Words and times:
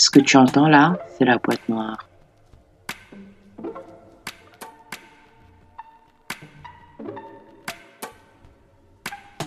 Ce 0.00 0.10
que 0.10 0.20
tu 0.20 0.36
entends 0.36 0.68
là, 0.68 0.96
c'est 1.18 1.24
la 1.24 1.38
boîte 1.38 1.68
noire. 1.68 2.08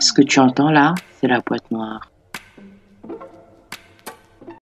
Ce 0.02 0.12
que 0.12 0.22
tu 0.24 0.42
entends 0.42 0.70
là, 0.70 0.94
c'est 1.18 1.28
la 1.28 1.40
boîte 1.40 1.72
noire. 1.72 2.12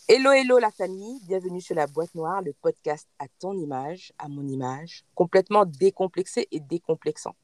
Hello, 0.09 0.31
hello 0.33 0.59
la 0.59 0.71
famille, 0.71 1.21
bienvenue 1.25 1.61
sur 1.61 1.75
la 1.75 1.87
boîte 1.87 2.13
noire, 2.15 2.41
le 2.41 2.51
podcast 2.51 3.07
à 3.17 3.27
ton 3.39 3.53
image, 3.53 4.11
à 4.19 4.27
mon 4.27 4.45
image, 4.45 5.05
complètement 5.15 5.63
décomplexé 5.63 6.49
et 6.51 6.59
décomplexant. 6.59 7.35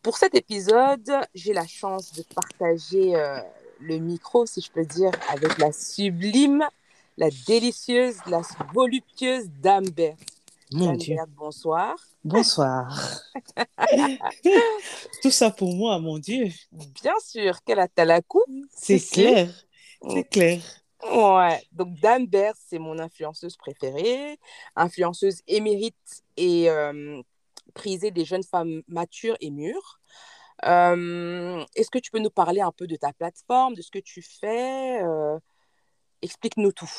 Pour 0.00 0.16
cet 0.16 0.34
épisode, 0.34 1.10
j'ai 1.34 1.52
la 1.52 1.66
chance 1.66 2.14
de 2.14 2.22
partager 2.34 3.14
euh, 3.14 3.42
le 3.78 3.98
micro, 3.98 4.46
si 4.46 4.62
je 4.62 4.72
peux 4.72 4.86
dire, 4.86 5.10
avec 5.28 5.58
la 5.58 5.70
sublime, 5.70 6.66
la 7.16 7.28
délicieuse, 7.46 8.16
la 8.26 8.42
voluptueuse 8.74 9.48
Dame 9.60 9.88
Berthe. 9.90 10.18
Mon 10.72 10.86
Dame 10.86 10.96
Dieu. 10.96 11.16
Berthe, 11.16 11.30
bonsoir. 11.30 11.96
Bonsoir. 12.24 13.20
Tout 15.22 15.30
ça 15.30 15.50
pour 15.50 15.74
moi, 15.74 15.98
mon 15.98 16.18
Dieu. 16.18 16.48
Bien 17.02 17.14
sûr, 17.24 17.62
quelle 17.64 17.80
a 17.80 17.88
t'as 17.88 18.04
la 18.04 18.22
coupe 18.22 18.44
C'est 18.70 18.98
clair. 18.98 19.52
C'est 20.08 20.28
clair. 20.28 20.60
Ouais, 21.10 21.60
donc 21.72 21.98
Dame 22.00 22.26
Berthe, 22.26 22.58
c'est 22.68 22.78
mon 22.78 22.98
influenceuse 22.98 23.56
préférée, 23.56 24.38
influenceuse 24.76 25.40
émérite 25.48 26.22
et 26.36 26.70
euh, 26.70 27.20
prisée 27.74 28.12
des 28.12 28.24
jeunes 28.24 28.44
femmes 28.44 28.82
matures 28.86 29.36
et 29.40 29.50
mûres. 29.50 30.00
Euh, 30.64 31.64
Est-ce 31.74 31.90
que 31.90 31.98
tu 31.98 32.12
peux 32.12 32.20
nous 32.20 32.30
parler 32.30 32.60
un 32.60 32.70
peu 32.70 32.86
de 32.86 32.94
ta 32.94 33.12
plateforme, 33.12 33.74
de 33.74 33.82
ce 33.82 33.90
que 33.90 33.98
tu 33.98 34.22
fais 34.22 35.02
euh, 35.02 35.38
Explique-nous 36.22 36.72
tout. 36.72 36.90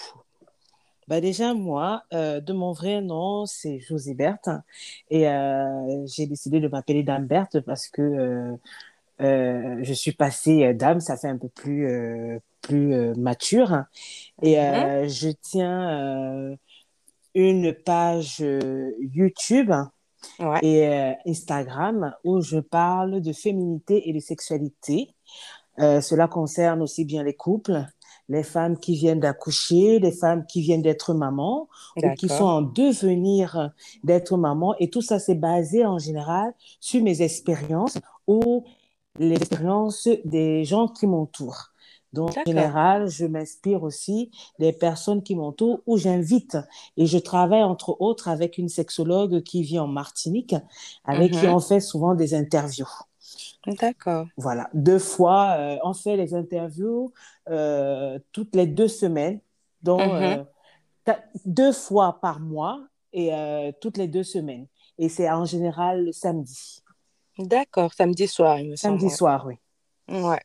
Bah 1.08 1.20
déjà, 1.20 1.54
moi, 1.54 2.04
euh, 2.14 2.40
de 2.40 2.54
mon 2.54 2.72
vrai 2.72 3.02
nom, 3.02 3.46
c'est 3.46 3.80
Josie 3.80 4.14
Berthe. 4.16 4.50
Et 5.10 5.28
euh, 5.28 6.06
j'ai 6.08 6.28
décidé 6.28 6.60
de 6.60 6.68
m'appeler 6.68 7.04
Dame 7.04 7.26
Berthe 7.26 7.60
parce 7.62 7.88
que 7.88 8.58
euh, 9.22 9.78
je 9.82 9.94
suis 9.94 10.14
passée 10.14 10.74
dame, 10.74 11.00
ça 11.00 11.18
fait 11.18 11.28
un 11.28 11.38
peu 11.38 11.50
plus, 11.50 12.42
plus 12.62 13.14
mature. 13.16 13.84
Et 14.42 14.56
je 14.56 15.30
tiens 15.42 16.58
une 17.36 17.74
page 17.74 18.44
YouTube 19.00 19.72
Ouais. 20.40 20.60
et 20.62 21.16
Instagram 21.30 22.16
où 22.24 22.40
je 22.40 22.58
parle 22.58 23.20
de 23.20 23.34
féminité 23.34 24.08
et 24.10 24.14
de 24.14 24.20
sexualité. 24.20 25.10
Cela 25.78 26.30
concerne 26.30 26.82
aussi 26.82 27.04
bien 27.04 27.24
les 27.24 27.34
couples, 27.34 27.86
les 28.34 28.44
femmes 28.44 28.78
qui 28.80 28.96
viennent 28.96 29.22
d'accoucher, 29.22 30.00
les 30.00 30.12
femmes 30.12 30.46
qui 30.48 30.62
viennent 30.62 30.82
d'être 30.84 31.14
mamans 31.14 31.70
ou 32.02 32.12
qui 32.12 32.30
sont 32.30 32.46
en 32.46 32.62
devenir 32.64 33.72
d'être 34.04 34.38
maman. 34.38 34.76
Et 34.80 34.90
tout 34.90 35.02
ça, 35.02 35.20
c'est 35.20 35.36
basé 35.36 35.86
en 35.86 36.00
général 36.00 36.54
sur 36.82 37.04
mes 37.04 37.22
expériences 37.22 38.00
ou 38.28 38.66
les 39.20 39.36
expériences 39.36 40.08
des 40.26 40.66
gens 40.66 40.88
qui 40.88 41.08
m'entourent. 41.08 41.70
Donc, 42.14 42.38
en 42.38 42.44
général, 42.46 43.10
je 43.10 43.26
m'inspire 43.26 43.84
aussi 43.84 44.32
des 44.60 44.72
personnes 44.74 45.24
qui 45.24 45.36
m'entourent 45.36 45.82
ou 45.88 45.98
j'invite. 45.98 46.58
Et 46.98 47.08
je 47.08 47.18
travaille 47.18 47.64
entre 47.64 48.00
autres 48.02 48.28
avec 48.28 48.58
une 48.60 48.70
sexologue 48.70 49.42
qui 49.44 49.64
vit 49.64 49.80
en 49.80 49.88
Martinique, 49.88 50.56
avec 51.06 51.34
qui 51.34 51.48
Mhm. 51.48 51.48
on 51.48 51.60
fait 51.60 51.80
souvent 51.80 52.14
des 52.16 52.36
interviews. 52.36 52.88
D'accord. 53.66 54.28
Voilà, 54.38 54.70
deux 54.74 55.00
fois, 55.00 55.56
euh, 55.58 55.78
on 55.84 55.94
fait 55.94 56.18
les 56.18 56.34
interviews 56.34 57.14
euh, 57.50 58.20
toutes 58.32 58.56
les 58.56 58.68
deux 58.68 58.88
semaines, 58.88 59.40
donc 59.82 60.02
Mhm. 60.02 60.46
euh, 61.08 61.14
deux 61.46 61.72
fois 61.74 62.20
par 62.22 62.40
mois 62.40 62.80
et 63.12 63.32
toutes 63.82 63.98
les 63.98 64.08
deux 64.08 64.24
semaines. 64.24 64.68
Et 64.98 65.08
c'est 65.10 65.30
en 65.30 65.46
général 65.46 66.06
le 66.06 66.12
samedi. 66.12 66.82
D'accord. 67.38 67.94
Samedi 67.94 68.28
soir, 68.28 68.60
il 68.60 68.72
me 68.72 68.76
semble. 68.76 69.00
Samedi 69.00 69.14
soir, 69.14 69.46
oui. 69.46 69.56
Ouais. 70.08 70.42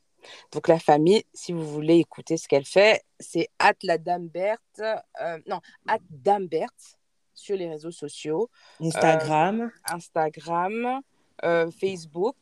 Donc 0.52 0.68
la 0.68 0.78
famille, 0.78 1.22
si 1.32 1.52
vous 1.52 1.66
voulez 1.66 1.96
écouter 1.98 2.36
ce 2.36 2.48
qu'elle 2.48 2.64
fait, 2.64 3.02
c'est 3.20 3.48
at 3.58 3.72
la 3.82 3.98
Dame 3.98 4.28
Berthe, 4.28 4.80
euh, 4.80 5.38
non, 5.46 5.60
at 5.86 5.98
Dame 6.10 6.46
Berthe 6.46 6.98
sur 7.34 7.56
les 7.56 7.68
réseaux 7.68 7.92
sociaux, 7.92 8.50
Instagram, 8.80 9.70
Instagram, 9.88 11.00
euh, 11.44 11.70
Facebook 11.70 12.36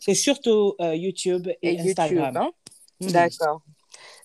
c'est 0.00 0.14
surtout 0.14 0.74
euh, 0.80 0.96
YouTube 0.96 1.46
et, 1.62 1.74
et 1.74 1.80
Instagram. 1.80 2.34
YouTube. 2.34 2.36
hein. 2.36 2.50
Mhm. 3.00 3.12
D'accord, 3.12 3.62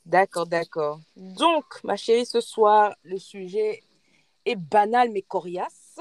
d'accord, 0.06 0.48
d'accord. 0.48 1.00
Donc, 1.16 1.66
ma 1.84 1.96
chérie, 1.96 2.26
ce 2.26 2.42
soir, 2.42 2.96
le 3.04 3.20
sujet 3.20 3.84
est 4.46 4.56
banal 4.56 5.12
mais 5.12 5.22
coriace, 5.22 5.98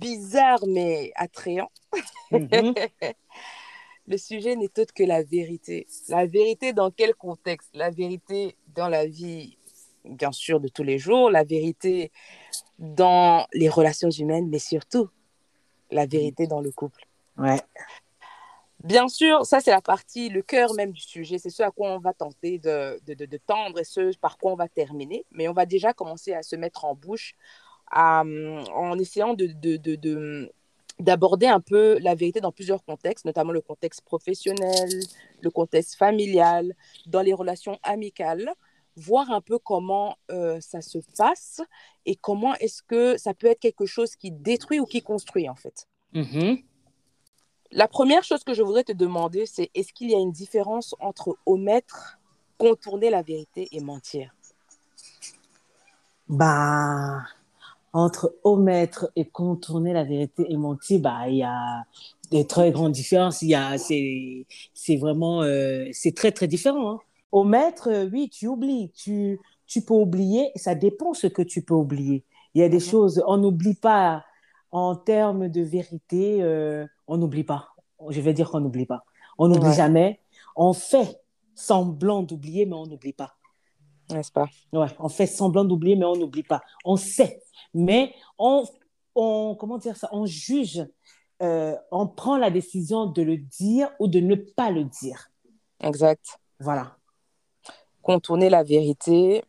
bizarre 0.00 0.64
mais 0.66 1.12
attrayant. 1.16 1.70
Mhm. 2.30 2.74
Le 4.08 4.18
sujet 4.18 4.54
n'est 4.54 4.78
autre 4.78 4.94
que 4.94 5.02
la 5.02 5.24
vérité. 5.24 5.88
La 6.08 6.26
vérité 6.26 6.72
dans 6.72 6.92
quel 6.92 7.12
contexte? 7.16 7.70
La 7.74 7.90
vérité 7.90 8.54
dans 8.68 8.88
la 8.88 9.04
vie, 9.04 9.58
bien 10.04 10.30
sûr, 10.30 10.60
de 10.60 10.68
tous 10.68 10.84
les 10.84 10.96
jours, 10.96 11.28
la 11.28 11.42
vérité 11.42 12.12
dans 12.78 13.48
les 13.52 13.68
relations 13.68 14.10
humaines, 14.10 14.48
mais 14.48 14.60
surtout 14.60 15.08
la 15.90 16.06
vérité 16.06 16.46
dans 16.46 16.60
le 16.60 16.70
couple. 16.70 17.04
Ouais. 17.36 17.60
Bien 18.84 19.08
sûr, 19.08 19.46
ça 19.46 19.60
c'est 19.60 19.70
la 19.70 19.80
partie, 19.80 20.28
le 20.28 20.42
cœur 20.42 20.74
même 20.74 20.92
du 20.92 21.00
sujet, 21.00 21.38
c'est 21.38 21.50
ce 21.50 21.62
à 21.62 21.70
quoi 21.70 21.90
on 21.90 21.98
va 21.98 22.12
tenter 22.12 22.58
de, 22.58 23.00
tendre 23.46 23.78
et 23.80 23.84
ce 23.84 24.16
par 24.18 24.38
quoi 24.38 24.52
on 24.52 24.56
va 24.56 24.68
terminer. 24.68 25.24
Mais 25.32 25.48
on 25.48 25.52
va 25.52 25.66
déjà 25.66 25.92
commencer 25.92 26.34
à 26.34 26.42
se 26.42 26.56
mettre 26.56 26.84
en 26.84 26.94
bouche 26.94 27.34
hum, 27.94 28.64
en 28.74 28.98
essayant 28.98 29.34
de, 29.34 29.46
de, 29.46 29.76
de- 29.76 29.96
de- 29.96 30.52
d'aborder 30.98 31.46
un 31.46 31.60
peu 31.60 31.98
la 31.98 32.14
vérité 32.14 32.40
dans 32.40 32.52
plusieurs 32.52 32.84
contextes, 32.84 33.24
notamment 33.24 33.52
le 33.52 33.60
contexte 33.60 34.02
professionnel, 34.02 34.88
le 35.40 35.50
contexte 35.50 35.96
familial, 35.96 36.74
dans 37.06 37.20
les 37.20 37.34
relations 37.34 37.78
amicales, 37.82 38.50
voir 38.96 39.30
un 39.30 39.40
peu 39.40 39.58
comment 39.58 40.16
euh, 40.30 40.58
ça 40.60 40.80
se 40.80 40.98
passe 41.16 41.60
et 42.06 42.16
comment 42.16 42.54
est-ce 42.54 42.82
que 42.82 43.18
ça 43.18 43.34
peut 43.34 43.46
être 43.48 43.60
quelque 43.60 43.86
chose 43.86 44.16
qui 44.16 44.30
détruit 44.30 44.80
ou 44.80 44.86
qui 44.86 45.02
construit 45.02 45.48
en 45.48 45.54
fait. 45.54 45.86
Mhm. 46.14 46.62
La 47.70 47.88
première 47.88 48.24
chose 48.24 48.44
que 48.44 48.54
je 48.54 48.62
voudrais 48.62 48.84
te 48.84 48.92
demander, 48.92 49.46
c'est 49.46 49.70
est-ce 49.74 49.92
qu'il 49.92 50.10
y 50.10 50.14
a 50.14 50.18
une 50.18 50.32
différence 50.32 50.94
entre 51.00 51.36
omettre, 51.46 52.18
contourner 52.58 53.10
la 53.10 53.22
vérité 53.22 53.68
et 53.72 53.80
mentir? 53.80 54.34
Bah, 56.28 57.22
entre 57.92 58.34
omettre 58.44 59.10
et 59.16 59.26
contourner 59.26 59.92
la 59.92 60.04
vérité 60.04 60.46
et 60.50 60.56
mentir, 60.56 61.00
bah, 61.00 61.28
il 61.28 61.36
y 61.38 61.42
a 61.44 61.84
des 62.30 62.46
très 62.46 62.72
grandes 62.72 62.92
différences. 62.92 63.42
Il 63.42 63.50
y 63.50 63.54
a, 63.54 63.78
c'est, 63.78 64.46
c'est 64.74 64.96
vraiment, 64.96 65.42
euh, 65.42 65.86
c'est 65.92 66.14
très, 66.14 66.32
très 66.32 66.48
différent. 66.48 66.92
hein. 66.94 67.00
Omettre, 67.32 67.88
euh, 67.88 68.08
oui, 68.12 68.28
tu 68.30 68.48
oublies. 68.48 68.90
Tu, 68.96 69.40
tu 69.66 69.82
peux 69.82 69.94
oublier. 69.94 70.50
Ça 70.56 70.74
dépend 70.74 71.14
ce 71.14 71.26
que 71.28 71.42
tu 71.42 71.62
peux 71.62 71.74
oublier. 71.74 72.24
Il 72.54 72.60
y 72.60 72.64
a 72.64 72.68
des 72.68 72.78
Mhm. 72.78 72.80
choses, 72.80 73.22
on 73.26 73.36
n'oublie 73.38 73.74
pas 73.74 74.24
en 74.72 74.96
termes 74.96 75.48
de 75.48 75.62
vérité, 75.62 76.42
euh, 76.42 76.86
on 77.06 77.16
n'oublie 77.16 77.44
pas. 77.44 77.68
Je 78.10 78.20
vais 78.20 78.32
dire 78.34 78.50
qu'on 78.50 78.60
n'oublie 78.60 78.86
pas. 78.86 79.04
On 79.38 79.48
n'oublie 79.48 79.68
Ouais. 79.68 79.74
jamais. 79.74 80.20
On 80.56 80.72
fait 80.72 81.22
semblant 81.54 82.22
d'oublier, 82.22 82.66
mais 82.66 82.74
on 82.76 82.86
n'oublie 82.86 83.12
pas. 83.12 83.34
N'est-ce 84.10 84.30
pas? 84.32 84.46
Ouais, 84.72 84.86
on 84.98 85.08
fait 85.08 85.26
semblant 85.26 85.64
d'oublier, 85.64 85.96
mais 85.96 86.04
on 86.04 86.16
n'oublie 86.16 86.42
pas. 86.44 86.62
On 86.84 86.96
sait, 86.96 87.42
mais 87.74 88.14
on, 88.38 88.64
on 89.14 89.56
comment 89.58 89.78
dire 89.78 89.96
ça, 89.96 90.08
on 90.12 90.26
juge, 90.26 90.86
euh, 91.42 91.74
on 91.90 92.06
prend 92.06 92.36
la 92.38 92.50
décision 92.50 93.06
de 93.06 93.22
le 93.22 93.36
dire 93.36 93.90
ou 93.98 94.06
de 94.08 94.20
ne 94.20 94.36
pas 94.36 94.70
le 94.70 94.84
dire. 94.84 95.28
Exact. 95.80 96.38
Voilà. 96.60 96.96
Contourner 98.02 98.48
la 98.48 98.62
vérité, 98.62 99.44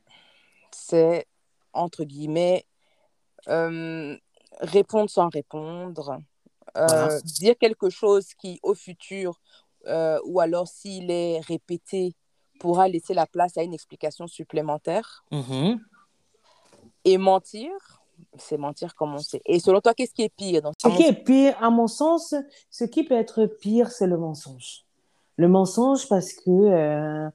c'est, 0.72 1.28
entre 1.74 2.04
guillemets, 2.04 2.66
euh, 3.50 4.18
répondre 4.60 5.10
sans 5.10 5.30
répondre, 5.30 6.20
Voilà. 6.88 7.22
dire 7.22 7.58
quelque 7.58 7.90
chose 7.90 8.34
qui, 8.34 8.60
au 8.64 8.74
futur, 8.74 9.40
euh, 9.88 10.20
ou 10.26 10.40
alors 10.40 10.68
s'il 10.68 11.10
est 11.10 11.40
répété, 11.40 12.14
pourra 12.60 12.88
laisser 12.88 13.14
la 13.14 13.26
place 13.26 13.58
à 13.58 13.64
une 13.64 13.74
explication 13.74 14.28
supplémentaire. 14.28 15.24
Mhm. 15.32 15.80
Et 17.06 17.18
mentir, 17.18 17.72
c'est 18.38 18.58
mentir 18.58 18.96
comme 18.96 19.14
on 19.14 19.20
sait. 19.20 19.42
Et 19.46 19.60
selon 19.60 19.80
toi, 19.80 19.94
qu'est-ce 19.94 20.14
qui 20.14 20.24
est 20.24 20.36
pire 20.36 20.62
dans 20.62 20.72
Ce 20.78 20.88
qui 20.90 21.04
est 21.04 21.24
pire, 21.24 21.56
à 21.62 21.70
mon 21.70 21.88
sens, 21.88 22.36
ce 22.70 22.84
qui 22.84 23.04
peut 23.04 23.16
être 23.16 23.46
pire, 23.46 23.92
c'est 23.92 24.08
le 24.08 24.18
mensonge. 24.18 24.84
Le 25.38 25.48
mensonge 25.48 26.10
parce 26.10 26.34
que 26.34 26.50
euh, 26.50 27.30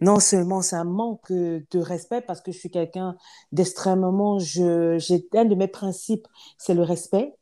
non 0.00 0.20
seulement 0.20 0.62
ça 0.62 0.84
manque 0.84 1.30
de 1.30 1.78
respect, 1.78 2.22
parce 2.22 2.40
que 2.40 2.50
je 2.50 2.58
suis 2.58 2.70
quelqu'un 2.70 3.14
d'extrêmement, 3.52 4.38
je, 4.38 4.96
j'ai 4.98 5.28
un 5.34 5.44
de 5.44 5.54
mes 5.54 5.68
principes, 5.68 6.26
c'est 6.56 6.72
le 6.72 6.82
respect. 6.82 7.34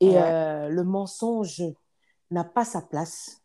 Et 0.00 0.10
Ouais. 0.10 0.22
euh, 0.22 0.68
le 0.68 0.84
mensonge 0.84 1.62
n'a 2.30 2.44
pas 2.44 2.64
sa 2.64 2.80
place, 2.80 3.42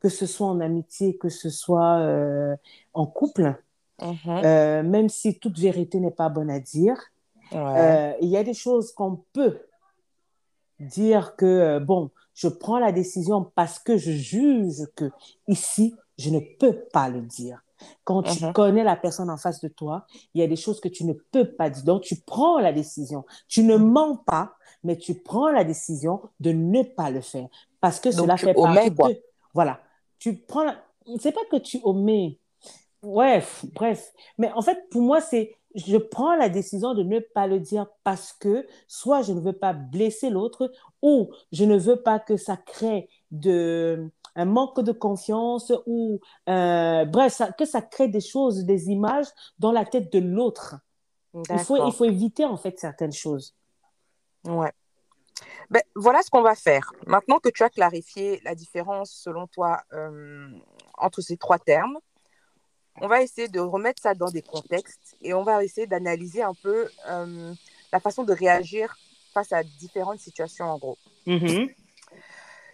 que 0.00 0.08
ce 0.08 0.26
soit 0.26 0.46
en 0.46 0.60
amitié, 0.60 1.16
que 1.16 1.28
ce 1.28 1.50
soit 1.50 1.98
euh, 1.98 2.56
en 2.92 3.06
couple. 3.06 3.60
Mhm. 4.02 4.88
même 4.88 5.08
si 5.08 5.38
toute 5.38 5.56
vérité 5.56 6.00
n'est 6.00 6.10
pas 6.10 6.28
bonne 6.28 6.50
à 6.50 6.58
dire, 6.58 7.00
il 7.52 8.28
y 8.28 8.36
a 8.36 8.42
des 8.42 8.52
choses 8.52 8.92
qu'on 8.92 9.22
peut 9.32 9.60
dire 10.80 11.36
que, 11.36 11.78
bon, 11.78 12.10
je 12.34 12.48
prends 12.48 12.80
la 12.80 12.90
décision 12.90 13.50
parce 13.54 13.78
que 13.78 13.96
je 13.96 14.10
juge 14.10 14.84
que 14.96 15.12
ici, 15.46 15.94
je 16.18 16.30
ne 16.30 16.40
peux 16.40 16.74
pas 16.92 17.08
le 17.08 17.20
dire. 17.22 17.62
Quand 18.04 18.22
tu 18.22 18.44
mhm. 18.44 18.52
connais 18.52 18.84
la 18.84 18.96
personne 18.96 19.30
en 19.30 19.36
face 19.36 19.60
de 19.60 19.68
toi, 19.68 20.06
il 20.34 20.40
y 20.40 20.44
a 20.44 20.46
des 20.46 20.56
choses 20.56 20.80
que 20.80 20.88
tu 20.88 21.04
ne 21.04 21.12
peux 21.12 21.50
pas 21.50 21.70
dire. 21.70 21.84
Donc, 21.84 22.02
tu 22.02 22.16
prends 22.16 22.58
la 22.58 22.72
décision. 22.72 23.24
Tu 23.48 23.62
ne 23.62 23.76
mens 23.76 24.16
pas, 24.16 24.56
mais 24.84 24.96
tu 24.96 25.14
prends 25.14 25.50
la 25.50 25.64
décision 25.64 26.20
de 26.40 26.52
ne 26.52 26.82
pas 26.82 27.10
le 27.10 27.20
faire 27.20 27.48
parce 27.80 28.00
que 28.00 28.10
cela 28.10 28.36
fait 28.36 28.54
partie 28.54 28.90
de... 28.90 29.22
Voilà. 29.52 29.80
Tu 30.18 30.36
prends... 30.36 30.64
La... 30.64 30.76
C'est 31.18 31.32
pas 31.32 31.44
que 31.50 31.56
tu 31.56 31.80
omets. 31.82 32.38
Ouais, 33.02 33.42
bref. 33.74 34.12
Mais 34.38 34.50
en 34.52 34.62
fait, 34.62 34.88
pour 34.90 35.02
moi, 35.02 35.20
c'est 35.20 35.56
je 35.74 35.96
prends 35.96 36.36
la 36.36 36.48
décision 36.48 36.94
de 36.94 37.02
ne 37.02 37.18
pas 37.18 37.46
le 37.46 37.58
dire 37.58 37.86
parce 38.04 38.32
que 38.32 38.66
soit 38.86 39.22
je 39.22 39.32
ne 39.32 39.40
veux 39.40 39.52
pas 39.52 39.72
blesser 39.72 40.30
l'autre 40.30 40.72
ou 41.02 41.30
je 41.52 41.64
ne 41.64 41.76
veux 41.76 42.00
pas 42.00 42.20
que 42.20 42.36
ça 42.36 42.56
crée 42.56 43.08
de, 43.32 44.08
un 44.36 44.44
manque 44.44 44.80
de 44.80 44.92
confiance 44.92 45.72
ou, 45.86 46.20
euh, 46.48 47.04
bref, 47.04 47.42
que 47.58 47.64
ça 47.64 47.82
crée 47.82 48.08
des 48.08 48.20
choses, 48.20 48.64
des 48.64 48.88
images 48.90 49.26
dans 49.58 49.72
la 49.72 49.84
tête 49.84 50.12
de 50.12 50.20
l'autre. 50.20 50.76
Il 51.34 51.58
faut, 51.58 51.84
il 51.84 51.92
faut 51.92 52.04
éviter 52.04 52.44
en 52.44 52.56
fait 52.56 52.78
certaines 52.78 53.12
choses. 53.12 53.56
Ouais. 54.44 54.72
Ben, 55.70 55.82
voilà 55.94 56.22
ce 56.22 56.30
qu'on 56.30 56.42
va 56.42 56.54
faire. 56.54 56.92
Maintenant 57.06 57.38
que 57.38 57.48
tu 57.48 57.62
as 57.62 57.70
clarifié 57.70 58.40
la 58.44 58.54
différence, 58.54 59.10
selon 59.10 59.46
toi, 59.46 59.82
euh, 59.92 60.48
entre 60.98 61.20
ces 61.20 61.36
trois 61.36 61.58
termes, 61.58 61.98
on 63.00 63.08
va 63.08 63.22
essayer 63.22 63.48
de 63.48 63.60
remettre 63.60 64.00
ça 64.00 64.14
dans 64.14 64.30
des 64.30 64.42
contextes 64.42 65.16
et 65.20 65.34
on 65.34 65.42
va 65.42 65.64
essayer 65.64 65.86
d'analyser 65.86 66.42
un 66.42 66.54
peu 66.54 66.88
euh, 67.08 67.52
la 67.92 68.00
façon 68.00 68.22
de 68.22 68.32
réagir 68.32 68.96
face 69.32 69.52
à 69.52 69.64
différentes 69.64 70.20
situations 70.20 70.66
en 70.66 70.78
gros. 70.78 70.98
Mm-hmm. 71.26 71.74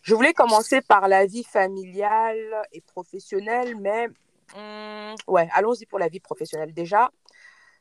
Je 0.02 0.14
voulais 0.14 0.34
commencer 0.34 0.80
par 0.80 1.08
la 1.08 1.26
vie 1.26 1.44
familiale 1.44 2.66
et 2.72 2.80
professionnelle, 2.80 3.76
mais 3.76 4.08
hum, 4.56 5.14
ouais, 5.26 5.48
allons-y 5.52 5.86
pour 5.86 5.98
la 5.98 6.08
vie 6.08 6.20
professionnelle. 6.20 6.72
Déjà, 6.74 7.10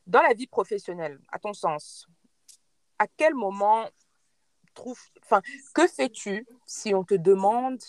dans 0.07 0.21
la 0.21 0.33
vie 0.33 0.47
professionnelle, 0.47 1.19
à 1.31 1.39
ton 1.39 1.53
sens, 1.53 2.07
à 2.99 3.07
quel 3.07 3.33
moment 3.33 3.85
trouve, 4.73 4.99
enfin, 5.23 5.41
que 5.73 5.87
fais-tu 5.87 6.45
si 6.65 6.93
on 6.93 7.03
te 7.03 7.15
demande 7.15 7.79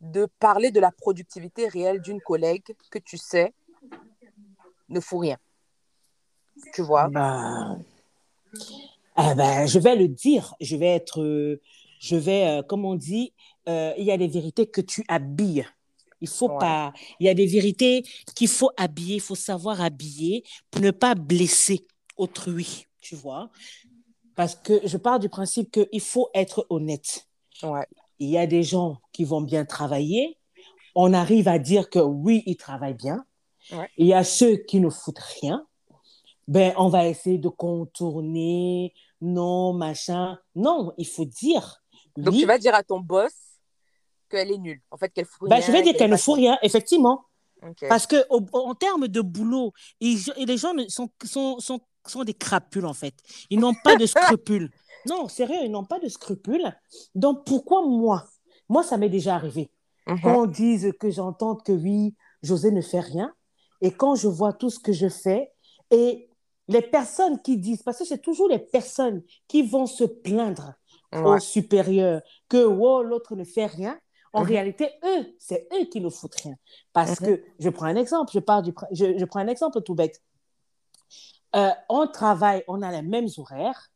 de 0.00 0.26
parler 0.38 0.70
de 0.70 0.80
la 0.80 0.92
productivité 0.92 1.68
réelle 1.68 2.00
d'une 2.00 2.20
collègue 2.20 2.62
que 2.90 2.98
tu 2.98 3.16
sais 3.16 3.54
ne 4.88 5.00
fout 5.00 5.20
rien? 5.20 5.36
Tu 6.72 6.82
vois? 6.82 7.08
Bah, 7.08 7.76
ben, 9.16 9.66
Je 9.66 9.78
vais 9.78 9.96
le 9.96 10.08
dire. 10.08 10.54
Je 10.60 10.76
vais 10.76 10.88
être, 10.88 11.58
je 11.98 12.16
vais, 12.16 12.46
euh, 12.46 12.62
comme 12.62 12.84
on 12.84 12.94
dit, 12.94 13.32
euh, 13.68 13.92
il 13.98 14.04
y 14.04 14.12
a 14.12 14.16
des 14.16 14.28
vérités 14.28 14.66
que 14.66 14.80
tu 14.80 15.04
habilles. 15.08 15.66
Il 16.22 16.28
faut 16.28 16.48
pas. 16.48 16.94
Il 17.20 17.26
y 17.26 17.28
a 17.28 17.34
des 17.34 17.46
vérités 17.46 18.02
qu'il 18.34 18.48
faut 18.48 18.70
habiller. 18.76 19.16
Il 19.16 19.20
faut 19.20 19.34
savoir 19.34 19.82
habiller 19.82 20.44
pour 20.70 20.80
ne 20.80 20.90
pas 20.90 21.14
blesser 21.14 21.86
autrui. 22.16 22.86
Tu 23.00 23.14
vois 23.14 23.50
Parce 24.36 24.54
que 24.54 24.86
je 24.86 24.96
pars 24.96 25.18
du 25.18 25.28
principe 25.28 25.70
qu'il 25.72 26.00
faut 26.00 26.28
être 26.34 26.66
honnête. 26.70 27.26
Il 28.18 28.28
y 28.28 28.38
a 28.38 28.46
des 28.46 28.62
gens 28.62 28.98
qui 29.12 29.24
vont 29.24 29.40
bien 29.40 29.64
travailler. 29.64 30.38
On 30.94 31.12
arrive 31.12 31.48
à 31.48 31.58
dire 31.58 31.90
que 31.90 31.98
oui, 31.98 32.42
ils 32.46 32.56
travaillent 32.56 32.94
bien. 32.94 33.24
Il 33.96 34.06
y 34.06 34.14
a 34.14 34.22
ceux 34.22 34.56
qui 34.56 34.80
ne 34.80 34.90
foutent 34.90 35.18
rien. 35.40 35.66
Ben, 36.48 36.72
on 36.76 36.88
va 36.88 37.08
essayer 37.08 37.38
de 37.38 37.48
contourner, 37.48 38.94
non, 39.20 39.72
machin. 39.72 40.38
Non, 40.54 40.92
il 40.96 41.06
faut 41.06 41.24
dire. 41.24 41.82
Donc, 42.16 42.34
tu 42.34 42.46
vas 42.46 42.58
dire 42.58 42.74
à 42.74 42.84
ton 42.84 43.00
boss 43.00 43.32
qu'elle 44.30 44.52
est 44.52 44.58
nulle, 44.58 44.80
en 44.90 44.96
fait, 44.96 45.08
qu'elle 45.08 45.24
fout 45.24 45.48
ben, 45.48 45.60
Je 45.60 45.72
vais 45.72 45.82
dire 45.82 45.96
qu'elle 45.96 46.10
ne 46.10 46.16
fout 46.16 46.36
rien, 46.36 46.56
effectivement. 46.62 47.24
Parce 47.88 48.06
que 48.06 48.16
en 48.30 48.74
termes 48.74 49.08
de 49.08 49.20
boulot, 49.20 49.72
ils, 50.00 50.18
les 50.36 50.56
gens 50.56 50.72
sont, 50.88 51.10
sont, 51.24 51.58
sont, 51.58 51.80
sont 52.10 52.24
des 52.24 52.34
crapules, 52.34 52.86
en 52.86 52.94
fait. 52.94 53.14
Ils 53.50 53.60
n'ont 53.60 53.74
pas 53.84 53.96
de 53.96 54.06
scrupules. 54.06 54.70
non, 55.06 55.28
sérieux, 55.28 55.60
ils 55.64 55.70
n'ont 55.70 55.84
pas 55.84 55.98
de 55.98 56.08
scrupules. 56.08 56.72
Donc, 57.14 57.44
pourquoi 57.44 57.86
moi? 57.86 58.24
Moi, 58.68 58.82
ça 58.82 58.96
m'est 58.96 59.08
déjà 59.08 59.34
arrivé. 59.34 59.70
Mhm. 60.06 60.20
Quand 60.22 60.42
on 60.42 60.46
dise 60.46 60.92
que 60.98 61.10
j'entends 61.10 61.56
que 61.56 61.72
oui, 61.72 62.14
José 62.42 62.70
ne 62.70 62.80
fait 62.80 63.00
rien, 63.00 63.32
et 63.80 63.90
quand 63.90 64.14
je 64.14 64.28
vois 64.28 64.52
tout 64.52 64.70
ce 64.70 64.78
que 64.78 64.92
je 64.92 65.08
fais, 65.08 65.52
et 65.90 66.30
les 66.68 66.82
personnes 66.82 67.40
qui 67.42 67.58
disent, 67.58 67.82
parce 67.82 67.98
que 67.98 68.04
c'est 68.04 68.22
toujours 68.22 68.48
les 68.48 68.58
personnes 68.58 69.22
qui 69.48 69.62
vont 69.62 69.86
se 69.86 70.04
plaindre 70.04 70.74
au 71.12 71.38
supérieur 71.38 72.20
que 72.48 72.64
oh, 72.64 73.02
l'autre 73.02 73.36
ne 73.36 73.44
fait 73.44 73.66
rien, 73.66 73.98
en 74.32 74.42
mhm. 74.42 74.48
réalité, 74.48 74.90
eux, 75.04 75.34
c'est 75.38 75.66
eux 75.72 75.86
qui 75.86 76.00
ne 76.00 76.10
foutent 76.10 76.34
rien. 76.42 76.56
Parce 76.92 77.20
mhm. 77.20 77.26
que, 77.26 77.42
je 77.58 77.70
prends 77.70 77.86
un 77.86 77.96
exemple, 77.96 78.32
je, 78.34 78.38
pars 78.38 78.62
du, 78.62 78.72
je, 78.92 79.16
je 79.16 79.24
prends 79.24 79.40
un 79.40 79.48
exemple 79.48 79.80
tout 79.80 79.94
bête. 79.94 80.20
Euh, 81.54 81.70
on 81.88 82.06
travaille, 82.06 82.64
on 82.68 82.82
a 82.82 82.90
les 82.90 83.02
mêmes 83.02 83.28
horaires, 83.38 83.90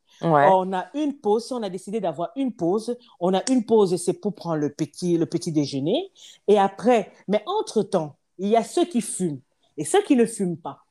On 0.52 0.72
a 0.74 0.88
une 0.94 1.14
pause. 1.18 1.46
Si 1.46 1.52
on 1.54 1.62
a 1.62 1.70
décidé 1.70 2.00
d'avoir 2.00 2.30
une 2.36 2.52
pause, 2.54 2.96
on 3.20 3.32
a 3.34 3.42
une 3.50 3.64
pause, 3.64 3.96
c'est 3.96 4.12
pour 4.20 4.34
prendre 4.34 4.56
le 4.58 4.70
petit, 4.70 5.16
le 5.16 5.26
petit 5.26 5.50
déjeuner. 5.52 6.12
Et 6.46 6.58
après, 6.58 7.10
mais 7.28 7.42
entre-temps, 7.46 8.16
il 8.38 8.48
y 8.48 8.56
a 8.56 8.62
ceux 8.64 8.84
qui 8.84 9.00
fument 9.00 9.40
et 9.76 9.84
ceux 9.84 10.02
qui 10.02 10.16
ne 10.16 10.26
fument 10.26 10.58
pas. 10.58 10.84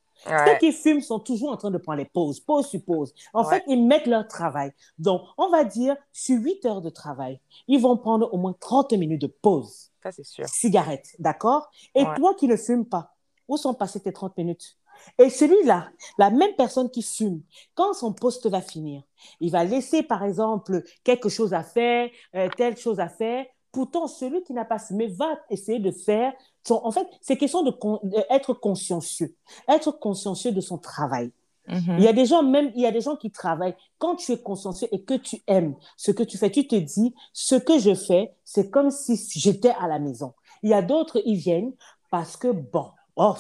Ceux 0.46 0.56
qui 0.58 0.72
fument 0.74 1.02
sont 1.02 1.20
toujours 1.20 1.52
en 1.52 1.58
train 1.58 1.72
de 1.72 1.78
prendre 1.78 1.98
les 2.00 2.06
pauses, 2.06 2.40
pause 2.40 2.68
sur 2.68 2.84
pause. 2.84 3.14
En 3.34 3.44
fait, 3.44 3.64
ils 3.68 3.86
mettent 3.86 4.08
leur 4.08 4.28
travail. 4.28 4.72
Donc, 4.98 5.22
on 5.38 5.50
va 5.50 5.64
dire, 5.64 5.96
sur 6.12 6.40
8 6.42 6.66
heures 6.66 6.82
de 6.82 6.90
travail, 6.90 7.40
ils 7.68 7.80
vont 7.80 7.98
prendre 7.98 8.34
au 8.34 8.38
moins 8.38 8.56
30 8.60 8.94
minutes 8.94 9.22
de 9.22 9.28
pause. 9.28 9.92
Ça, 10.04 10.12
c'est 10.12 10.26
sûr. 10.26 10.48
Cigarette, 10.48 11.16
d'accord? 11.20 11.70
Et 11.96 12.12
toi 12.16 12.34
qui 12.36 12.48
ne 12.48 12.56
fumes 12.58 12.86
pas, 12.86 13.16
où 13.48 13.58
sont 13.58 13.74
passées 13.74 14.02
tes 14.02 14.14
30 14.14 14.38
minutes? 14.38 14.78
Et 15.18 15.30
celui-là, 15.30 15.90
la 16.18 16.30
même 16.30 16.56
personne 16.56 16.90
qui 16.90 17.02
fume, 17.02 17.42
quand 17.76 17.94
son 17.94 18.14
poste 18.14 18.48
va 18.48 18.62
finir, 18.62 19.04
il 19.40 19.52
va 19.52 19.64
laisser, 19.64 20.04
par 20.04 20.24
exemple, 20.24 20.84
quelque 21.04 21.30
chose 21.30 21.54
à 21.54 21.64
faire, 21.64 22.10
euh, 22.36 22.50
telle 22.56 22.78
chose 22.78 23.00
à 23.00 23.10
faire. 23.10 23.46
Pourtant, 23.72 24.08
celui 24.08 24.42
qui 24.44 24.54
n'a 24.54 24.66
pas 24.66 24.80
fumé 24.80 25.08
va 25.08 25.38
essayer 25.50 25.80
de 25.80 25.92
faire 25.92 26.34
en 26.72 26.92
fait, 26.92 27.08
c'est 27.22 27.38
question 27.38 27.64
d'être 27.64 28.54
consciencieux, 28.54 29.36
être 29.68 29.92
consciencieux 29.92 30.52
de 30.52 30.62
son 30.62 30.78
travail. 30.78 31.32
Mhm. 31.68 31.96
Il 31.98 32.04
y 32.04 32.08
a 32.08 32.14
des 32.14 32.26
gens, 32.26 32.42
même, 32.42 32.72
il 32.76 32.82
y 32.82 32.86
a 32.86 32.92
des 32.92 33.02
gens 33.02 33.16
qui 33.16 33.32
travaillent. 33.32 33.76
Quand 33.98 34.16
tu 34.16 34.32
es 34.32 34.38
consciencieux 34.38 34.88
et 34.92 35.04
que 35.04 35.14
tu 35.14 35.42
aimes 35.48 35.76
ce 35.98 36.12
que 36.12 36.24
tu 36.24 36.38
fais, 36.38 36.50
tu 36.50 36.68
te 36.68 36.76
dis, 36.76 37.14
ce 37.34 37.56
que 37.56 37.78
je 37.78 37.94
fais, 37.94 38.34
c'est 38.44 38.70
comme 38.70 38.90
si 38.90 39.18
j'étais 39.36 39.74
à 39.80 39.88
la 39.88 40.00
maison. 40.00 40.34
Il 40.64 40.70
y 40.70 40.74
a 40.74 40.82
d'autres, 40.82 41.22
ils 41.26 41.38
viennent 41.38 41.74
parce 42.10 42.38
que, 42.38 42.48
bon, 42.48 42.88
oh, 43.16 43.36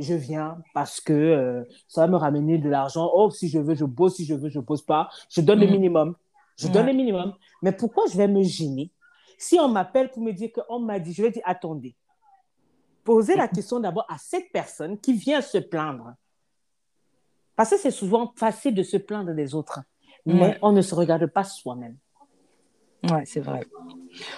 je 0.00 0.14
viens 0.14 0.58
parce 0.74 1.00
que 1.00 1.12
euh, 1.12 1.64
ça 1.86 2.02
va 2.02 2.06
me 2.08 2.16
ramener 2.16 2.58
de 2.58 2.68
l'argent. 2.68 3.10
Oh, 3.14 3.30
si 3.30 3.48
je 3.48 3.58
veux, 3.58 3.74
je 3.74 3.84
bosse. 3.84 4.16
Si 4.16 4.24
je 4.24 4.34
veux, 4.34 4.48
je 4.48 4.58
bosse 4.58 4.82
pas. 4.82 5.10
Je 5.28 5.40
donne 5.40 5.60
le 5.60 5.66
mhm. 5.66 5.72
minimum. 5.72 6.16
Je 6.56 6.68
donne 6.68 6.86
le 6.86 6.92
minimum. 6.92 7.34
Mais 7.62 7.72
pourquoi 7.72 8.04
je 8.10 8.16
vais 8.16 8.28
me 8.28 8.42
gêner? 8.42 8.90
Si 9.38 9.58
on 9.58 9.68
m'appelle 9.68 10.10
pour 10.10 10.22
me 10.22 10.32
dire 10.32 10.50
qu'on 10.52 10.80
m'a 10.80 10.98
dit, 10.98 11.14
je 11.14 11.22
vais 11.22 11.30
dire, 11.30 11.42
attendez, 11.46 11.94
poser 13.04 13.36
la 13.36 13.48
question 13.48 13.80
d'abord 13.80 14.04
à 14.08 14.18
cette 14.18 14.52
personne 14.52 14.98
qui 14.98 15.14
vient 15.14 15.40
se 15.40 15.58
plaindre. 15.58 16.14
Parce 17.56 17.70
que 17.70 17.78
c'est 17.78 17.90
souvent 17.90 18.32
facile 18.36 18.74
de 18.74 18.82
se 18.82 18.96
plaindre 18.96 19.34
des 19.34 19.54
autres, 19.54 19.80
mais 20.26 20.58
on 20.62 20.72
ne 20.72 20.82
se 20.82 20.94
regarde 20.94 21.26
pas 21.26 21.44
soi-même. 21.44 21.96
Ouais, 23.10 23.24
c'est 23.24 23.40
vrai. 23.40 23.66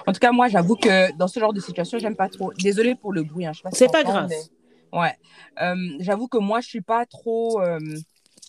En 0.07 0.13
tout 0.13 0.21
cas, 0.21 0.31
moi, 0.33 0.49
j'avoue 0.49 0.77
que 0.77 1.13
dans 1.17 1.27
ce 1.27 1.41
genre 1.41 1.53
de 1.53 1.61
situation, 1.61 1.99
j'aime 1.99 2.17
pas 2.17 2.29
trop. 2.29 2.53
Désolée 2.55 2.95
pour 2.95 3.13
le 3.13 3.23
bruit, 3.23 3.47
hein, 3.47 3.53
c'est 3.73 3.91
pas 3.91 4.05
grave. 4.05 4.31
Ouais. 4.93 5.15
Euh, 5.61 5.77
j'avoue 6.01 6.29
que 6.29 6.39
moi, 6.39 6.61
je 6.61 6.69
suis 6.69 6.81
pas 6.81 7.07
trop. 7.07 7.61
Euh, 7.61 7.79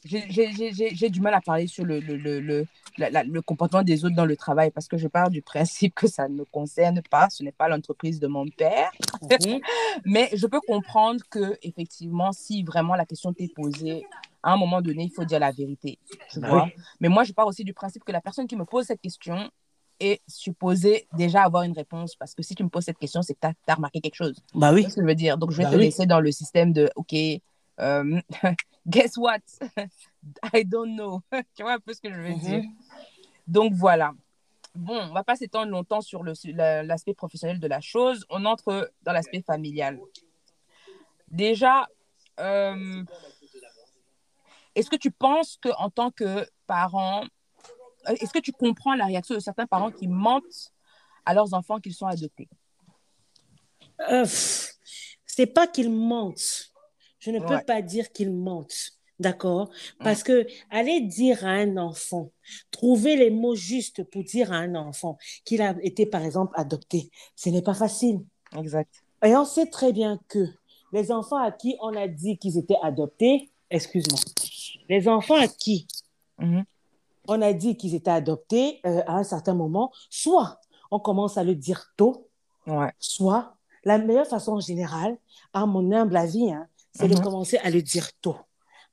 j'ai 0.05 1.09
du 1.09 1.21
mal 1.21 1.33
à 1.33 1.41
parler 1.41 1.67
sur 1.67 1.85
le, 1.85 1.99
le, 1.99 2.17
le, 2.17 2.65
le, 2.97 3.41
comportement 3.41 3.83
des 3.83 4.03
autres 4.03 4.15
dans 4.15 4.25
le 4.25 4.35
travail 4.35 4.69
parce 4.71 4.87
que 4.89 4.97
je 4.97 5.07
pars 5.07 5.29
du 5.29 5.41
principe 5.41 5.95
que 5.95 6.07
ça 6.07 6.27
ne 6.27 6.35
me 6.35 6.45
concerne 6.45 7.01
pas, 7.09 7.29
ce 7.29 7.41
n'est 7.43 7.53
pas 7.53 7.69
l'entreprise 7.69 8.19
de 8.19 8.27
mon 8.27 8.45
père. 8.47 8.91
Mhm. 9.21 9.59
Mais 10.05 10.29
je 10.33 10.45
peux 10.45 10.59
comprendre 10.59 11.21
que, 11.29 11.57
effectivement, 11.61 12.33
si 12.33 12.63
vraiment 12.63 12.95
la 12.95 13.05
question 13.05 13.31
t'est 13.31 13.51
posée, 13.55 14.05
à 14.41 14.51
un 14.51 14.57
moment 14.57 14.81
donné, 14.81 15.03
il 15.03 15.11
faut 15.11 15.23
dire 15.23 15.39
la 15.39 15.51
vérité. 15.51 15.97
Tu 16.29 16.41
bah 16.41 16.49
vois? 16.49 16.69
Mais 16.99 17.07
moi, 17.07 17.23
je 17.23 17.31
pars 17.31 17.47
aussi 17.47 17.63
du 17.63 17.73
principe 17.73 18.03
que 18.03 18.11
la 18.11 18.19
personne 18.19 18.45
qui 18.45 18.57
me 18.57 18.65
pose 18.65 18.85
cette 18.85 18.99
question 18.99 19.49
est 20.05 20.21
supposée 20.27 21.07
déjà 21.13 21.43
avoir 21.43 21.63
une 21.63 21.73
réponse 21.73 22.15
parce 22.15 22.33
que 22.33 22.43
si 22.43 22.55
tu 22.55 22.63
me 22.63 22.69
poses 22.69 22.85
cette 22.85 22.97
question, 22.97 23.21
c'est 23.21 23.33
que 23.33 23.39
tu 23.41 23.47
as, 23.67 23.75
remarqué 23.75 24.01
quelque 24.01 24.15
chose. 24.15 24.41
Bah 24.53 24.71
oui. 24.73 24.83
ce 24.89 24.95
que 24.95 25.01
je 25.01 25.07
veux 25.07 25.15
dire? 25.15 25.37
Donc, 25.37 25.51
je 25.51 25.57
vais 25.57 25.63
bah 25.63 25.71
te 25.71 25.75
laisser 25.75 26.05
dans 26.05 26.19
le 26.19 26.31
système 26.31 26.73
de 26.73 26.89
OK, 26.95 27.13
euh, 27.79 28.21
guess 28.87 29.17
what? 29.17 29.39
I 30.53 30.63
don't 30.65 30.95
know. 30.95 31.21
tu 31.55 31.63
vois 31.63 31.73
un 31.73 31.79
peu 31.79 31.93
ce 31.93 32.01
que 32.01 32.11
je 32.11 32.19
veux 32.19 32.29
mhm. 32.29 32.39
dire? 32.39 32.63
Donc 33.47 33.73
voilà. 33.73 34.13
Bon, 34.75 34.97
on 34.97 35.13
va 35.13 35.23
pas 35.23 35.35
s'étendre 35.35 35.71
longtemps 35.71 36.01
sur 36.01 36.23
l'aspect 36.23 37.13
professionnel 37.13 37.59
de 37.59 37.67
la 37.67 37.79
chose. 37.79 38.25
On 38.29 38.45
entre 38.45 38.91
dans 39.03 39.11
l'aspect 39.11 39.43
familial. 39.45 39.99
Déjà, 41.29 41.87
euh, 42.39 43.03
est-ce 44.73 44.89
que 44.89 44.95
tu 44.95 45.11
penses 45.11 45.57
que 45.61 45.69
en 45.77 45.89
tant 45.91 46.09
que 46.09 46.47
parent, 46.65 47.25
est-ce 48.07 48.31
que 48.31 48.39
tu 48.39 48.51
comprends 48.51 48.95
la 48.95 49.05
réaction 49.05 49.35
de 49.35 49.39
certains 49.39 49.67
parents 49.67 49.91
qui 49.91 50.07
mentent 50.07 50.73
à 51.25 51.33
leurs 51.33 51.53
enfants 51.53 51.79
qu'ils 51.79 51.93
sont 51.93 52.05
adoptés? 52.05 52.49
Euh, 54.09 54.25
c'est 55.25 55.47
pas 55.47 55.67
qu'ils 55.67 55.91
mentent. 55.91 56.71
Je 57.19 57.31
ne 57.31 57.39
peux 57.39 57.63
pas 57.65 57.81
dire 57.81 58.11
qu'ils 58.11 58.31
mentent. 58.31 58.91
D'accord? 59.19 59.69
Parce 59.99 60.23
que 60.23 60.45
aller 60.69 60.99
dire 61.01 61.45
à 61.45 61.51
un 61.51 61.77
enfant, 61.77 62.31
trouver 62.71 63.15
les 63.15 63.29
mots 63.29 63.55
justes 63.55 64.03
pour 64.03 64.23
dire 64.23 64.51
à 64.51 64.57
un 64.57 64.75
enfant 64.75 65.17
qu'il 65.45 65.61
a 65.61 65.75
été, 65.81 66.05
par 66.05 66.23
exemple, 66.23 66.51
adopté, 66.55 67.11
ce 67.35 67.49
n'est 67.49 67.61
pas 67.61 67.75
facile. 67.75 68.19
Exact. 68.57 68.91
Et 69.23 69.35
on 69.35 69.45
sait 69.45 69.67
très 69.67 69.93
bien 69.93 70.19
que 70.27 70.45
les 70.91 71.11
enfants 71.11 71.37
à 71.37 71.51
qui 71.51 71.77
on 71.79 71.95
a 71.95 72.07
dit 72.07 72.37
qu'ils 72.37 72.57
étaient 72.57 72.77
adoptés, 72.81 73.51
excuse-moi, 73.69 74.19
les 74.89 75.07
enfants 75.07 75.39
à 75.39 75.47
qui 75.47 75.87
Mhm. 76.39 76.65
On 77.27 77.41
a 77.41 77.53
dit 77.53 77.77
qu'ils 77.77 77.95
étaient 77.95 78.11
adoptés 78.11 78.79
euh, 78.85 79.01
à 79.07 79.17
un 79.17 79.23
certain 79.23 79.53
moment, 79.53 79.91
soit 80.09 80.59
on 80.91 80.99
commence 80.99 81.37
à 81.37 81.43
le 81.43 81.55
dire 81.55 81.93
tôt, 81.97 82.27
Ouais. 82.67 82.91
soit 82.99 83.55
la 83.83 83.97
meilleure 83.97 84.27
façon 84.27 84.53
en 84.53 84.59
général, 84.59 85.17
à 85.53 85.65
mon 85.65 85.91
humble 85.91 86.15
avis, 86.15 86.51
hein, 86.51 86.67
c'est 86.93 87.07
de 87.07 87.15
Mhm. 87.15 87.23
commencer 87.23 87.57
à 87.57 87.69
le 87.69 87.81
dire 87.81 88.09
tôt. 88.21 88.35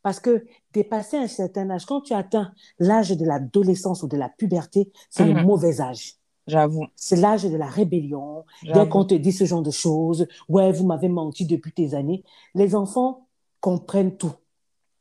Parce 0.03 0.19
que 0.19 0.45
dépasser 0.73 1.19
un 1.19 1.29
certain 1.29 1.69
âge, 1.71 1.85
quand 1.85 2.01
tu 2.01 2.15
atteins 2.15 2.53
l'âge 2.79 3.11
de 3.11 3.25
l'adolescence 3.25 4.03
ou 4.03 4.09
de 4.09 4.17
la 4.17 4.29
puberté, 4.31 4.91
c'est 5.11 5.25
le 5.25 5.35
Mhm. 5.35 5.45
mauvais 5.45 5.81
âge. 5.81 6.15
J'avoue. 6.47 6.87
C'est 6.97 7.17
l'âge 7.17 7.45
de 7.45 7.57
la 7.57 7.67
rébellion. 7.67 8.45
Dès 8.63 8.89
qu'on 8.89 9.05
te 9.05 9.15
dit 9.15 9.31
ce 9.31 9.45
genre 9.45 9.63
de 9.63 9.71
choses, 9.71 10.27
ouais, 10.49 10.73
vous 10.73 10.87
m'avez 10.87 11.09
menti 11.09 11.45
depuis 11.47 11.73
des 11.77 11.95
années, 11.95 12.25
les 12.55 12.75
enfants 12.75 13.27
comprennent 13.61 14.17
tout. 14.17 14.33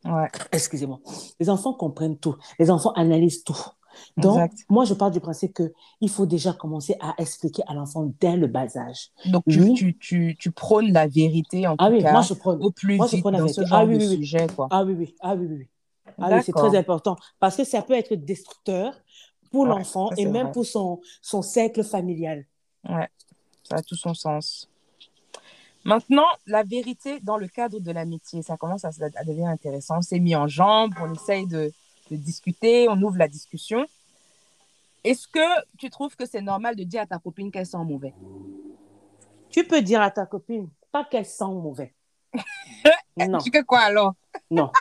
Ouais. 0.06 0.28
Excusez-moi. 0.52 1.00
Les 1.40 1.50
enfants 1.50 1.74
comprennent 1.74 2.18
tout. 2.18 2.36
Les 2.58 2.70
enfants 2.72 2.92
analysent 2.94 3.44
tout. 3.44 3.58
Donc, 4.16 4.36
Exact. 4.38 4.66
moi, 4.70 4.86
je 4.86 4.94
pars 4.94 5.12
du 5.12 5.20
principe 5.20 5.60
qu'il 6.00 6.10
faut 6.10 6.26
déjà 6.26 6.54
commencer 6.54 6.96
à 7.02 7.16
expliquer 7.18 7.64
à 7.68 7.74
l'enfant 7.74 8.14
dès 8.22 8.38
le 8.38 8.48
bas 8.48 8.78
âge. 8.78 9.10
Donc, 9.26 9.44
tu, 9.50 9.60
Oui. 9.60 9.74
tu, 9.74 9.98
tu, 9.98 10.36
tu 10.40 10.52
prônes 10.52 10.94
la 10.94 11.08
vérité, 11.08 11.68
en 11.68 11.76
Ah 11.78 11.88
tout 11.88 11.94
oui, 11.96 12.02
cas, 12.04 12.12
moi, 12.14 12.22
je 12.22 12.34
prends. 12.34 12.54
au 12.54 12.72
plus 12.72 12.96
moi, 12.98 13.08
je 13.08 13.16
vite 13.18 13.22
prends 13.24 13.32
la 13.32 13.40
dans 13.40 13.46
vérité. 13.46 13.62
ce 13.64 13.68
genre 13.68 13.80
Ah 13.80 13.86
oui, 13.86 13.98
de 13.98 14.00
sujet, 14.16 14.48
quoi. 14.56 14.68
Ah 14.72 14.84
oui, 14.84 14.94
oui. 14.94 15.16
Ah 15.20 15.36
oui, 15.36 15.48
oui, 15.50 15.56
oui. 15.58 15.68
Ah 16.18 16.42
c'est 16.42 16.54
très 16.54 16.78
important. 16.78 17.18
Parce 17.40 17.58
que 17.58 17.64
ça 17.66 17.82
peut 17.82 17.94
être 17.94 18.14
destructeur 18.14 18.94
pour 19.52 19.64
Ouais, 19.64 19.70
l'enfant 19.70 20.12
et 20.18 20.26
même 20.26 20.44
vrai. 20.44 20.52
pour 20.54 20.66
son, 20.66 21.02
son 21.22 21.42
cercle 21.42 21.84
familial. 21.84 22.46
Ouais, 22.88 23.10
ça 23.64 23.78
a 23.78 23.82
tout 23.82 23.96
son 23.96 24.14
sens. 24.14 24.70
Maintenant, 25.86 26.26
la 26.46 26.64
vérité 26.64 27.20
dans 27.22 27.38
le 27.38 27.48
cadre 27.48 27.80
de 27.80 27.92
l'amitié, 27.92 28.42
ça 28.42 28.58
commence 28.58 28.86
à, 28.86 28.90
à 28.90 29.24
devenir 29.24 29.48
intéressant. 29.48 30.00
On 30.00 30.02
s'est 30.02 30.20
mis 30.20 30.36
en 30.36 30.48
jambe, 30.48 30.94
on 31.02 31.14
essaye 31.14 31.48
de, 31.48 31.72
de 32.12 32.16
discuter, 32.16 32.88
on 32.90 33.02
ouvre 33.02 33.18
la 33.18 33.28
discussion. 33.28 33.86
Est-ce 35.04 35.28
que 35.28 35.40
tu 35.78 35.90
trouves 35.90 36.16
que 36.16 36.26
c'est 36.26 36.42
normal 36.42 36.76
de 36.76 36.84
dire 36.84 37.02
à 37.02 37.06
ta 37.06 37.20
copine 37.20 37.52
qu'elle 37.52 37.66
sent 37.66 37.78
mauvais? 37.78 38.14
Tu 39.50 39.64
peux 39.64 39.82
dire 39.82 40.02
à 40.02 40.12
ta 40.12 40.26
copine, 40.26 40.70
pas 40.92 41.06
qu'elle 41.06 41.26
sent 41.26 41.46
mauvais. 41.46 41.94
non, 43.18 43.40
Tu 43.40 43.50
fais 43.52 43.64
quoi 43.64 43.80
alors? 43.80 44.14
Non. 44.52 44.72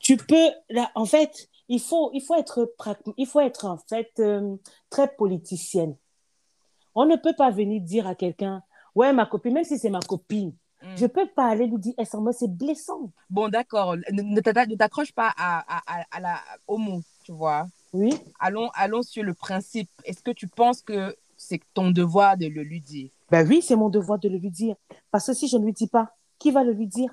tu 0.00 0.16
peux, 0.16 0.50
là, 0.70 0.90
en 0.94 1.04
fait, 1.04 1.48
il 1.68 1.80
faut, 1.80 2.10
il 2.14 2.22
faut 2.22 2.34
être, 2.34 2.72
il 3.16 3.26
faut 3.26 3.40
être 3.40 3.66
en 3.66 3.76
fait 3.76 4.12
euh, 4.18 4.56
très 4.90 5.14
politicienne. 5.14 5.96
On 6.94 7.04
ne 7.04 7.16
peut 7.16 7.34
pas 7.36 7.50
venir 7.50 7.82
dire 7.82 8.06
à 8.06 8.14
quelqu'un, 8.14 8.62
ouais, 8.96 9.12
ma 9.12 9.26
copine, 9.26 9.54
même 9.54 9.64
si 9.64 9.78
c'est 9.78 9.90
ma 9.90 10.00
copine, 10.00 10.52
Mm. 10.82 10.96
je 10.96 11.06
peux 11.06 11.26
pas 11.34 11.46
aller 11.48 11.66
lui 11.66 11.78
dire, 11.78 11.94
elle 11.96 12.06
c'est 12.32 12.50
blessant. 12.54 13.10
Bon, 13.30 13.48
d'accord, 13.48 13.96
ne, 13.96 14.76
t'accroche 14.76 15.10
pas 15.10 15.32
à, 15.36 15.60
à, 15.60 15.80
à, 15.86 16.04
à 16.10 16.20
la, 16.20 16.36
au 16.66 16.76
mot, 16.76 17.00
tu 17.24 17.32
vois. 17.32 17.66
Oui. 17.94 18.12
Allons, 18.38 18.68
allons 18.74 19.02
sur 19.02 19.22
le 19.24 19.32
principe. 19.32 19.88
Est-ce 20.04 20.22
que 20.22 20.32
tu 20.32 20.46
penses 20.46 20.82
que 20.82 21.16
c'est 21.36 21.60
ton 21.72 21.90
devoir 21.90 22.36
de 22.36 22.46
le 22.46 22.62
lui 22.62 22.82
dire? 22.82 23.08
Ben 23.30 23.48
oui, 23.48 23.62
c'est 23.62 23.74
mon 23.74 23.88
devoir 23.88 24.18
de 24.18 24.28
le 24.28 24.36
lui 24.36 24.50
dire. 24.50 24.76
Parce 25.10 25.26
que 25.26 25.32
si 25.32 25.48
je 25.48 25.56
ne 25.56 25.64
lui 25.64 25.72
dis 25.72 25.86
pas, 25.88 26.14
qui 26.38 26.50
va 26.50 26.62
le 26.62 26.72
lui 26.72 26.86
dire? 26.86 27.10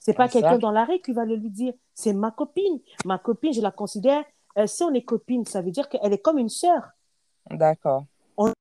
C'est 0.00 0.14
pas 0.14 0.28
quelqu'un 0.28 0.58
dans 0.58 0.72
la 0.72 0.84
rue 0.84 1.00
qui 1.00 1.12
va 1.12 1.24
le 1.24 1.36
lui 1.36 1.50
dire. 1.50 1.74
C'est 1.94 2.12
ma 2.12 2.32
copine. 2.32 2.80
Ma 3.04 3.18
copine, 3.18 3.52
je 3.52 3.60
la 3.60 3.70
considère. 3.70 4.24
euh, 4.58 4.66
si 4.66 4.82
on 4.82 4.92
est 4.92 5.02
copine, 5.04 5.44
ça 5.46 5.62
veut 5.62 5.70
dire 5.70 5.88
qu'elle 5.88 6.12
est 6.12 6.18
comme 6.22 6.38
une 6.38 6.48
sœur. 6.48 6.82
D'accord. 7.50 8.04
On 8.36 8.52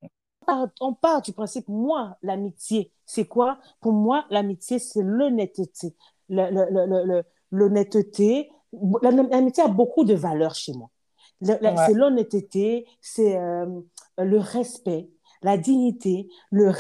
part, 0.46 0.68
on 0.80 0.94
part 0.94 1.22
du 1.22 1.34
principe, 1.34 1.68
moi, 1.68 2.18
l'amitié, 2.22 2.92
c'est 3.06 3.26
quoi? 3.26 3.60
Pour 3.82 3.94
moi, 3.94 4.26
l'amitié, 4.30 4.80
c'est 4.80 5.04
l'honnêteté. 5.04 5.96
L'honnêteté. 7.52 8.50
La- 9.02 9.12
L'amitié 9.12 9.64
a 9.64 9.68
beaucoup 9.68 10.04
de 10.04 10.14
valeurs 10.14 10.56
chez 10.56 10.74
moi. 10.74 10.90
Ouais. 11.42 11.60
C'est 11.86 11.94
l'honnêteté, 11.94 12.88
c'est 13.02 13.38
euh, 13.38 13.66
le 14.18 14.38
respect, 14.40 15.10
la 15.42 15.58
dignité, 15.58 16.28
le 16.52 16.72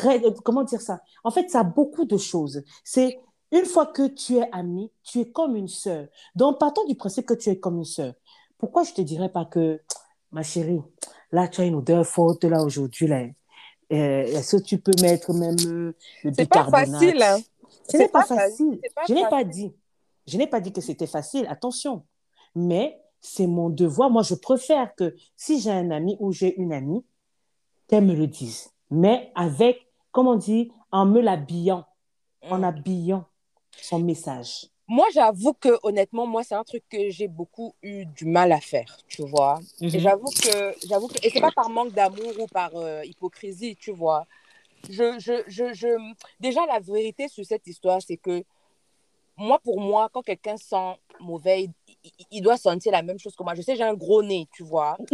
comment 0.41 0.63
dire 0.63 0.81
ça? 0.81 1.01
En 1.23 1.31
fait, 1.31 1.49
ça 1.49 1.59
a 1.59 1.63
beaucoup 1.63 2.05
de 2.05 2.17
choses. 2.17 2.63
C'est 2.83 3.19
une 3.51 3.65
fois 3.65 3.85
que 3.85 4.07
tu 4.07 4.37
es 4.37 4.49
ami, 4.51 4.91
tu 5.03 5.19
es 5.19 5.31
comme 5.31 5.55
une 5.55 5.67
sœur. 5.67 6.07
Donc, 6.35 6.59
partons 6.59 6.85
du 6.85 6.95
principe 6.95 7.25
que 7.27 7.33
tu 7.33 7.49
es 7.49 7.59
comme 7.59 7.77
une 7.77 7.85
sœur. 7.85 8.13
Pourquoi 8.57 8.83
je 8.83 8.93
te 8.93 9.01
dirais 9.01 9.29
pas 9.29 9.45
que, 9.45 9.81
ma 10.31 10.43
chérie, 10.43 10.81
là, 11.31 11.47
tu 11.47 11.61
as 11.61 11.65
une 11.65 11.75
odeur 11.75 12.05
forte 12.05 12.43
là 12.43 12.63
aujourd'hui 12.63 13.07
là. 13.07 13.25
Euh, 13.93 14.23
Est-ce 14.25 14.57
que 14.57 14.61
tu 14.63 14.77
peux 14.79 14.91
mettre 15.01 15.33
même 15.33 15.55
euh, 15.67 15.93
le 16.23 16.33
C'est 16.33 16.49
pas 16.49 16.63
bicarbonate? 16.63 16.89
facile, 17.01 17.21
hein. 17.21 17.37
Ce 17.89 17.97
n'est 17.97 18.07
pas, 18.07 18.21
pas 18.23 18.35
facile. 18.35 18.79
pas 18.95 19.03
je 19.07 19.13
n'ai 19.13 19.27
pas 19.29 19.43
dit. 19.43 19.73
Je 20.27 20.37
n'ai 20.37 20.47
pas 20.47 20.59
dit 20.59 20.71
que 20.73 20.81
c'était 20.81 21.05
facile. 21.07 21.45
Attention. 21.47 22.03
Mais 22.55 22.99
c'est 23.21 23.45
mon 23.47 23.69
devoir. 23.69 24.09
Moi, 24.09 24.23
je 24.23 24.33
préfère 24.35 24.95
que 24.95 25.15
si 25.35 25.59
j'ai 25.59 25.71
un 25.71 25.91
ami 25.91 26.17
ou 26.19 26.31
j'ai 26.31 26.55
une 26.59 26.73
amie, 26.73 27.05
qu'elle 27.87 28.05
me 28.05 28.15
le 28.15 28.25
dise. 28.27 28.69
Mais 28.89 29.31
avec, 29.35 29.87
comment 30.11 30.31
on 30.31 30.35
dit, 30.35 30.71
en 30.91 31.05
me 31.05 31.21
l'habillant, 31.21 31.85
en 32.49 32.59
Mm. 32.59 32.63
habillant 32.63 33.25
son 33.81 33.99
message. 33.99 34.67
Moi, 34.87 35.07
j'avoue 35.13 35.53
que 35.53 35.69
honnêtement, 35.83 36.27
moi, 36.27 36.43
c'est 36.43 36.55
un 36.55 36.63
truc 36.63 36.83
que 36.89 37.09
j'ai 37.09 37.27
beaucoup 37.27 37.73
eu 37.81 38.05
du 38.05 38.25
mal 38.25 38.51
à 38.51 38.59
faire, 38.59 38.97
tu 39.07 39.23
vois. 39.25 39.59
Mhm. 39.81 39.89
Et 39.95 39.99
j'avoue 39.99 40.29
que, 40.29 40.75
j'avoue 40.87 41.07
que, 41.07 41.15
et 41.25 41.29
c'est 41.31 41.41
pas 41.41 41.51
par 41.51 41.69
manque 41.69 41.91
d'amour 41.93 42.31
ou 42.39 42.45
par 42.47 42.75
euh, 42.75 43.03
hypocrisie, 43.03 43.75
tu 43.75 43.91
vois. 43.91 44.25
Je, 44.89 45.17
je, 45.19 45.43
je, 45.47 45.73
je, 45.73 45.87
déjà, 46.39 46.65
la 46.67 46.79
vérité 46.79 47.27
sur 47.27 47.43
cette 47.45 47.65
histoire, 47.65 47.99
c'est 48.01 48.17
que 48.17 48.43
moi, 49.37 49.59
pour 49.59 49.81
moi, 49.81 50.07
quand 50.13 50.21
quelqu'un 50.21 50.55
sent 50.57 50.93
mauvais, 51.19 51.63
il, 51.63 51.71
il- 52.03 52.11
il 52.31 52.41
doit 52.41 52.57
sentir 52.57 52.91
la 52.91 53.01
même 53.01 53.17
chose 53.19 53.35
que 53.35 53.43
moi. 53.43 53.55
Je 53.55 53.61
sais, 53.63 53.75
j'ai 53.75 53.83
un 53.83 53.95
gros 53.95 54.21
nez, 54.21 54.47
tu 54.53 54.63
vois. 54.63 54.97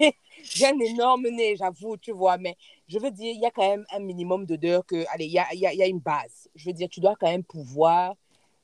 J'ai 0.42 0.66
un 0.66 0.78
énorme 0.78 1.28
nez, 1.28 1.56
j'avoue, 1.56 1.96
tu 1.96 2.12
vois, 2.12 2.38
mais 2.38 2.56
je 2.86 2.98
veux 2.98 3.10
dire, 3.10 3.32
il 3.34 3.40
y 3.40 3.46
a 3.46 3.50
quand 3.50 3.68
même 3.68 3.84
un 3.92 3.98
minimum 3.98 4.46
d'odeur 4.46 4.84
que, 4.86 5.04
allez, 5.12 5.26
il 5.26 5.32
y 5.32 5.38
a, 5.38 5.52
y, 5.54 5.66
a, 5.66 5.72
il 5.72 5.78
y 5.78 5.82
a 5.82 5.86
une 5.86 5.98
base. 5.98 6.48
Je 6.54 6.66
veux 6.66 6.72
dire, 6.72 6.88
tu 6.88 7.00
dois 7.00 7.16
quand 7.18 7.26
même 7.28 7.42
pouvoir 7.44 8.14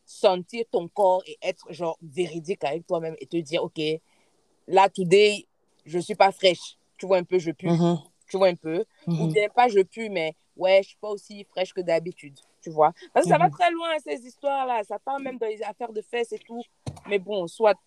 sentir 0.05 0.65
ton 0.71 0.89
corps 0.89 1.23
et 1.27 1.39
être, 1.43 1.73
genre, 1.73 1.99
véridique 2.03 2.65
avec 2.65 2.87
toi-même 2.87 3.17
et 3.21 3.27
te 3.27 3.37
dire, 3.37 3.63
OK, 3.65 3.81
là, 4.69 4.89
today, 4.89 5.47
je 5.85 5.99
suis 5.99 6.15
pas 6.15 6.33
fraîche. 6.33 6.77
Tu 6.99 7.07
vois 7.07 7.19
un 7.19 7.25
peu, 7.25 7.39
je 7.39 7.51
pue. 7.51 7.69
Mhm, 7.69 7.99
Tu 8.29 8.37
vois 8.39 8.49
un 8.49 8.55
peu. 8.55 8.85
Ou 9.07 9.13
mhm. 9.27 9.33
bien 9.33 9.49
pas, 9.49 9.69
je 9.69 9.81
pue, 9.81 10.09
mais 10.09 10.35
ouais, 10.57 10.83
je 10.83 10.89
suis 10.89 10.97
pas 10.99 11.09
aussi 11.11 11.45
fraîche 11.45 11.73
que 11.73 11.81
d'habitude. 11.81 12.39
Tu 12.63 12.71
vois. 12.71 12.93
Parce 13.13 13.27
que 13.27 13.31
ça 13.33 13.39
va 13.39 13.47
Mhm. 13.47 13.51
très 13.53 13.71
loin, 13.71 13.91
ces 13.99 14.25
histoires-là. 14.27 14.83
Ça 14.85 14.99
part 14.99 15.21
même 15.21 15.39
dans 15.39 15.47
les 15.47 15.63
affaires 15.63 15.93
de 15.93 16.01
fesses 16.01 16.33
et 16.33 16.39
tout. 16.39 16.63
Mais 17.07 17.19
bon, 17.19 17.47
soit 17.47 17.79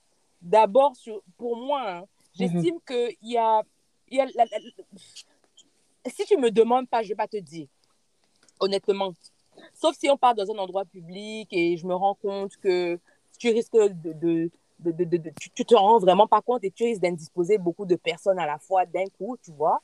d'abord, 0.41 0.95
sur, 0.95 1.21
pour 1.37 1.57
moi, 1.57 1.81
hein, 1.89 2.03
j'estime 2.33 2.79
qu'il 2.85 3.15
y 3.23 3.37
a. 3.37 3.63
Il 4.09 4.17
y 4.17 4.21
a 4.21 4.25
la- 4.25 4.45
la- 4.45 4.59
la- 4.59 6.09
si 6.11 6.25
tu 6.25 6.37
me 6.37 6.49
demandes 6.51 6.87
pas, 6.87 7.01
je 7.03 7.09
vais 7.09 7.15
pas 7.15 7.27
te 7.27 7.37
dire. 7.37 7.67
Honnêtement. 8.59 9.13
Sauf 9.73 9.95
si 9.97 10.09
on 10.09 10.17
part 10.17 10.35
dans 10.35 10.49
un 10.51 10.57
endroit 10.57 10.85
public 10.85 11.47
et 11.51 11.77
je 11.77 11.85
me 11.87 11.93
rends 11.95 12.15
compte 12.15 12.57
que 12.57 12.99
tu 13.39 13.49
risques 13.49 13.73
de. 13.75 13.89
de- 14.13 14.51
de- 14.79 14.91
de- 14.91 15.31
tu, 15.39 15.49
tu 15.49 15.65
te 15.65 15.73
rends 15.75 15.97
vraiment 15.97 16.27
pas 16.27 16.41
compte 16.41 16.63
et 16.63 16.69
tu 16.71 16.83
risques 16.83 17.01
d'indisposer 17.01 17.57
beaucoup 17.57 17.85
de 17.85 17.95
personnes 17.95 18.37
à 18.37 18.45
la 18.45 18.59
fois 18.59 18.85
d'un 18.85 19.05
coup, 19.17 19.35
tu 19.43 19.51
vois 19.51 19.81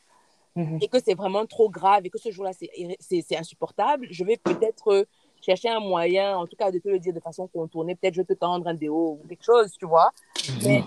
Mhm. 0.55 0.77
et 0.83 0.87
que 0.87 0.99
c'est 1.03 1.15
vraiment 1.15 1.47
trop 1.47 1.67
grave 1.67 2.05
et 2.05 2.11
que 2.11 2.19
ce 2.19 2.29
jour-là, 2.29 2.51
c'est 2.53 2.69
irré- 2.77 2.97
c'est 2.99 3.23
c'est 3.27 3.35
insupportable, 3.35 4.05
je 4.11 4.23
vais 4.23 4.37
peut-être 4.37 4.89
euh, 4.93 5.03
chercher 5.41 5.69
un 5.69 5.79
moyen, 5.79 6.37
en 6.37 6.45
tout 6.45 6.55
cas 6.55 6.69
de 6.71 6.77
te 6.77 6.87
le 6.89 6.99
dire 6.99 7.11
de 7.11 7.19
façon 7.19 7.47
contournée. 7.47 7.95
Peut-être 7.95 8.13
je 8.13 8.21
vais 8.21 8.25
te 8.25 8.33
tendre 8.33 8.67
un 8.67 8.75
déo 8.75 9.19
ou 9.23 9.27
quelque 9.27 9.43
chose, 9.43 9.71
tu 9.79 9.87
vois. 9.87 10.11
Mais 10.63 10.83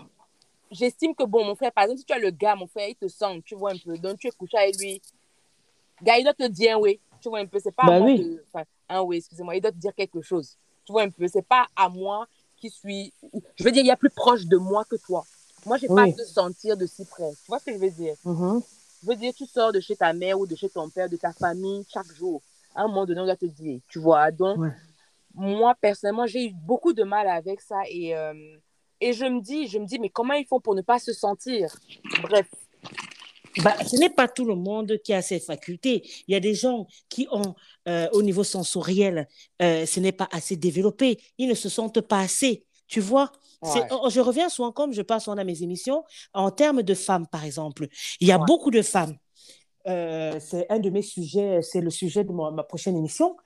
j'estime 0.71 1.14
que, 1.16 1.25
bon, 1.25 1.45
mon 1.45 1.57
frère, 1.57 1.73
par 1.73 1.83
exemple, 1.85 1.99
si 1.99 2.05
tu 2.07 2.12
as 2.12 2.19
le 2.21 2.31
gars, 2.31 2.55
mon 2.55 2.69
frère, 2.69 2.88
il 2.88 2.95
te 2.95 3.09
sent, 3.09 3.43
tu 3.45 3.57
vois 3.57 3.73
un 3.73 3.78
peu. 3.85 3.99
Donc, 3.99 4.19
tu 4.21 4.28
es 4.28 4.31
couché 4.31 4.57
avec 4.57 4.76
lui. 4.78 5.02
Gars, 6.02 6.16
il 6.19 6.25
doit 6.25 6.33
te 6.35 6.47
dire 6.47 6.78
oui. 6.78 7.00
Tu 7.26 7.30
vois 7.30 7.40
un 7.40 7.47
peu. 7.47 7.59
C'est 7.59 7.73
pas 7.75 7.83
Bah 7.87 7.97
à 7.97 7.99
moi 7.99 8.06
oui. 8.06 8.18
de- 8.21 8.45
enfin, 8.54 8.64
un 8.88 9.02
oui, 9.02 9.16
excusez-moi. 9.16 9.56
Il 9.56 9.61
doit 9.61 9.73
te 9.73 9.78
dire 9.78 9.92
quelque 9.97 10.21
chose. 10.23 10.56
Tu 10.85 10.92
vois 10.92 11.02
un 11.02 11.11
peu. 11.11 11.26
C'est 11.26 11.42
pas 11.42 11.66
à 11.75 11.88
moi 11.88 12.28
qui 12.56 12.71
suis. 12.71 13.12
Je 13.56 13.64
veux 13.64 13.73
dire, 13.73 13.83
il 13.83 13.88
y 13.88 13.90
a 13.90 13.97
plus 13.97 14.11
proche 14.11 14.47
de 14.47 14.56
moi 14.56 14.85
que 14.85 14.95
toi. 14.95 15.25
Moi, 15.64 15.76
j'ai 15.76 15.88
pas 15.88 16.04
Oui. 16.04 16.11
à 16.11 16.12
te 16.12 16.23
sentir 16.23 16.76
de 16.76 16.87
si 16.87 17.04
près. 17.04 17.28
Tu 17.33 17.49
vois 17.49 17.59
ce 17.59 17.64
que 17.64 17.73
je 17.73 17.78
veux 17.78 17.90
dire? 17.90 18.14
Mhm. 18.25 18.62
Je 19.02 19.09
veux 19.09 19.16
dire, 19.16 19.35
tu 19.35 19.45
sors 19.45 19.73
de 19.73 19.80
chez 19.80 19.97
ta 19.97 20.12
mère 20.12 20.38
ou 20.38 20.47
de 20.47 20.54
chez 20.54 20.68
ton 20.68 20.88
père, 20.88 21.09
de 21.09 21.16
ta 21.16 21.33
famille, 21.33 21.85
chaque 21.92 22.12
jour. 22.14 22.40
À 22.76 22.83
un 22.83 22.87
moment 22.87 23.04
donné, 23.06 23.21
on 23.21 23.25
doit 23.25 23.35
te 23.35 23.47
dire, 23.47 23.80
tu 23.88 23.99
vois? 23.99 24.30
Donc, 24.30 24.59
Ouais. 24.59 24.71
moi, 25.35 25.75
personnellement, 25.80 26.26
j'ai 26.28 26.47
eu 26.47 26.52
beaucoup 26.52 26.92
de 26.92 27.02
mal 27.02 27.26
avec 27.26 27.61
ça 27.61 27.80
et, 27.88 28.14
euh, 28.16 28.56
et 29.00 29.12
je 29.12 29.25
me 29.25 29.40
dis, 29.40 29.66
je 29.66 29.80
me 29.80 29.85
dis, 29.87 29.99
mais 29.99 30.11
comment 30.11 30.35
ils 30.35 30.47
font 30.47 30.61
pour 30.61 30.76
ne 30.76 30.83
pas 30.83 31.00
se 31.00 31.12
sentir? 31.12 31.75
Bref. 32.23 32.49
Bah, 33.63 33.75
ce 33.87 33.97
n'est 33.97 34.11
pas 34.11 34.29
tout 34.29 34.45
le 34.45 34.55
monde 34.55 34.99
qui 35.03 35.13
a 35.15 35.23
ces 35.23 35.41
facultés. 35.41 36.03
Il 36.29 36.33
y 36.33 36.35
a 36.35 36.41
des 36.41 36.55
gens 36.55 36.87
qui 37.09 37.27
ont, 37.31 37.55
euh, 37.89 38.09
au 38.13 38.23
niveau 38.23 38.45
sensoriel, 38.45 39.29
euh, 39.63 39.87
ce 39.87 40.01
n'est 40.01 40.13
pas 40.13 40.29
assez 40.31 40.57
développé. 40.57 41.19
Ils 41.39 41.49
ne 41.49 41.55
se 41.55 41.69
sentent 41.69 42.01
pas 42.03 42.21
assez. 42.21 42.65
Tu 42.87 43.01
vois 43.01 43.33
Ouais. 43.63 43.89
oh, 43.91 44.09
Je 44.11 44.21
reviens 44.21 44.49
souvent, 44.49 44.71
comme 44.73 44.93
je 44.93 45.03
passe 45.03 45.25
souvent 45.25 45.37
à 45.39 45.45
mes 45.45 45.63
émissions, 45.63 46.05
en 46.35 46.51
termes 46.51 46.83
de 46.83 46.95
femmes, 46.95 47.27
par 47.27 47.45
exemple. 47.45 47.89
Il 48.21 48.29
y 48.29 48.33
a 48.33 48.39
Ouais. 48.39 48.45
beaucoup 48.47 48.71
de 48.71 48.83
femmes. 48.83 49.17
Euh, 49.89 50.39
c'est 50.41 50.67
un 50.71 50.79
de 50.81 50.91
mes 50.91 51.03
sujets, 51.03 51.63
c'est 51.63 51.81
le 51.81 51.91
sujet 51.91 52.25
de 52.25 52.33
ma, 52.33 52.51
ma 52.51 52.65
prochaine 52.65 52.97
émission, 52.97 53.37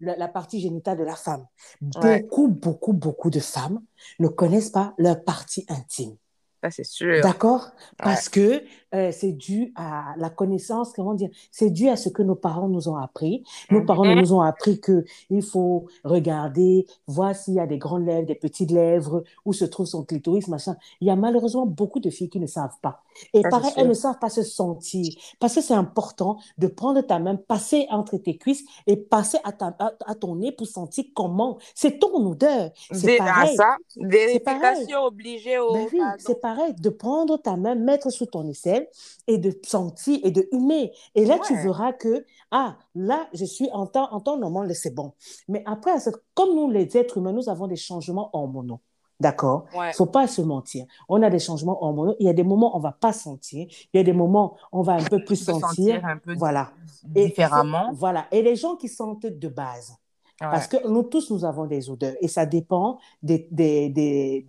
la, 0.00 0.16
la 0.16 0.28
partie 0.28 0.60
génitale 0.60 0.98
de 0.98 1.04
la 1.04 1.16
femme. 1.16 1.46
Beaucoup, 1.80 2.48
beaucoup, 2.48 2.92
beaucoup 2.92 3.30
de 3.30 3.40
femmes 3.40 3.80
ne 4.20 4.28
connaissent 4.28 4.70
pas 4.70 4.94
leur 4.98 5.22
partie 5.24 5.64
intime. 5.68 6.16
Ça, 6.66 6.70
c'est 6.70 6.84
sûr. 6.84 7.20
D'accord? 7.22 7.70
Parce 7.98 8.28
que 8.28 8.62
euh, 8.94 9.10
c'est 9.12 9.32
dû 9.32 9.72
à 9.76 10.14
la 10.16 10.30
connaissance, 10.30 10.92
comment 10.94 11.14
dire, 11.14 11.28
c'est 11.50 11.70
dû 11.70 11.88
à 11.88 11.96
ce 11.96 12.08
que 12.08 12.22
nos 12.22 12.34
parents 12.36 12.68
nous 12.68 12.88
ont 12.88 12.96
appris. 12.96 13.42
Nos 13.70 13.80
Mhm. 13.80 13.86
parents 13.86 14.14
nous 14.14 14.32
ont 14.32 14.40
appris 14.40 14.80
que 14.80 15.04
il 15.30 15.42
faut 15.42 15.86
regarder, 16.04 16.86
voir 17.06 17.34
s'il 17.34 17.54
y 17.54 17.60
a 17.60 17.66
des 17.66 17.78
grandes 17.78 18.06
lèvres, 18.06 18.26
des 18.26 18.34
petites 18.34 18.70
lèvres, 18.70 19.22
où 19.44 19.52
se 19.52 19.64
trouve 19.64 19.86
son 19.86 20.04
clitoris, 20.04 20.48
machin. 20.48 20.76
Il 21.00 21.08
y 21.08 21.10
a 21.10 21.16
malheureusement 21.16 21.66
beaucoup 21.66 22.00
de 22.00 22.10
filles 22.10 22.30
qui 22.30 22.40
ne 22.40 22.46
savent 22.46 22.78
pas. 22.80 23.02
Et 23.32 23.42
Ça, 23.42 23.48
pareil, 23.48 23.72
elles 23.76 23.88
ne 23.88 23.94
savent 23.94 24.18
pas 24.18 24.28
se 24.30 24.42
sentir. 24.42 25.12
Parce 25.40 25.54
que 25.54 25.60
c'est 25.62 25.74
important 25.74 26.38
de 26.58 26.66
prendre 26.66 27.00
ta 27.00 27.18
main, 27.18 27.36
passer 27.36 27.86
entre 27.90 28.16
tes 28.18 28.36
cuisses 28.36 28.64
et 28.86 28.96
passer 28.96 29.38
à, 29.44 29.52
ta, 29.52 29.74
à, 29.78 29.92
à 30.06 30.14
ton 30.14 30.36
nez 30.36 30.52
pour 30.52 30.66
sentir 30.66 31.04
comment. 31.14 31.58
C'est 31.74 31.98
ton 31.98 32.14
odeur. 32.30 32.70
C'est 32.92 33.18
ah, 33.20 33.24
pareil. 33.24 33.56
ça, 33.56 33.76
vérification 33.96 35.04
obligée 35.04 35.58
au. 35.58 35.72
Ben 35.72 35.86
oui, 35.92 36.00
c'est 36.18 36.40
pareil, 36.40 36.55
de 36.78 36.88
prendre 36.90 37.36
ta 37.36 37.56
main, 37.56 37.74
mettre 37.74 38.10
sous 38.10 38.26
ton 38.26 38.46
aisselle 38.48 38.88
et 39.26 39.38
de 39.38 39.52
sentir 39.64 40.18
et 40.24 40.30
de 40.30 40.48
humer. 40.52 40.92
Et 41.14 41.24
là, 41.24 41.38
tu 41.46 41.54
verras 41.62 41.92
que, 41.92 42.24
ah, 42.50 42.76
là, 42.94 43.28
je 43.32 43.44
suis 43.44 43.68
en 43.72 43.86
temps, 43.86 44.08
en 44.12 44.20
temps 44.20 44.36
normal, 44.38 44.74
c'est 44.74 44.94
bon. 44.94 45.12
Mais 45.48 45.62
après, 45.66 45.92
comme 46.34 46.54
nous, 46.54 46.70
les 46.70 46.96
êtres 46.96 47.18
humains, 47.18 47.32
nous 47.32 47.48
avons 47.48 47.66
des 47.66 47.76
changements 47.76 48.30
hormonaux. 48.32 48.80
D'accord? 49.18 49.64
Ouais. 49.74 49.90
Il 49.90 49.94
faut 49.94 50.04
pas 50.04 50.26
se 50.26 50.42
mentir. 50.42 50.84
On 51.08 51.22
a 51.22 51.30
des 51.30 51.38
changements 51.38 51.82
hormonaux. 51.82 52.14
Il 52.20 52.26
y 52.26 52.28
a 52.28 52.34
des 52.34 52.42
moments 52.42 52.74
où 52.74 52.78
on 52.78 52.80
va 52.80 52.92
pas 52.92 53.14
sentir. 53.14 53.66
Il 53.94 53.96
y 53.96 54.00
a 54.00 54.02
des 54.02 54.12
moments 54.12 54.56
où 54.72 54.80
on 54.80 54.82
va 54.82 54.92
un 54.94 55.02
peu 55.04 55.24
plus 55.24 55.36
sentir. 55.36 55.68
sentir 55.68 56.04
un 56.04 56.18
peu 56.18 56.34
Voilà. 56.34 56.70
Et 57.14 57.26
différemment. 57.26 57.86
c'est- 57.92 57.96
Voilà. 57.96 58.26
Et 58.30 58.42
les 58.42 58.56
gens 58.56 58.76
qui 58.76 58.88
sentent 58.88 59.24
de 59.24 59.48
base. 59.48 59.94
Ouais. 60.40 60.48
Parce 60.50 60.66
que 60.66 60.86
nous 60.88 61.02
tous, 61.02 61.30
nous 61.30 61.44
avons 61.44 61.64
des 61.66 61.88
odeurs 61.88 62.14
et 62.20 62.28
ça 62.28 62.44
dépend 62.44 62.98
des, 63.22 63.48
des, 63.50 63.88
des, 63.88 64.46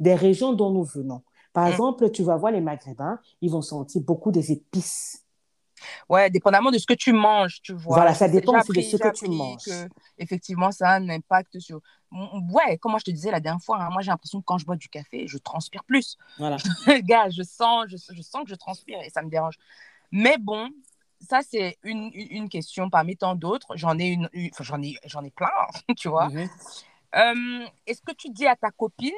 des, 0.00 0.14
régions 0.14 0.52
dont 0.54 0.70
nous 0.70 0.84
venons. 0.84 1.22
Par 1.52 1.66
Mm. 1.68 1.70
exemple, 1.70 2.10
tu 2.10 2.22
vas 2.24 2.36
voir 2.36 2.50
les 2.52 2.60
Maghrébins, 2.60 3.20
ils 3.40 3.50
vont 3.50 3.62
sentir 3.62 4.02
beaucoup 4.02 4.32
des 4.32 4.50
épices. 4.52 5.22
Ouais, 6.08 6.30
dépendamment 6.30 6.70
de 6.70 6.78
ce 6.78 6.86
que 6.86 6.94
tu 6.94 7.12
manges, 7.12 7.60
tu 7.62 7.74
vois. 7.74 7.96
Voilà, 7.96 8.14
ça 8.14 8.28
dépend 8.28 8.58
aussi 8.58 8.72
de 8.72 8.80
ce 8.80 8.96
que 8.96 9.12
tu 9.12 9.28
manges. 9.28 9.62
que, 9.64 9.88
effectivement, 10.18 10.72
ça 10.72 10.90
a 10.90 10.96
un 10.96 11.08
impact 11.10 11.58
sur. 11.60 11.80
Ouais, 12.10 12.78
comme 12.78 12.92
moi 12.92 12.98
je 12.98 13.04
te 13.04 13.10
disais 13.10 13.30
la 13.30 13.40
dernière 13.40 13.62
fois, 13.62 13.80
hein, 13.82 13.90
moi 13.90 14.00
j'ai 14.02 14.10
l'impression 14.10 14.40
que 14.40 14.44
quand 14.46 14.58
je 14.58 14.64
bois 14.66 14.76
du 14.76 14.88
café, 14.88 15.26
je 15.28 15.38
transpire 15.38 15.84
plus. 15.84 16.16
Voilà. 16.38 16.56
Gars, 17.04 17.28
je 17.30 17.42
sens, 17.42 17.84
je, 17.88 17.96
je 17.96 18.22
sens 18.22 18.42
que 18.44 18.50
je 18.50 18.54
transpire 18.54 18.98
et 19.04 19.10
ça 19.10 19.22
me 19.22 19.28
dérange. 19.28 19.58
Mais 20.12 20.38
bon, 20.38 20.70
ça 21.28 21.40
c'est 21.42 21.78
une, 21.82 22.10
une, 22.12 22.48
question 22.48 22.90
parmi 22.90 23.16
tant 23.16 23.34
d'autres. 23.34 23.76
J'en 23.76 23.98
ai 23.98 24.08
une, 24.08 24.28
une- 24.32 24.50
j'en 24.60 24.80
ai, 24.82 24.96
j'en 25.04 25.22
ai 25.24 25.30
plein, 25.30 25.48
tu 25.96 26.08
vois. 26.08 26.28
Mhm. 26.28 26.48
Euh, 27.14 27.66
Est-ce 27.86 28.02
que 28.02 28.12
tu 28.12 28.30
dis 28.30 28.46
à 28.46 28.56
ta 28.56 28.70
copine 28.70 29.12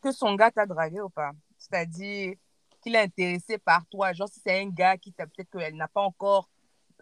que 0.00 0.12
son 0.12 0.34
gars 0.34 0.50
t'a 0.50 0.66
dragué 0.66 1.00
ou 1.00 1.08
pas? 1.10 1.32
C'est-à-dire 1.58 2.34
qu'il 2.82 2.94
est 2.94 3.00
intéressé 3.02 3.58
par 3.58 3.86
toi. 3.86 4.12
Genre, 4.12 4.28
si 4.28 4.40
c'est 4.40 4.60
un 4.60 4.68
gars 4.68 4.96
qui 4.96 5.12
t'a 5.12 5.26
peut-être 5.26 5.50
qu'elle 5.50 5.76
n'a 5.76 5.88
pas 5.88 6.02
encore 6.02 6.48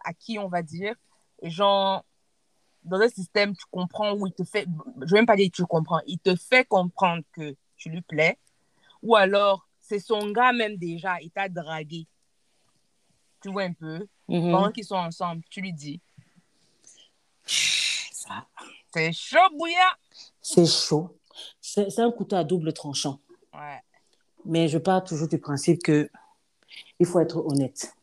acquis, 0.05 0.39
on 0.39 0.49
va 0.49 0.63
dire, 0.63 0.95
et 1.43 1.51
genre, 1.51 2.05
dans 2.85 3.01
un 3.01 3.09
système, 3.09 3.55
tu 3.55 3.65
comprends 3.71 4.15
où 4.15 4.27
il 4.27 4.33
te 4.33 4.45
fait, 4.45 4.67
je 5.03 5.07
vais 5.07 5.19
même 5.19 5.27
pas 5.27 5.37
dire 5.37 5.51
tu 5.53 5.65
comprends, 5.65 6.01
il 6.07 6.19
te 6.19 6.35
fait 6.37 6.65
comprendre 6.67 7.23
que 7.33 7.55
tu 7.77 7.91
lui 7.91 8.03
plais, 8.03 8.39
ou 9.03 9.17
alors 9.17 9.67
c'est 9.81 9.99
son 9.99 10.31
gars 10.31 10.53
même 10.53 10.77
déjà, 10.77 11.21
il 11.21 11.31
t'a 11.31 11.49
dragué. 11.49 12.07
Tu 13.42 13.50
vois 13.50 13.62
un 13.64 13.72
peu, 13.72 14.07
Mhm. 14.29 14.50
pendant 14.53 14.70
qu'ils 14.72 14.85
sont 14.85 14.96
ensemble, 14.96 15.42
tu 15.50 15.61
lui 15.61 15.72
dis, 15.72 16.00
Ça, 17.46 18.46
c'est 18.92 19.12
chaud 19.12 19.38
bouillant. 19.57 19.74
C'est 20.42 20.66
chaud. 20.66 21.16
C'est 21.61 21.90
c'est 21.90 22.03
un 22.03 22.11
couteau 22.12 22.37
à 22.37 22.44
double 22.44 22.72
tranchant. 22.72 23.18
Ouais, 23.55 23.81
Mais 24.44 24.68
je 24.68 24.79
pars 24.79 25.03
toujours 25.03 25.29
du 25.29 25.38
principe 25.38 25.83
que 25.83 26.11
il 26.98 27.07
faut 27.07 27.18
être 27.20 27.38
honnête. 27.38 27.94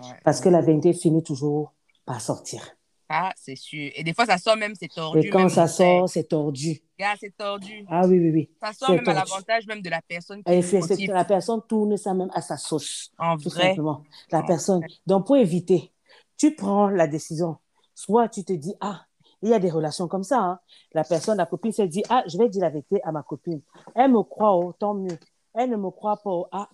ouais. 0.00 0.20
Parce 0.24 0.40
que 0.40 0.48
la 0.48 0.60
vérité 0.60 0.92
finit 0.92 1.22
toujours 1.22 1.72
par 2.04 2.20
sortir. 2.20 2.76
Ah, 3.08 3.32
c'est 3.36 3.56
sûr. 3.56 3.90
Et 3.94 4.02
des 4.02 4.14
fois, 4.14 4.26
ça 4.26 4.38
sort 4.38 4.56
même, 4.56 4.74
c'est 4.74 4.88
tordu. 4.88 5.20
Et 5.26 5.28
quand 5.30 5.40
même, 5.40 5.48
ça 5.48 5.68
sort, 5.68 6.08
c'est 6.08 6.24
tordu. 6.24 6.80
Gars, 6.98 7.14
c'est 7.20 7.36
tordu. 7.36 7.84
Ah 7.90 8.06
oui, 8.06 8.18
oui, 8.18 8.30
oui. 8.30 8.50
Ça 8.60 8.72
sort 8.72 8.90
même 8.90 9.00
à 9.00 9.04
tordu. 9.14 9.18
l'avantage 9.30 9.66
même 9.66 9.82
de 9.82 9.90
la 9.90 10.00
personne 10.02 10.42
qui 10.42 10.62
fautive. 10.62 11.10
la 11.12 11.24
personne 11.24 11.60
tourne 11.68 11.96
ça 11.96 12.14
même 12.14 12.30
à 12.34 12.40
sa 12.40 12.56
sauce. 12.56 13.10
En 13.18 13.36
tout 13.36 13.50
vrai. 13.50 13.68
simplement. 13.68 14.02
La 14.30 14.40
En 14.40 14.46
personne. 14.46 14.82
Donc, 15.06 15.26
pour 15.26 15.36
éviter, 15.36 15.92
tu 16.36 16.54
prends 16.54 16.88
la 16.88 17.06
décision. 17.06 17.58
Soit 17.94 18.28
tu 18.28 18.44
te 18.44 18.52
dis, 18.52 18.74
ah, 18.80 19.04
il 19.42 19.50
y 19.50 19.54
a 19.54 19.58
des 19.58 19.70
relations 19.70 20.08
comme 20.08 20.24
ça. 20.24 20.38
hein. 20.40 20.60
La 20.92 21.04
personne, 21.04 21.36
la 21.36 21.46
copine 21.46 21.72
se 21.72 21.82
dit, 21.82 22.02
ah, 22.08 22.24
je 22.26 22.38
vais 22.38 22.48
dire 22.48 22.62
la 22.62 22.70
vérité 22.70 23.00
à 23.04 23.12
ma 23.12 23.22
copine. 23.22 23.60
Elle 23.94 24.10
me 24.12 24.22
croit, 24.22 24.56
oh, 24.56 24.72
tant 24.72 24.94
mieux. 24.94 25.18
Elle 25.54 25.70
ne 25.70 25.76
me 25.76 25.90
croit 25.90 26.16
pas, 26.16 26.30
oh, 26.30 26.46
ah, 26.50 26.68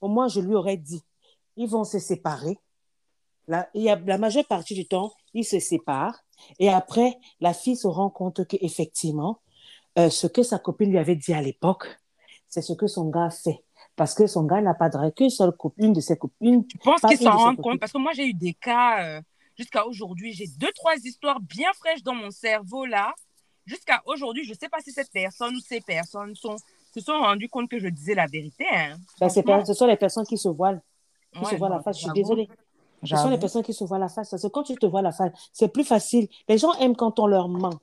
au 0.00 0.08
moins 0.08 0.28
je 0.28 0.40
lui 0.40 0.54
aurais 0.54 0.76
dit. 0.76 1.02
Ils 1.56 1.68
vont 1.68 1.84
se 1.84 1.98
séparer. 1.98 2.56
La, 3.48 3.68
il 3.74 3.82
y 3.82 3.90
a, 3.90 3.96
la 3.96 4.18
majeure 4.18 4.46
partie 4.46 4.74
du 4.74 4.86
temps, 4.86 5.12
ils 5.34 5.44
se 5.44 5.58
séparent. 5.58 6.24
Et 6.58 6.68
après, 6.68 7.18
la 7.40 7.54
fille 7.54 7.76
se 7.76 7.86
rend 7.86 8.10
compte 8.10 8.46
qu'effectivement, 8.46 9.40
euh, 9.98 10.10
ce 10.10 10.26
que 10.26 10.42
sa 10.42 10.58
copine 10.58 10.90
lui 10.90 10.98
avait 10.98 11.16
dit 11.16 11.32
à 11.32 11.42
l'époque, 11.42 11.86
c'est 12.48 12.62
ce 12.62 12.72
que 12.72 12.86
son 12.86 13.08
gars 13.08 13.30
fait. 13.30 13.64
Parce 13.96 14.14
que 14.14 14.26
son 14.26 14.44
gars 14.44 14.60
n'a 14.60 14.74
pas 14.74 14.88
dragué 14.88 15.12
qu'une 15.12 15.30
seule 15.30 15.52
copine, 15.52 15.92
de 15.92 16.00
ses 16.00 16.16
copines. 16.16 16.64
Je 16.72 16.78
pense 16.78 17.00
Pas 17.00 17.08
qu'ils 17.08 17.18
une 17.18 17.24
s'en 17.24 17.38
copines. 17.50 17.62
compte? 17.62 17.80
parce 17.80 17.92
que 17.92 17.98
moi, 17.98 18.12
j'ai 18.14 18.26
eu 18.26 18.34
des 18.34 18.54
cas 18.54 19.04
euh, 19.04 19.20
jusqu'à 19.56 19.86
aujourd'hui. 19.86 20.32
J'ai 20.32 20.46
deux, 20.58 20.72
trois 20.74 20.96
histoires 20.96 21.40
bien 21.40 21.70
fraîches 21.74 22.02
dans 22.02 22.14
mon 22.14 22.30
cerveau 22.30 22.86
là. 22.86 23.12
Jusqu'à 23.66 24.02
aujourd'hui, 24.06 24.44
je 24.44 24.50
ne 24.50 24.56
sais 24.56 24.68
pas 24.68 24.80
si 24.80 24.90
cette 24.90 25.10
personne 25.12 25.54
ou 25.54 25.60
ces 25.60 25.80
personnes 25.80 26.34
sont, 26.34 26.56
se 26.92 27.00
sont 27.00 27.12
rendues 27.12 27.48
compte 27.48 27.70
que 27.70 27.78
je 27.78 27.86
disais 27.88 28.14
la 28.14 28.26
vérité. 28.26 28.64
Hein. 28.72 28.96
Ben, 29.20 29.28
ce 29.28 29.74
sont 29.74 29.86
les 29.86 29.96
personnes 29.96 30.26
qui 30.26 30.36
se 30.36 30.48
voilent, 30.48 30.82
qui 31.32 31.38
ouais, 31.38 31.50
se 31.50 31.56
voilent 31.56 31.70
la 31.70 31.76
bon, 31.78 31.84
face. 31.84 31.98
Je 31.98 32.02
suis 32.02 32.12
désolée. 32.12 32.48
Ce 33.04 33.16
sont 33.16 33.30
les 33.30 33.38
personnes 33.38 33.62
qui 33.62 33.74
se 33.74 33.84
voilent 33.84 34.00
la 34.00 34.08
face. 34.08 34.30
Que 34.30 34.46
quand 34.48 34.62
tu 34.62 34.74
te 34.76 34.86
vois 34.86 35.02
la 35.02 35.12
face, 35.12 35.32
c'est 35.52 35.68
plus 35.72 35.84
facile. 35.84 36.28
Les 36.48 36.58
gens 36.58 36.72
aiment 36.74 36.96
quand 36.96 37.18
on 37.18 37.26
leur 37.26 37.48
ment. 37.48 37.80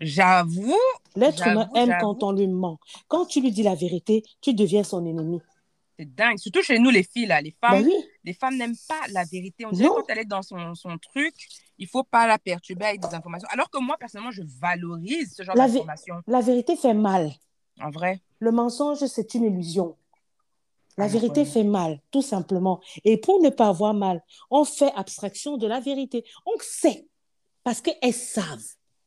J'avoue, 0.00 0.74
L'être 1.16 1.46
humain 1.46 1.68
aime 1.74 1.96
quand 2.00 2.22
on 2.22 2.32
lui 2.32 2.46
ment. 2.46 2.78
Quand 3.08 3.24
tu 3.26 3.40
lui 3.40 3.50
dis 3.50 3.62
la 3.62 3.74
vérité, 3.74 4.22
tu 4.40 4.54
deviens 4.54 4.84
son 4.84 5.04
ennemi. 5.04 5.40
c'est 5.98 6.14
dingue. 6.14 6.38
Surtout 6.38 6.62
chez 6.62 6.78
nous, 6.78 6.90
les 6.90 7.02
filles, 7.02 7.26
là. 7.26 7.40
Les 7.40 7.56
femmes, 7.60 7.82
Ben 7.82 7.86
oui, 7.86 7.94
les 8.22 8.32
femmes 8.34 8.56
n'aiment 8.56 8.76
pas 8.88 9.00
la 9.12 9.24
vérité. 9.24 9.64
On 9.66 9.70
dirait 9.70 9.88
Non. 9.88 9.94
quand 9.96 10.04
elle 10.08 10.18
est 10.18 10.24
dans 10.24 10.42
son, 10.42 10.74
son 10.76 10.96
truc, 10.98 11.34
il 11.78 11.88
faut 11.88 12.04
pas 12.04 12.26
la 12.28 12.38
perturber 12.38 12.84
avec 12.84 13.00
des 13.00 13.12
informations. 13.14 13.48
Alors 13.50 13.68
que 13.70 13.78
moi, 13.80 13.96
personnellement, 13.98 14.30
je 14.30 14.42
valorise 14.60 15.34
ce 15.34 15.42
genre 15.42 15.56
d'informations. 15.56 16.16
la 16.28 16.40
vérité 16.40 16.76
fait 16.76 16.94
mal. 16.94 17.32
En 17.80 17.90
vrai. 17.90 18.20
Le 18.38 18.52
mensonge, 18.52 19.04
c'est 19.06 19.34
une 19.34 19.44
illusion. 19.44 19.96
La 20.98 21.04
Ah, 21.04 21.08
vérité 21.08 21.44
fait 21.44 21.64
mal, 21.64 22.00
tout 22.10 22.22
simplement. 22.22 22.80
Et 23.04 23.16
pour 23.18 23.40
ne 23.40 23.50
pas 23.50 23.68
avoir 23.68 23.94
mal, 23.94 24.22
on 24.50 24.64
fait 24.64 24.92
abstraction 24.94 25.56
de 25.56 25.66
la 25.66 25.80
vérité. 25.80 26.24
On 26.44 26.58
sait, 26.60 27.06
parce 27.62 27.80
qu'elles 27.80 28.12
savent. 28.12 28.64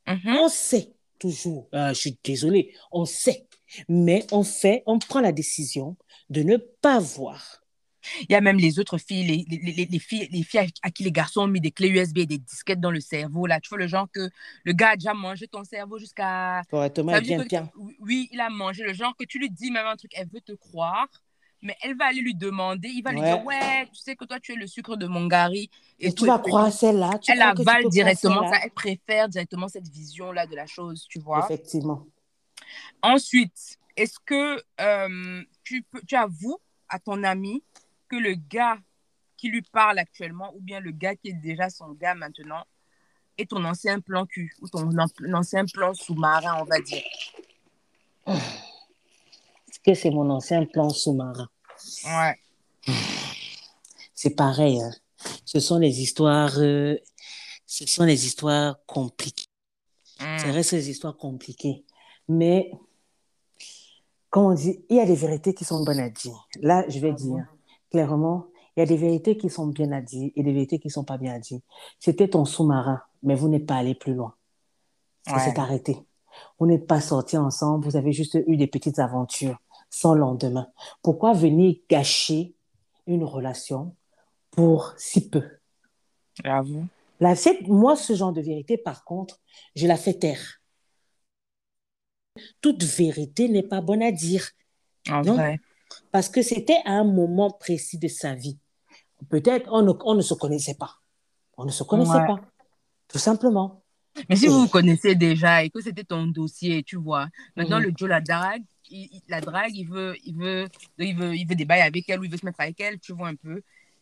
Mhm. 0.08 0.38
On 0.40 0.48
sait 0.50 0.94
toujours. 1.20 1.68
Euh, 1.76 1.90
je 1.90 2.00
suis 2.00 2.18
désolée, 2.24 2.74
on 2.92 3.06
sait. 3.06 3.46
Mais 3.88 4.26
on 4.32 4.44
fait, 4.44 4.84
on 4.86 5.00
prend 5.00 5.20
la 5.22 5.32
décision 5.32 5.96
de 6.30 6.44
ne 6.44 6.58
pas 6.58 7.00
voir. 7.00 7.62
Il 8.22 8.32
y 8.32 8.36
a 8.36 8.42
même 8.42 8.58
les 8.58 8.80
autres 8.80 8.98
filles, 8.98 9.26
les, 9.26 9.46
les, 9.48 9.72
les, 9.74 9.86
les 9.86 10.00
filles, 10.00 10.28
les 10.32 10.44
filles 10.44 10.70
à 10.82 10.90
qui 10.92 11.04
les 11.04 11.12
garçons 11.12 11.42
ont 11.42 11.48
mis 11.48 11.62
des 11.62 11.72
clés 11.72 11.90
USB 11.90 12.20
et 12.20 12.26
des 12.26 12.40
disquettes 12.40 12.80
dans 12.80 12.90
le 12.90 13.00
cerveau. 13.00 13.46
Là. 13.46 13.60
Tu 13.60 13.70
vois 13.70 13.78
le 13.78 13.88
genre 13.88 14.08
que 14.12 14.30
le 14.64 14.74
gars 14.74 14.92
a 14.92 14.96
déjà 14.96 15.14
mangé 15.14 15.48
ton 15.48 15.64
cerveau 15.64 16.00
jusqu'à... 16.00 16.62
Correctement, 16.70 17.20
bien. 17.22 17.70
Oui, 18.00 18.28
il 18.32 18.40
a 18.40 18.50
mangé. 18.50 18.84
Le 18.84 18.94
genre 18.94 19.16
que 19.18 19.26
tu 19.26 19.40
lui 19.40 19.52
dis 19.52 19.72
même 19.72 19.86
un 19.86 19.96
truc, 19.98 20.12
elle 20.16 20.28
veut 20.30 20.42
te 20.42 20.54
croire. 20.54 21.08
Mais 21.62 21.76
elle 21.82 21.96
va 21.96 22.06
aller 22.06 22.22
lui 22.22 22.34
demander, 22.34 22.90
il 22.90 23.04
va 23.04 23.12
lui 23.12 23.22
dire, 23.22 23.46
ouais, 23.46 23.88
tu 23.94 24.02
sais 24.02 24.16
que 24.16 24.26
toi, 24.26 24.40
tu 24.40 24.54
es 24.54 24.56
le 24.56 24.66
sucre 24.66 24.96
de 24.96 25.06
mon 25.06 25.28
gari. 25.28 25.70
Et, 26.00 26.08
Et 26.08 26.14
tu 26.14 26.26
vas 26.26 26.40
croire 26.40 26.72
celle-là. 26.72 27.20
tu 27.20 27.32
Elle 27.32 27.42
avale 27.42 27.88
directement 27.90 28.50
ça. 28.52 28.60
Elle 28.64 28.72
préfère 28.72 29.30
directement 29.30 29.68
cette 29.68 29.88
vision-là 29.88 30.48
de 30.48 30.56
la 30.56 30.66
chose, 30.66 31.06
tu 31.08 31.20
vois. 31.20 31.46
Effectivement. 31.46 32.08
Ensuite, 33.04 33.78
est-ce 33.96 34.18
que 34.26 34.64
euh, 34.80 35.44
tu, 35.64 35.84
peux, 35.84 36.02
tu 36.08 36.16
avoues 36.16 36.60
à 36.90 37.00
ton 37.00 37.24
ami 37.24 37.64
que 38.08 38.16
le 38.16 38.34
gars 38.34 38.78
qui 39.38 39.50
lui 39.50 39.62
parle 39.62 40.00
actuellement, 40.00 40.54
ou 40.56 40.62
bien 40.62 40.80
le 40.80 40.92
gars 40.92 41.16
qui 41.16 41.30
est 41.30 41.34
déjà 41.34 41.70
son 41.70 41.92
gars 41.92 42.16
maintenant, 42.16 42.64
et 43.38 43.46
ton 43.46 43.64
ancien 43.66 44.00
plan 44.00 44.26
cul 44.26 44.54
ou 44.62 44.68
ton 44.68 44.90
ancien 45.34 45.66
plan 45.66 45.94
sous-marin, 45.94 46.58
on 46.62 46.66
va 46.66 46.80
dire? 46.80 47.04
que 49.84 49.94
c'est 49.94 50.12
mon 50.12 50.30
ancien 50.30 50.66
plan 50.66 50.90
sous-marin 50.90 51.48
Ouais. 52.06 52.36
C'est 54.14 54.36
pareil. 54.36 54.80
Hein. 54.82 54.92
Ce 55.46 55.60
sont 55.60 55.78
les 55.80 56.02
histoires, 56.02 56.54
euh, 56.60 56.98
ce 57.66 57.86
sont 57.88 58.04
les 58.04 58.26
histoires 58.26 58.78
compliquées. 58.86 59.46
Ça 60.20 60.52
reste 60.52 60.76
des 60.76 60.90
histoires 60.92 61.18
compliquées. 61.18 61.84
Mais, 62.28 62.72
comme 64.30 64.46
on 64.46 64.54
dit, 64.54 64.84
il 64.90 64.98
y 64.98 65.00
a 65.00 65.06
des 65.06 65.16
vérités 65.16 65.56
qui 65.56 65.66
sont 65.66 65.84
bonnes 65.84 66.00
à 66.00 66.10
dire. 66.10 66.48
Là, 66.62 66.86
je 66.88 67.00
vais 67.00 67.14
dire 67.14 67.44
clairement, 67.90 68.46
il 68.78 68.82
y 68.82 68.84
a 68.84 68.86
des 68.86 68.98
vérités 68.98 69.36
qui 69.38 69.50
sont 69.50 69.68
bien 69.68 69.92
à 69.92 70.02
dire 70.02 70.30
et 70.36 70.44
des 70.44 70.54
vérités 70.54 70.78
qui 70.80 70.88
ne 70.88 70.92
sont 70.94 71.04
pas 71.04 71.18
bien 71.18 71.34
à 71.34 71.40
dire. 71.40 71.60
C'était 72.00 72.28
ton 72.30 72.46
sous-marin, 72.46 73.02
mais 73.24 73.34
vous 73.36 73.50
n'êtes 73.50 73.66
pas 73.66 73.76
allé 73.78 73.96
plus 73.96 74.14
loin. 74.14 74.36
Ça 75.28 75.36
Ouais. 75.38 75.40
s'est 75.44 75.60
arrêté. 75.60 75.98
Vous 76.60 76.68
n'êtes 76.68 76.88
pas 76.88 77.02
sortis 77.02 77.38
ensemble, 77.38 77.84
vous 77.86 77.96
avez 77.98 78.14
juste 78.14 78.38
eu 78.48 78.56
des 78.58 78.68
petites 78.68 79.00
aventures 79.00 79.58
sans 79.92 80.16
lendemain. 80.16 80.68
Pourquoi 81.04 81.34
venir 81.34 81.76
gâcher 81.88 82.56
une 83.06 83.24
relation 83.24 83.96
pour 84.50 84.96
si 84.98 85.30
peu? 85.30 85.44
Moi, 87.68 87.96
ce 87.96 88.16
genre 88.16 88.34
de 88.34 88.42
vérité, 88.42 88.78
par 88.78 89.04
contre, 89.04 89.40
je 89.76 89.86
la 89.86 89.98
fais 89.98 90.16
taire. 90.16 90.62
Toute 92.62 92.84
vérité 92.84 93.50
n'est 93.50 93.62
pas 93.62 93.82
bonne 93.82 94.02
à 94.02 94.12
dire 94.12 94.50
En 95.10 95.22
Non. 95.22 95.36
vrai. 95.36 95.60
parce 96.12 96.30
que 96.30 96.42
c'était 96.42 96.80
à 96.86 96.94
un 96.94 97.04
moment 97.04 97.52
précis 97.52 97.98
de 98.00 98.08
sa 98.08 98.34
vie. 98.34 98.58
Peut-être 99.30 99.70
on 99.72 99.82
ne, 99.84 99.92
on 100.04 100.16
ne 100.16 100.22
se 100.22 100.34
connaissait 100.34 100.76
pas. 100.76 100.96
On 101.58 101.66
ne 101.66 101.72
se 101.72 101.84
connaissait 101.84 102.14
Ouais. 102.20 102.28
pas. 102.28 102.40
Tout 103.08 103.20
simplement. 103.20 103.81
Mais 104.30 104.36
si 104.36 104.48
vous 104.48 104.62
vous 104.62 104.68
connaissez 104.68 105.16
déjà 105.16 105.64
et 105.64 105.70
que 105.70 105.82
c'était 105.82 106.04
ton 106.04 106.28
dossier, 106.28 106.84
tu 106.84 106.98
vois, 106.98 107.28
maintenant 107.56 107.78
Mhm. 107.80 107.86
le 107.86 107.92
Joe 107.96 108.10
la 108.10 108.22
drague, 108.22 108.64
il, 108.90 109.10
il- 109.12 109.22
la 109.30 109.42
drague, 109.42 109.76
il 109.76 109.88
veut, 109.88 110.16
il 110.26 110.36
veut, 110.36 110.68
il 110.98 111.16
veut, 111.16 111.36
il 111.36 111.48
veut 111.48 111.56
des 111.56 111.66
bails 111.66 111.82
avec 111.82 112.10
elle 112.10 112.20
ou 112.20 112.24
il 112.26 112.32
veut 112.32 112.38
se 112.38 112.46
mettre 112.46 112.60
avec 112.60 112.80
elle, 112.82 113.00
tu 113.00 113.14
vois 113.14 113.30
un 113.30 113.36
peu. 113.36 113.62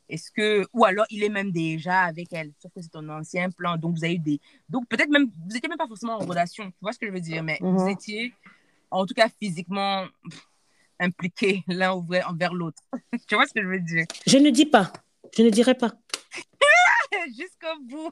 Est-ce 0.09 0.31
que, 0.31 0.65
ou 0.73 0.85
alors 0.85 1.05
il 1.11 1.23
est 1.23 1.29
même 1.29 1.51
déjà 1.51 2.01
avec 2.01 2.33
elle, 2.33 2.51
sauf 2.59 2.71
que 2.73 2.81
c'est 2.81 2.89
ton 2.89 3.07
ancien 3.09 3.51
plan, 3.51 3.77
donc 3.77 3.95
vous 3.97 4.03
avez 4.03 4.15
eu 4.15 4.19
des, 4.19 4.39
donc 4.67 4.87
peut-être 4.87 5.09
même, 5.09 5.27
vous 5.47 5.55
étiez 5.55 5.69
même 5.69 5.77
pas 5.77 5.87
forcément 5.87 6.15
en 6.15 6.25
relation, 6.25 6.65
tu 6.71 6.77
vois 6.81 6.93
ce 6.93 6.97
que 6.99 7.05
je 7.05 7.11
veux 7.11 7.19
dire, 7.21 7.43
mais 7.43 7.59
vous 7.61 7.83
Mhm. 7.83 7.89
étiez, 7.89 8.33
en 8.89 9.05
tout 9.05 9.13
cas 9.13 9.29
physiquement 9.29 10.05
pff, 10.27 10.47
impliqués 10.99 11.63
l'un 11.67 11.91
envers 11.91 12.53
l'autre. 12.55 12.81
tu 13.27 13.35
vois 13.35 13.45
ce 13.45 13.53
que 13.53 13.61
je 13.61 13.67
veux 13.67 13.79
dire? 13.79 14.05
Je 14.25 14.37
ne 14.39 14.49
dis 14.49 14.65
pas. 14.65 14.91
Je 15.37 15.43
ne 15.43 15.51
dirai 15.51 15.75
pas. 15.75 15.91
Jusqu'au 17.37 17.79
bout. 17.81 18.11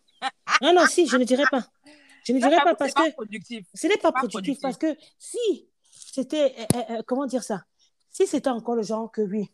Non, 0.62 0.74
non, 0.74 0.86
si, 0.88 1.08
je 1.08 1.18
ne 1.18 1.24
dirai 1.24 1.44
pas. 1.52 1.66
Je 2.26 2.34
ne 2.34 2.40
Ça, 2.40 2.48
dirai 2.48 2.60
j'avoue, 2.60 2.70
pas 2.72 2.76
parce 2.76 2.94
que 2.94 3.04
pas 3.04 3.12
productif. 3.12 3.66
ce 3.74 3.88
n'est 3.88 3.98
pas 3.98 4.12
pas 4.12 4.20
productif. 4.20 4.60
productif. 4.60 4.62
Parce 4.62 4.78
que 4.78 4.96
si 5.18 5.68
c'était, 5.92 6.54
euh, 6.60 6.64
euh, 6.76 6.82
euh, 6.98 7.02
comment 7.06 7.26
dire 7.26 7.44
ça? 7.44 7.64
Si 8.10 8.28
c'était 8.28 8.50
encore 8.50 8.76
le 8.76 8.84
genre 8.84 9.12
que 9.12 9.22
oui, 9.22 9.50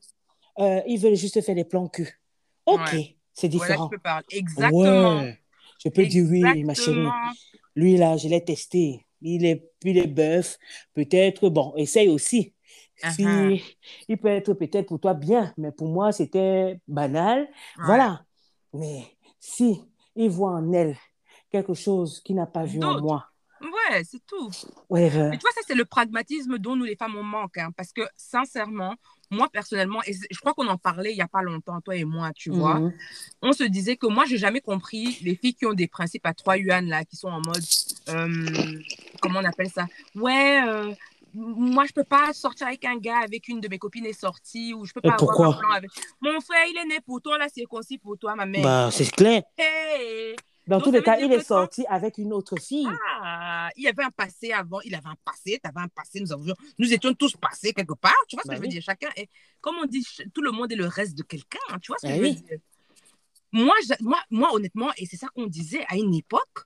euh, 0.59 0.81
ils 0.87 0.97
veulent 0.99 1.15
juste 1.15 1.39
faire 1.41 1.55
des 1.55 1.65
plans 1.65 1.87
cul. 1.87 2.19
Ok, 2.65 2.79
Ouais. 2.93 3.17
c'est 3.33 3.51
Voilà, 3.53 3.73
différent. 3.73 3.89
je 3.91 3.95
peux 3.97 4.01
parler. 4.01 4.25
Exactement. 4.31 5.19
Ouais. 5.21 5.39
Je 5.83 5.89
peux 5.89 6.05
dire 6.05 6.25
oui, 6.29 6.63
ma 6.63 6.73
chérie. 6.73 7.07
Lui, 7.75 7.97
là, 7.97 8.15
je 8.17 8.27
l'ai 8.27 8.43
testé. 8.43 9.05
Il 9.21 9.45
est, 9.45 9.69
il 9.83 9.97
est 9.97 10.07
bœuf. 10.07 10.57
Peut-être, 10.93 11.49
bon, 11.49 11.73
essaye 11.75 12.07
aussi. 12.09 12.53
Si, 13.11 13.23
Uh-huh. 13.23 13.61
il 14.07 14.17
peut 14.17 14.27
être 14.29 14.53
peut-être 14.53 14.87
pour 14.87 14.99
toi 14.99 15.13
bien, 15.13 15.53
mais 15.57 15.71
pour 15.71 15.87
moi, 15.89 16.11
c'était 16.13 16.79
banal. 16.87 17.41
Ouais. 17.41 17.85
Voilà. 17.85 18.23
Mais 18.73 19.03
si 19.43 19.81
il 20.15 20.29
voit 20.29 20.51
en 20.51 20.71
elle 20.71 20.95
quelque 21.51 21.73
chose 21.73 22.21
qu'il 22.21 22.37
n'a 22.37 22.45
pas 22.47 22.63
vu 22.63 22.81
en 22.81 22.99
moi, 23.01 23.27
Ouais, 23.61 24.03
c'est 24.03 24.25
tout. 24.25 24.49
ouais, 24.89 25.09
Mais 25.29 25.37
tu 25.37 25.41
vois, 25.41 25.51
ça, 25.51 25.61
c'est 25.67 25.75
le 25.75 25.85
pragmatisme 25.85 26.57
dont 26.57 26.75
nous, 26.75 26.85
les 26.85 26.95
femmes, 26.95 27.15
on 27.15 27.23
manque. 27.23 27.57
hein, 27.57 27.71
parce 27.75 27.91
que, 27.93 28.01
sincèrement, 28.15 28.95
moi, 29.31 29.49
personnellement, 29.51 30.01
et 30.05 30.13
je 30.13 30.39
crois 30.39 30.53
qu'on 30.53 30.67
en 30.67 30.77
parlait 30.77 31.11
il 31.11 31.15
n'y 31.15 31.21
a 31.21 31.27
pas 31.27 31.41
longtemps, 31.41 31.79
toi 31.81 31.95
et 31.95 32.03
moi, 32.05 32.31
tu 32.35 32.49
vois, 32.51 32.79
Mhm. 32.79 32.91
on 33.41 33.53
se 33.53 33.63
disait 33.63 33.97
que 33.97 34.07
moi, 34.07 34.25
j'ai 34.25 34.37
jamais 34.37 34.61
compris 34.61 35.17
les 35.21 35.35
filles 35.35 35.55
qui 35.55 35.65
ont 35.65 35.73
des 35.73 35.87
principes 35.87 36.25
à 36.25 36.33
trois 36.33 36.57
yuan, 36.57 36.85
là, 36.87 37.03
qui 37.05 37.15
sont 37.15 37.29
en 37.29 37.41
mode, 37.41 37.63
euh, 38.09 38.79
comment 39.21 39.39
on 39.39 39.45
appelle 39.45 39.69
ça? 39.69 39.87
Ouais, 40.15 40.61
euh, 40.67 40.93
moi, 41.33 41.85
je 41.85 41.93
peux 41.93 42.03
pas 42.03 42.31
sortir 42.33 42.67
avec 42.67 42.85
un 42.85 42.97
gars 42.97 43.19
avec 43.23 43.47
une 43.47 43.59
de 43.59 43.67
mes 43.67 43.77
copines 43.79 44.05
est 44.05 44.13
sortie, 44.13 44.73
ou 44.73 44.85
je 44.85 44.93
peux 44.93 45.01
pas 45.01 45.13
avoir 45.13 45.19
pourquoi? 45.19 45.47
un 45.47 45.53
plan 45.59 45.69
avec. 45.71 45.91
Mon 46.21 46.39
frère, 46.41 46.65
il 46.69 46.77
est 46.77 46.85
né 46.85 46.99
pour 47.01 47.21
toi, 47.21 47.37
là, 47.37 47.47
c'est 47.53 47.63
concis 47.65 47.97
pour 47.97 48.17
toi, 48.17 48.35
ma 48.35 48.45
mère. 48.45 48.63
Bah, 48.63 48.89
c'est 48.91 49.09
clair. 49.11 49.43
Hey! 49.57 50.35
Dans 50.65 50.77
Donc, 50.77 50.85
tous 50.85 50.91
les 50.91 51.03
cas, 51.03 51.17
il 51.19 51.27
que 51.27 51.33
est 51.33 51.43
sorti 51.43 51.85
avec 51.89 52.17
une 52.17 52.31
autre 52.31 52.57
fille. 52.57 52.87
Ah, 53.21 53.69
il 53.75 53.83
y 53.83 53.87
avait 53.87 54.03
un 54.03 54.11
passé 54.11 54.53
avant, 54.53 54.79
il 54.81 54.95
avait 54.95 55.09
un 55.09 55.15
passé, 55.25 55.59
tu 55.61 55.69
avais 55.69 55.81
un 55.81 55.89
passé, 55.89 56.21
nous, 56.21 56.31
avions, 56.31 56.55
nous 56.77 56.93
étions 56.93 57.13
tous 57.13 57.35
passés 57.35 57.73
quelque 57.73 57.95
part, 57.95 58.15
tu 58.29 58.37
vois 58.37 58.43
ce 58.43 58.47
Bah 58.47 58.53
que 58.53 58.57
je 58.59 58.61
veux 58.61 58.69
dire? 58.69 58.81
Chacun 58.81 59.09
est, 59.17 59.29
comme 59.59 59.75
on 59.83 59.85
dit, 59.85 60.07
tout 60.33 60.41
le 60.41 60.51
monde 60.51 60.71
est 60.71 60.77
le 60.77 60.87
reste 60.87 61.17
de 61.17 61.23
quelqu'un, 61.23 61.59
hein, 61.69 61.79
tu 61.81 61.91
vois 61.91 61.97
ce 61.99 62.07
que 62.07 62.11
Bah 62.11 62.17
je 62.17 62.21
veux 62.21 62.29
dire? 62.31 62.59
Moi, 63.51 63.75
moi, 63.99 64.19
moi, 64.31 64.53
honnêtement, 64.53 64.91
et 64.97 65.05
c'est 65.05 65.17
ça 65.17 65.27
qu'on 65.35 65.47
disait 65.47 65.85
à 65.89 65.97
une 65.97 66.13
époque, 66.15 66.63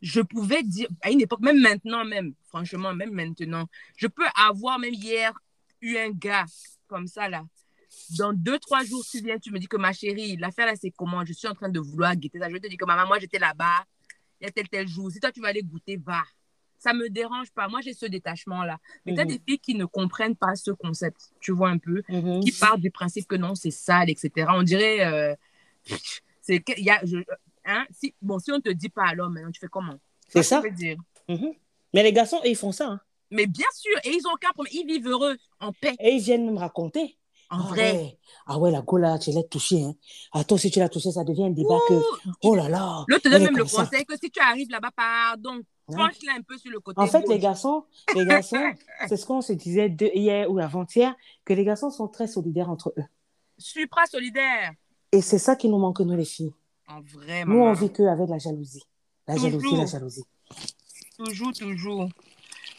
je 0.00 0.20
pouvais 0.20 0.62
dire, 0.62 0.88
à 1.02 1.10
une 1.10 1.20
époque, 1.20 1.40
même 1.40 1.60
maintenant, 1.60 2.04
même, 2.04 2.34
franchement, 2.48 2.94
même 2.94 3.10
maintenant, 3.12 3.66
je 3.96 4.06
peux 4.06 4.26
avoir, 4.36 4.78
même 4.78 4.94
hier, 4.94 5.32
eu 5.80 5.96
un 5.96 6.10
gars 6.10 6.46
comme 6.86 7.06
ça, 7.06 7.28
là. 7.28 7.44
Dans 8.18 8.32
deux, 8.32 8.58
trois 8.58 8.84
jours, 8.84 9.04
tu 9.10 9.20
viens, 9.20 9.38
tu 9.38 9.50
me 9.50 9.58
dis 9.58 9.66
que 9.66 9.76
ma 9.76 9.92
chérie, 9.92 10.36
l'affaire 10.36 10.66
là, 10.66 10.74
c'est 10.80 10.90
comment? 10.90 11.24
Je 11.24 11.32
suis 11.32 11.48
en 11.48 11.54
train 11.54 11.68
de 11.68 11.80
vouloir 11.80 12.14
guetter 12.16 12.38
ça. 12.38 12.48
Je 12.48 12.56
te 12.56 12.66
dis 12.68 12.76
que 12.76 12.84
maman, 12.84 13.06
moi, 13.06 13.18
j'étais 13.18 13.38
là-bas, 13.38 13.84
il 14.40 14.44
y 14.44 14.46
a 14.46 14.50
tel, 14.52 14.68
tel 14.68 14.86
jour. 14.86 15.10
Si 15.10 15.20
toi, 15.20 15.32
tu 15.32 15.40
vas 15.40 15.48
aller 15.48 15.62
goûter, 15.62 15.96
va. 15.96 16.22
Ça 16.78 16.92
me 16.92 17.08
dérange 17.10 17.50
pas. 17.50 17.66
Moi, 17.66 17.80
j'ai 17.80 17.92
ce 17.92 18.06
détachement-là. 18.06 18.78
Mais 19.04 19.14
tu 19.14 19.20
as 19.20 19.24
Mhm. 19.24 19.30
des 19.30 19.42
filles 19.46 19.58
qui 19.58 19.74
ne 19.74 19.84
comprennent 19.84 20.36
pas 20.36 20.54
ce 20.54 20.70
concept, 20.70 21.32
tu 21.40 21.50
vois 21.52 21.70
un 21.70 21.78
peu, 21.78 22.02
Mhm. 22.08 22.40
qui 22.40 22.52
partent 22.52 22.80
du 22.80 22.90
principe 22.90 23.26
que 23.26 23.34
non, 23.36 23.54
c'est 23.54 23.72
sale, 23.72 24.10
etc. 24.10 24.52
On 24.54 24.62
dirait, 24.62 25.04
euh, 25.04 25.34
il 26.48 26.62
y 26.84 26.90
a, 26.90 27.04
je- 27.04 27.24
hein, 27.68 27.86
si, 27.90 28.14
bon, 28.20 28.38
si 28.40 28.50
on 28.50 28.60
te 28.60 28.70
dit 28.70 28.88
pas 28.88 29.06
alors, 29.08 29.30
maintenant, 29.30 29.50
tu 29.52 29.60
fais 29.60 29.68
comment? 29.68 29.94
C'est 30.28 30.42
ça. 30.42 30.60
dire? 30.70 30.96
Mhm. 31.28 31.52
Mais 31.94 32.02
les 32.02 32.12
garçons, 32.12 32.40
ils 32.44 32.56
font 32.56 32.72
ça. 32.72 32.88
hein. 32.88 33.00
Mais 33.30 33.46
bien 33.46 33.66
sûr, 33.74 33.92
et 34.04 34.10
ils 34.10 34.26
ont 34.26 34.32
aucun 34.32 34.50
problème. 34.52 34.72
Ils 34.74 34.86
vivent 34.86 35.08
heureux, 35.08 35.36
en 35.60 35.72
paix, 35.72 35.94
Et 36.00 36.14
ils 36.14 36.20
viennent 36.22 36.50
me 36.50 36.58
raconter. 36.58 37.18
en 37.50 37.60
ah 37.60 37.68
vrai. 37.68 37.92
Ouais. 37.92 38.18
Ah 38.46 38.58
ouais, 38.58 38.70
la 38.70 38.80
go 38.82 38.96
là, 38.98 39.18
tu 39.18 39.30
l'as 39.32 39.42
touchée. 39.42 39.82
Hein. 39.82 39.94
Attends, 40.32 40.56
si 40.56 40.70
tu 40.70 40.78
l'as 40.78 40.88
touchée, 40.88 41.12
ça 41.12 41.24
devient 41.24 41.44
un 41.44 41.50
débat 41.50 41.78
que. 41.88 41.94
Oh 42.42 42.54
là 42.54 42.68
là. 42.68 43.04
L'autre 43.08 43.22
te 43.22 43.28
donne 43.28 43.44
même 43.44 43.56
le 43.56 43.66
ça. 43.66 43.84
conseil 43.84 44.04
que 44.04 44.14
si 44.22 44.30
tu 44.30 44.40
arrives 44.40 44.70
là-bas, 44.70 44.90
pardon, 44.96 45.60
penche-la 45.86 46.34
un 46.38 46.42
peu 46.42 46.56
sur 46.58 46.70
le 46.70 46.80
côté. 46.80 47.00
En 47.00 47.06
fait, 47.06 47.20
gauche. 47.20 47.34
les 47.34 47.38
garçons, 47.38 47.84
les 48.14 48.24
garçons, 48.26 48.56
c'est 49.08 49.16
ce 49.16 49.26
qu'on 49.26 49.40
se 49.42 49.52
disait 49.54 49.88
de, 49.90 50.10
hier 50.14 50.50
ou 50.50 50.58
avant-hier, 50.58 51.14
que 51.44 51.52
les 51.54 51.64
garçons 51.64 51.90
sont 51.90 52.08
très 52.08 52.26
solidaires 52.26 52.70
entre 52.70 52.92
eux. 52.98 53.04
Supra-solidaire. 53.58 54.72
Et 55.12 55.20
c'est 55.20 55.38
ça 55.38 55.56
qui 55.56 55.68
nous 55.68 55.78
manque, 55.78 56.00
nous, 56.00 56.16
les 56.16 56.24
filles. 56.24 56.52
En 56.88 57.00
vrai, 57.02 57.44
Nous, 57.44 57.58
on 57.58 57.72
vit 57.74 57.92
qu'avec 57.92 58.28
la 58.28 58.38
jalousie. 58.38 58.82
La 59.26 59.36
jalousie, 59.36 59.76
la 59.76 59.86
jalousie. 59.86 60.24
Toujours, 61.18 61.52
toujours. 61.52 62.08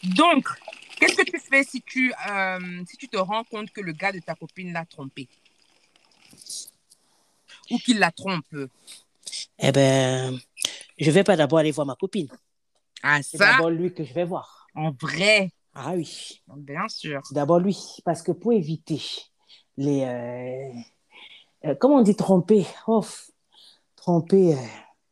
Donc, 0.02 0.48
qu'est-ce 0.98 1.14
que 1.16 1.30
tu 1.30 1.38
fais 1.38 1.62
si 1.62 1.80
tu, 1.82 2.12
euh, 2.28 2.82
si 2.88 2.96
tu 2.96 3.08
te 3.08 3.16
rends 3.16 3.44
compte 3.44 3.70
que 3.70 3.80
le 3.80 3.92
gars 3.92 4.10
de 4.12 4.18
ta 4.18 4.34
copine 4.34 4.72
l'a 4.72 4.84
trompé? 4.84 5.28
Ou 7.70 7.78
qu'il 7.78 7.98
la 7.98 8.10
trompe? 8.10 8.46
Eh 9.58 9.72
ben, 9.72 10.38
je 10.98 11.10
vais 11.10 11.22
pas 11.22 11.36
d'abord 11.36 11.58
aller 11.60 11.70
voir 11.70 11.86
ma 11.86 11.94
copine. 11.94 12.28
Ah, 13.02 13.22
C'est 13.22 13.38
d'abord 13.38 13.70
lui 13.70 13.94
que 13.94 14.02
je 14.04 14.12
vais 14.12 14.24
voir. 14.24 14.66
en 14.74 14.90
vrai, 15.00 15.52
Ah 15.74 15.92
oui. 15.94 16.42
bien 16.56 16.88
sûr. 16.88 17.20
C'est 17.24 17.34
d'abord 17.34 17.60
lui. 17.60 17.78
Parce 18.04 18.22
que 18.22 18.32
pour 18.32 18.52
éviter 18.52 19.00
les. 19.76 20.02
euh, 20.02 20.72
euh, 21.66 21.74
comment 21.76 21.96
on 21.96 22.02
dit 22.02 22.16
tromper? 22.16 22.66
Oh, 22.86 23.04
Tromper. 24.00 24.54
euh, 24.54 24.56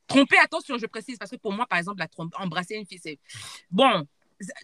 Tromper, 0.06 0.38
attention, 0.42 0.78
je 0.78 0.86
précise, 0.86 1.18
parce 1.18 1.30
que 1.30 1.36
pour 1.36 1.52
moi, 1.52 1.66
par 1.66 1.78
exemple, 1.78 1.98
la 1.98 2.08
trompe, 2.08 2.34
embrasser 2.38 2.74
une 2.76 2.86
fille, 2.86 3.00
c'est. 3.02 3.18
Bon, 3.70 4.06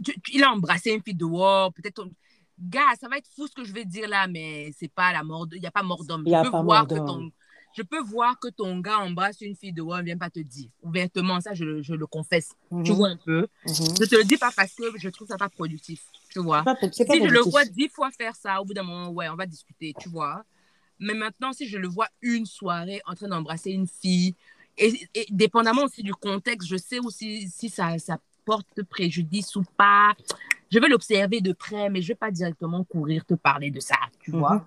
tu- 0.03 0.19
tu- 0.23 0.33
il 0.37 0.43
a 0.43 0.51
embrassé 0.51 0.91
une 0.93 1.03
fille 1.03 1.15
dehors, 1.15 1.73
peut-être. 1.73 1.97
ton- 1.97 2.11
Gars, 2.59 2.95
ça 3.01 3.09
va 3.09 3.19
être 3.19 3.29
fou 3.35 3.49
ce 3.49 3.53
que 3.53 3.65
je 3.65 3.73
vais 3.73 3.85
dire 3.85 4.09
là, 4.09 4.29
mais 4.29 4.71
c'est 4.79 4.87
pas 4.93 5.13
la 5.13 5.25
mort. 5.25 5.47
Il 5.53 5.61
n'y 5.61 5.67
a 5.67 5.73
pas 5.73 5.83
mort 5.83 6.05
d'homme. 6.05 6.23
Je 6.25 6.31
peux 6.45 6.51
pas 6.53 6.63
voir 6.63 6.87
que 6.87 6.95
ton- 6.95 7.31
Je 7.77 7.83
peux 7.83 8.01
voir 8.01 8.39
que 8.39 8.47
ton 8.47 8.79
gars 8.79 8.99
embrasse 9.01 9.41
une 9.41 9.57
fille 9.57 9.73
dehors, 9.73 9.97
il 9.97 10.03
ne 10.03 10.05
vient 10.05 10.17
pas 10.17 10.31
te 10.31 10.39
dire. 10.39 10.71
Ouvertement, 10.85 11.41
ça, 11.41 11.55
je, 11.55 11.65
le- 11.65 11.83
je 11.83 11.93
le 11.95 12.07
confesse. 12.07 12.51
Tu 12.71 12.77
mhm, 12.93 12.97
vois 12.97 13.09
un 13.09 13.17
peu. 13.17 13.49
mhm. 13.67 13.75
Je 14.01 14.05
te 14.05 14.15
le 14.15 14.23
dis 14.23 14.37
pas 14.37 14.53
parce 14.55 14.73
que 14.75 14.85
je 14.97 15.09
trouve 15.09 15.27
ça 15.27 15.37
pas 15.37 15.49
productif. 15.49 16.01
Tu 16.31 16.39
vois. 16.39 16.63
Pas, 16.63 16.77
Si 16.81 17.21
je 17.21 17.29
le 17.29 17.41
vois 17.41 17.65
dix 17.65 17.89
fois 17.89 18.13
faire 18.13 18.37
ça, 18.37 18.61
au 18.61 18.65
bout 18.65 18.75
d'un 18.75 18.85
moment, 18.85 19.09
ouais, 19.11 19.29
on 19.29 19.35
va 19.35 19.47
discuter, 19.47 19.93
tu 19.99 20.09
vois. 20.09 20.45
Mais 20.99 21.15
maintenant, 21.15 21.53
si 21.53 21.67
je 21.69 21.79
le 21.79 21.89
vois 21.89 22.09
une 22.23 22.47
soirée 22.47 23.01
en 23.07 23.15
train 23.15 23.29
d'embrasser 23.29 23.71
une 23.73 23.87
fille, 23.87 24.35
et, 24.77 24.93
et 25.15 25.27
dépendamment 25.31 25.83
aussi 25.85 26.03
du 26.03 26.15
contexte, 26.15 26.69
je 26.69 26.77
sais 26.77 26.99
aussi 26.99 27.49
si 27.49 27.69
ça, 27.69 27.99
ça 27.99 28.19
porte 28.45 28.83
préjudice 28.83 29.55
ou 29.57 29.63
pas. 29.77 30.13
Je 30.71 30.79
vais 30.79 30.89
l'observer 30.89 31.41
de 31.41 31.53
près, 31.53 31.89
mais 31.91 32.03
je 32.03 32.09
vais 32.09 32.15
pas 32.17 32.31
directement 32.31 32.83
courir 32.85 33.25
te 33.25 33.35
parler 33.35 33.71
de 33.71 33.81
ça, 33.81 33.97
tu 34.21 34.33
Mhm, 34.33 34.39
vois. 34.39 34.67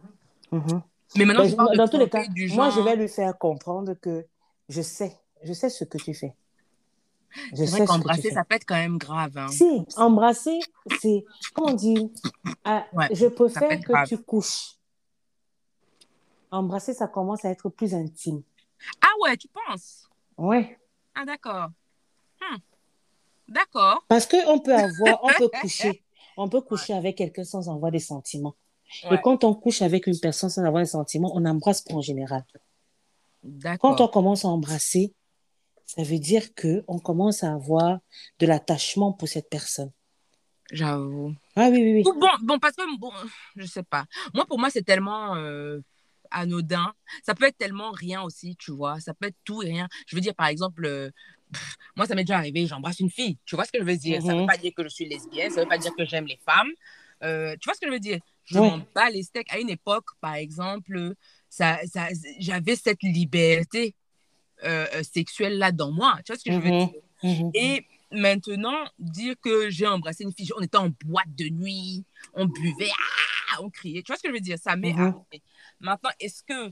mhm. 0.52 0.82
Mais 1.16 1.26
maintenant, 1.26 1.44
Mais 1.44 1.50
je 1.50 1.56
parle 1.56 1.72
de 1.74 1.78
dans 1.78 1.88
tous 1.88 1.98
les 1.98 2.10
cas, 2.10 2.26
du 2.28 2.48
moi, 2.50 2.70
je 2.70 2.76
genre- 2.76 2.86
vais 2.86 2.96
lui 2.96 3.08
faire 3.10 3.38
comprendre 3.38 3.94
que 3.96 4.26
je 4.70 4.82
sais, 4.82 5.16
je 5.44 5.54
sais 5.54 5.70
ce 5.70 5.84
que 5.84 5.98
tu 5.98 6.13
fais. 6.13 6.36
Je 7.54 7.66
sais 7.66 7.86
qu'embrasser, 7.86 8.32
ça 8.32 8.44
peut 8.44 8.56
être 8.56 8.66
quand 8.66 8.76
même 8.76 8.98
grave. 8.98 9.38
hein. 9.38 9.48
Si, 9.48 9.86
embrasser, 9.98 10.60
c'est, 11.00 11.26
comment 11.54 11.76
ah, 12.63 12.86
Ouais, 12.94 13.08
je 13.12 13.28
préfère 13.28 13.80
que 13.82 13.92
grave. 13.92 14.08
tu 14.08 14.18
couches. 14.18 14.77
Embrasser, 16.51 16.93
ça 16.93 17.07
commence 17.07 17.43
à 17.45 17.49
être 17.49 17.69
plus 17.69 17.93
intime. 17.93 18.41
Ah 19.01 19.12
ouais, 19.21 19.38
tu 19.38 19.47
penses? 19.47 20.10
Ouais. 20.38 20.77
Ah 21.15 21.25
d'accord. 21.25 21.69
Hmm. 22.39 22.57
D'accord. 23.47 24.03
Parce 24.07 24.25
qu'on 24.25 24.60
peut 24.60 24.75
avoir, 24.75 25.23
on 25.23 25.29
peut 25.38 25.49
coucher. 25.62 26.03
On 26.38 26.47
peut 26.47 26.62
coucher 26.62 26.93
avec 26.93 27.17
quelqu'un 27.17 27.43
sans 27.43 27.69
avoir 27.69 27.91
des 27.91 27.99
sentiments. 27.99 28.55
Et 29.12 29.17
quand 29.21 29.43
on 29.43 29.53
couche 29.53 29.81
avec 29.81 30.07
une 30.07 30.17
personne 30.19 30.49
sans 30.49 30.63
avoir 30.63 30.83
des 30.83 30.89
sentiments, 30.89 31.36
on 31.36 31.41
n'embrasse 31.41 31.81
pas 31.81 31.95
en 31.95 32.01
général. 32.01 32.45
Quand 33.43 33.49
on 33.83 33.91
d'accord. 33.91 34.12
commence 34.12 34.45
à 34.45 34.47
embrasser, 34.47 35.13
ça 35.86 36.03
veut 36.03 36.19
dire 36.19 36.53
que 36.53 36.83
on 36.88 36.99
commence 36.99 37.43
à 37.43 37.53
avoir 37.53 37.99
de 38.39 38.45
l'attachement 38.45 39.13
pour 39.13 39.27
cette 39.27 39.49
personne. 39.49 39.91
J'avoue. 40.71 41.33
Ah 41.55 41.69
oui, 41.69 41.81
oui, 41.81 41.93
oui. 41.93 42.03
Bon, 42.03 42.29
bon, 42.43 42.60
parce 42.60 42.75
que, 42.75 42.99
bon, 42.99 43.12
je 43.55 43.65
sais 43.65 43.83
pas. 43.83 44.05
Moi, 44.33 44.45
pour 44.45 44.60
moi, 44.60 44.69
c'est 44.69 44.83
tellement 44.83 45.36
euh, 45.36 45.79
anodin. 46.32 46.94
Ça 47.24 47.36
peut 47.36 47.46
être 47.46 47.58
tellement 47.58 47.92
rien 47.92 48.22
aussi, 48.22 48.56
tu 48.58 48.72
vois. 48.72 49.00
Ça 49.00 49.13
peut 49.13 49.28
être 49.28 49.38
tout 49.44 49.62
et 49.63 49.68
rien. 49.68 49.88
Je 50.08 50.16
veux 50.16 50.22
dire, 50.22 50.36
par 50.36 50.48
exemple, 50.48 50.86
euh, 50.86 51.10
pff, 51.52 51.76
moi, 51.96 52.06
ça 52.06 52.16
m'est 52.16 52.24
déjà 52.24 52.38
arrivé, 52.38 52.66
j'embrasse 52.68 53.00
une 53.00 53.10
fille. 53.10 53.38
Tu 53.46 53.56
vois 53.56 53.66
ce 53.66 53.72
que 53.72 53.80
je 53.80 53.84
veux 53.86 53.98
dire? 53.98 54.22
Ça 54.22 54.34
veut 54.34 54.42
Mhm. 54.42 54.48
pas 54.48 54.58
dire 54.58 54.72
que 54.76 54.84
je 54.84 54.90
suis 54.90 55.06
lesbienne, 55.08 55.50
ça 55.52 55.62
veut 55.62 55.68
pas 55.68 55.78
dire 55.78 55.92
que 55.96 56.06
j'aime 56.06 56.26
les 56.28 56.40
femmes. 56.46 56.70
Euh, 57.24 57.56
tu 57.60 57.66
vois 57.66 57.74
ce 57.74 57.80
que 57.80 57.88
je 57.88 57.92
veux 57.92 58.00
dire? 58.00 58.20
Je 58.46 58.60
Oui. 58.60 58.68
m'en 58.68 58.80
bats 58.96 59.10
les 59.10 59.24
steaks. 59.24 59.52
À 59.52 59.60
une 59.60 59.70
époque, 59.70 60.06
par 60.22 60.36
exemple, 60.36 61.13
ça, 61.50 61.80
ça, 61.86 62.08
j'avais 62.40 62.76
cette 62.76 63.02
liberté 63.04 63.94
euh, 64.63 64.86
euh, 64.96 65.04
sexuelle 65.04 65.58
là 65.58 65.72
dans 65.72 65.92
moi. 65.92 66.18
Tu 66.26 66.32
vois 66.32 66.40
ce 66.40 66.44
que 66.44 66.52
je 66.52 66.60
veux 66.60 66.72
Mhm. 66.72 66.88
dire? 66.88 67.02
Mhm. 67.24 67.52
Et 67.54 67.86
maintenant, 68.12 68.86
dire 68.98 69.36
que 69.42 69.70
j'ai 69.70 69.86
embrassé 69.86 70.24
une 70.24 70.34
fille, 70.34 70.50
on 70.58 70.62
était 70.62 70.78
en 70.78 70.90
boîte 71.06 71.34
de 71.36 71.50
nuit, 71.50 72.04
on 72.34 72.46
buvait, 72.46 72.90
ah, 73.54 73.62
on 73.62 73.70
criait. 73.70 74.02
Tu 74.02 74.08
vois 74.12 74.18
ce 74.18 74.24
que 74.24 74.30
je 74.30 74.34
veux 74.34 74.40
dire? 74.40 74.58
Ça 74.58 74.76
m'est 74.76 74.94
arrivé. 74.98 75.42
Maintenant, 75.80 76.10
est-ce 76.20 76.44
que 76.44 76.72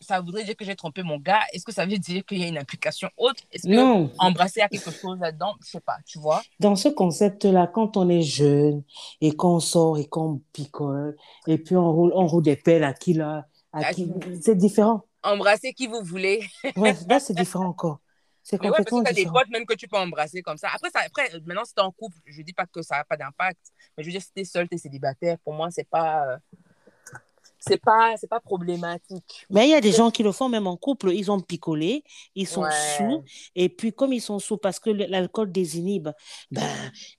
ça 0.00 0.20
voudrait 0.20 0.44
dire 0.44 0.56
que 0.56 0.64
j'ai 0.64 0.76
trompé 0.76 1.02
mon 1.02 1.18
gars? 1.18 1.40
Est-ce 1.52 1.64
que 1.64 1.72
ça 1.72 1.84
veut 1.84 1.98
dire 1.98 2.24
qu'il 2.24 2.38
y 2.38 2.44
a 2.44 2.46
une 2.48 2.58
implication 2.58 3.10
autre? 3.16 3.42
Est-ce 3.50 3.64
que 3.66 3.74
Non, 3.74 4.12
embrasser 4.18 4.60
a 4.60 4.68
quelque 4.68 4.92
chose 4.92 5.18
là-dedans? 5.18 5.54
Je 5.64 5.70
sais 5.70 5.80
pas, 5.80 5.96
tu 6.06 6.18
vois? 6.20 6.40
dans 6.60 6.76
ce 6.76 6.88
concept-là, 6.88 7.66
quand 7.66 7.96
on 7.96 8.08
est 8.08 8.22
jeune 8.22 8.84
et 9.20 9.32
qu'on 9.34 9.58
sort 9.60 9.98
et 9.98 10.06
qu'on 10.06 10.40
picole 10.52 11.16
et 11.48 11.58
puis 11.58 11.76
on 11.76 11.92
roule, 11.92 12.12
on 12.14 12.26
roule 12.28 12.44
des 12.44 12.56
pelles 12.56 12.84
à 12.84 12.92
qui 12.94 13.12
là, 13.14 13.46
à 13.72 13.86
À 13.88 13.92
qui, 13.92 14.08
c'est 14.40 14.54
différent. 14.56 15.04
Embrasser 15.24 15.72
qui 15.72 15.88
vous 15.88 16.02
voulez. 16.04 16.46
Ouais, 16.76 16.94
là, 17.08 17.18
c'est 17.18 17.34
différent 17.34 17.66
encore. 17.66 17.98
C'est 18.44 18.62
Mais 18.62 18.70
ouais, 18.70 18.76
parce 18.76 18.88
complètement 18.88 19.00
que 19.00 19.14
tu 19.14 19.20
as 19.20 19.24
des 19.24 19.30
potes 19.30 19.50
même 19.50 19.66
que 19.66 19.74
tu 19.74 19.88
peux 19.88 19.96
embrasser 19.98 20.40
comme 20.42 20.56
ça. 20.56 20.68
Après, 20.72 20.88
ça, 20.90 21.00
après 21.04 21.28
maintenant, 21.44 21.64
si 21.64 21.74
t'es 21.74 21.82
en 21.82 21.90
couple, 21.90 22.16
je 22.24 22.40
dis 22.42 22.52
pas 22.54 22.66
que 22.66 22.80
ça 22.82 22.96
n'a 22.98 23.04
pas 23.04 23.16
d'impact. 23.16 23.58
Mais 23.96 24.04
je 24.04 24.08
veux 24.08 24.12
dire, 24.12 24.22
si 24.22 24.32
t'es 24.32 24.44
seul, 24.44 24.68
t'es 24.68 24.78
célibataire, 24.78 25.38
pour 25.40 25.52
moi, 25.54 25.70
c'est 25.70 25.88
pas. 25.88 26.24
euh, 26.28 26.36
c'est 27.58 27.80
pas, 27.80 28.14
c'est 28.16 28.28
pas 28.28 28.40
problématique. 28.40 29.46
Mais 29.50 29.66
il 29.66 29.70
y 29.70 29.74
a 29.74 29.80
des 29.80 29.92
gens 29.92 30.10
qui 30.10 30.22
le 30.22 30.32
font 30.32 30.48
même 30.48 30.66
en 30.66 30.76
couple. 30.76 31.10
Ils 31.12 31.30
ont 31.30 31.40
picolé, 31.40 32.04
ils 32.34 32.46
sont 32.46 32.62
Ouais. 32.62 32.70
sous. 32.96 33.24
Et 33.54 33.68
puis, 33.68 33.92
comme 33.92 34.12
ils 34.12 34.20
sont 34.20 34.38
sous 34.38 34.56
parce 34.56 34.78
que 34.78 34.90
l'alcool 34.90 35.50
désinhibe, 35.52 36.08
ben, 36.50 36.62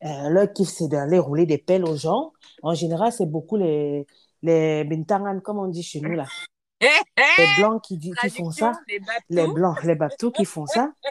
euh, 0.05 0.29
leur 0.29 0.51
kiff, 0.53 0.69
c'est 0.69 0.87
d'aller 0.87 1.19
rouler 1.19 1.45
des 1.45 1.57
pelles 1.57 1.85
aux 1.85 1.95
gens. 1.95 2.33
En 2.63 2.73
général, 2.73 3.11
c'est 3.11 3.25
beaucoup 3.25 3.57
les, 3.57 4.05
les 4.41 4.83
bintangan, 4.83 5.39
comme 5.41 5.59
on 5.59 5.67
dit 5.67 5.83
chez 5.83 6.01
nous, 6.01 6.11
là. 6.13 6.25
Les 6.81 6.87
blancs 7.57 7.81
qui, 7.83 7.99
qui 7.99 8.29
font 8.29 8.51
ça. 8.51 8.71
les. 8.87 8.99
Les 9.29 9.47
blancs, 9.47 9.83
les 9.83 9.95
baptous 9.95 10.31
qui 10.31 10.45
font 10.45 10.65
ça. 10.65 10.91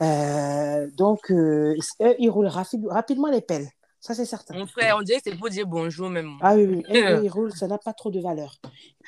Euh, 0.00 0.88
donc, 0.96 1.30
euh, 1.32 1.74
eux, 2.02 2.14
ils 2.20 2.30
roulent 2.30 2.46
rapi- 2.46 2.86
rapidement 2.88 3.28
les 3.30 3.40
pelles. 3.40 3.68
Ça, 4.00 4.14
c'est 4.14 4.24
certain. 4.24 4.54
Mon 4.54 4.66
frère, 4.66 4.96
on 4.96 5.02
dirait 5.02 5.18
que 5.20 5.30
c'est 5.30 5.36
pour 5.36 5.48
dire 5.50 5.66
bonjour 5.66 6.08
même. 6.08 6.38
Ah 6.40 6.54
oui, 6.54 6.66
oui. 6.66 6.84
Ils 6.88 7.28
roulent, 7.30 7.52
ça 7.52 7.66
n'a 7.66 7.78
pas 7.78 7.92
trop 7.92 8.10
de 8.10 8.20
valeur. 8.20 8.54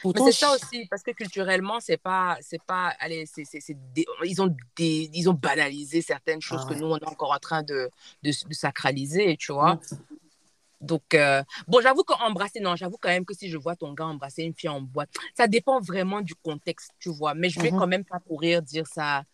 Mais 0.05 0.21
c'est 0.25 0.33
ça 0.33 0.55
aussi, 0.55 0.87
parce 0.91 1.03
que 1.03 1.11
culturellement, 1.13 1.79
c'est 1.79 1.97
pas, 1.99 2.37
c'est 2.41 2.63
pas, 2.63 2.89
allez, 2.99 3.27
c'est, 3.27 3.45
c'est, 3.45 3.61
c'est 3.61 3.77
des- 3.93 4.07
ils 4.25 4.41
ont 4.43 4.55
des, 4.77 5.11
ils 5.13 5.29
ont 5.29 5.35
banalisé 5.35 6.01
certaines 6.03 6.41
choses 6.41 6.63
Ah 6.65 6.71
que 6.71 6.79
nous 6.79 6.87
on 6.87 6.97
est 6.97 7.07
encore 7.09 7.33
en 7.33 7.39
train 7.39 7.63
de, 7.63 7.91
de, 8.23 8.31
de 8.49 8.55
sacraliser, 8.55 9.37
tu 9.37 9.53
vois. 9.53 9.75
Mm. 9.75 9.81
Donc, 10.81 11.15
euh, 11.15 11.43
bon, 11.69 11.81
j'avoue 11.83 12.03
qu'embrasser, 12.05 12.59
non, 12.61 12.75
j'avoue 12.75 12.97
quand 12.99 13.11
même 13.11 13.27
que 13.27 13.35
si 13.35 13.51
je 13.51 13.59
vois 13.59 13.77
ton 13.77 13.93
gars 13.93 14.07
embrasser 14.07 14.43
une 14.43 14.55
fille 14.55 14.71
en 14.71 14.81
boîte, 14.81 15.11
ça 15.37 15.47
dépend 15.47 15.79
vraiment 15.81 16.23
du 16.23 16.35
contexte, 16.35 16.93
tu 16.99 17.11
vois. 17.11 17.35
Mais 17.35 17.51
je 17.51 17.61
vais 17.61 17.71
Mhm. 17.71 17.79
quand 17.79 17.87
même 17.87 18.05
pas 18.05 18.19
courir 18.19 18.63
dire 18.63 18.87
ça, 18.87 19.25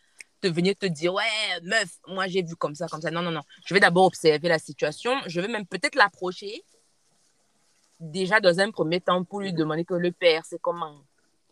te 0.41 0.49
venir 0.49 0.75
te 0.77 0.87
dire, 0.87 1.13
ouais, 1.15 1.23
meuf, 1.63 1.89
moi 2.09 2.27
j'ai 2.27 2.43
vu 2.43 2.57
comme 2.57 2.75
ça, 2.75 2.87
comme 2.89 3.01
ça. 3.01 3.11
Non, 3.11 3.23
non, 3.23 3.31
non. 3.31 3.43
Je 3.67 3.75
vais 3.75 3.81
d'abord 3.81 4.07
observer 4.07 4.49
la 4.49 4.59
situation. 4.59 5.13
Je 5.27 5.41
vais 5.41 5.49
même 5.49 5.67
peut-être 5.67 5.95
l'approcher 5.95 6.63
déjà 8.01 8.41
dans 8.41 8.59
un 8.61 8.71
premier 8.71 9.01
temps 9.01 9.25
pour 9.25 9.41
lui 9.41 9.53
demander 9.53 9.85
que 9.85 9.95
le 9.95 10.13
père, 10.13 10.43
c'est 10.45 10.61
comment? 10.61 10.97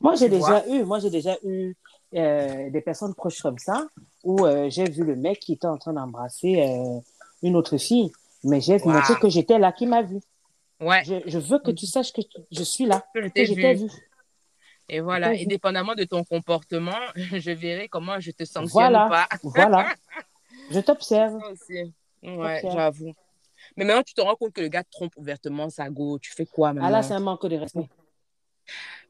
Moi, 0.01 0.15
j'ai 0.17 0.29
déjà 0.29 0.67
eu, 0.69 0.85
moi, 0.85 0.99
j'ai 0.99 1.11
déjà 1.11 1.37
eu 1.45 1.75
euh, 2.15 2.71
des 2.71 2.81
personnes 2.83 3.15
proches 3.15 3.41
comme 3.41 3.59
ça 3.59 3.87
où 4.23 4.45
euh, 4.45 4.69
j'ai 4.69 4.89
vu 4.89 5.05
le 5.05 5.17
mec 5.17 5.39
qui 5.41 5.55
était 5.55 5.67
en 5.67 5.79
train 5.79 5.95
d'embrasser 5.95 6.61
euh, 6.61 7.01
une 7.43 7.57
autre 7.57 7.79
fille, 7.79 8.13
mais 8.43 8.61
j'ai 8.61 8.77
Wow. 8.77 8.91
montré 8.93 9.19
que 9.19 9.29
j'étais 9.29 9.59
là, 9.59 9.73
qui 9.73 9.87
m'a 9.87 10.03
vu. 10.03 10.21
Ouais, 10.81 11.03
Je, 11.05 11.15
je 11.27 11.39
veux 11.39 11.59
que 11.61 11.71
tu 11.71 11.87
saches 11.87 12.13
que 12.13 12.21
tu- 12.21 12.39
je 12.51 12.63
suis 12.63 12.85
là, 12.85 13.07
que 13.15 13.29
t'ai 13.31 13.45
vu. 13.75 13.87
vu. 13.87 13.91
Et 14.89 15.01
voilà, 15.01 15.31
t'ai 15.31 15.43
et 15.43 15.47
dépendamment 15.47 15.95
de 15.95 16.05
ton 16.05 16.25
comportement, 16.25 16.99
je 17.17 17.51
verrai 17.51 17.89
comment 17.89 18.21
je 18.21 18.31
te 18.31 18.45
sanctionne 18.45 18.93
Voilà. 18.93 19.07
ou 19.07 19.09
pas. 19.09 19.29
Voilà. 19.43 19.95
Je 20.71 20.81
t'observe. 20.81 21.41
Ça 21.41 21.51
aussi. 21.51 21.93
Ouais, 22.23 22.63
j'avoue. 22.63 23.15
Mais 23.77 23.85
maintenant, 23.85 24.03
tu 24.03 24.15
te 24.15 24.21
rends 24.21 24.37
compte 24.37 24.53
que 24.53 24.61
le 24.61 24.69
gars 24.69 24.85
trompe 24.85 25.17
ouvertement 25.17 25.69
sa 25.71 25.89
go. 25.89 26.19
Tu 26.19 26.33
fais 26.33 26.47
quoi 26.47 26.73
maintenant? 26.73 26.89
Ah 26.89 26.91
là, 26.91 27.03
c'est 27.03 27.15
un 27.15 27.21
manque 27.21 27.47
de 27.47 27.57
respect. 27.57 27.89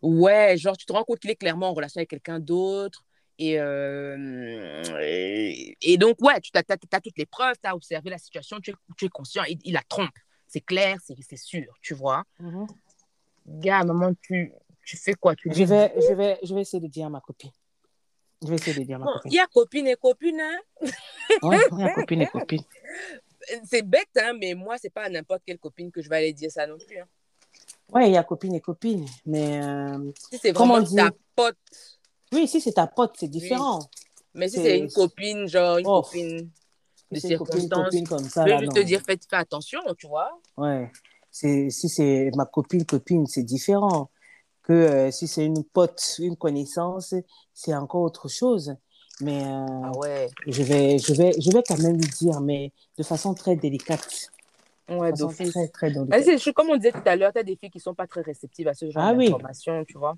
Ouais, 0.03 0.57
genre, 0.57 0.77
tu 0.77 0.87
te 0.87 0.93
rends 0.93 1.05
compte 1.05 1.19
qu'il 1.19 1.31
est 1.31 1.37
clairement 1.37 1.71
en 1.71 1.75
relation 1.75 1.99
avec 1.99 2.11
quelqu'un 2.11 2.39
d'autre. 2.39 3.05
Et, 3.39 3.59
euh, 3.59 4.83
et, 5.01 5.77
et 5.81 5.97
donc, 5.97 6.21
ouais, 6.21 6.41
tu 6.41 6.51
as, 6.55 6.63
toutes 6.63 7.17
les 7.19 7.27
preuves, 7.27 7.57
tu 7.61 7.69
as 7.69 7.75
observé 7.75 8.11
la 8.11 8.19
situation, 8.19 8.61
tu 8.61 8.71
es, 8.71 8.75
tu 8.97 9.07
es 9.07 9.09
conscient, 9.09 9.43
il, 9.45 9.59
il 9.65 9.73
la 9.73 9.83
trompe. 9.89 10.15
C'est 10.47 10.61
clair, 10.61 10.99
c'est 11.01 11.37
sûr, 11.37 11.75
tu 11.83 11.95
vois. 11.95 12.23
Mhm. 12.39 12.67
Gars, 13.47 13.83
maman, 13.83 14.13
tu, 14.23 14.53
tu 14.85 14.97
fais 14.97 15.15
quoi? 15.15 15.35
Tu 15.35 15.51
Je 15.53 15.65
vais, 15.65 15.93
je, 16.01 16.13
vais, 16.15 16.39
je 16.43 16.55
vais 16.55 16.61
essayer 16.63 16.81
de 16.81 16.87
dire 16.89 17.07
à 17.07 17.11
ma 17.11 17.21
copine. 17.21 17.51
Je 18.43 18.49
vais 18.49 18.57
essayer 18.57 18.75
de 18.79 18.83
dire 18.85 18.97
à 18.97 18.99
ma 19.01 19.05
Bon, 19.07 19.13
copine. 19.15 19.33
il 19.33 19.35
y 19.37 19.41
a 19.41 19.47
copine 19.47 19.87
et 19.89 19.97
copine, 19.97 20.41
hein? 20.41 20.59
Ouais, 21.43 21.59
ouais, 21.73 21.93
copine 21.95 22.23
et 22.23 22.27
copine. 22.27 22.63
C'est 23.65 23.83
bête, 23.83 24.09
hein, 24.17 24.33
mais 24.41 24.55
moi, 24.55 24.77
c'est 24.79 24.89
pas 24.89 25.03
à 25.03 25.09
n'importe 25.11 25.43
quelle 25.47 25.59
copine 25.59 25.91
que 25.93 26.01
je 26.01 26.09
vais 26.09 26.17
aller 26.17 26.33
dire 26.33 26.51
ça 26.51 26.67
non 26.67 26.79
plus. 26.79 26.99
hein. 26.99 27.07
Ouais, 27.93 28.09
il 28.09 28.13
y 28.13 28.17
a 28.17 28.25
copine 28.25 28.55
et 28.55 28.61
copine. 28.61 29.07
Mais 29.27 29.63
euh, 29.63 30.11
Si 30.31 30.39
c'est 30.39 30.53
vraiment 30.53 30.81
dit? 30.81 30.97
ta 30.97 31.11
pote, 31.37 31.59
oui, 32.33 32.49
si 32.49 32.61
c'est 32.63 32.73
ta 32.73 32.87
pote, 32.87 33.17
c'est 33.19 33.29
différent. 33.29 33.81
mais 34.33 34.49
si 34.49 34.57
C'est- 34.57 34.79
une 34.79 34.91
copine, 34.91 35.47
genre 35.47 35.77
une 35.77 35.87
Oh. 35.87 36.01
copine 36.03 36.51
de 37.11 37.19
Si 37.21 37.37
copine, 37.37 37.61
circonstance, 37.61 37.85
copine 37.85 38.09
comme 38.09 38.25
je 38.25 38.41
vais 38.41 38.51
là, 38.51 38.59
juste 38.61 38.73
te 38.73 38.81
dire, 38.81 39.03
fais, 39.03 39.19
fais 39.29 39.37
attention, 39.37 39.81
tu 39.99 40.07
vois. 40.07 40.41
Ouais. 40.57 40.91
Si 41.31 41.71
c'est 41.71 42.31
ma 42.35 42.47
copine, 42.47 42.87
copine, 42.87 43.27
c'est 43.27 43.43
différent. 43.43 44.11
Que 44.65 44.73
euh, 44.73 45.11
si 45.11 45.29
c'est 45.29 45.45
une 45.45 45.63
pote, 45.65 46.17
une 46.19 46.37
connaissance, 46.37 47.15
c'est 47.53 47.75
encore 47.75 48.03
autre 48.03 48.29
chose. 48.29 48.75
Mais 49.21 49.45
euh, 49.45 49.67
Ah 49.83 49.93
ouais. 49.99 50.29
je, 50.47 50.63
vais, 50.63 50.99
je, 50.99 51.15
vais, 51.15 51.33
je 51.41 51.51
vais 51.53 51.63
quand 51.67 51.79
même 51.79 51.97
lui 51.99 52.09
dire, 52.19 52.41
mais 52.41 52.73
de 52.99 53.03
façon 53.03 53.35
très 53.35 53.57
délicate. 53.57 54.31
Ouais, 54.89 55.13
De 55.13 55.17
façon 55.17 55.29
très, 55.51 55.69
très 55.69 55.91
Ah, 56.11 56.21
délicate. 56.21 56.53
Comme 56.55 56.71
on 56.71 56.77
disait 56.77 56.93
tout 56.93 57.03
à 57.05 57.17
l'heure, 57.17 57.33
tu 57.33 57.39
as 57.39 57.43
des 57.43 57.57
filles 57.57 57.71
qui 57.71 57.81
sont 57.81 57.95
pas 57.95 58.07
très 58.07 58.23
réceptives 58.23 58.69
à 58.69 58.75
ce 58.75 58.91
genre 58.91 59.05
Ah 59.05 59.13
oui. 59.15 59.27
d'informations, 59.27 59.85
tu 59.85 59.99
vois. 59.99 60.17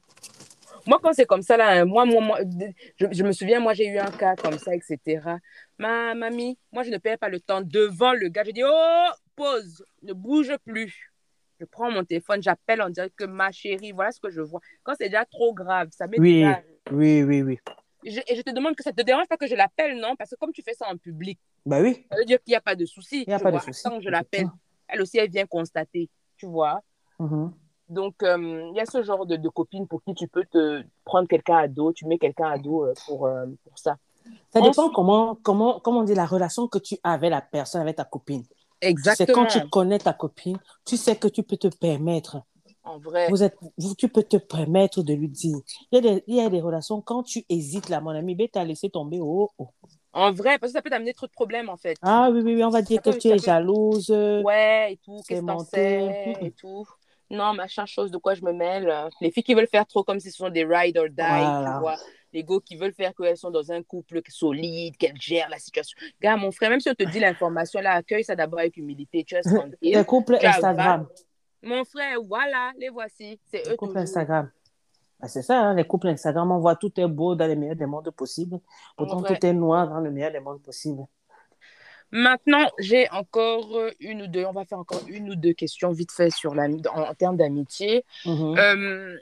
Moi, 0.86 0.98
quand 1.02 1.12
c'est 1.12 1.26
comme 1.26 1.42
ça, 1.42 1.56
là, 1.56 1.84
moi, 1.84 2.04
moi, 2.04 2.20
moi, 2.20 2.38
je, 3.00 3.06
je 3.10 3.22
me 3.24 3.32
souviens, 3.32 3.60
moi, 3.60 3.74
j'ai 3.74 3.86
eu 3.86 3.98
un 3.98 4.10
cas 4.10 4.36
comme 4.36 4.58
ça, 4.58 4.74
etc. 4.74 5.38
Ma 5.78 6.14
mamie, 6.14 6.58
moi, 6.72 6.82
je 6.84 6.90
ne 6.90 6.98
perds 6.98 7.18
pas 7.18 7.28
le 7.28 7.40
temps 7.40 7.60
devant 7.60 8.12
le 8.12 8.28
gars. 8.28 8.44
Je 8.44 8.52
dis, 8.52 8.62
oh, 8.64 9.08
pause, 9.34 9.84
ne 10.02 10.12
bouge 10.12 10.52
plus. 10.64 11.05
Je 11.58 11.64
prends 11.64 11.90
mon 11.90 12.04
téléphone, 12.04 12.42
j'appelle, 12.42 12.82
on 12.82 12.90
dirait 12.90 13.10
que 13.10 13.24
ma 13.24 13.50
chérie, 13.50 13.92
voilà 13.92 14.12
ce 14.12 14.20
que 14.20 14.30
je 14.30 14.40
vois. 14.42 14.60
Quand 14.82 14.94
c'est 14.98 15.08
déjà 15.08 15.24
trop 15.24 15.54
grave, 15.54 15.88
ça 15.90 16.06
m'est 16.06 16.20
Oui, 16.20 16.34
déjà... 16.40 16.60
oui, 16.92 17.22
oui, 17.22 17.42
oui. 17.42 17.58
Je- 18.04 18.20
et 18.28 18.36
je 18.36 18.42
te 18.42 18.50
demande 18.50 18.76
que 18.76 18.82
ça 18.82 18.92
te 18.92 19.02
dérange 19.02 19.26
pas 19.26 19.36
que 19.36 19.46
je 19.46 19.54
l'appelle, 19.54 19.98
non? 19.98 20.14
Parce 20.16 20.30
que 20.30 20.36
comme 20.36 20.52
tu 20.52 20.62
fais 20.62 20.74
ça 20.74 20.86
en 20.88 20.96
public, 20.96 21.38
Bah 21.64 21.80
oui, 21.80 22.04
ça 22.10 22.18
veut 22.18 22.24
dire 22.26 22.38
qu'il 22.42 22.52
n'y 22.52 22.56
a 22.56 22.60
pas 22.60 22.76
de 22.76 22.84
souci. 22.84 23.22
il 23.22 23.28
n'y 23.28 23.34
a 23.34 23.38
pas 23.38 23.50
de 23.50 23.56
vois. 23.56 23.64
souci. 23.64 23.82
Tant 23.82 23.96
que 23.98 24.04
je 24.04 24.10
l'appelle, 24.10 24.48
elle 24.88 25.00
aussi, 25.00 25.18
elle 25.18 25.30
vient 25.30 25.46
constater, 25.46 26.08
tu 26.36 26.46
vois. 26.46 26.82
Mhm. 27.18 27.52
Donc, 27.88 28.22
euh, 28.22 28.68
il 28.72 28.76
y 28.76 28.80
a 28.80 28.86
ce 28.86 29.02
genre 29.02 29.24
de, 29.26 29.36
de 29.36 29.48
copines 29.48 29.86
pour 29.88 30.02
qui 30.02 30.14
tu 30.14 30.28
peux 30.28 30.44
te 30.44 30.82
prendre 31.04 31.26
quelqu'un 31.26 31.56
à 31.56 31.68
dos, 31.68 31.92
tu 31.92 32.04
mets 32.06 32.18
quelqu'un 32.18 32.50
à 32.50 32.58
dos 32.58 32.84
euh, 32.84 32.92
pour, 33.06 33.26
euh, 33.26 33.46
pour 33.64 33.78
ça. 33.78 33.96
Ça 34.50 34.60
dépend 34.60 34.82
Ensuite- 34.82 34.92
comment, 34.94 35.36
comment, 35.42 35.80
comment 35.80 36.00
on 36.00 36.04
dit 36.04 36.14
la 36.14 36.26
relation 36.26 36.68
que 36.68 36.78
tu 36.78 36.96
as 37.02 37.12
avec 37.12 37.30
la 37.30 37.40
personne, 37.40 37.80
avec 37.80 37.96
ta 37.96 38.04
copine. 38.04 38.44
C'est 38.82 38.88
Exactement. 38.88 39.44
quand 39.44 39.46
tu 39.60 39.68
connais 39.68 39.98
ta 39.98 40.12
copine, 40.12 40.58
tu 40.84 40.96
sais 40.96 41.16
que 41.16 41.28
tu 41.28 41.42
peux 41.42 41.56
te 41.56 41.68
permettre 41.68 42.38
En 42.84 42.98
vrai. 42.98 43.28
Vous 43.30 43.42
êtes, 43.42 43.56
vous, 43.78 43.94
tu 43.94 44.08
peux 44.08 44.22
te 44.22 44.36
permettre 44.36 45.02
de 45.02 45.12
lui 45.14 45.28
dire. 45.28 45.56
Il 45.90 45.96
y, 45.96 45.98
a 45.98 46.00
des, 46.14 46.24
il 46.26 46.36
y 46.36 46.40
a 46.40 46.48
des 46.50 46.60
relations, 46.60 47.00
quand 47.00 47.22
tu 47.22 47.44
hésites, 47.48 47.88
là, 47.88 48.00
mon 48.00 48.10
ami, 48.10 48.34
ben, 48.34 48.46
t'as 48.52 48.64
laissé 48.64 48.88
tomber. 48.90 49.18
Oh, 49.20 49.50
oh. 49.58 49.68
En 50.12 50.30
vrai, 50.32 50.58
parce 50.58 50.72
que 50.72 50.78
ça 50.78 50.82
peut 50.82 50.90
t'amener 50.90 51.12
trop 51.12 51.26
de 51.26 51.32
problèmes, 51.32 51.68
en 51.68 51.76
fait. 51.76 51.96
Ah 52.02 52.28
oui, 52.32 52.40
oui, 52.42 52.54
oui, 52.54 52.64
on 52.64 52.70
va 52.70 52.82
dire 52.82 53.00
Ça 53.04 53.10
que 53.10 53.10
peut- 53.16 53.18
tu 53.20 53.28
es 53.28 53.32
peut- 53.36 53.42
jalouse. 53.42 54.10
Ouais, 54.10 54.92
et 54.92 54.96
tout, 55.04 55.18
c'est 55.18 55.34
qu'est-ce 55.34 55.40
que 55.40 55.46
t'en 55.46 55.58
sais, 55.64 56.34
et 56.40 56.50
tout. 56.52 56.86
Non, 57.28 57.54
machin, 57.54 57.86
chose 57.86 58.10
de 58.12 58.18
quoi 58.18 58.34
je 58.34 58.44
me 58.44 58.52
mêle. 58.52 58.92
Les 59.20 59.30
filles 59.32 59.42
qui 59.42 59.54
veulent 59.54 59.66
faire 59.66 59.84
trop 59.86 60.04
comme 60.04 60.20
si 60.20 60.30
ce 60.30 60.36
sont 60.36 60.48
des 60.48 60.64
ride 60.64 60.96
or 60.96 61.08
die, 61.08 61.14
Voilà. 61.16 61.72
tu 61.74 61.80
vois. 61.80 61.96
Les 62.36 62.44
gars 62.44 62.58
qui 62.62 62.76
veulent 62.76 62.92
faire 62.92 63.14
qu'elles 63.14 63.38
sont 63.38 63.50
dans 63.50 63.72
un 63.72 63.82
couple 63.82 64.20
solide, 64.28 64.98
qu'elles 64.98 65.18
gèrent 65.18 65.48
la 65.48 65.58
situation. 65.58 65.96
Gars, 66.20 66.36
mon 66.36 66.52
frère, 66.52 66.68
même 66.68 66.80
si 66.80 66.90
on 66.90 66.94
te 66.94 67.04
dit 67.04 67.18
l'information, 67.18 67.80
là, 67.80 67.92
accueille 67.92 68.24
ça 68.24 68.36
d'abord 68.36 68.60
avec 68.60 68.76
humilité. 68.76 69.24
Tu 69.24 69.36
restes 69.36 69.48
Les 69.80 70.04
couples 70.04 70.36
Instagram. 70.42 71.06
Mon 71.62 71.82
frère, 71.86 72.18
voilà, 72.22 72.72
les 72.78 72.90
voici. 72.90 73.40
C'est 73.50 73.64
Les 73.64 73.72
eux 73.72 73.76
couples 73.76 73.92
toujours. 73.92 74.02
Instagram. 74.02 74.50
Ah, 75.18 75.28
c'est 75.28 75.40
ça, 75.40 75.58
hein, 75.58 75.74
les 75.74 75.84
couples 75.84 76.08
Instagram, 76.08 76.52
on 76.52 76.58
voit 76.58 76.76
tout 76.76 76.92
est 77.00 77.08
beau 77.08 77.34
dans 77.34 77.46
le 77.46 77.56
meilleur 77.56 77.74
des 77.74 77.86
mondes 77.86 78.10
possibles. 78.10 78.60
Pourtant, 78.98 79.22
tout 79.22 79.46
est 79.46 79.52
noir 79.54 79.88
dans 79.88 80.00
le 80.00 80.10
meilleur 80.10 80.30
des 80.30 80.40
mondes 80.40 80.60
possibles. 80.60 81.06
Maintenant, 82.10 82.70
j'ai 82.78 83.08
encore 83.12 83.78
euh, 83.78 83.90
une 83.98 84.20
ou 84.22 84.26
deux, 84.26 84.44
on 84.44 84.52
va 84.52 84.66
faire 84.66 84.78
encore 84.78 85.00
une 85.08 85.30
ou 85.30 85.36
deux 85.36 85.54
questions 85.54 85.90
vite 85.90 86.12
fait 86.12 86.28
sur 86.28 86.54
la, 86.54 86.64
en, 86.64 87.00
en 87.00 87.14
termes 87.14 87.38
d'amitié. 87.38 88.04
Mhm. 88.26 88.58
Euh, 88.58 89.16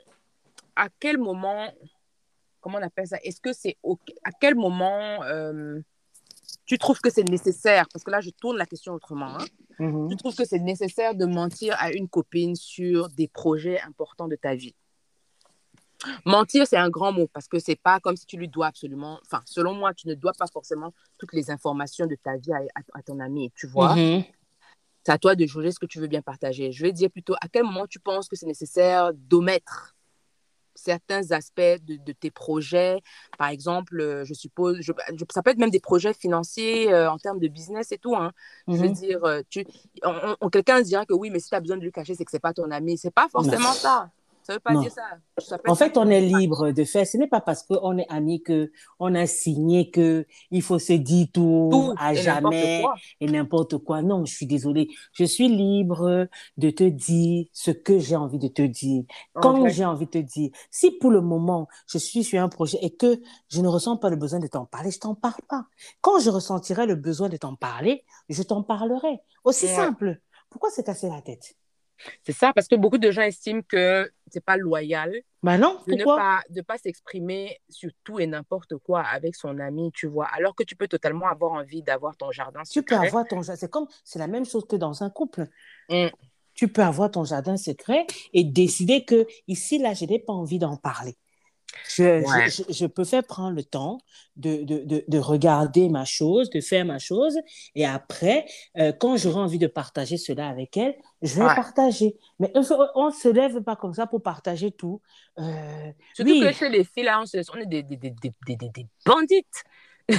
à 0.75 0.89
quel 0.99 1.17
moment, 1.17 1.71
comment 2.65 2.79
on 2.79 2.81
appelle 2.81 3.05
ça? 3.05 3.17
Est-ce 3.21 3.39
que 3.39 3.53
c'est 3.53 3.77
à 4.23 4.31
quel 4.31 4.55
moment 4.55 5.21
euh, 5.23 5.79
tu 6.65 6.79
trouves 6.79 6.99
que 6.99 7.11
c'est 7.11 7.23
nécessaire? 7.29 7.85
Parce 7.93 8.03
que 8.03 8.09
là, 8.09 8.21
je 8.21 8.31
tourne 8.31 8.57
la 8.57 8.65
question 8.65 8.93
autrement. 8.93 9.37
hein. 9.37 9.45
Mhm. 9.77 10.09
Tu 10.09 10.15
trouves 10.17 10.35
que 10.35 10.45
c'est 10.45 10.57
nécessaire 10.57 11.13
de 11.13 11.25
mentir 11.27 11.75
à 11.77 11.91
une 11.91 12.09
copine 12.09 12.55
sur 12.55 13.09
des 13.09 13.27
projets 13.27 13.79
importants 13.81 14.27
de 14.27 14.35
ta 14.35 14.55
vie? 14.55 14.73
Mentir, 16.25 16.65
c'est 16.65 16.77
un 16.77 16.89
grand 16.89 17.11
mot 17.11 17.27
parce 17.27 17.47
que 17.47 17.59
c'est 17.59 17.75
pas 17.75 17.99
comme 17.99 18.15
si 18.15 18.25
tu 18.25 18.35
lui 18.35 18.47
dois 18.47 18.65
absolument. 18.67 19.19
Enfin, 19.25 19.43
selon 19.45 19.75
moi, 19.75 19.93
tu 19.93 20.07
ne 20.07 20.15
dois 20.15 20.33
pas 20.33 20.47
forcément 20.51 20.91
toutes 21.19 21.33
les 21.33 21.51
informations 21.51 22.07
de 22.07 22.15
ta 22.15 22.35
vie 22.37 22.51
à, 22.51 22.57
à- 22.73 22.97
à 22.99 23.03
ton 23.03 23.19
ami, 23.19 23.51
tu 23.55 23.67
vois? 23.67 23.95
Mhm. 23.95 24.23
C'est 25.05 25.11
à 25.11 25.19
toi 25.19 25.35
de 25.35 25.45
juger 25.45 25.71
ce 25.71 25.77
que 25.77 25.85
tu 25.85 25.99
veux 25.99 26.07
bien 26.07 26.23
partager. 26.23 26.71
Je 26.71 26.81
vais 26.81 26.91
dire 26.91 27.11
plutôt 27.11 27.35
à 27.35 27.47
quel 27.47 27.63
moment 27.63 27.85
tu 27.85 27.99
penses 27.99 28.27
que 28.27 28.35
c'est 28.35 28.47
nécessaire 28.47 29.13
d'omettre 29.13 29.94
certains 30.75 31.31
aspects 31.31 31.59
de, 31.59 31.95
de 31.95 32.11
tes 32.11 32.29
projets. 32.31 33.01
Par 33.37 33.47
exemple, 33.49 33.99
euh, 33.99 34.25
je 34.25 34.33
suppose, 34.33 34.77
je- 34.81 34.91
je- 35.15 35.25
ça 35.33 35.41
peut 35.41 35.51
être 35.51 35.57
même 35.57 35.69
des 35.71 35.79
projets 35.79 36.13
financiers 36.13 36.93
euh, 36.93 37.09
en 37.09 37.17
termes 37.17 37.39
de 37.39 37.47
business 37.47 37.91
et 37.91 37.97
tout. 37.97 38.15
hein. 38.15 38.31
Je 38.67 38.73
veux 38.75 38.87
Mhm. 38.87 38.93
dire, 38.93 39.23
euh, 39.23 39.41
tu, 39.49 39.65
on- 40.03 40.35
on- 40.41 40.49
quelqu'un 40.49 40.81
dira 40.81 41.05
que 41.05 41.13
oui, 41.13 41.29
mais 41.31 41.39
si 41.39 41.49
tu 41.49 41.55
as 41.55 41.61
besoin 41.61 41.77
de 41.77 41.81
lui 41.83 41.91
cacher, 41.91 42.13
c'est 42.15 42.25
que 42.25 42.31
c'est 42.31 42.39
pas 42.39 42.53
ton 42.53 42.69
ami. 42.71 42.97
C'est 42.97 43.13
pas 43.13 43.27
forcément 43.29 43.69
Non. 43.69 43.73
ça. 43.73 44.09
Ça 44.45 44.53
veut 44.53 44.59
pas 44.59 44.73
Non. 44.73 44.81
dire 44.81 44.91
ça. 44.91 45.01
En 45.67 45.73
fait, 45.73 45.97
on 45.97 46.07
est 46.07 46.21
libre 46.21 46.69
de 46.69 46.83
faire. 46.83 47.07
Ce 47.07 47.17
n'est 47.17 47.27
pas 47.27 47.41
parce 47.41 47.63
qu'on 47.63 47.97
est 47.97 48.05
amis 48.09 48.43
que 48.43 48.71
on 48.99 49.15
a 49.15 49.25
signé 49.25 49.89
que 49.89 50.27
il 50.51 50.61
faut 50.61 50.77
se 50.77 50.93
dire 50.93 51.27
tout, 51.33 51.69
tout 51.71 51.95
à 51.97 52.13
jamais 52.13 52.83
et 53.19 53.25
n'importe 53.25 53.79
quoi. 53.79 54.03
Non, 54.03 54.23
je 54.23 54.35
suis 54.35 54.45
désolée. 54.45 54.87
Je 55.13 55.23
suis 55.25 55.47
libre 55.47 56.27
de 56.57 56.69
te 56.69 56.83
dire 56.83 57.47
ce 57.53 57.71
que 57.71 57.97
j'ai 57.97 58.15
envie 58.15 58.37
de 58.37 58.47
te 58.47 58.61
dire, 58.61 59.03
quand 59.33 59.67
j'ai 59.67 59.83
envie 59.83 60.05
de 60.05 60.11
te 60.11 60.17
dire. 60.19 60.51
Si 60.69 60.91
pour 60.91 61.09
le 61.09 61.21
moment, 61.21 61.67
je 61.87 61.97
suis 61.97 62.23
sur 62.23 62.39
un 62.39 62.49
projet 62.49 62.77
et 62.83 62.95
que 62.95 63.19
je 63.49 63.61
ne 63.61 63.67
ressens 63.67 63.97
pas 63.97 64.11
le 64.11 64.15
besoin 64.15 64.39
de 64.39 64.47
t'en 64.47 64.65
parler, 64.65 64.91
je 64.91 64.99
t'en 64.99 65.15
parle 65.15 65.41
pas. 65.49 65.65
Quand 66.01 66.19
je 66.19 66.29
ressentirai 66.29 66.85
le 66.85 66.93
besoin 66.95 67.29
de 67.29 67.37
t'en 67.37 67.55
parler, 67.55 68.03
je 68.29 68.43
t'en 68.43 68.61
parlerai. 68.61 69.21
Aussi 69.43 69.67
simple. 69.67 70.21
Pourquoi 70.51 70.69
se 70.69 70.81
casser 70.81 71.09
la 71.09 71.21
tête? 71.23 71.55
C'est 72.23 72.33
ça, 72.33 72.53
parce 72.53 72.67
que 72.67 72.75
beaucoup 72.75 72.97
de 72.97 73.11
gens 73.11 73.21
estiment 73.21 73.61
que 73.67 74.11
c'est 74.27 74.43
pas 74.43 74.57
loyal 74.57 75.13
Ben 75.43 75.57
non, 75.57 75.79
de 75.87 75.93
ne 75.93 76.03
pas, 76.03 76.41
de 76.49 76.61
pas 76.61 76.77
s'exprimer 76.77 77.59
sur 77.69 77.89
tout 78.03 78.19
et 78.19 78.27
n'importe 78.27 78.77
quoi 78.77 79.01
avec 79.01 79.35
son 79.35 79.59
ami, 79.59 79.91
tu 79.93 80.07
vois. 80.07 80.27
Alors 80.27 80.55
que 80.55 80.63
tu 80.63 80.75
peux 80.75 80.87
totalement 80.87 81.27
avoir 81.27 81.53
envie 81.53 81.81
d'avoir 81.81 82.15
ton 82.17 82.31
jardin 82.31 82.61
Tu 82.69 82.83
peux 82.83 82.95
secret. 82.95 83.07
avoir 83.07 83.27
ton 83.27 83.41
jardin. 83.41 83.59
C'est 83.59 83.71
comme, 83.71 83.87
c'est 84.03 84.19
la 84.19 84.27
même 84.27 84.45
chose 84.45 84.65
que 84.67 84.75
dans 84.75 85.03
un 85.03 85.09
couple. 85.09 85.47
Mm. 85.89 86.07
Tu 86.53 86.69
peux 86.69 86.83
avoir 86.83 87.11
ton 87.11 87.25
jardin 87.25 87.57
secret 87.57 88.07
et 88.33 88.43
décider 88.43 89.03
que 89.03 89.27
ici, 89.47 89.77
là, 89.77 89.93
je 89.93 90.05
n'ai 90.05 90.19
pas 90.19 90.33
envie 90.33 90.57
d'en 90.57 90.77
parler. 90.77 91.17
Je, 91.87 92.03
Ouais. 92.25 92.49
je, 92.69 92.85
peux 92.85 93.03
faire 93.03 93.23
prendre 93.23 93.55
le 93.55 93.63
temps 93.63 93.99
de, 94.35 94.63
de, 94.63 94.83
de, 94.83 95.03
de 95.07 95.17
regarder 95.17 95.89
ma 95.89 96.05
chose, 96.05 96.49
de 96.49 96.61
faire 96.61 96.85
ma 96.85 96.99
chose. 96.99 97.37
Et 97.75 97.85
après, 97.85 98.45
euh, 98.77 98.91
quand 98.91 99.17
j'aurai 99.17 99.39
envie 99.39 99.59
de 99.59 99.67
partager 99.67 100.17
cela 100.17 100.47
avec 100.49 100.77
elle, 100.77 100.95
je 101.21 101.35
vais 101.35 101.45
Ouais. 101.45 101.55
partager. 101.55 102.15
Mais 102.39 102.51
on 102.55 102.59
ne 103.07 103.11
se 103.11 103.27
lève 103.29 103.61
pas 103.61 103.75
comme 103.75 103.93
ça 103.93 104.07
pour 104.07 104.21
partager 104.21 104.71
tout. 104.71 105.01
Euh, 105.39 105.91
Surtout 106.13 106.31
oui. 106.31 106.41
que 106.41 106.51
chez 106.51 106.69
les 106.69 106.83
filles, 106.83 107.03
là, 107.03 107.21
on, 107.21 107.25
se- 107.25 107.37
on 107.53 107.57
est 107.59 107.65
des, 107.65 107.83
des, 107.83 107.97
bandites. 109.05 109.63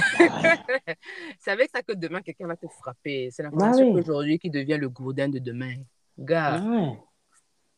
c'est 1.39 1.51
avec 1.51 1.69
ça 1.73 1.81
que 1.81 1.93
demain, 1.93 2.21
quelqu'un 2.21 2.47
va 2.47 2.55
te 2.57 2.67
frapper. 2.67 3.29
C'est 3.31 3.43
l'information 3.43 3.85
Bah 3.85 3.91
oui. 3.95 4.01
d'aujourd'hui 4.01 4.39
qui 4.39 4.49
devient 4.49 4.77
le 4.77 4.89
gourdin 4.89 5.29
de 5.29 5.39
demain. 5.39 5.75
Gars, 6.19 6.61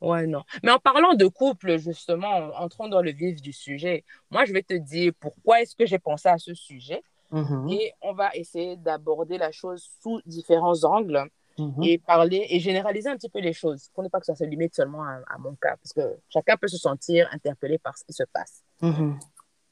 ouais. 0.01 0.27
non. 0.27 0.43
Mais 0.63 0.71
en 0.71 0.79
parlant 0.79 1.13
de 1.13 1.27
couple, 1.27 1.77
justement, 1.77 2.51
entrons 2.55 2.87
dans 2.87 3.01
le 3.01 3.11
vif 3.11 3.41
du 3.41 3.53
sujet. 3.53 4.03
Moi, 4.31 4.45
je 4.45 4.53
vais 4.53 4.63
te 4.63 4.73
dire 4.73 5.13
pourquoi 5.19 5.61
est-ce 5.61 5.75
que 5.75 5.85
j'ai 5.85 5.99
pensé 5.99 6.29
à 6.29 6.37
ce 6.37 6.53
sujet. 6.53 7.03
Mhm. 7.31 7.69
Et 7.69 7.93
on 8.01 8.13
va 8.13 8.35
essayer 8.35 8.75
d'aborder 8.75 9.37
la 9.37 9.51
chose 9.51 9.89
sous 10.01 10.21
différents 10.25 10.83
angles. 10.83 11.29
Mhm. 11.57 11.83
et 11.83 11.97
parler 11.97 12.45
et 12.51 12.59
généraliser 12.61 13.09
un 13.09 13.17
petit 13.17 13.27
peu 13.27 13.39
les 13.39 13.51
choses 13.51 13.89
pour 13.93 14.01
ne 14.01 14.07
pas 14.07 14.21
que 14.21 14.25
ça 14.25 14.33
se 14.33 14.45
limite 14.45 14.73
seulement 14.73 15.03
à, 15.03 15.19
à 15.27 15.37
mon 15.39 15.55
cas 15.55 15.75
parce 15.75 15.91
que 15.91 16.17
chacun 16.29 16.55
peut 16.55 16.69
se 16.69 16.77
sentir 16.77 17.27
interpellé 17.33 17.77
par 17.77 17.97
ce 17.97 18.05
qui 18.05 18.13
se 18.13 18.23
passe. 18.31 18.63
Mhm. 18.81 19.19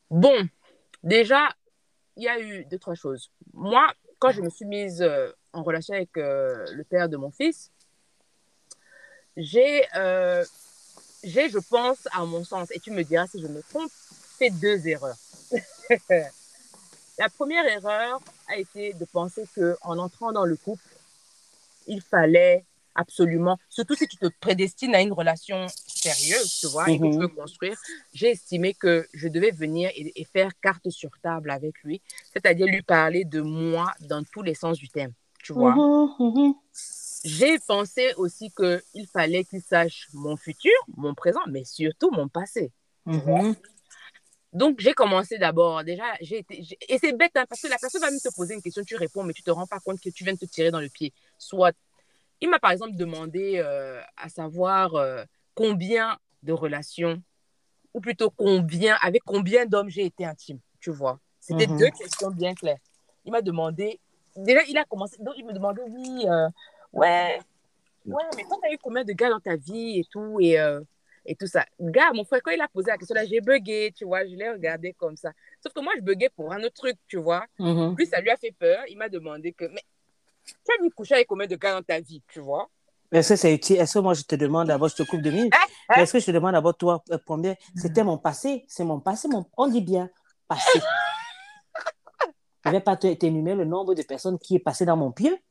Bon, 0.10 0.48
déjà, 1.04 1.48
il 2.18 2.24
y 2.24 2.28
a 2.28 2.40
eu 2.40 2.66
deux, 2.66 2.78
trois 2.78 2.96
choses. 2.96 3.32
Moi, 3.54 3.88
quand 4.20 4.32
je 4.32 4.42
me 4.42 4.50
suis 4.50 4.66
mise 4.66 5.02
euh, 5.02 5.32
en 5.54 5.64
relation 5.64 5.94
avec 5.94 6.16
euh, 6.18 6.66
le 6.74 6.84
père 6.84 7.10
de 7.10 7.18
mon 7.18 7.32
fils, 7.32 7.72
j'ai, 9.38 9.84
euh, 9.96 10.44
j'ai, 11.24 11.50
je 11.50 11.60
pense, 11.60 12.00
à 12.12 12.26
mon 12.26 12.44
sens, 12.44 12.70
et 12.72 12.80
tu 12.80 12.92
me 12.92 13.04
diras 13.04 13.28
si 13.28 13.42
je 13.42 13.48
me 13.48 13.62
trompe, 13.70 13.92
fait 14.38 14.50
deux 14.50 14.88
erreurs. 14.88 15.18
La 17.20 17.30
première 17.30 17.66
erreur 17.66 18.20
a 18.48 18.58
été 18.58 18.94
de 18.94 19.06
penser 19.06 19.44
qu'en 19.56 19.98
entrant 19.98 20.32
dans 20.32 20.46
le 20.46 20.56
couple, 20.56 20.98
il 21.88 22.02
fallait 22.02 22.66
absolument, 22.96 23.58
surtout 23.70 23.96
si 23.96 24.08
tu 24.08 24.18
te 24.18 24.28
prédestines 24.40 24.94
à 24.96 25.02
une 25.02 25.14
relation 25.14 25.68
sérieuse, 25.68 26.58
tu 26.60 26.68
vois, 26.68 26.92
et 26.92 26.98
que 26.98 27.04
tu 27.04 27.10
Mhm. 27.10 27.22
veux 27.22 27.28
construire, 27.30 27.78
j'ai 28.14 28.32
estimé 28.32 28.74
que 28.74 29.08
je 29.14 29.28
devais 29.28 29.52
venir 29.52 29.90
et, 29.96 30.20
et 30.20 30.26
faire 30.26 30.52
carte 30.62 30.90
sur 30.90 31.12
table 31.22 31.52
avec 31.52 31.80
lui, 31.84 32.02
c'est-à-dire 32.34 32.66
lui 32.68 32.82
parler 32.82 33.24
de 33.24 33.42
moi 33.42 33.94
dans 34.02 34.24
tous 34.24 34.42
les 34.42 34.56
sens 34.56 34.78
du 34.80 34.90
thème, 34.90 35.14
tu 35.44 35.54
vois. 35.54 35.76
Mhm. 35.76 36.08
Mhm. 36.20 36.54
J'ai 37.24 37.60
pensé 37.60 38.14
aussi 38.16 38.52
qu'il 38.52 39.08
fallait 39.12 39.44
qu'il 39.44 39.62
sache 39.62 40.08
mon 40.14 40.38
futur, 40.38 40.72
mon 40.96 41.14
présent, 41.14 41.42
mais 41.48 41.64
surtout 41.64 42.12
mon 42.12 42.28
passé. 42.28 42.72
Mhm. 43.06 43.56
Donc, 44.54 44.80
j'ai 44.80 44.94
commencé 44.94 45.38
d'abord. 45.38 45.84
Déjà, 45.84 46.06
j'ai 46.22 46.40
été. 46.40 46.64
Et 46.88 46.98
c'est 46.98 47.14
bête, 47.14 47.32
hein, 47.36 47.46
parce 47.48 47.62
que 47.62 47.68
la 47.68 47.78
personne 47.78 48.02
va 48.02 48.10
même 48.10 48.20
te 48.20 48.34
poser 48.34 48.54
une 48.56 48.62
question, 48.62 48.84
tu 48.84 48.96
réponds, 48.96 49.24
mais 49.24 49.34
tu 49.34 49.44
te 49.44 49.52
rends 49.52 49.68
pas 49.68 49.80
compte 49.80 50.00
que 50.00 50.10
tu 50.10 50.24
viens 50.24 50.34
de 50.34 50.40
te 50.40 50.46
tirer 50.46 50.72
dans 50.72 50.80
le 50.80 50.90
pied. 50.90 51.14
Soit. 51.38 51.76
Il 52.40 52.50
m'a 52.50 52.60
par 52.60 52.72
exemple 52.72 52.96
demandé 52.96 53.54
euh, 53.58 54.00
à 54.16 54.30
savoir 54.30 54.96
euh, 54.96 55.24
combien 55.56 56.18
de 56.44 56.54
relations, 56.54 57.22
ou 57.94 58.00
plutôt 58.00 58.30
combien, 58.30 58.96
avec 59.02 59.24
combien 59.26 59.66
d'hommes 59.66 59.90
j'ai 59.90 60.06
été 60.06 60.24
intime, 60.24 60.60
tu 60.80 60.92
vois. 60.92 61.20
C'était 61.40 61.68
Mhm. 61.68 61.78
deux 61.78 61.90
questions 61.90 62.30
bien 62.30 62.54
claires. 62.54 62.78
Il 63.26 63.32
m'a 63.32 63.42
demandé. 63.42 64.00
Déjà, 64.36 64.62
il 64.70 64.78
a 64.78 64.86
commencé. 64.86 65.18
Donc, 65.20 65.34
il 65.38 65.46
me 65.46 65.54
demandait, 65.54 65.82
oui, 65.88 66.26
euh, 66.28 66.48
ouais, 66.94 67.40
ouais, 68.06 68.24
mais 68.36 68.44
toi, 68.44 68.58
tu 68.62 68.70
as 68.70 68.74
eu 68.74 68.78
combien 68.82 69.04
de 69.04 69.14
gars 69.14 69.30
dans 69.30 69.40
ta 69.40 69.56
vie 69.56 70.00
et 70.00 70.06
tout, 70.10 70.40
et. 70.40 70.60
euh, 70.60 70.82
et 71.30 71.36
tout 71.36 71.46
ça? 71.46 71.66
Gars, 71.80 72.14
mon 72.14 72.24
frère, 72.24 72.42
quand 72.42 72.52
il 72.52 72.62
a 72.62 72.70
posé 72.70 72.90
la 72.90 72.98
question 72.98 73.14
là, 73.14 73.26
j'ai 73.26 73.42
bugué, 73.42 73.92
tu 73.94 74.06
vois, 74.06 74.26
je 74.26 74.34
l'ai 74.34 74.50
regardé 74.50 74.94
comme 74.94 75.18
ça. 75.18 75.32
Sauf 75.62 75.74
que 75.74 75.82
moi, 75.82 75.92
je 75.98 76.02
buguais 76.02 76.30
pour 76.30 76.54
un 76.54 76.64
autre 76.64 76.76
truc, 76.76 76.96
tu 77.06 77.18
vois. 77.18 77.46
Mhm. 77.60 77.96
Lui, 77.98 78.06
ça 78.06 78.22
lui 78.22 78.30
a 78.30 78.38
fait 78.38 78.54
peur. 78.58 78.80
Il 78.88 78.98
m'a 78.98 79.10
demandé 79.10 79.52
que, 79.52 79.66
mais 79.66 79.84
tu 80.46 80.72
as 80.74 80.82
vu 80.82 80.90
coucher 80.90 81.16
avec 81.16 81.28
combien 81.28 81.46
de 81.46 81.58
gars 81.58 81.74
dans 81.74 81.84
ta 81.84 82.00
vie, 82.00 82.22
tu 82.30 82.40
vois? 82.40 82.70
Est-ce 83.12 83.34
que 83.34 83.36
c'est 83.36 83.54
utile? 83.54 83.76
Est-ce 83.78 83.96
que 83.96 84.00
moi, 84.00 84.14
je 84.14 84.22
te 84.24 84.36
demande 84.36 84.68
d'abord, 84.68 84.88
je 84.88 84.96
te 84.96 85.04
coupe 85.04 85.22
de 85.22 85.32
minutes. 85.32 85.54
Mais 85.90 86.04
Est-ce 86.04 86.14
que 86.14 86.20
je 86.20 86.26
te 86.26 86.32
demande 86.32 86.54
d'abord, 86.54 86.78
toi, 86.78 87.04
euh, 87.12 87.18
combien? 87.26 87.56
C'était 87.76 88.04
mon 88.04 88.18
passé. 88.18 88.64
C'est 88.70 88.86
mon 88.86 89.02
passé. 89.02 89.28
Mon... 89.28 89.46
On 89.58 89.68
dit 89.68 89.82
bien 89.82 90.10
passé. 90.48 90.80
Je 92.64 92.70
ne 92.70 92.76
vais 92.78 92.82
pas 92.82 92.98
t'énumérer 92.98 93.58
le 93.58 93.66
nombre 93.66 93.96
de 93.96 94.02
personnes 94.02 94.38
qui 94.40 94.56
est 94.56 94.60
passé 94.60 94.86
dans 94.86 94.98
mon 94.98 95.12
pied. 95.12 95.42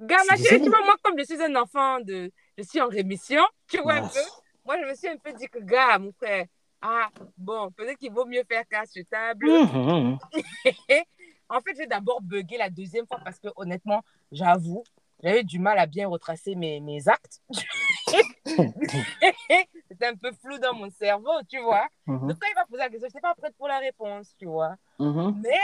Gars, 0.00 0.18
ma 0.28 0.36
chérie, 0.36 0.60
tu 0.62 0.68
vois, 0.68 0.84
moi, 0.84 0.96
comme 1.02 1.18
je 1.18 1.24
suis 1.24 1.42
un 1.42 1.56
enfant 1.56 2.00
de. 2.00 2.30
Je 2.58 2.62
suis 2.62 2.80
en 2.80 2.88
rémission, 2.88 3.42
tu 3.68 3.78
vois 3.80 3.94
un 3.94 4.08
peu. 4.08 4.20
Moi, 4.64 4.76
je 4.82 4.90
me 4.90 4.94
suis 4.94 5.08
un 5.08 5.16
peu 5.16 5.32
dit 5.32 5.46
que, 5.46 5.58
gars, 5.60 5.98
mon 5.98 6.12
frère, 6.12 6.46
ah, 6.82 7.08
bon, 7.36 7.70
peut-être 7.70 7.98
qu'il 7.98 8.12
vaut 8.12 8.26
mieux 8.26 8.42
faire 8.44 8.64
casse 8.68 8.90
sur 8.92 9.04
table. 9.10 9.46
Mhm. 9.46 10.18
en 11.48 11.60
fait, 11.60 11.74
j'ai 11.76 11.86
d'abord 11.86 12.20
bugué 12.20 12.58
la 12.58 12.68
deuxième 12.68 13.06
fois 13.06 13.18
parce 13.24 13.38
que, 13.38 13.48
honnêtement, 13.56 14.02
j'avoue, 14.30 14.84
j'avais 15.22 15.44
du 15.44 15.58
mal 15.58 15.78
à 15.78 15.86
bien 15.86 16.08
retracer 16.08 16.54
mes, 16.54 16.80
mes 16.80 17.08
actes. 17.08 17.40
C'était 18.44 20.06
un 20.06 20.16
peu 20.16 20.32
flou 20.32 20.58
dans 20.58 20.74
mon 20.74 20.90
cerveau, 20.90 21.32
tu 21.48 21.58
vois. 21.60 21.88
Mhm. 22.06 22.28
Donc, 22.28 22.38
quand 22.38 22.48
il 22.50 22.54
m'a 22.54 22.66
posé 22.66 22.82
la 22.82 22.90
question, 22.90 23.08
je 23.08 23.14
n'étais 23.14 23.20
pas 23.20 23.34
prête 23.34 23.56
pour 23.56 23.68
la 23.68 23.78
réponse, 23.78 24.34
tu 24.38 24.46
vois. 24.46 24.76
Mais 24.98 25.58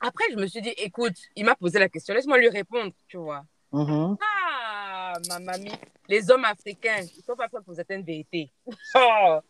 Après, 0.00 0.24
je 0.30 0.36
me 0.36 0.46
suis 0.46 0.60
dit, 0.62 0.72
écoute, 0.76 1.16
il 1.36 1.44
m'a 1.44 1.54
posé 1.56 1.78
la 1.78 1.88
question, 1.88 2.14
laisse-moi 2.14 2.38
lui 2.38 2.48
répondre, 2.48 2.92
tu 3.08 3.16
vois. 3.16 3.44
Mhm. 3.72 4.16
Ah, 4.22 5.12
ma 5.28 5.38
mamie, 5.40 5.72
les 6.08 6.30
hommes 6.30 6.44
africains, 6.44 7.00
ils 7.16 7.22
sont 7.22 7.36
pas 7.36 7.48
prêts 7.48 7.60
pour 7.64 7.74
certaines 7.74 8.02
vérités. 8.02 8.50
Oh, 8.94 9.40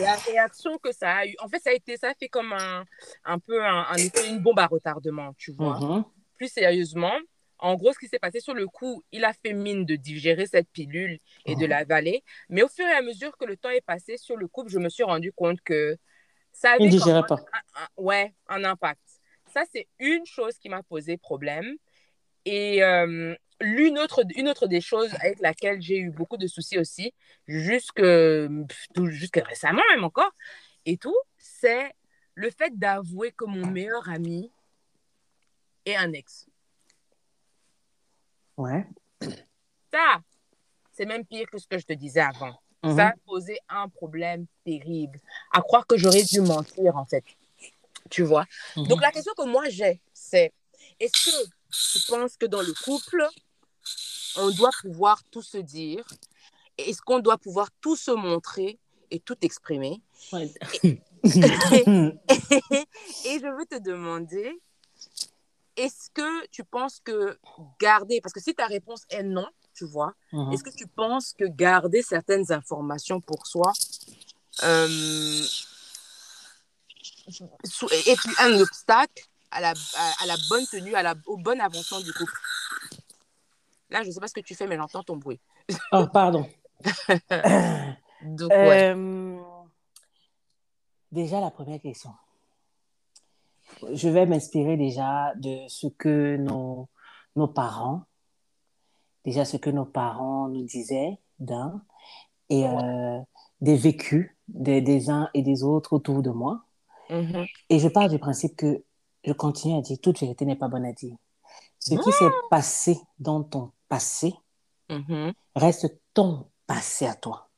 la 0.00 0.14
réaction 0.16 0.78
que 0.78 0.92
ça 0.92 1.16
a 1.16 1.26
eu, 1.26 1.34
en 1.40 1.48
fait, 1.48 1.60
ça 1.60 1.70
a 1.70 1.72
été, 1.72 1.96
ça 1.96 2.10
a 2.10 2.14
fait 2.14 2.28
comme 2.28 2.52
un, 2.52 2.84
un 3.24 3.38
peu 3.38 3.62
un, 3.64 3.86
un 3.90 3.96
effet, 3.96 4.28
une 4.28 4.40
bombe 4.40 4.58
à 4.58 4.66
retardement, 4.66 5.32
tu 5.34 5.52
vois. 5.52 5.78
Mhm. 5.80 6.04
Plus 6.36 6.48
sérieusement, 6.50 7.12
en 7.58 7.74
gros, 7.74 7.92
ce 7.92 7.98
qui 7.98 8.06
s'est 8.08 8.18
passé 8.18 8.40
sur 8.40 8.54
le 8.54 8.66
coup, 8.66 9.02
il 9.12 9.24
a 9.24 9.32
fait 9.32 9.52
mine 9.52 9.84
de 9.84 9.96
digérer 9.96 10.46
cette 10.46 10.68
pilule 10.70 11.18
et 11.44 11.54
de 11.56 11.62
Mhm. 11.62 11.68
l'avaler. 11.70 12.22
Mais 12.48 12.62
au 12.62 12.68
fur 12.68 12.86
et 12.86 12.92
à 12.92 13.02
mesure 13.02 13.36
que 13.36 13.44
le 13.44 13.56
temps 13.56 13.70
est 13.70 13.84
passé 13.84 14.16
sur 14.16 14.36
le 14.36 14.46
couple, 14.48 14.70
je 14.70 14.78
me 14.78 14.88
suis 14.88 15.02
rendu 15.04 15.32
compte 15.32 15.60
que 15.62 15.96
ça 16.52 16.70
Il 16.70 16.72
avait 16.74 16.84
ne 16.84 16.90
quand 16.90 16.96
digérait 16.98 17.26
pas. 17.26 17.36
un- 17.52 17.82
un- 17.82 17.88
ouais, 17.96 18.34
un 18.48 18.64
impact. 18.64 19.00
Ça, 19.52 19.64
c'est 19.72 19.88
une 19.98 20.26
chose 20.26 20.58
qui 20.58 20.68
m'a 20.68 20.82
posé 20.82 21.16
problème. 21.16 21.76
Et 22.44 22.82
euh, 22.82 23.34
l'une 23.60 23.98
autre, 23.98 24.24
une 24.36 24.48
autre 24.48 24.66
des 24.66 24.80
choses 24.80 25.12
avec 25.20 25.40
laquelle 25.40 25.80
j'ai 25.80 25.98
eu 25.98 26.10
beaucoup 26.10 26.36
de 26.36 26.46
soucis 26.46 26.78
aussi, 26.78 27.12
jusque, 27.46 28.02
jusque 29.04 29.40
récemment 29.44 29.82
même 29.90 30.04
encore, 30.04 30.32
et 30.86 30.96
tout, 30.96 31.16
c'est 31.36 31.92
le 32.34 32.50
fait 32.50 32.78
d'avouer 32.78 33.32
que 33.32 33.44
mon 33.44 33.66
meilleur 33.66 34.08
ami 34.08 34.50
est 35.84 35.96
un 35.96 36.12
ex. 36.12 36.46
Ouais. 38.56 38.86
Ça, 39.92 40.20
c'est 40.92 41.06
même 41.06 41.24
pire 41.24 41.48
que 41.50 41.58
ce 41.58 41.66
que 41.66 41.78
je 41.78 41.86
te 41.86 41.92
disais 41.92 42.20
avant. 42.20 42.60
Mhm. 42.82 42.96
Ça 42.96 43.08
a 43.08 43.12
posé 43.26 43.58
un 43.68 43.88
problème 43.88 44.46
terrible. 44.64 45.20
À 45.52 45.60
croire 45.60 45.86
que 45.86 45.96
j'aurais 45.96 46.22
dû 46.22 46.40
mentir, 46.40 46.96
en 46.96 47.04
fait. 47.04 47.24
Tu 48.10 48.22
vois? 48.22 48.44
Mhm. 48.76 48.86
Donc, 48.88 49.00
la 49.00 49.10
question 49.12 49.32
que 49.36 49.46
moi 49.46 49.68
j'ai, 49.68 50.00
c'est 50.12 50.52
est-ce 51.00 51.30
que 51.30 51.36
tu 51.92 52.06
penses 52.10 52.36
que 52.36 52.46
dans 52.46 52.62
le 52.62 52.72
couple, 52.84 53.26
on 54.36 54.50
doit 54.50 54.70
pouvoir 54.82 55.22
tout 55.30 55.42
se 55.42 55.58
dire? 55.58 56.04
Est-ce 56.76 57.02
qu'on 57.02 57.18
doit 57.18 57.38
pouvoir 57.38 57.68
tout 57.80 57.96
se 57.96 58.10
montrer 58.10 58.78
et 59.10 59.20
tout 59.20 59.36
exprimer? 59.42 60.00
Ouais. 60.32 60.52
et 60.74 61.84
je 63.40 63.56
veux 63.56 63.66
te 63.66 63.78
demander, 63.82 64.60
est-ce 65.76 66.10
que 66.10 66.46
tu 66.48 66.64
penses 66.64 67.00
que 67.04 67.38
garder, 67.80 68.20
parce 68.20 68.32
que 68.32 68.40
si 68.40 68.54
ta 68.54 68.66
réponse 68.66 69.04
est 69.10 69.22
non, 69.22 69.46
tu 69.74 69.84
vois, 69.86 70.14
Mhm. 70.32 70.52
est-ce 70.52 70.62
que 70.62 70.74
tu 70.74 70.86
penses 70.86 71.32
que 71.38 71.44
garder 71.44 72.02
certaines 72.02 72.50
informations 72.52 73.20
pour 73.20 73.46
soi 73.46 73.72
euh, 74.64 75.42
est 77.28 78.40
un 78.40 78.60
obstacle 78.60 79.24
à 79.50 79.60
la, 79.60 79.70
à, 79.70 80.22
à 80.22 80.26
la 80.26 80.36
bonne 80.48 80.66
tenue, 80.66 80.94
à 80.94 81.02
la, 81.02 81.14
au 81.26 81.36
bon 81.36 81.60
avancement 81.60 82.00
du 82.00 82.12
couple 82.12 82.32
Là, 83.90 84.02
je 84.02 84.08
ne 84.08 84.12
sais 84.12 84.20
pas 84.20 84.28
ce 84.28 84.34
que 84.34 84.40
tu 84.40 84.54
fais, 84.54 84.66
mais 84.66 84.76
j'entends 84.76 85.02
ton 85.02 85.16
bruit. 85.16 85.40
Oh, 85.92 86.06
pardon. 86.12 86.46
Donc, 88.22 88.50
ouais. 88.50 88.94
Euh, 88.94 89.38
déjà, 91.10 91.40
la 91.40 91.50
première 91.50 91.80
question. 91.80 92.10
Je 93.92 94.08
vais 94.08 94.26
m'inspirer 94.26 94.76
déjà 94.76 95.32
de 95.36 95.66
ce 95.68 95.86
que 95.86 96.36
nos, 96.36 96.88
nos 97.36 97.48
parents, 97.48 98.04
déjà 99.24 99.44
ce 99.44 99.56
que 99.56 99.70
nos 99.70 99.84
parents 99.84 100.48
nous 100.48 100.64
disaient 100.64 101.18
d'un, 101.38 101.82
et 102.50 102.66
euh, 102.66 103.20
des 103.60 103.76
vécus 103.76 104.34
des, 104.48 104.80
des 104.80 105.10
uns 105.10 105.28
et 105.34 105.42
des 105.42 105.62
autres 105.62 105.92
autour 105.92 106.22
de 106.22 106.30
moi. 106.30 106.64
Mhm. 107.10 107.46
Et 107.70 107.78
je 107.78 107.88
pars 107.88 108.08
du 108.08 108.18
principe 108.18 108.56
que 108.56 108.84
je 109.24 109.32
continue 109.32 109.78
à 109.78 109.82
dire 109.82 109.98
toute 110.00 110.20
vérité 110.20 110.44
n'est 110.44 110.56
pas 110.56 110.68
bonne 110.68 110.84
à 110.84 110.92
dire. 110.92 111.16
Ce 111.78 111.94
qui 111.94 112.12
s'est 112.12 112.30
passé 112.50 112.98
dans 113.18 113.42
ton 113.42 113.72
passé 113.88 114.34
Mhm. 114.90 115.32
reste 115.54 116.00
ton 116.14 116.46
passé 116.66 117.06
à 117.06 117.14
toi. 117.14 117.48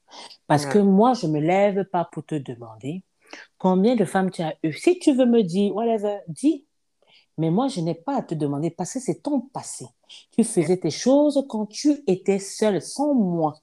Parce 0.47 0.67
que 0.67 0.79
moi, 0.79 1.15
je 1.15 1.27
me 1.29 1.39
lève 1.41 1.85
pas 1.85 2.05
pour 2.05 2.25
te 2.27 2.35
demander 2.35 3.05
combien 3.59 3.95
de 3.95 4.05
femmes 4.05 4.31
tu 4.31 4.43
as 4.43 4.57
eu. 4.65 4.73
Si 4.73 4.99
tu 4.99 5.13
veux 5.15 5.27
me 5.27 5.43
dire, 5.43 5.75
whatever, 5.75 6.19
dis. 6.29 6.67
Mais 7.39 7.51
moi, 7.51 7.69
je 7.69 7.81
n'ai 7.81 7.95
pas 7.95 8.17
à 8.17 8.23
te 8.23 8.35
demander 8.35 8.71
parce 8.71 8.95
que 8.95 9.01
c'est 9.01 9.23
ton 9.23 9.41
passé. 9.41 9.87
Tu 10.33 10.45
faisais 10.45 10.77
tes 10.77 10.91
choses 10.91 11.45
quand 11.49 11.67
tu 11.67 12.03
étais 12.07 12.39
seule, 12.41 12.83
sans 12.83 13.15
moi. 13.15 13.55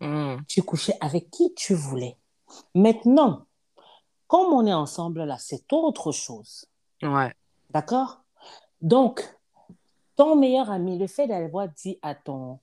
Mhm. 0.00 0.44
Tu 0.48 0.62
couchais 0.62 0.94
avec 1.00 1.30
qui 1.30 1.54
tu 1.54 1.74
voulais. 1.74 2.16
Maintenant, 2.74 3.46
comme 4.26 4.52
on 4.52 4.66
est 4.66 4.72
ensemble 4.72 5.24
là, 5.24 5.36
c'est 5.38 5.64
autre 5.72 6.12
chose. 6.12 6.66
Ouais. 7.02 7.32
D'accord? 7.70 8.20
Donc, 8.80 9.22
ton 10.16 10.36
meilleur 10.36 10.70
ami, 10.70 10.98
le 10.98 11.06
fait 11.06 11.26
d'avoir 11.26 11.68
dit 11.68 11.98
à 12.02 12.14
ton, 12.14 12.58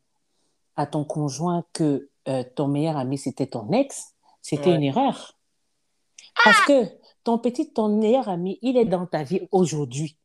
à 0.75 0.85
ton 0.85 1.03
conjoint 1.03 1.63
que 1.73 2.09
euh, 2.27 2.43
ton 2.55 2.67
meilleur 2.67 2.97
ami, 2.97 3.17
c'était 3.17 3.47
ton 3.47 3.71
ex, 3.71 4.13
c'était 4.41 4.69
Ouais. 4.71 4.75
une 4.75 4.83
erreur. 4.83 5.37
Parce 6.43 6.61
que 6.65 6.85
ton 7.23 7.37
petit, 7.37 7.71
ton 7.73 7.89
meilleur 7.89 8.29
ami, 8.29 8.57
il 8.61 8.77
est 8.77 8.85
dans 8.85 9.05
ta 9.05 9.23
vie 9.23 9.47
aujourd'hui. 9.51 10.17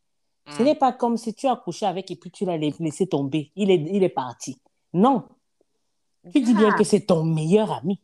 Ce 0.49 0.59
Mhm. 0.59 0.65
n'est 0.65 0.75
pas 0.77 0.93
comme 0.93 1.17
si 1.17 1.35
tu 1.35 1.49
as 1.49 1.57
couché 1.57 1.85
avec 1.87 2.11
et 2.11 2.17
puis 2.17 2.31
tu 2.31 2.45
l'as 2.45 2.57
laissé 2.57 3.07
tomber. 3.09 3.51
Il 3.57 3.71
est, 3.71 3.83
il 3.93 4.03
est 4.05 4.09
parti. 4.09 4.61
Non. 4.93 5.25
Tu 6.33 6.41
dis 6.41 6.55
bien 6.55 6.71
Ah. 6.73 6.77
que 6.79 6.85
c'est 6.85 7.01
ton 7.07 7.25
meilleur 7.25 7.73
ami. 7.73 8.01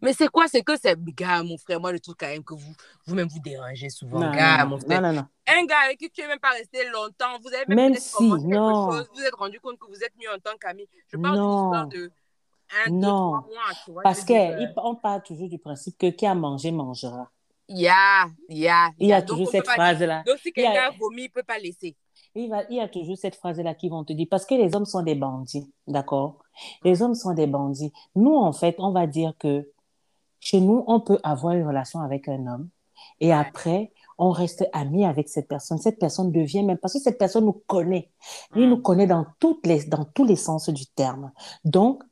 Mais 0.00 0.12
c'est 0.12 0.28
quoi? 0.28 0.46
C'est 0.48 0.62
que 0.62 0.76
c'est, 0.76 0.96
gars, 1.14 1.42
mon 1.42 1.56
frère, 1.58 1.80
moi, 1.80 1.92
je 1.92 1.98
trouve 1.98 2.14
quand 2.16 2.26
même 2.28 2.44
que 2.44 2.54
vous, 2.54 2.74
vous-même, 3.06 3.28
vous 3.28 3.40
dérangez 3.40 3.88
souvent, 3.90 4.20
Non, 4.20 4.30
gars, 4.32 4.64
mon 4.64 4.78
frère. 4.78 5.00
non, 5.02 5.12
non. 5.12 5.26
Un 5.48 5.64
gars 5.66 5.80
avec 5.86 5.98
qui 5.98 6.10
tu 6.10 6.20
n'es 6.22 6.28
même 6.28 6.38
pas 6.38 6.50
resté 6.50 6.88
longtemps, 6.90 7.38
vous 7.42 7.48
avez 7.48 7.64
même, 7.68 7.76
Même 7.90 7.94
si, 7.96 8.12
commencé 8.14 8.42
quelque 8.46 8.54
chose, 8.56 9.08
vous 9.12 9.20
vous 9.20 9.24
êtes 9.26 9.34
rendu 9.34 9.60
compte 9.60 9.78
que 9.78 9.86
vous 9.86 10.02
êtes 10.04 10.14
mieux 10.20 10.30
en 10.34 10.38
tant 10.38 10.56
qu'amis. 10.58 10.88
Je 11.08 11.16
parle 11.16 11.34
d'une 11.36 11.44
histoire 11.44 11.86
de 11.88 12.10
un, 12.86 12.90
deux, 12.90 12.96
Non. 12.96 13.30
trois 13.32 13.40
mois, 13.40 13.74
tu 13.84 13.90
vois. 13.92 14.02
Parce 14.02 14.24
dire, 14.24 14.36
euh, 14.58 14.66
qu'on 14.74 14.94
part 14.94 15.22
toujours 15.22 15.48
du 15.48 15.58
principe 15.58 15.98
que 15.98 16.06
qui 16.10 16.26
a 16.26 16.34
mangé 16.34 16.70
mangera. 16.70 17.30
Yeah, 17.68 18.26
yeah, 18.48 18.90
Il 18.98 19.06
y 19.08 19.12
a 19.12 19.16
yeah. 19.16 19.20
Donc, 19.22 19.28
toujours 19.38 19.50
cette 19.50 19.66
phrase-là. 19.68 20.22
dire- 20.24 20.32
Donc, 20.32 20.40
si 20.42 20.48
y 20.48 20.64
a- 20.66 20.72
quelqu'un 20.72 20.96
vomit, 20.98 21.22
il 21.22 21.26
ne 21.26 21.30
peut 21.32 21.42
pas 21.42 21.58
laisser. 21.58 21.96
Il, 22.34 22.48
va, 22.48 22.62
il 22.70 22.76
y 22.76 22.80
a 22.80 22.88
toujours 22.88 23.16
cette 23.16 23.36
phrase-là 23.36 23.74
qui 23.74 23.88
vont 23.88 24.04
te 24.04 24.12
dire, 24.12 24.26
parce 24.30 24.46
que 24.46 24.54
les 24.54 24.74
hommes 24.74 24.86
sont 24.86 25.02
des 25.02 25.14
bandits, 25.14 25.70
d'accord? 25.86 26.38
Les 26.84 27.02
hommes 27.02 27.14
sont 27.14 27.34
des 27.34 27.46
bandits. 27.46 27.92
Nous, 28.14 28.34
en 28.34 28.52
fait, 28.52 28.76
on 28.78 28.90
va 28.92 29.06
dire 29.06 29.34
que 29.38 29.70
chez 30.40 30.60
nous, 30.60 30.84
on 30.86 31.00
peut 31.00 31.18
avoir 31.22 31.54
une 31.54 31.66
relation 31.66 32.00
avec 32.00 32.28
un 32.28 32.46
homme 32.46 32.68
et 33.20 33.32
après, 33.32 33.92
on 34.18 34.30
reste 34.30 34.66
amis 34.72 35.04
avec 35.04 35.28
cette 35.28 35.48
personne. 35.48 35.78
Cette 35.78 35.98
personne 35.98 36.32
devient 36.32 36.62
même, 36.62 36.78
parce 36.78 36.94
que 36.94 37.00
cette 37.00 37.18
personne 37.18 37.44
nous 37.44 37.62
connaît. 37.66 38.10
Il 38.56 38.66
Mm. 38.66 38.70
nous 38.70 38.82
connaît 38.82 39.06
dans, 39.06 39.26
toutes 39.40 39.66
les, 39.66 39.84
dans 39.84 40.04
tous 40.04 40.24
les 40.24 40.36
sens 40.36 40.68
du 40.68 40.86
terme. 40.86 41.32
Donc, 41.64 42.02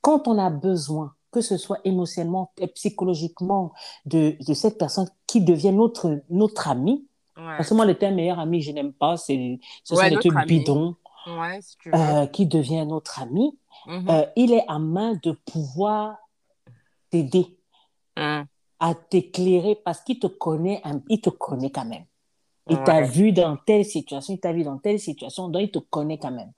quand 0.00 0.28
on 0.28 0.38
a 0.38 0.50
besoin, 0.50 1.14
que 1.30 1.40
ce 1.40 1.56
soit 1.56 1.78
émotionnellement 1.84 2.52
et 2.58 2.68
psychologiquement, 2.68 3.72
de, 4.06 4.36
de 4.46 4.54
cette 4.54 4.78
personne 4.78 5.08
qui 5.26 5.40
devient 5.42 5.72
notre, 5.72 6.22
notre 6.30 6.68
ami, 6.68 7.07
Ouais, 7.38 7.56
parce 7.56 7.68
que 7.68 7.74
moi, 7.74 7.86
le 7.86 7.94
terme 7.96 8.16
meilleur 8.16 8.38
ami, 8.38 8.60
je 8.62 8.72
n'aime 8.72 8.92
pas. 8.92 9.16
C'est, 9.16 9.60
ce 9.84 9.94
Ouais, 9.94 10.08
sont 10.10 10.16
des 10.16 10.20
trucs 10.28 10.46
bidons 10.46 10.96
ouais 11.26 11.60
si 11.60 11.76
tu 11.78 11.90
veux. 11.90 11.96
euh, 11.96 12.26
qui 12.26 12.46
devient 12.46 12.84
notre 12.86 13.20
ami. 13.22 13.56
Mhm. 13.86 14.08
Euh, 14.10 14.26
il 14.36 14.52
est 14.52 14.64
à 14.66 14.78
main 14.78 15.14
de 15.22 15.32
pouvoir 15.32 16.16
t'aider, 17.10 17.46
Mm. 18.18 18.42
à 18.80 18.94
t'éclairer 18.94 19.76
parce 19.84 20.00
qu'il 20.00 20.18
te 20.18 20.26
connaît, 20.26 20.82
il 21.08 21.20
te 21.20 21.30
connaît 21.30 21.70
quand 21.70 21.84
même. 21.84 22.04
Il 22.68 22.76
t'a 22.82 23.00
vu 23.02 23.32
dans 23.32 23.56
telle 23.56 23.84
situation, 23.84 24.34
il 24.34 24.40
t'a 24.40 24.52
vu 24.52 24.62
dans 24.64 24.76
telle 24.78 24.98
situation, 24.98 25.48
donc 25.48 25.62
il 25.62 25.70
te 25.70 25.78
connaît 25.78 26.18
quand 26.18 26.32
même. 26.32 26.52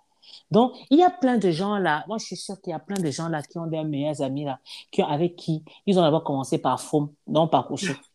Donc, 0.51 0.73
il 0.91 0.99
y 0.99 1.03
a 1.03 1.11
plein 1.11 1.37
de 1.39 1.51
gens 1.51 1.77
là, 1.79 2.05
moi 2.09 2.17
je 2.19 2.25
suis 2.25 2.37
sûre 2.37 2.61
qu'il 2.61 2.71
y 2.71 2.75
a 2.75 2.79
plein 2.79 2.97
de 3.01 3.11
gens 3.11 3.29
là 3.29 3.43
qui 3.43 3.59
ont 3.59 3.67
des 3.67 3.83
meilleurs 3.85 4.23
amis 4.23 4.45
là, 4.45 4.59
qui 4.91 5.03
ont, 5.03 5.07
avec 5.09 5.37
qui 5.37 5.63
ils 5.87 5.99
ont 5.99 6.03
d'abord 6.03 6.25
commencé 6.25 6.59
par 6.59 6.81
faux, 6.81 7.13
non 7.27 7.47
par 7.47 7.67
coucher. 7.67 7.95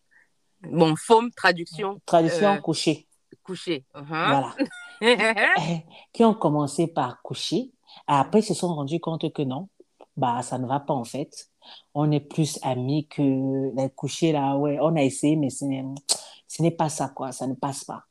Bon, 0.71 0.95
faume, 0.95 1.31
traduction, 1.31 1.99
Traduction, 2.05 2.61
coucher. 2.61 3.07
coucher. 3.43 3.85
Mhm. 3.95 4.05
Voilà. 4.07 4.55
Eh, 5.01 5.81
qui 6.13 6.23
ont 6.23 6.33
commencé 6.33 6.87
par 6.87 7.21
coucher. 7.21 7.69
Après, 8.07 8.39
ils 8.39 8.43
se 8.43 8.53
sont 8.53 8.73
rendus 8.73 9.01
compte 9.01 9.31
que 9.33 9.41
non, 9.41 9.67
bah, 10.15 10.41
ça 10.41 10.57
ne 10.57 10.65
va 10.65 10.79
pas 10.79 10.93
en 10.93 11.03
fait. 11.03 11.49
On 11.93 12.11
est 12.11 12.21
plus 12.21 12.59
amis 12.61 13.07
que 13.07 13.75
les 13.75 13.89
couchers 13.89 14.31
là. 14.31 14.55
Ouais, 14.55 14.77
on 14.81 14.95
a 14.95 15.01
essayé, 15.01 15.35
mais 15.35 15.49
ce 15.49 15.65
n'est, 15.65 16.71
pas 16.71 16.89
ça, 16.89 17.09
quoi. 17.09 17.33
Ça 17.33 17.45
ne 17.45 17.55
passe 17.55 17.83
pas. 17.83 18.03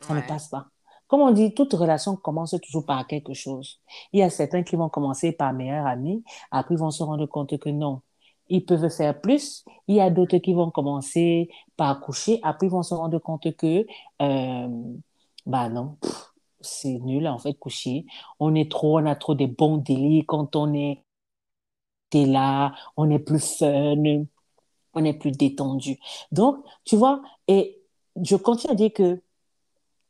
Ça 0.00 0.14
ne 0.14 0.20
passe 0.20 0.48
pas. 0.48 0.66
Comme 1.06 1.20
on 1.20 1.30
dit, 1.30 1.54
toute 1.54 1.74
relation 1.74 2.16
commence 2.16 2.56
toujours 2.62 2.86
par 2.86 3.06
quelque 3.06 3.34
chose. 3.34 3.80
Il 4.12 4.20
y 4.20 4.22
a 4.22 4.30
certains 4.30 4.62
qui 4.62 4.76
vont 4.76 4.88
commencer 4.88 5.32
par 5.32 5.52
meilleurs 5.52 5.86
amis, 5.86 6.24
après 6.50 6.74
ils 6.74 6.78
vont 6.78 6.90
se 6.90 7.02
rendre 7.02 7.26
compte 7.26 7.56
que 7.58 7.68
non, 7.68 8.00
ils 8.52 8.64
peuvent 8.66 8.90
faire 8.90 9.20
plus. 9.20 9.64
Il 9.88 9.96
y 9.96 10.00
a 10.02 10.10
d'autres 10.10 10.38
qui 10.38 10.54
vont 10.54 10.70
commencer 10.70 11.50
par 11.76 12.00
coucher, 12.00 12.40
après 12.44 12.68
ils 12.68 12.70
vont 12.70 12.84
se 12.84 12.94
rendre 12.94 13.18
compte 13.20 13.56
que, 13.56 13.86
euh, 14.22 14.68
bah 15.46 15.68
non, 15.70 15.98
c'est 16.60 16.98
nul 17.00 17.28
en 17.28 17.38
fait, 17.38 17.54
coucher. 17.54 18.06
On 18.40 18.54
est 18.54 18.70
trop, 18.70 18.98
on 19.00 19.06
a 19.06 19.16
trop 19.16 19.34
de 19.34 19.46
bons 19.46 19.78
délits 19.78 20.24
quand 20.26 20.56
on 20.56 20.74
est 20.74 21.04
t'es 22.10 22.26
là, 22.26 22.74
on 22.96 23.10
est 23.10 23.18
plus 23.18 23.40
fun, 23.58 23.96
on 24.94 25.04
est 25.04 25.14
plus 25.14 25.32
détendu. 25.32 25.98
Donc, 26.32 26.64
tu 26.84 26.96
vois, 26.96 27.22
et 27.48 27.82
je 28.22 28.36
continue 28.36 28.72
à 28.72 28.76
dire 28.76 28.92
que 28.94 29.22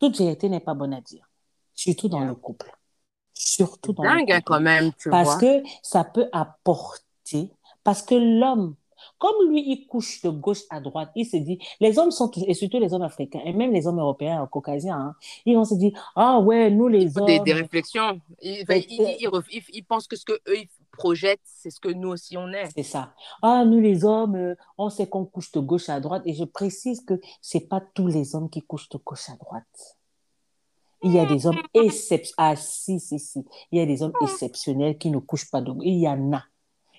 toute 0.01 0.19
vérité 0.19 0.49
n'est 0.49 0.61
pas 0.61 0.75
bonne 0.75 0.95
à 0.95 1.01
dire, 1.01 1.29
surtout 1.75 2.09
dans 2.09 2.25
le 2.25 2.35
couple. 2.37 2.73
Surtout 3.35 3.93
dans 3.93 4.05
Dingue 4.05 4.29
le 4.29 4.29
hein, 4.31 4.41
couple. 4.43 4.43
quand 4.43 4.61
même, 4.61 4.93
tu 4.95 5.11
Parce 5.11 5.13
vois. 5.17 5.37
que 5.37 5.63
ça 5.83 6.05
peut 6.05 6.29
apporter, 6.33 7.51
parce 7.85 8.03
que 8.03 8.15
l'homme, 8.15 8.75
comme 9.19 9.49
lui, 9.49 9.63
il 9.67 9.87
couche 9.87 10.23
de 10.23 10.31
gauche 10.31 10.63
à 10.71 10.81
droite, 10.81 11.11
il 11.15 11.27
se 11.27 11.37
dit, 11.37 11.59
les 11.81 11.99
hommes 11.99 12.11
sont, 12.11 12.31
et 12.47 12.55
surtout 12.55 12.79
les 12.79 12.93
hommes 12.95 13.03
africains, 13.03 13.41
et 13.45 13.53
même 13.53 13.73
les 13.73 13.87
hommes 13.87 13.99
européens, 13.99 14.47
caucasiens, 14.51 14.99
hein, 14.99 15.15
ils 15.45 15.57
vont 15.57 15.65
se 15.65 15.75
dire, 15.75 15.93
ah 16.17 16.39
ouais, 16.41 16.71
nous 16.71 16.89
les 16.89 17.17
hommes, 17.19 17.27
des 17.45 17.53
réflexions. 17.53 18.21
Ils, 18.41 18.65
pensent 19.89 20.07
que 20.07 20.17
ce 20.17 20.25
que 20.25 20.33
eux 20.49 20.59
ils 20.59 20.69
projettent, 20.93 21.41
c'est 21.45 21.71
ce 21.71 21.81
que 21.81 21.89
nous 21.89 22.09
aussi 22.09 22.37
on 22.37 22.49
est. 22.49 22.69
c'est 22.75 22.83
ça. 22.83 23.15
Ah, 23.43 23.65
nous 23.65 23.81
les 23.81 24.05
hommes, 24.05 24.55
on 24.79 24.91
sait 24.91 25.09
qu'on 25.09 25.25
couche 25.25 25.53
de 25.53 25.61
gauche 25.61 25.89
à 25.89 26.01
droite, 26.01 26.23
et 26.27 26.35
je 26.35 26.45
précise 26.45 27.01
que 27.05 27.21
c'est 27.41 27.69
pas 27.69 27.83
tous 27.95 28.09
les 28.09 28.35
hommes 28.35 28.51
qui 28.51 28.63
couchent 28.63 28.89
de 28.89 28.99
gauche 28.99 29.29
à 29.31 29.37
droite. 29.37 29.97
Il 31.05 31.13
y 31.13 31.19
a 31.19 31.27
des 31.27 31.47
hommes 31.47 31.61
exceptionnels. 31.75 32.35
Ah, 32.37 32.57
si, 32.57 33.01
si, 33.01 33.19
si. 33.19 33.45
Il 33.73 33.79
y 33.79 33.83
a 33.83 33.87
des 33.87 34.03
hommes 34.03 34.13
exceptionnels 34.23 34.99
qui 34.99 35.11
ne 35.11 35.19
couchent 35.19 35.51
pas 35.51 35.61
de 35.61 35.73
gauche. 35.73 35.85
Il 35.85 35.99
y 35.99 36.09
en 36.09 36.33
a. 36.33 36.45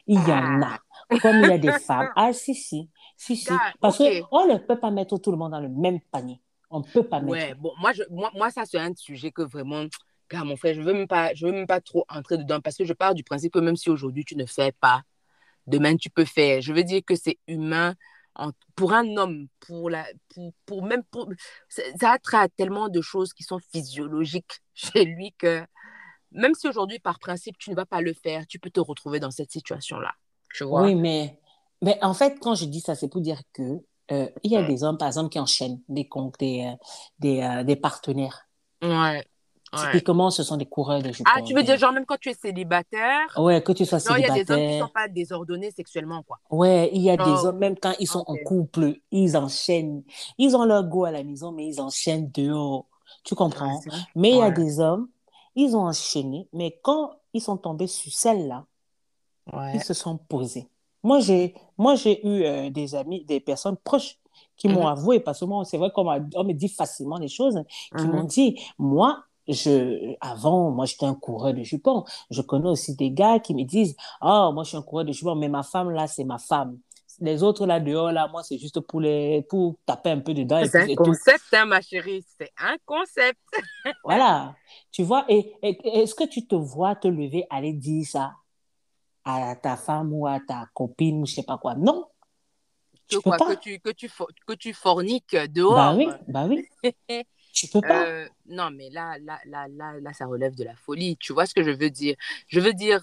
Il 0.07 0.19
y 0.19 0.31
en 0.31 0.61
a. 0.61 0.79
Comme 1.21 1.37
il 1.37 1.47
y 1.47 1.51
a 1.51 1.57
des 1.57 1.71
femmes. 1.79 2.09
Ah, 2.15 2.33
si, 2.33 2.55
si. 2.55 2.89
Si, 3.17 3.35
si. 3.35 3.51
Parce 3.79 3.99
ok. 3.99 4.23
qu'on 4.29 4.47
ne 4.47 4.57
peut 4.57 4.79
pas 4.79 4.91
mettre 4.91 5.17
tout 5.17 5.31
le 5.31 5.37
monde 5.37 5.51
dans 5.51 5.59
le 5.59 5.69
même 5.69 5.99
panier. 6.11 6.41
On 6.69 6.79
ne 6.79 6.83
peut 6.83 7.03
pas 7.03 7.19
mettre. 7.19 7.31
Ouais, 7.31 7.53
bon, 7.55 7.71
moi, 7.79 7.93
je, 7.93 8.03
moi, 8.09 8.31
moi, 8.33 8.49
ça, 8.49 8.63
c'est 8.65 8.79
un 8.79 8.93
sujet 8.95 9.31
que 9.31 9.43
vraiment, 9.43 9.85
gars, 10.29 10.43
mon 10.43 10.57
frère, 10.57 10.73
je 10.73 10.81
veux 10.81 10.93
même 10.93 11.07
pas, 11.07 11.33
je 11.33 11.45
veux 11.45 11.51
même 11.51 11.67
pas 11.67 11.79
trop 11.79 12.05
entrer 12.09 12.37
dedans 12.37 12.59
parce 12.61 12.75
que 12.77 12.85
je 12.85 12.93
pars 12.93 13.13
du 13.13 13.23
principe 13.23 13.53
que 13.53 13.59
même 13.59 13.75
si 13.75 13.89
aujourd'hui 13.89 14.25
tu 14.25 14.35
ne 14.35 14.45
fais 14.45 14.71
pas, 14.71 15.03
demain 15.67 15.95
tu 15.95 16.09
peux 16.09 16.25
faire. 16.25 16.61
Je 16.61 16.73
veux 16.73 16.83
dire 16.83 17.01
que 17.05 17.15
c'est 17.15 17.37
humain. 17.47 17.95
En- 18.35 18.51
pour 18.75 18.93
un 18.93 19.15
homme, 19.17 19.47
pour 19.59 19.89
la, 19.91 20.05
pour, 20.29 20.53
pour 20.65 20.83
même 20.83 21.03
pour, 21.11 21.29
ça 21.69 21.83
ça 22.01 22.17
a 22.39 22.47
tellement 22.49 22.89
de 22.89 22.99
choses 23.01 23.31
qui 23.33 23.43
sont 23.43 23.59
physiologiques 23.71 24.61
chez 24.73 25.05
lui 25.05 25.33
que 25.37 25.63
même 26.33 26.53
si 26.53 26.67
aujourd'hui, 26.67 26.99
par 26.99 27.19
principe, 27.19 27.57
tu 27.57 27.69
ne 27.69 27.75
vas 27.75 27.85
pas 27.85 28.01
le 28.01 28.13
faire, 28.13 28.45
tu 28.47 28.59
peux 28.59 28.69
te 28.69 28.79
retrouver 28.79 29.19
dans 29.19 29.31
cette 29.31 29.51
situation-là. 29.51 30.11
Tu 30.53 30.63
vois? 30.63 30.81
Oui, 30.83 30.95
mais, 30.95 31.39
mais 31.81 31.97
en 32.03 32.13
fait, 32.13 32.37
quand 32.39 32.55
je 32.55 32.65
dis 32.65 32.79
ça, 32.81 32.95
c'est 32.95 33.07
pour 33.09 33.21
dire 33.21 33.41
que 33.53 33.79
euh, 34.11 34.27
il 34.43 34.51
y 34.51 34.57
a 34.57 34.61
Mm. 34.61 34.67
des 34.67 34.83
hommes, 34.83 34.97
par 34.97 35.07
exemple, 35.07 35.29
qui 35.29 35.39
enchaînent 35.39 35.79
des, 35.87 36.07
con- 36.07 36.31
des, 36.39 36.65
euh, 36.67 36.75
des, 37.19 37.41
euh, 37.41 37.63
des 37.63 37.75
partenaires. 37.75 38.47
Ouais. 38.81 38.89
ouais. 38.89 39.23
Typiquement, 39.75 40.29
ce 40.29 40.43
sont 40.43 40.57
des 40.57 40.65
coureurs 40.65 41.01
de 41.01 41.11
jupons. 41.11 41.31
Ah, 41.33 41.41
tu 41.41 41.53
veux 41.53 41.63
dire, 41.63 41.77
genre, 41.77 41.93
même 41.93 42.05
quand 42.05 42.17
tu 42.19 42.29
es 42.29 42.33
célibataire, 42.33 43.27
Ouais, 43.37 43.61
que 43.63 43.71
tu 43.71 43.85
sois 43.85 43.99
genre, 43.99 44.17
il 44.17 44.21
y 44.21 44.25
a 44.25 44.33
des 44.33 44.39
hommes 44.41 44.45
qui 44.45 44.51
ne 44.51 44.57
célibataire. 44.57 44.87
sont 44.87 44.93
pas 44.93 45.07
désordonnés 45.07 45.71
sexuellement, 45.71 46.21
quoi. 46.23 46.39
Ouais, 46.51 46.91
il 46.93 47.01
y 47.01 47.09
a 47.09 47.17
des 47.17 47.45
hommes, 47.45 47.57
même 47.57 47.75
quand 47.79 47.93
ils 47.99 48.07
sont 48.07 48.23
en 48.27 48.35
couple, 48.37 48.95
ils 49.11 49.35
enchaînent. 49.37 50.03
Ils 50.37 50.55
ont 50.55 50.65
leur 50.65 50.83
go 50.83 51.05
à 51.05 51.11
la 51.11 51.23
maison, 51.23 51.51
mais 51.51 51.65
ils 51.67 51.79
enchaînent 51.81 52.29
dehors. 52.31 52.85
Tu 53.23 53.35
comprends? 53.35 53.79
Ouais. 53.79 53.97
Mais 54.15 54.31
il 54.31 54.37
y 54.37 54.41
a 54.41 54.51
des 54.51 54.79
hommes, 54.79 55.07
ils 55.55 55.75
ont 55.75 55.81
enchaîné, 55.87 56.47
mais 56.53 56.79
quand 56.83 57.11
ils 57.33 57.41
sont 57.41 57.57
tombés 57.57 57.87
sur 57.87 58.11
celle-là, 58.13 58.65
Ouais. 59.53 59.73
ils 59.73 59.81
se 59.81 59.93
sont 59.93 60.17
posés. 60.17 60.69
Moi, 61.03 61.19
j'ai, 61.19 61.53
moi, 61.77 61.95
j'ai 61.95 62.25
eu 62.25 62.43
euh, 62.45 62.69
des 62.69 62.95
amis, 62.95 63.25
des 63.25 63.39
personnes 63.39 63.77
proches 63.77 64.17
qui 64.55 64.69
m'ont 64.69 64.85
Mhm. 64.85 64.87
avoué, 64.87 65.19
parce 65.19 65.39
que 65.41 65.45
moi, 65.45 65.65
c'est 65.65 65.77
vrai 65.77 65.91
qu'on 65.93 66.03
me 66.05 66.53
dit 66.53 66.69
facilement 66.69 67.17
les 67.17 67.27
choses, 67.27 67.61
qui 67.97 68.07
Mhm. 68.07 68.07
m'ont 68.07 68.23
dit, 68.23 68.59
moi, 68.77 69.23
je, 69.47 70.15
avant, 70.21 70.71
moi, 70.71 70.85
j'étais 70.85 71.05
un 71.05 71.15
coureur 71.15 71.53
de 71.53 71.63
jupons. 71.63 72.05
Je 72.29 72.41
connais 72.41 72.69
aussi 72.69 72.95
des 72.95 73.11
gars 73.11 73.39
qui 73.39 73.53
me 73.53 73.63
disent, 73.63 73.95
ah, 74.21 74.51
moi, 74.53 74.63
je 74.63 74.69
suis 74.69 74.77
un 74.77 74.81
coureur 74.81 75.05
de 75.05 75.11
jupons, 75.11 75.35
mais 75.35 75.49
ma 75.49 75.63
femme, 75.63 75.89
là, 75.91 76.07
c'est 76.07 76.23
ma 76.23 76.37
femme. 76.37 76.79
Les 77.19 77.43
autres, 77.43 77.65
là, 77.65 77.79
dehors, 77.79 78.11
là, 78.11 78.27
moi, 78.27 78.43
c'est 78.43 78.57
juste 78.57 78.79
pour 78.81 79.01
les, 79.01 79.43
pour 79.49 79.77
taper 79.85 80.11
un 80.11 80.19
peu 80.19 80.33
dedans 80.33 80.61
C'est 80.63 80.75
un 80.75 80.87
concept, 80.89 81.53
hein, 81.53 81.65
ma 81.65 81.81
chérie. 81.81 82.25
C'est 82.37 82.51
un 82.57 82.77
concept. 82.85 83.39
Voilà. 84.03 84.55
Tu 84.91 85.03
vois, 85.03 85.25
et, 85.29 85.53
et- 85.61 85.99
est-ce 86.01 86.15
que 86.15 86.25
tu 86.25 86.45
te 86.45 86.55
vois 86.55 86.95
te 86.95 87.07
lever, 87.07 87.45
aller 87.49 87.73
dire 87.73 88.05
ça 88.05 88.33
à 89.25 89.55
ta 89.55 89.77
femme 89.77 90.13
ou 90.13 90.27
à 90.27 90.39
ta 90.39 90.67
copine 90.73 91.21
ou 91.23 91.25
je 91.25 91.35
sais 91.35 91.43
pas 91.43 91.57
quoi? 91.57 91.75
Non. 91.75 92.07
Que 93.09 93.15
Tu 93.15 93.21
peux 93.21 93.29
quoi, 93.29 93.37
pas. 93.37 93.55
que 93.55 93.59
tu, 93.59 93.79
que 93.79 93.89
tu, 93.91 94.09
que 94.47 94.53
tu 94.53 94.73
forniques 94.73 95.35
dehors? 95.35 95.75
Bah 95.75 95.95
oui, 95.95 96.07
bah 96.27 96.45
oui. 96.47 96.67
Tu 97.53 97.67
peux 97.67 97.81
pas. 97.81 98.05
Euh, 98.05 98.27
non, 98.45 98.71
mais 98.71 98.89
là, 98.89 99.17
là, 99.19 99.39
là, 99.45 99.67
là, 99.67 99.99
là, 99.99 100.13
ça 100.13 100.25
relève 100.25 100.55
de 100.55 100.63
la 100.63 100.75
folie. 100.75 101.17
Tu 101.17 101.33
vois 101.33 101.45
ce 101.45 101.53
que 101.53 101.63
je 101.63 101.71
veux 101.71 101.89
dire? 101.89 102.15
Je 102.47 102.59
veux 102.59 102.73
dire, 102.73 103.01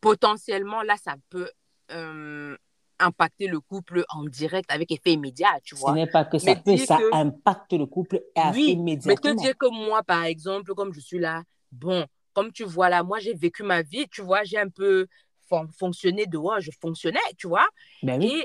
potentiellement, 0.00 0.82
là, 0.82 0.96
ça 0.96 1.16
peut 1.30 1.50
euh, 1.90 2.56
impacter 3.00 3.46
le 3.48 3.60
couple 3.60 4.04
en 4.10 4.24
direct 4.24 4.70
avec 4.70 4.90
effet 4.92 5.12
immédiat, 5.12 5.58
tu 5.64 5.74
Ce 5.76 5.80
vois. 5.80 5.92
n'est 5.94 6.06
pas 6.06 6.24
que 6.24 6.38
ça 6.38 6.46
Mais 6.54 6.62
peut, 6.62 6.74
dis 6.74 6.86
ça 6.86 6.98
que- 6.98 7.14
impacte 7.14 7.72
le 7.72 7.86
couple 7.86 8.16
Oui, 8.16 8.66
mais 8.68 8.74
te 8.74 8.80
immédiatement. 8.80 9.34
dire 9.34 9.56
que 9.58 9.66
moi, 9.70 10.02
par 10.02 10.24
exemple, 10.24 10.74
comme 10.74 10.92
je 10.92 11.00
suis 11.00 11.18
là, 11.18 11.42
bon, 11.72 12.06
comme 12.32 12.52
tu 12.52 12.64
vois 12.64 12.88
là, 12.88 13.02
moi, 13.02 13.18
j'ai 13.18 13.34
vécu 13.34 13.62
ma 13.62 13.82
vie, 13.82 14.06
tu 14.08 14.22
vois, 14.22 14.44
j'ai 14.44 14.58
un 14.58 14.68
peu 14.68 15.06
fon- 15.48 15.68
fonctionné 15.78 16.26
dehors, 16.26 16.60
je 16.60 16.70
fonctionnais, 16.80 17.18
tu 17.36 17.48
vois. 17.48 17.66
Ben 18.02 18.20
oui. 18.20 18.42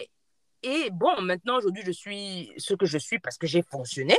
Et, 0.64 0.68
et 0.68 0.90
bon, 0.92 1.22
maintenant, 1.22 1.58
aujourd'hui, 1.58 1.84
je 1.86 1.92
suis 1.92 2.52
ce 2.58 2.74
que 2.74 2.86
je 2.86 2.98
suis 2.98 3.20
parce 3.20 3.38
que 3.38 3.48
j'ai 3.48 3.62
fonctionné. 3.62 4.18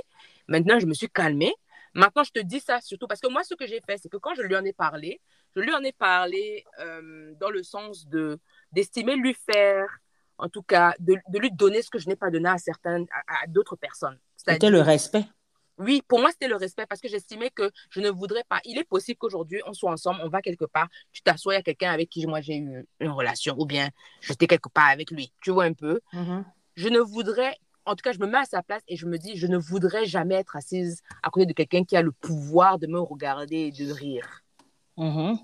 Maintenant, 0.48 0.78
je 0.78 0.86
me 0.86 0.94
suis 0.94 1.08
calmée. 1.08 1.52
Maintenant, 1.94 2.24
je 2.24 2.30
te 2.30 2.40
dis 2.40 2.60
ça 2.60 2.80
surtout 2.80 3.06
parce 3.06 3.20
que 3.20 3.28
moi, 3.28 3.42
ce 3.42 3.54
que 3.54 3.66
j'ai 3.66 3.80
fait, 3.80 3.96
c'est 3.98 4.08
que 4.10 4.18
quand 4.18 4.34
je 4.34 4.42
lui 4.42 4.54
en 4.54 4.64
ai 4.64 4.72
parlé, 4.74 5.20
je 5.56 5.60
lui 5.62 5.72
en 5.74 5.82
ai 5.82 5.92
parlé 5.92 6.64
euh, 6.78 7.32
dans 7.40 7.48
le 7.50 7.62
sens 7.62 8.06
de 8.06 8.38
d'estimer 8.70 9.16
lui 9.16 9.34
faire, 9.50 9.86
en 10.38 10.48
tout 10.48 10.62
cas, 10.62 10.94
de, 10.98 11.16
de 11.28 11.38
lui 11.38 11.50
donner 11.50 11.82
ce 11.82 11.90
que 11.90 11.98
je 11.98 12.08
n'ai 12.08 12.16
pas 12.16 12.30
donné 12.30 12.48
à 12.48 12.58
certaines, 12.58 13.06
à, 13.10 13.42
à 13.42 13.46
d'autres 13.46 13.76
personnes. 13.76 14.18
C'était 14.36 14.70
le 14.70 14.80
respect. 14.80 15.26
Oui, 15.78 16.02
pour 16.08 16.20
moi, 16.20 16.30
c'était 16.30 16.48
le 16.48 16.56
respect 16.56 16.86
parce 16.86 17.02
que 17.02 17.08
j'estimais 17.08 17.50
que 17.50 17.70
je 17.90 18.00
ne 18.00 18.08
voudrais 18.08 18.44
pas. 18.48 18.60
Il 18.64 18.78
est 18.78 18.84
possible 18.84 19.18
qu'aujourd'hui, 19.18 19.60
on 19.66 19.74
soit 19.74 19.90
ensemble, 19.90 20.20
on 20.22 20.28
va 20.28 20.40
quelque 20.40 20.64
part, 20.64 20.88
tu 21.12 21.20
t'assois, 21.20 21.54
il 21.54 21.56
y 21.56 21.60
a 21.60 21.62
quelqu'un 21.62 21.90
avec 21.90 22.08
qui 22.08 22.26
moi 22.26 22.40
j'ai 22.40 22.56
eu 22.56 22.86
une 23.00 23.10
relation 23.10 23.54
ou 23.58 23.66
bien 23.66 23.90
j'étais 24.20 24.46
quelque 24.46 24.70
part 24.70 24.88
avec 24.88 25.10
lui. 25.10 25.32
Tu 25.42 25.50
vois 25.50 25.64
un 25.64 25.74
peu? 25.74 26.00
Je 26.76 26.88
ne 26.88 26.98
voudrais, 26.98 27.56
en 27.84 27.94
tout 27.94 28.02
cas, 28.02 28.12
je 28.12 28.18
me 28.18 28.26
mets 28.26 28.38
à 28.38 28.44
sa 28.46 28.62
place 28.62 28.82
et 28.88 28.96
je 28.96 29.06
me 29.06 29.18
dis, 29.18 29.36
je 29.36 29.46
ne 29.46 29.58
voudrais 29.58 30.06
jamais 30.06 30.36
être 30.36 30.56
assise 30.56 31.02
à 31.22 31.28
côté 31.28 31.44
de 31.44 31.52
quelqu'un 31.52 31.84
qui 31.84 31.96
a 31.96 32.02
le 32.02 32.12
pouvoir 32.12 32.78
de 32.78 32.86
me 32.86 32.98
regarder 33.00 33.56
et 33.56 33.72
de 33.72 33.92
rire. 33.92 34.44
Mhm. 34.96 35.38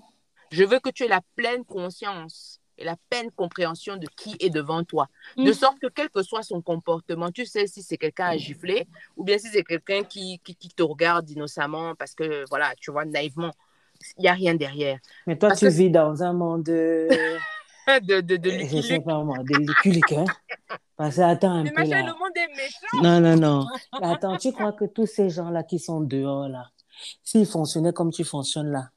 Je 0.51 0.63
veux 0.63 0.79
que 0.79 0.89
tu 0.89 1.03
aies 1.03 1.07
la 1.07 1.21
pleine 1.35 1.63
conscience 1.63 2.59
et 2.77 2.83
la 2.83 2.95
pleine 3.09 3.29
compréhension 3.31 3.97
de 3.97 4.07
qui 4.15 4.35
est 4.39 4.49
devant 4.49 4.83
toi. 4.83 5.07
De 5.37 5.43
Mhm. 5.43 5.53
sorte 5.53 5.79
que 5.79 5.87
quel 5.87 6.09
que 6.09 6.23
soit 6.23 6.43
son 6.43 6.61
comportement, 6.61 7.31
tu 7.31 7.45
sais 7.45 7.67
si 7.67 7.81
c'est 7.83 7.97
quelqu'un 7.97 8.27
à 8.27 8.37
gifler 8.37 8.87
ou 9.15 9.23
bien 9.23 9.37
si 9.37 9.47
c'est 9.49 9.63
quelqu'un 9.63 10.03
qui, 10.03 10.39
qui, 10.43 10.55
qui 10.55 10.69
te 10.69 10.83
regarde 10.83 11.29
innocemment 11.29 11.95
parce 11.95 12.13
que, 12.15 12.45
voilà, 12.49 12.73
tu 12.79 12.91
vois, 12.91 13.05
naïvement, 13.05 13.51
il 14.17 14.21
n'y 14.23 14.27
a 14.27 14.33
rien 14.33 14.55
derrière. 14.55 14.97
Mais 15.27 15.37
toi, 15.37 15.49
Parce 15.49 15.59
tu 15.59 15.65
que- 15.67 15.71
vis 15.71 15.89
dans 15.91 16.23
un 16.23 16.33
monde 16.33 16.63
de, 16.63 17.07
De, 18.01 18.21
de, 18.21 18.37
de 18.37 18.49
je 18.65 18.81
sais 18.81 18.99
pas 19.01 19.21
moi, 19.23 19.39
de 19.43 19.55
Lucky 19.55 20.01
hein. 20.15 20.25
Parce 20.95 21.17
que 21.17 21.21
attends 21.21 21.51
un 21.51 21.63
Mais 21.63 21.71
peu 21.71 21.81
machin, 21.81 22.01
là. 22.01 22.13
le 22.13 22.17
monde 22.19 22.31
est 22.35 22.47
méchant. 22.55 23.01
Non, 23.03 23.19
non, 23.19 23.35
non. 23.35 23.67
Attends, 24.01 24.37
tu 24.37 24.51
crois 24.53 24.71
que 24.71 24.85
tous 24.85 25.05
ces 25.05 25.29
gens-là 25.29 25.63
qui 25.63 25.79
sont 25.79 25.99
dehors 26.01 26.47
là, 26.47 26.69
s'ils 27.23 27.45
fonctionnaient 27.45 27.91
comme 27.91 28.11
tu 28.11 28.23
fonctionnes 28.23 28.71
là, 28.71 28.89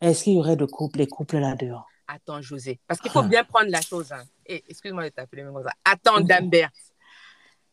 est-ce 0.00 0.24
qu'il 0.24 0.34
y 0.34 0.38
aurait 0.38 0.54
de 0.56 0.64
couples, 0.64 0.98
des 0.98 1.06
couples 1.08 1.38
là 1.38 1.56
dehors? 1.56 1.88
Attends, 2.10 2.40
José, 2.40 2.80
parce 2.86 3.00
qu'il 3.00 3.10
faut 3.10 3.20
Ah. 3.20 3.28
bien 3.28 3.44
prendre 3.44 3.70
la 3.70 3.82
chose. 3.82 4.10
Hein. 4.12 4.24
Eh, 4.46 4.64
Excuse-moi 4.68 5.04
de 5.04 5.08
t'appeler 5.10 5.42
comme 5.44 5.62
ça. 5.62 5.72
Attends. 5.84 6.20
Dambert. 6.20 6.70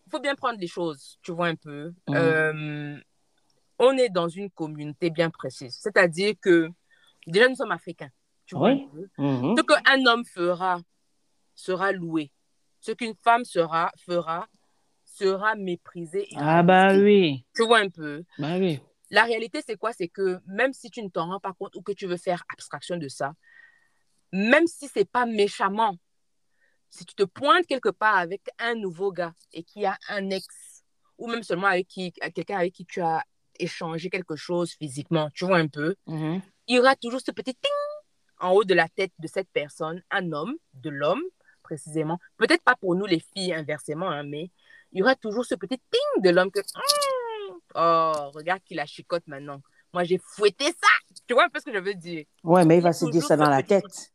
Il 0.07 0.11
faut 0.11 0.19
bien 0.19 0.35
prendre 0.35 0.59
les 0.59 0.67
choses, 0.67 1.17
tu 1.21 1.31
vois 1.31 1.47
un 1.47 1.55
peu. 1.55 1.93
Mhm. 2.07 2.15
Euh, 2.15 2.99
on 3.79 3.97
est 3.97 4.09
dans 4.09 4.27
une 4.27 4.49
communauté 4.51 5.09
bien 5.09 5.29
précise. 5.29 5.77
C'est-à-dire 5.81 6.33
que, 6.41 6.69
déjà, 7.25 7.47
nous 7.47 7.55
sommes 7.55 7.71
africains. 7.71 8.09
Tu 8.45 8.55
vois 8.55 8.71
Oui. 8.73 8.83
un 8.83 8.95
peu. 8.95 9.09
Mhm. 9.17 9.55
Ce 9.57 9.63
qu'un 9.63 10.05
homme 10.05 10.25
fera 10.25 10.79
sera 11.55 11.91
loué. 11.93 12.31
Ce 12.81 12.91
qu'une 12.91 13.15
femme 13.23 13.45
sera, 13.45 13.91
fera 14.05 14.47
sera 15.05 15.55
méprisé. 15.55 16.23
et 16.29 16.35
Ah 16.37 16.61
bah 16.61 16.93
oui, 16.97 17.45
Tu 17.55 17.65
vois 17.65 17.79
un 17.79 17.89
peu. 17.89 18.25
bah 18.37 18.57
oui. 18.59 18.81
La 19.11 19.23
réalité, 19.23 19.61
c'est 19.65 19.77
quoi? 19.77 19.93
C'est 19.93 20.09
que 20.09 20.39
même 20.45 20.73
si 20.73 20.89
tu 20.89 21.01
ne 21.01 21.07
t'en 21.09 21.27
rends 21.29 21.39
pas 21.39 21.53
compte 21.53 21.73
ou 21.75 21.81
que 21.81 21.93
tu 21.93 22.05
veux 22.05 22.17
faire 22.17 22.43
abstraction 22.51 22.97
de 22.97 23.07
ça, 23.07 23.33
même 24.35 24.67
si 24.67 24.89
c'est 24.89 25.09
pas 25.09 25.25
méchamment, 25.25 25.95
si 26.89 27.05
tu 27.05 27.15
te 27.15 27.23
pointes 27.23 27.65
quelque 27.67 27.87
part 27.89 28.17
avec 28.17 28.41
un 28.59 28.75
nouveau 28.75 29.11
gars 29.13 29.33
et 29.53 29.63
qui 29.63 29.85
a 29.85 29.97
un 30.09 30.29
ex, 30.29 30.45
ou 31.17 31.27
même 31.27 31.41
seulement 31.43 31.67
avec 31.67 31.87
quelqu'un 31.87 32.57
avec 32.57 32.73
qui 32.73 32.85
tu 32.85 32.99
as 33.01 33.23
échangé 33.57 34.09
quelque 34.09 34.35
chose 34.35 34.73
physiquement, 34.73 35.29
tu 35.33 35.45
vois 35.45 35.57
un 35.57 35.67
peu, 35.69 35.95
Mhm. 36.07 36.41
il 36.67 36.75
y 36.75 36.79
aura 36.79 36.95
toujours 36.97 37.21
ce 37.21 37.31
petit 37.31 37.55
ting 37.55 37.71
en 38.39 38.51
haut 38.51 38.65
de 38.65 38.73
la 38.73 38.89
tête 38.89 39.13
de 39.19 39.27
cette 39.27 39.49
personne, 39.53 40.03
un 40.11 40.33
homme, 40.33 40.55
de 40.73 40.89
l'homme 40.89 41.23
précisément. 41.63 42.19
Peut-être 42.35 42.63
pas 42.63 42.75
pour 42.75 42.93
nous 42.95 43.05
les 43.05 43.21
filles 43.33 43.53
inversement, 43.53 44.09
hein, 44.09 44.23
mais 44.23 44.51
il 44.91 44.99
y 44.99 45.01
aura 45.01 45.15
toujours 45.15 45.45
ce 45.45 45.55
petit 45.55 45.79
ting 45.89 46.23
de 46.23 46.29
l'homme 46.29 46.51
que 46.51 46.59
Hum, 46.59 47.59
oh 47.75 48.31
regarde 48.33 48.61
qui 48.65 48.73
la 48.75 48.85
chicote 48.85 49.25
maintenant. 49.27 49.61
Moi 49.93 50.03
j'ai 50.03 50.17
fouetté 50.17 50.65
ça. 50.65 51.15
Tu 51.25 51.33
vois 51.33 51.45
un 51.45 51.49
peu 51.49 51.59
ce 51.59 51.65
que 51.65 51.73
je 51.73 51.79
veux 51.79 51.93
dire? 51.95 52.25
Ouais, 52.43 52.65
mais 52.65 52.77
il 52.77 52.83
va 52.83 52.91
se 52.91 53.05
dire 53.05 53.23
ça 53.23 53.37
dans 53.37 53.49
la 53.49 53.63
tête. 53.63 54.11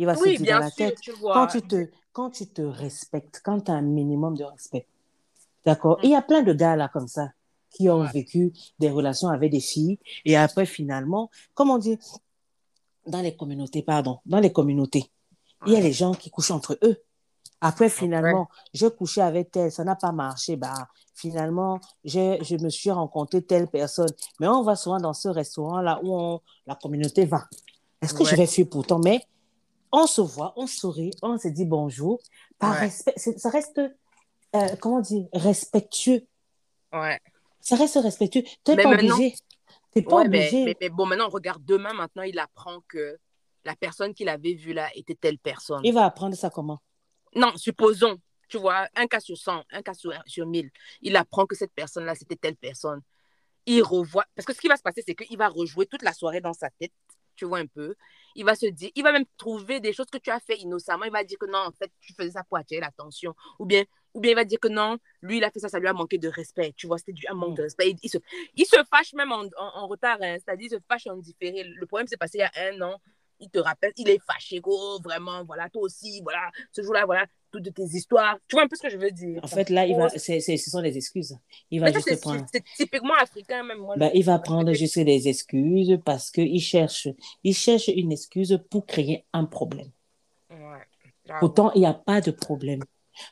Il 0.00 0.06
va 0.06 0.14
se 0.16 0.26
dire 0.28 0.54
dans 0.54 0.64
la 0.64 0.70
sûr, 0.70 0.76
tête. 0.76 1.00
tu 1.00 1.12
vois. 1.12 1.34
Quand 1.34 1.46
tu 1.46 1.60
te, 1.60 1.90
quand 2.12 2.30
tu 2.30 2.46
te 2.46 2.62
respectes, 2.62 3.40
quand 3.44 3.60
tu 3.60 3.70
as 3.70 3.74
un 3.74 3.82
minimum 3.82 4.34
de 4.34 4.44
respect, 4.44 4.86
d'accord? 5.64 5.98
Mm. 5.98 6.04
Il 6.04 6.10
y 6.10 6.16
a 6.16 6.22
plein 6.22 6.42
de 6.42 6.54
gars 6.54 6.74
là 6.74 6.88
comme 6.88 7.06
ça. 7.06 7.28
qui 7.70 7.88
ont 7.88 8.04
vécu 8.04 8.52
des 8.78 8.90
relations 8.90 9.28
avec 9.28 9.52
des 9.52 9.60
filles. 9.60 9.98
Et 10.24 10.36
après, 10.36 10.66
finalement, 10.66 11.30
comment 11.54 11.78
dire, 11.78 11.98
dans 13.06 13.20
les 13.20 13.36
communautés, 13.36 13.82
pardon, 13.82 14.18
dans 14.26 14.40
les 14.40 14.52
communautés, 14.52 15.10
il 15.66 15.72
y 15.72 15.76
a 15.76 15.80
les 15.80 15.92
gens 15.92 16.12
qui 16.12 16.30
couchent 16.30 16.50
entre 16.50 16.78
eux. 16.82 16.96
Après, 17.60 17.90
finalement, 17.90 18.48
j'ai 18.72 18.90
couché 18.90 19.20
avec 19.20 19.54
elle, 19.56 19.70
ça 19.70 19.84
n'a 19.84 19.94
pas 19.94 20.12
marché. 20.12 20.56
Bah, 20.56 20.88
finalement, 21.14 21.78
je 22.04 22.62
me 22.62 22.70
suis 22.70 22.90
rencontré 22.90 23.42
telle 23.42 23.68
personne. 23.68 24.08
Mais 24.40 24.48
on 24.48 24.62
va 24.62 24.76
souvent 24.76 24.98
dans 24.98 25.12
ce 25.12 25.28
restaurant-là 25.28 26.00
où 26.02 26.38
la 26.66 26.74
communauté 26.74 27.26
va. 27.26 27.44
Est-ce 28.00 28.14
que 28.14 28.24
je 28.24 28.34
vais 28.34 28.46
fuir 28.46 28.66
pourtant? 28.70 28.98
Mais 28.98 29.22
on 29.92 30.06
se 30.06 30.20
voit, 30.20 30.52
on 30.56 30.66
sourit, 30.66 31.12
on 31.22 31.38
se 31.38 31.48
dit 31.48 31.64
bonjour. 31.64 32.20
Par 32.58 32.74
respect, 32.74 33.14
ça 33.16 33.50
reste, 33.50 33.80
euh, 34.54 34.76
comment 34.80 35.00
dire, 35.00 35.26
respectueux. 35.32 36.26
Ouais. 36.92 37.18
Ça 37.60 37.76
reste 37.76 37.96
respectueux. 37.96 38.42
Tu 38.64 38.72
n'es 38.72 38.82
pas 38.82 38.92
obligé. 38.92 39.34
T'es 39.92 40.02
pas 40.02 40.22
obligé. 40.22 40.64
Mais, 40.64 40.76
mais, 40.80 40.88
bon, 40.88 41.06
maintenant, 41.06 41.28
regarde, 41.28 41.64
demain, 41.64 41.92
maintenant, 41.92 42.22
il 42.22 42.38
apprend 42.38 42.80
que 42.88 43.18
la 43.64 43.74
personne 43.74 44.14
qu'il 44.14 44.28
avait 44.28 44.54
vue 44.54 44.72
là 44.72 44.88
était 44.94 45.14
telle 45.14 45.38
personne. 45.38 45.80
Il 45.84 45.94
va 45.94 46.04
apprendre 46.04 46.36
ça 46.36 46.50
comment? 46.50 46.80
Non, 47.34 47.56
supposons, 47.56 48.18
tu 48.48 48.58
vois, 48.58 48.88
un 48.96 49.06
cas 49.06 49.20
sur 49.20 49.36
100, 49.36 49.64
un 49.70 49.82
cas 49.82 49.94
sur, 49.94 50.12
sur 50.26 50.46
1000. 50.46 50.70
Il 51.02 51.16
apprend 51.16 51.46
que 51.46 51.56
cette 51.56 51.72
personne-là, 51.72 52.14
c'était 52.14 52.36
telle 52.36 52.56
personne. 52.56 53.00
Il 53.66 53.82
revoit. 53.82 54.24
Parce 54.34 54.46
que 54.46 54.54
ce 54.54 54.60
qui 54.60 54.68
va 54.68 54.76
se 54.76 54.82
passer, 54.82 55.02
c'est 55.06 55.14
qu'il 55.14 55.36
va 55.36 55.48
rejouer 55.48 55.86
toute 55.86 56.02
la 56.02 56.12
soirée 56.12 56.40
dans 56.40 56.54
sa 56.54 56.70
tête 56.70 56.92
tu 57.36 57.44
vois 57.44 57.58
un 57.58 57.66
peu. 57.66 57.94
Il 58.34 58.44
va 58.44 58.54
se 58.54 58.66
dire, 58.66 58.90
il 58.94 59.02
va 59.02 59.12
même 59.12 59.24
trouver 59.36 59.80
des 59.80 59.92
choses 59.92 60.06
que 60.06 60.18
tu 60.18 60.30
as 60.30 60.40
fait 60.40 60.58
innocemment. 60.58 61.04
Il 61.04 61.12
va 61.12 61.24
dire 61.24 61.38
que 61.38 61.46
non, 61.46 61.58
en 61.58 61.72
fait, 61.72 61.90
tu 62.00 62.14
faisais 62.14 62.32
ça 62.32 62.44
pour 62.44 62.58
attirer 62.58 62.80
l'attention. 62.80 63.34
Ou 63.58 63.66
bien, 63.66 63.84
ou 64.14 64.20
bien 64.20 64.32
il 64.32 64.34
va 64.34 64.44
dire 64.44 64.60
que 64.60 64.68
non, 64.68 64.98
lui, 65.22 65.38
il 65.38 65.44
a 65.44 65.50
fait 65.50 65.60
ça, 65.60 65.68
ça 65.68 65.78
lui 65.78 65.88
a 65.88 65.92
manqué 65.92 66.18
de 66.18 66.28
respect. 66.28 66.72
Tu 66.76 66.86
vois, 66.86 66.98
c'était 66.98 67.12
un 67.28 67.34
manque 67.34 67.56
de 67.56 67.62
mm. 67.62 67.64
respect. 67.64 67.96
Il, 68.02 68.10
se, 68.10 68.18
il 68.54 68.66
se 68.66 68.76
fâche 68.90 69.12
même 69.14 69.32
en, 69.32 69.44
en, 69.56 69.86
retard, 69.86 70.18
hein. 70.20 70.36
c'est-à-dire 70.38 70.68
il 70.70 70.76
se 70.76 70.82
fâche 70.88 71.06
en 71.06 71.16
différé. 71.16 71.64
Le 71.64 71.86
problème 71.86 72.06
s'est 72.06 72.16
passé 72.16 72.38
il 72.38 72.40
y 72.40 72.42
a 72.42 72.72
un 72.72 72.80
an. 72.82 73.00
Il 73.42 73.48
te 73.48 73.58
rappelle, 73.58 73.92
il 73.96 74.10
est 74.10 74.22
fâché, 74.22 74.60
gros, 74.60 75.00
vraiment, 75.00 75.44
voilà, 75.44 75.70
toi 75.70 75.80
aussi, 75.80 76.20
voilà, 76.22 76.50
ce 76.72 76.82
jour-là, 76.82 77.06
voilà, 77.06 77.24
toutes 77.50 77.72
tes 77.74 77.84
histoires. 77.84 78.36
Tu 78.48 78.56
vois 78.56 78.64
un 78.64 78.68
peu 78.68 78.76
ce 78.76 78.82
que 78.82 78.90
je 78.90 78.96
veux 78.96 79.10
dire? 79.10 79.40
En 79.42 79.46
fait, 79.46 79.70
là, 79.70 79.86
il 79.86 79.96
va, 79.96 80.08
ce 80.08 80.56
sont 80.56 80.82
des 80.82 80.96
excuses. 80.96 81.36
Il 81.70 81.80
va 81.80 81.92
juste 81.92 82.20
prendre. 82.20 82.44
C'est 82.52 82.64
typiquement 82.76 83.14
africain, 83.20 83.62
même 83.62 83.78
moi. 83.78 83.96
Ben, 83.96 84.10
il 84.14 84.24
va 84.24 84.38
prendre 84.38 84.72
juste 84.72 84.98
des 84.98 85.28
excuses 85.28 85.98
parce 86.04 86.30
qu'il 86.30 86.60
cherche, 86.60 87.08
il 87.44 87.54
cherche 87.54 87.88
une 87.88 88.12
excuse 88.12 88.58
pour 88.70 88.86
créer 88.86 89.24
un 89.32 89.44
problème. 89.44 89.90
Ouais, 90.50 91.36
Pourtant, 91.40 91.72
il 91.74 91.80
n'y 91.80 91.86
a 91.86 91.94
pas 91.94 92.20
de 92.20 92.30
problème. 92.30 92.82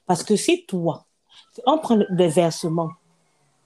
Parce 0.06 0.22
que 0.22 0.36
si 0.36 0.66
toi, 0.66 1.06
on 1.66 1.78
prend 1.78 1.98
des 2.10 2.28
versements, 2.28 2.90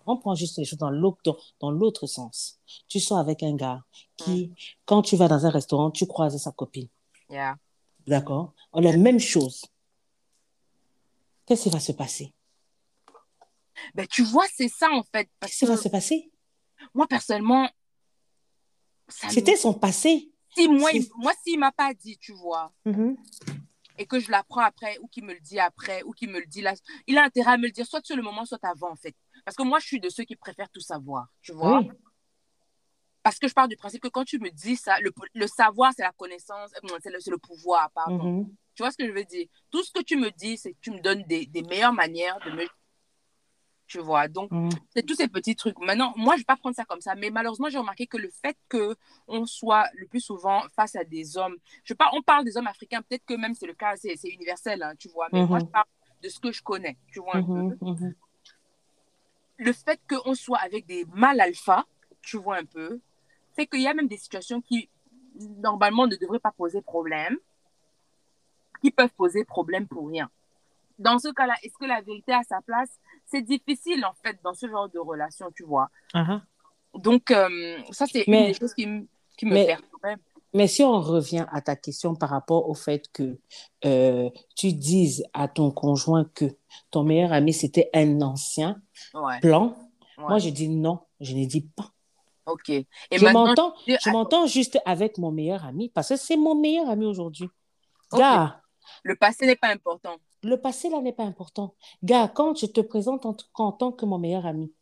on 0.07 0.17
prend 0.17 0.35
juste 0.35 0.59
les 0.59 0.65
choses 0.65 0.79
dans 0.79 0.91
l'autre, 0.91 1.37
dans 1.61 1.71
l'autre 1.71 2.07
sens. 2.07 2.59
Tu 2.89 3.01
sors 3.01 3.19
avec 3.19 3.43
un 3.43 3.55
gars 3.55 3.83
qui, 4.17 4.49
mm. 4.49 4.55
quand 4.85 5.03
tu 5.03 5.17
vas 5.17 5.29
dans 5.29 5.47
un 5.47 5.51
restaurant, 5.51 5.91
tu 5.91 6.07
croises 6.07 6.37
sa 6.37 6.51
copine. 6.51 6.89
Yeah. 7.31 7.57
D'accord? 8.07 8.53
On 8.73 8.85
a 8.85 8.91
la 8.91 8.97
même 8.97 9.21
chose 9.21 9.65
qu'est-ce 11.53 11.65
qui 11.65 11.71
va 11.71 11.81
se 11.81 11.93
passer? 11.93 12.35
Ben, 13.95 14.07
Tu 14.07 14.23
vois, 14.23 14.47
c'est 14.55 14.69
ça 14.69 14.91
en 14.91 15.03
fait. 15.03 15.29
Qu'est-ce 15.41 15.59
qui 15.59 15.67
va 15.67 15.77
se 15.77 15.89
passer? 15.89 16.33
Moi, 16.95 17.07
personnellement. 17.07 17.69
C'était 19.09 19.57
son 19.57 19.75
passé. 19.75 20.33
Si 20.57 20.69
moi, 20.69 20.91
il, 20.93 21.07
moi 21.17 21.33
s'il 21.43 21.55
ne 21.55 21.61
m'a 21.61 21.73
pas 21.73 21.93
dit, 21.95 22.19
tu 22.19 22.33
vois, 22.33 22.73
mm-hmm. 22.87 23.17
et 23.99 24.07
que 24.07 24.21
je 24.21 24.31
l'apprends 24.31 24.61
après, 24.61 24.99
ou 24.99 25.09
qu'il 25.09 25.25
me 25.25 25.33
le 25.33 25.41
dit 25.41 25.59
après, 25.59 26.03
ou 26.03 26.13
qu'il 26.13 26.31
me 26.31 26.41
le 26.41 26.47
dit 26.47 26.61
là, 26.61 26.75
il 27.07 27.17
a 27.17 27.25
intérêt 27.25 27.53
à 27.53 27.57
me 27.57 27.65
le 27.65 27.71
dire 27.71 27.87
soit 27.87 28.05
sur 28.05 28.17
le 28.17 28.23
moment, 28.23 28.45
soit 28.45 28.63
avant, 28.63 28.91
en 28.91 28.97
fait. 28.97 29.15
Parce 29.45 29.57
que 29.57 29.63
moi, 29.63 29.79
je 29.79 29.87
suis 29.87 30.01
de 30.01 30.11
ceux 30.11 30.25
qui 30.25 30.37
préfèrent 30.37 30.71
tout 30.71 30.81
savoir, 30.81 31.29
tu 31.41 31.53
vois. 31.53 31.83
Parce 33.23 33.39
que 33.39 33.47
je 33.47 33.55
pars 33.55 33.69
du 33.69 33.77
principe 33.77 34.03
que 34.03 34.09
quand 34.09 34.25
tu 34.25 34.39
me 34.39 34.51
dis 34.51 34.77
ça, 34.77 34.99
le, 35.01 35.13
le 35.35 35.47
savoir, 35.47 35.93
c'est 35.97 36.03
la 36.03 36.13
connaissance, 36.13 36.73
euh, 36.85 36.99
c'est 37.03 37.11
le, 37.11 37.19
le, 37.25 37.39
pouvoir, 37.39 37.91
pardon. 37.93 38.43
Mm-hmm. 38.43 38.49
Tu 38.75 38.83
vois 38.83 38.91
ce 38.91 38.97
que 38.97 39.07
je 39.07 39.13
veux 39.13 39.25
dire? 39.25 39.47
Tout 39.71 39.83
ce 39.85 39.93
que 39.93 40.03
tu 40.03 40.17
me 40.17 40.31
dis, 40.31 40.57
c'est 40.57 40.73
que 40.73 40.79
tu 40.81 40.91
me 40.91 41.01
donnes 41.01 41.23
des, 41.25 41.47
des 41.47 41.63
meilleures 41.63 41.93
manières 41.93 42.39
de 42.45 42.51
me... 42.51 42.67
Tu 43.87 43.99
vois, 43.99 44.27
donc, 44.27 44.51
mm. 44.51 44.71
c'est 44.95 45.05
tous 45.05 45.15
ces 45.15 45.29
petits 45.29 45.55
trucs. 45.55 45.79
Maintenant, 45.79 46.15
moi, 46.17 46.35
je 46.35 46.39
ne 46.39 46.41
vais 46.41 46.45
pas 46.47 46.57
prendre 46.57 46.75
ça 46.75 46.85
comme 46.85 47.03
ça, 47.03 47.15
mais 47.15 47.31
malheureusement, 47.31 47.69
j'ai 47.69 47.79
remarqué 47.79 48.07
que 48.07 48.17
le 48.17 48.31
fait 48.31 48.57
qu'on 48.71 49.47
soit 49.47 49.87
le 49.95 50.07
plus 50.07 50.21
souvent 50.21 50.63
face 50.75 50.97
à 50.97 51.05
des 51.05 51.37
hommes, 51.37 51.57
je 51.85 51.93
pas, 51.93 52.09
on 52.15 52.23
parle 52.23 52.45
des 52.45 52.57
hommes 52.57 52.67
africains, 52.67 53.03
peut-être 53.03 53.25
que 53.27 53.35
même 53.35 53.55
c'est 53.55 53.67
le 53.67 53.75
cas, 53.75 53.95
c'est 53.97 54.17
universel, 54.25 54.83
hein, 54.83 54.95
tu 54.99 55.09
vois, 55.11 55.29
mais 55.31 55.45
moi, 55.45 55.59
je 55.59 55.65
mm-hmm. 55.67 55.71
parle 55.71 55.87
de 56.23 56.29
ce 56.29 56.41
que 56.41 56.53
je 56.53 56.63
connais, 56.63 56.97
tu 57.13 57.21
vois, 57.21 57.37
un 57.37 57.43
peu. 57.43 57.53
Mm-hmm, 57.53 57.79
mm-hmm. 57.79 58.15
Le 59.59 59.73
fait 59.73 60.01
qu'on 60.09 60.35
soit 60.35 60.59
avec 60.59 60.87
des 60.87 61.05
mâles 61.13 61.41
alpha, 61.41 61.85
tu 62.23 62.39
vois 62.39 62.57
un 62.57 62.65
peu, 62.65 62.99
fait 63.55 63.67
qu'il 63.67 63.81
y 63.81 63.87
a 63.87 63.95
même 63.95 64.09
des 64.09 64.17
situations 64.17 64.61
qui, 64.61 64.89
normalement, 65.59 66.07
ne 66.07 66.17
devraient 66.17 66.39
pas 66.39 66.53
poser 66.53 66.83
problème 66.83 67.37
qui 68.83 68.91
peuvent 68.91 69.13
poser 69.17 69.45
problème 69.45 69.87
pour 69.87 70.09
rien. 70.09 70.29
Dans 70.99 71.19
ce 71.19 71.29
cas-là, 71.29 71.55
est-ce 71.63 71.75
que 71.79 71.87
la 71.87 72.01
vérité 72.01 72.33
a 72.33 72.43
sa 72.43 72.61
place? 72.61 72.91
C'est 73.27 73.43
difficile, 73.43 74.05
en 74.05 74.13
fait, 74.23 74.39
dans 74.43 74.55
ce 74.55 74.69
genre 74.69 74.89
de 74.89 74.99
relation, 74.99 75.51
tu 75.55 75.65
vois. 75.65 75.89
Uh-huh. 76.15 76.41
Donc, 76.95 77.31
euh, 77.31 77.79
ça, 77.91 78.07
c'est 78.07 78.25
une 78.27 78.47
des 78.47 78.55
choses 78.55 78.75
qui, 78.75 78.87
qui 79.37 79.47
me 79.47 79.55
mais, 79.55 79.77
Mais 80.53 80.67
si 80.67 80.83
on 80.83 81.01
revient 81.01 81.47
à 81.51 81.61
ta 81.61 81.77
question 81.77 82.15
par 82.15 82.29
rapport 82.29 82.69
au 82.69 82.75
fait 82.75 83.11
que 83.13 83.39
euh, 83.85 84.29
tu 84.55 84.73
dises 84.73 85.25
à 85.33 85.49
ton 85.49 85.71
conjoint 85.71 86.25
que 86.35 86.45
ton 86.91 87.05
meilleur 87.05 87.33
ami, 87.33 87.53
c'était 87.53 87.89
un 87.95 88.21
ancien 88.21 88.81
plan, 89.41 89.75
moi, 90.19 90.39
je 90.39 90.51
dis 90.51 90.69
non, 90.69 91.01
je 91.21 91.35
ne 91.35 91.45
dis 91.47 91.63
pas. 91.63 91.91
OK. 92.47 92.71
Et 92.71 92.87
je 93.13 93.27
m'entends, 93.27 93.75
je 93.87 94.11
m'entends 94.11 94.47
juste 94.47 94.79
avec 94.85 95.19
mon 95.19 95.31
meilleur 95.31 95.65
ami 95.65 95.89
parce 95.89 96.09
que 96.09 96.17
c'est 96.17 96.37
mon 96.37 96.55
meilleur 96.55 96.89
ami 96.89 97.07
aujourd'hui. 97.07 97.49
Gars, 98.13 98.61
le 99.03 99.17
passé 99.17 99.47
n'est 99.47 99.57
pas 99.57 99.69
important. 99.69 100.17
Le 100.43 100.61
passé, 100.61 100.91
là, 100.91 101.01
n'est 101.01 101.13
pas 101.13 101.25
important. 101.25 101.75
Gars, 102.03 102.29
quand 102.29 102.59
je 102.59 102.67
te 102.67 102.81
présente 102.81 103.27
en, 103.27 103.73
tant 103.73 103.93
que 103.93 104.05
mon 104.05 104.19
meilleur 104.19 104.45
ami, 104.45 104.73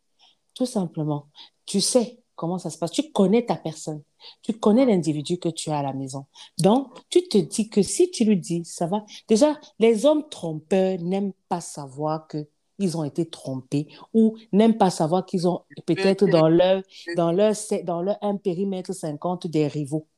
tout 0.55 0.67
simplement, 0.67 1.29
tu 1.67 1.81
sais 1.81 2.23
comment 2.35 2.59
ça 2.59 2.71
se 2.71 2.79
passe. 2.79 2.93
Tu 2.93 3.13
connais 3.13 3.45
ta 3.45 3.57
personne. 3.57 4.03
Tu 4.43 4.55
connais 4.55 4.87
l'individu 4.87 5.39
que 5.39 5.51
tu 5.51 5.71
as 5.71 5.79
à 5.79 5.83
la 5.83 5.93
maison. 5.93 6.27
Donc, 6.59 6.99
tu 7.11 7.29
te 7.29 7.37
dis 7.37 7.69
que 7.69 7.83
si 7.83 8.11
tu 8.11 8.25
lui 8.25 8.39
dis, 8.39 8.65
ça 8.65 8.87
va. 8.87 9.05
Déjà, 9.29 9.59
les 9.79 10.07
hommes 10.07 10.27
trompeurs 10.31 10.99
n'aiment 11.01 11.35
pas 11.49 11.61
savoir 11.61 12.27
que 12.27 12.49
ils 12.81 12.97
ont 12.97 13.05
été 13.05 13.29
trompés 13.29 13.87
ou 14.13 14.37
n'aiment 14.53 14.77
pas 14.77 14.91
savoir 14.91 15.25
qu'ils 15.25 15.47
ont 15.47 15.63
peut-être 15.87 16.27
dans 16.27 16.49
leur, 16.49 16.83
dans 17.17 17.31
leur, 17.31 17.55
dans 17.85 18.03
leur 18.03 18.17
un 18.23 18.37
périmètre 18.37 18.93
50 18.93 19.47
des 19.47 19.69
rivaux. 19.69 20.09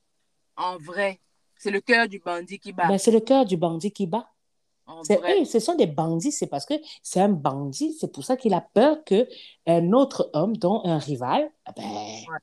En 0.57 0.79
vrai, 0.79 1.21
c'est 1.59 1.71
le 1.71 1.81
cœur 1.81 2.09
du 2.09 2.21
bandit 2.21 2.59
qui 2.59 2.73
bat. 2.73 2.89
Ben, 2.89 2.99
c'est 2.99 3.11
le 3.11 3.21
cœur 3.21 3.45
du 3.45 3.57
bandit 3.57 3.91
qui 3.91 4.07
bat. 4.07 4.29
ce 5.05 5.59
sont 5.59 5.75
des 5.75 5.87
bandits, 5.87 6.33
c'est 6.33 6.47
parce 6.47 6.65
que 6.65 6.75
c'est 7.03 7.21
un 7.21 7.29
bandit, 7.29 7.93
c'est 7.99 8.13
pour 8.13 8.25
ça 8.25 8.37
qu'il 8.37 8.55
a 8.55 8.61
peur 8.61 9.05
qu'un 9.05 9.93
autre 9.93 10.31
homme, 10.33 10.57
dont 10.57 10.83
un 10.85 10.99
rival, 10.99 11.51
eh 11.69 11.73
ben... 11.77 12.39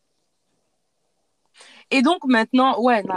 Et 1.91 2.01
donc 2.03 2.23
maintenant, 2.25 2.79
ouais, 2.79 3.01
non, 3.03 3.15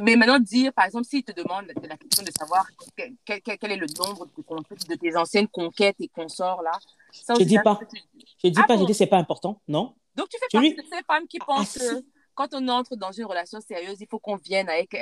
mais 0.00 0.16
maintenant, 0.16 0.38
dire, 0.38 0.72
par 0.72 0.86
exemple, 0.86 1.04
s'il 1.04 1.24
te 1.24 1.32
demande 1.32 1.66
la 1.66 1.96
question 1.96 2.24
de 2.24 2.30
savoir 2.36 2.66
quel, 2.96 3.40
quel, 3.42 3.72
est 3.72 3.76
le 3.76 3.86
nombre 3.98 4.26
de, 4.26 4.88
de, 4.88 4.94
tes 4.94 5.16
anciennes 5.16 5.48
conquêtes 5.48 5.96
et 6.00 6.08
consorts, 6.08 6.62
là. 6.62 6.72
Ça 7.12 7.34
je 7.34 7.40
ne 7.40 7.44
dis 7.44 7.58
pas. 7.62 7.78
Je 8.42 8.48
dis 8.48 8.60
ah 8.62 8.66
pas, 8.66 8.76
je 8.76 8.84
dis 8.84 8.94
c'est 8.94 9.06
pas 9.06 9.18
important, 9.18 9.60
non? 9.68 9.94
Donc, 10.16 10.28
tu 10.28 10.38
fais 10.38 10.46
partie 10.52 10.74
de 10.74 10.82
ces 10.82 11.02
femmes 11.06 11.26
qui 11.28 11.38
ah, 11.40 11.44
pensent 11.46 11.78
que 11.78 12.04
quand 12.34 12.48
on 12.52 12.68
entre 12.68 12.96
dans 12.96 13.12
une 13.12 13.24
relation 13.24 13.60
sérieuse, 13.60 13.98
il 14.00 14.06
faut 14.08 14.18
qu'on 14.18 14.36
vienne 14.36 14.68
avec. 14.68 14.96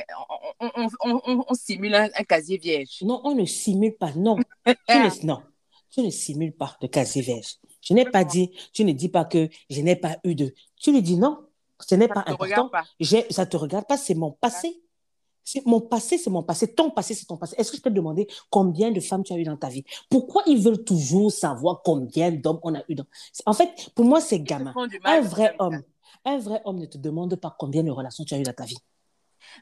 On, 0.60 1.54
simule 1.54 1.94
un, 1.94 2.08
casier 2.24 2.58
vierge. 2.58 2.98
Non, 3.02 3.20
on 3.24 3.34
ne 3.34 3.44
simule 3.44 3.96
pas. 3.96 4.12
Non. 4.14 4.36
tu 4.66 4.72
ne, 4.88 5.26
non. 5.26 5.42
Tu 5.90 6.02
ne 6.02 6.10
simules 6.10 6.54
pas 6.54 6.76
de 6.80 6.86
casier 6.86 7.22
vierge. 7.22 7.56
Je 7.82 7.94
n'ai 7.94 8.04
pas 8.04 8.24
dit, 8.24 8.50
tu 8.72 8.84
ne 8.84 8.92
dis 8.92 9.08
pas 9.08 9.24
que 9.24 9.48
je 9.68 9.80
n'ai 9.80 9.96
pas 9.96 10.18
eu 10.24 10.34
de. 10.34 10.54
Tu 10.80 10.92
lui 10.92 11.02
dis 11.02 11.16
non, 11.16 11.38
ce 11.86 11.94
n'est 11.94 12.08
pas 12.08 12.24
important. 12.26 12.68
Pas. 12.68 12.84
Ça 13.30 13.44
ne 13.44 13.50
te 13.50 13.56
regarde 13.56 13.86
pas, 13.86 13.96
c'est 13.96 14.14
mon 14.14 14.32
passé. 14.32 14.82
C'est 15.44 15.66
mon 15.66 15.80
passé, 15.80 16.18
c'est 16.18 16.30
mon 16.30 16.42
passé. 16.42 16.72
Ton 16.72 16.90
passé, 16.90 17.14
c'est 17.14 17.26
ton 17.26 17.36
passé. 17.36 17.56
Est-ce 17.58 17.72
que 17.72 17.76
je 17.76 17.82
peux 17.82 17.90
te 17.90 17.96
demander 17.96 18.28
combien 18.48 18.92
de 18.92 19.00
femmes 19.00 19.24
tu 19.24 19.32
as 19.32 19.38
eu 19.38 19.42
dans 19.42 19.56
ta 19.56 19.68
vie? 19.68 19.84
Pourquoi 20.08 20.42
ils 20.46 20.62
veulent 20.62 20.84
toujours 20.84 21.32
savoir 21.32 21.82
combien 21.82 22.30
d'hommes 22.30 22.60
on 22.62 22.74
a 22.74 22.82
eu 22.88 22.94
dans 22.94 23.04
En 23.46 23.52
fait, 23.52 23.90
pour 23.94 24.04
moi, 24.04 24.20
c'est 24.20 24.38
gamin. 24.38 24.72
Un 25.04 25.20
vrai 25.20 25.56
homme, 25.58 25.82
un 26.24 26.38
vrai 26.38 26.62
homme 26.64 26.78
ne 26.78 26.86
te 26.86 26.96
demande 26.96 27.34
pas 27.36 27.54
combien 27.58 27.82
de 27.82 27.90
relations 27.90 28.24
tu 28.24 28.34
as 28.34 28.38
eu 28.38 28.44
dans 28.44 28.52
ta 28.52 28.64
vie. 28.64 28.78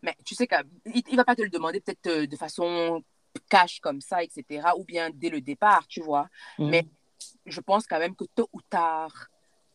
Mais 0.03 0.15
tu 0.25 0.35
sais 0.35 0.47
qu'il 0.47 1.03
ne 1.13 1.17
va 1.17 1.25
pas 1.25 1.35
te 1.35 1.43
le 1.43 1.49
demander 1.49 1.81
peut-être 1.81 2.07
euh, 2.07 2.27
de 2.27 2.37
façon 2.37 3.03
cash 3.49 3.81
comme 3.81 4.01
ça, 4.01 4.23
etc. 4.23 4.69
Ou 4.77 4.85
bien 4.85 5.11
dès 5.13 5.31
le 5.31 5.41
départ, 5.41 5.87
tu 5.89 6.03
vois. 6.03 6.29
Mhm. 6.59 6.69
Mais 6.69 6.87
je 7.47 7.61
pense 7.61 7.87
quand 7.87 7.99
même 7.99 8.15
que 8.15 8.25
tôt 8.35 8.49
ou 8.53 8.61
tard, 8.69 9.30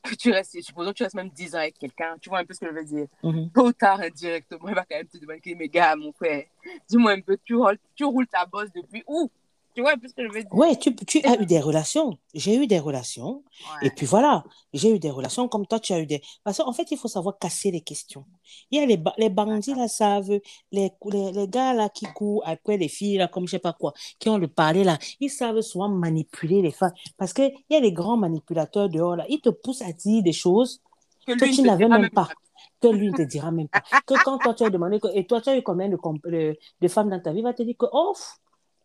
que 0.10 0.16
tu 0.16 0.32
restes, 0.32 0.62
supposons 0.62 0.92
que 0.92 0.98
tu 0.98 1.04
restes 1.04 1.16
même 1.16 1.30
10 1.30 1.56
ans 1.56 1.60
avec 1.60 1.78
quelqu'un, 1.78 2.16
tu 2.22 2.30
vois 2.30 2.40
un 2.40 2.46
peu 2.46 2.54
ce 2.54 2.60
que 2.60 2.68
je 2.68 2.74
veux 2.74 2.84
dire. 2.84 3.08
Mhm. 3.24 3.50
Tôt 3.52 3.68
ou 3.68 3.74
tard, 3.74 4.00
indirectement, 4.02 4.70
il 4.70 4.76
va 4.76 4.86
quand 4.86 4.98
même 4.98 5.08
te 5.08 5.18
demander, 5.18 5.56
mais 5.56 5.68
gars, 5.68 5.96
mon 5.96 6.12
frère, 6.12 6.46
dis-moi 6.88 7.12
un 7.12 7.22
peu, 7.22 7.38
tu 7.44 7.56
roules, 7.56 7.78
tu 7.96 8.04
roules 8.04 8.28
ta 8.28 8.46
bosse 8.46 8.72
depuis 8.74 9.04
où? 9.08 9.30
Tu 9.76 9.82
vois 9.82 9.92
un 9.94 9.98
peu 9.98 10.08
ce 10.08 10.14
que 10.14 10.24
je 10.24 10.32
veux 10.34 10.44
dire? 10.44 10.52
Ouais, 10.54 10.76
tu, 10.78 10.96
tu 10.96 11.22
as 11.26 11.42
eu 11.42 11.46
des 11.46 11.60
relations. 11.60 12.18
J'ai 12.34 12.56
eu 12.56 12.68
des 12.68 12.80
relations. 12.80 13.44
Et 13.82 13.90
puis 13.90 14.06
voilà, 14.06 14.44
j'ai 14.74 14.90
eu 14.96 15.00
des 15.00 15.10
relations 15.12 15.48
comme 15.48 15.68
toi, 15.68 15.80
tu 15.80 15.92
as 15.94 16.00
eu 16.00 16.06
des... 16.06 16.22
Parce 16.44 16.58
qu'en 16.58 16.72
fait, 16.74 16.90
il 16.92 16.98
faut 16.98 17.08
savoir 17.08 17.38
casser 17.38 17.72
les 17.72 17.82
questions. 17.82 18.26
Il 18.72 18.80
y 18.80 18.84
a 18.84 18.86
les, 18.86 18.98
ba- 18.98 19.14
les 19.18 19.30
bandits, 19.30 19.74
là, 19.76 19.88
savent, 19.88 20.30
les, 20.72 20.92
les, 21.12 21.32
les 21.32 21.48
gars, 21.48 21.74
là, 21.74 21.90
qui 21.90 22.06
courent 22.06 22.44
après 22.46 22.78
les 22.78 22.88
filles, 22.88 23.18
là, 23.18 23.28
comme 23.28 23.48
je 23.48 23.52
sais 23.52 23.60
pas 23.60 23.74
quoi, 23.74 23.94
qui 24.20 24.30
ont 24.30 24.38
le 24.38 24.48
parler, 24.48 24.84
là, 24.84 24.98
ils 25.20 25.30
savent 25.30 25.62
souvent 25.62 25.90
manipuler 25.90 26.62
les 26.62 26.72
femmes. 26.72 26.94
Parce 27.18 27.34
qu'il 27.34 27.52
y 27.70 27.76
a 27.76 27.80
les 27.80 27.92
grands 27.94 28.18
manipulateurs 28.18 28.90
dehors, 28.90 29.16
là, 29.16 29.26
ils 29.30 29.42
te 29.42 29.50
poussent 29.50 29.82
à 29.82 29.92
dire 29.94 30.24
des 30.24 30.34
choses 30.34 30.82
Que 31.28 31.34
que 31.36 31.46
ne 31.46 31.50
tu 31.50 31.64
n'avais 31.64 31.90
même 31.90 32.10
pas, 32.10 32.36
que 32.82 32.88
lui 32.88 33.10
ne 33.10 33.14
te 33.14 33.22
dira 33.24 33.52
même 33.52 33.68
pas. 33.70 33.84
Que 34.06 34.16
quand 34.16 34.40
toi, 34.40 34.54
tu 34.54 34.64
as 34.64 34.70
demandé, 34.70 35.00
que, 35.00 35.08
et 35.16 35.26
toi, 35.26 35.42
tu 35.42 35.50
as 35.50 35.58
eu 35.58 35.64
combien 35.64 35.90
de, 35.90 35.98
de, 36.30 36.58
de 36.82 36.88
femmes 36.88 37.10
dans 37.10 37.20
ta 37.22 37.32
vie, 37.34 37.40
il 37.40 37.44
va 37.44 37.54
te 37.54 37.64
dire 37.64 37.76
que, 37.78 37.86
oh, 37.92 38.14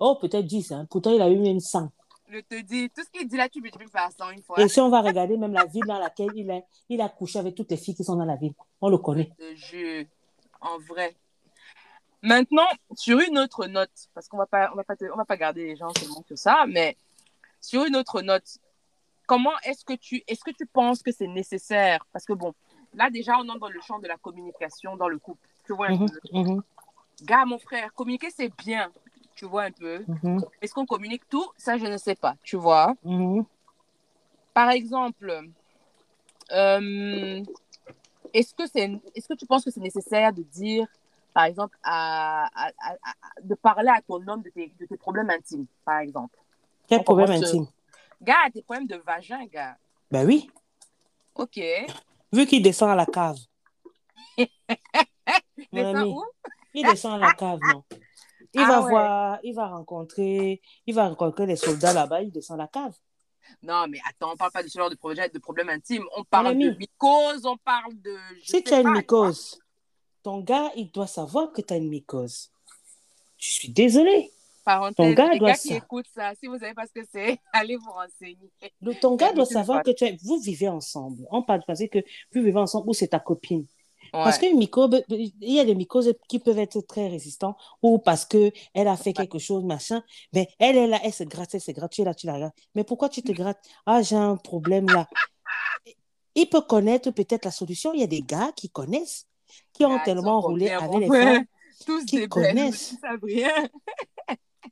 oh 0.00 0.16
peut-être 0.20 0.46
10, 0.46 0.72
hein, 0.72 0.86
pourtant 0.90 1.12
il 1.12 1.22
a 1.22 1.30
eu 1.30 1.38
même 1.38 1.60
100. 1.60 1.90
Je 2.28 2.38
te 2.40 2.60
dis, 2.60 2.88
tout 2.90 3.02
ce 3.04 3.10
qu'il 3.10 3.26
dit 3.28 3.36
là, 3.36 3.48
tu 3.48 3.60
peux 3.60 3.70
faire 3.88 4.10
ça 4.16 4.30
une 4.32 4.42
fois. 4.42 4.60
Et 4.62 4.68
si 4.68 4.80
on 4.80 4.88
va 4.88 5.00
regarder 5.00 5.36
même 5.36 5.52
la 5.52 5.66
ville 5.66 5.84
dans 5.86 5.98
laquelle 5.98 6.32
il 6.36 6.48
est, 6.50 6.64
il 6.88 7.00
a 7.00 7.08
couché 7.08 7.38
avec 7.40 7.54
toutes 7.56 7.70
les 7.70 7.76
filles 7.76 7.94
qui 7.94 8.04
sont 8.04 8.14
dans 8.16 8.24
la 8.24 8.36
ville, 8.36 8.52
on 8.80 8.88
le 8.88 8.98
connaît. 8.98 9.32
Je 9.54 10.04
en 10.60 10.78
vrai. 10.78 11.16
Maintenant, 12.22 12.66
sur 12.94 13.18
une 13.20 13.38
autre 13.38 13.66
note, 13.66 13.90
parce 14.14 14.28
qu'on 14.28 14.36
va 14.36 14.46
pas, 14.46 14.70
on 14.72 14.76
va 14.76 14.84
pas, 14.84 14.94
te- 14.94 15.10
on 15.12 15.16
va 15.16 15.24
pas 15.24 15.36
garder 15.38 15.64
les 15.64 15.76
gens 15.76 15.88
seulement 15.90 16.22
que 16.22 16.36
ça, 16.36 16.66
mais 16.68 16.96
sur 17.60 17.84
une 17.84 17.96
autre 17.96 18.20
note, 18.20 18.58
comment 19.26 19.58
est-ce 19.64 19.84
que 19.84 19.94
tu, 19.94 20.22
est-ce 20.28 20.44
que 20.44 20.50
tu 20.50 20.66
penses 20.66 21.02
que 21.02 21.12
c'est 21.12 21.26
nécessaire? 21.26 22.04
Parce 22.12 22.26
que 22.26 22.34
bon, 22.34 22.52
là 22.94 23.08
déjà, 23.10 23.38
on 23.38 23.48
entre 23.48 23.60
dans 23.60 23.68
le 23.70 23.80
champ 23.80 23.98
de 23.98 24.06
la 24.06 24.18
communication 24.18 24.96
dans 24.96 25.08
le 25.08 25.18
couple. 25.18 25.48
Tu 25.66 25.72
vois 25.74 25.88
un 25.88 25.96
Mhm, 25.96 26.06
peu. 26.06 26.38
mhm, 26.38 26.62
Gars, 27.22 27.44
mon 27.46 27.58
frère, 27.58 27.92
communiquer 27.94 28.28
c'est 28.30 28.54
bien. 28.56 28.92
Tu 29.40 29.46
vois 29.46 29.62
un 29.62 29.70
peu. 29.72 30.04
mhm, 30.06 30.44
Est-ce 30.60 30.74
qu'on 30.74 30.84
communique 30.84 31.26
tout? 31.26 31.50
Ça, 31.56 31.78
je 31.78 31.86
ne 31.86 31.96
sais 31.96 32.14
pas. 32.14 32.34
Tu 32.42 32.56
vois 32.56 32.94
mhm. 33.02 33.46
Par 34.52 34.68
exemple, 34.68 35.48
euh, 36.52 37.42
est-ce 38.34 38.52
que 38.54 38.66
c'est, 38.66 39.00
est-ce 39.14 39.26
que 39.28 39.32
tu 39.32 39.46
penses 39.46 39.64
que 39.64 39.70
c'est 39.70 39.80
nécessaire 39.80 40.34
de 40.34 40.42
dire, 40.42 40.86
par 41.32 41.44
exemple, 41.44 41.74
à, 41.82 42.48
à- 42.54 42.70
à- 42.82 42.96
à- 43.02 43.40
de 43.40 43.54
parler 43.54 43.88
à 43.88 44.02
ton 44.02 44.16
homme 44.28 44.42
de 44.42 44.50
tes, 44.50 44.74
de 44.78 44.84
tes 44.84 44.98
problèmes 44.98 45.30
intimes, 45.30 45.64
par 45.86 46.00
exemple? 46.00 46.36
Quel 46.86 47.00
On 47.00 47.04
problème 47.04 47.28
commence, 47.30 47.42
intime? 47.42 47.66
Gars, 48.20 48.50
tes 48.52 48.60
problèmes 48.60 48.88
de 48.88 48.96
vagin, 48.96 49.46
gars. 49.46 49.78
Ben 50.10 50.26
oui, 50.26 50.50
Ok. 51.34 51.58
vu 52.30 52.44
qu'il 52.44 52.60
descend 52.62 52.90
à 52.90 52.94
la 52.94 53.06
cave. 53.06 53.38
Mon 55.72 55.82
ami, 55.86 56.10
où? 56.12 56.22
il 56.74 56.84
descend 56.84 57.14
à 57.14 57.18
la 57.18 57.32
cave, 57.32 57.62
non? 57.64 57.82
Il 58.52 58.60
Ah 58.62 58.68
va 58.68 58.82
ouais. 58.82 58.90
voir, 58.90 59.38
il 59.44 59.54
va 59.54 59.68
rencontrer, 59.68 60.60
il 60.86 60.94
va 60.94 61.08
rencontrer 61.08 61.46
les 61.46 61.56
soldats 61.56 61.92
là-bas, 61.92 62.22
il 62.22 62.30
descend 62.32 62.58
la 62.58 62.66
cave. 62.66 62.94
Non, 63.62 63.86
mais 63.88 63.98
attends, 64.08 64.32
on 64.32 64.36
parle 64.36 64.52
pas 64.52 64.62
de 64.62 64.68
ce 64.68 64.78
genre 64.78 64.90
de, 64.90 64.94
projet, 64.96 65.28
de 65.28 65.38
problèmes 65.38 65.68
intimes. 65.70 66.04
On 66.16 66.24
parle 66.24 66.56
de 66.56 66.70
mycose, 66.76 67.44
on 67.46 67.56
parle 67.58 67.92
de. 68.00 68.16
je 68.42 68.50
Si 68.50 68.62
tu 68.62 68.72
as 68.74 68.80
une 68.80 68.92
mycose, 68.92 69.58
ton 70.22 70.40
gars, 70.40 70.70
il 70.76 70.90
doit 70.90 71.06
savoir 71.06 71.52
que 71.52 71.60
tu 71.60 71.72
as 71.72 71.76
une 71.76 71.88
mycose. 71.88 72.50
Je 73.38 73.50
suis 73.50 73.68
désolée. 73.70 74.30
Parenthèse, 74.64 74.94
Ton 74.96 75.12
gars 75.14 75.30
les 75.32 75.38
doit 75.38 75.52
gars 75.52 75.56
qui 75.56 75.72
écoutent 75.74 76.06
ça, 76.14 76.32
si 76.38 76.46
vous 76.46 76.58
savez 76.58 76.74
pas 76.74 76.86
ce 76.86 76.92
que 77.00 77.06
c'est, 77.10 77.38
allez 77.52 77.76
vous 77.76 77.90
renseigner. 77.90 78.50
Le- 78.82 78.94
ton 78.94 79.16
gars 79.16 79.32
doit 79.32 79.46
savoir 79.46 79.82
que 79.82 79.90
tu 79.90 80.04
es- 80.04 80.18
vous 80.22 80.38
vivez 80.38 80.68
ensemble. 80.68 81.26
On 81.30 81.42
parle 81.42 81.60
du 81.60 81.64
principe 81.64 81.90
que 81.92 81.98
vous 82.34 82.42
vivez 82.42 82.58
ensemble 82.58 82.88
ou 82.88 82.92
c'est 82.92 83.08
ta 83.08 83.20
copine. 83.20 83.66
Ouais. 84.12 84.24
Parce 84.24 84.40
mycose, 84.42 85.02
il 85.08 85.32
y 85.40 85.60
a 85.60 85.64
des 85.64 85.74
mycoses 85.74 86.12
qui 86.28 86.38
peuvent 86.38 86.58
être 86.58 86.80
très 86.80 87.08
résistants 87.08 87.56
ou 87.82 87.98
parce 87.98 88.24
que 88.24 88.50
elle 88.74 88.88
a 88.88 88.96
fait 88.96 89.12
quelque 89.12 89.38
chose, 89.38 89.64
machin. 89.64 90.02
Mais 90.32 90.48
elle 90.58 90.76
est 90.76 90.86
là, 90.86 91.00
elle 91.04 91.12
se 91.12 91.24
gratte, 91.24 91.54
elle 91.54 91.60
se 91.60 91.70
gratte, 91.70 91.92
tu 91.92 92.02
es 92.02 92.04
là, 92.04 92.14
tu 92.14 92.26
la 92.26 92.34
regardes. 92.34 92.52
Mais 92.74 92.84
pourquoi 92.84 93.08
tu 93.08 93.22
te 93.22 93.32
grattes? 93.32 93.64
Ah, 93.86 94.02
j'ai 94.02 94.16
un 94.16 94.36
problème 94.36 94.86
là. 94.86 95.08
Il 96.34 96.48
peut 96.48 96.60
connaître 96.60 97.10
peut-être 97.10 97.44
la 97.44 97.50
solution. 97.50 97.92
Il 97.92 98.00
y 98.00 98.04
a 98.04 98.06
des 98.06 98.22
gars 98.22 98.52
qui 98.54 98.70
connaissent, 98.70 99.26
qui 99.72 99.84
ont 99.84 99.96
Ah, 99.96 100.02
tellement 100.04 100.40
roulé 100.40 100.70
avec 100.70 100.90
les 101.00 101.08
femmes. 101.08 101.44
Tous 101.86 102.04
qui 102.04 102.16
des 102.16 102.28
connaissent. 102.28 102.92
Ils 102.92 102.98
savent 102.98 103.20
rien. 103.22 103.68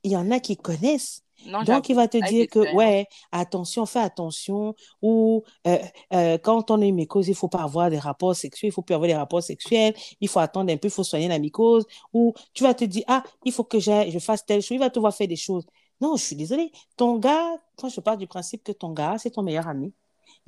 Il 0.03 0.12
y 0.12 0.16
en 0.16 0.30
a 0.30 0.41
qui 0.41 0.57
connaissent. 0.57 1.22
Non, 1.45 1.62
Donc, 1.62 1.89
il 1.89 1.95
va 1.95 2.09
te 2.09 2.18
dire 2.18 2.47
que, 2.51 2.59
ouais, 2.61 3.07
attention, 3.32 3.86
fais 3.86 4.01
attention. 4.01 4.74
Ou 5.03 5.45
euh, 5.66 5.78
euh, 6.12 6.39
quand 6.39 6.70
on 6.70 6.80
a 6.82 6.84
une 6.84 6.97
mycose, 6.97 7.28
il 7.28 7.30
ne 7.32 7.36
faut 7.36 7.49
pas 7.49 7.62
avoir 7.62 7.91
des 7.91 7.99
rapports 7.99 8.34
sexuels, 8.36 8.68
il 8.68 8.72
ne 8.72 8.74
faut 8.74 8.82
plus 8.82 8.95
avoir 8.95 9.09
des 9.09 9.14
rapports 9.14 9.43
sexuels, 9.43 9.95
il 10.20 10.28
faut 10.28 10.41
attendre 10.41 10.72
un 10.72 10.76
peu, 10.76 10.89
il 10.89 10.91
faut 10.91 11.05
soigner 11.05 11.28
la 11.28 11.39
mycose. 11.39 11.86
Ou 12.12 12.34
tu 12.55 12.64
vas 12.64 12.74
te 12.74 12.84
dire, 12.84 13.05
ah, 13.07 13.22
il 13.45 13.53
faut 13.53 13.64
que 13.64 13.78
je 13.80 14.18
fasse 14.20 14.45
telle 14.45 14.62
chose, 14.62 14.76
il 14.76 14.78
va 14.80 14.91
te 14.91 14.99
voir 14.99 15.14
faire 15.14 15.28
des 15.28 15.36
choses. 15.36 15.64
Non, 16.01 16.16
je 16.16 16.24
suis 16.24 16.36
désolée. 16.36 16.70
Ton 16.97 17.18
gars, 17.18 17.57
moi, 17.82 17.91
je 17.91 18.01
pars 18.01 18.16
du 18.16 18.26
principe 18.26 18.62
que 18.64 18.72
ton 18.72 18.93
gars, 18.93 19.16
c'est 19.18 19.30
ton 19.30 19.43
meilleur 19.43 19.68
ami. 19.68 19.93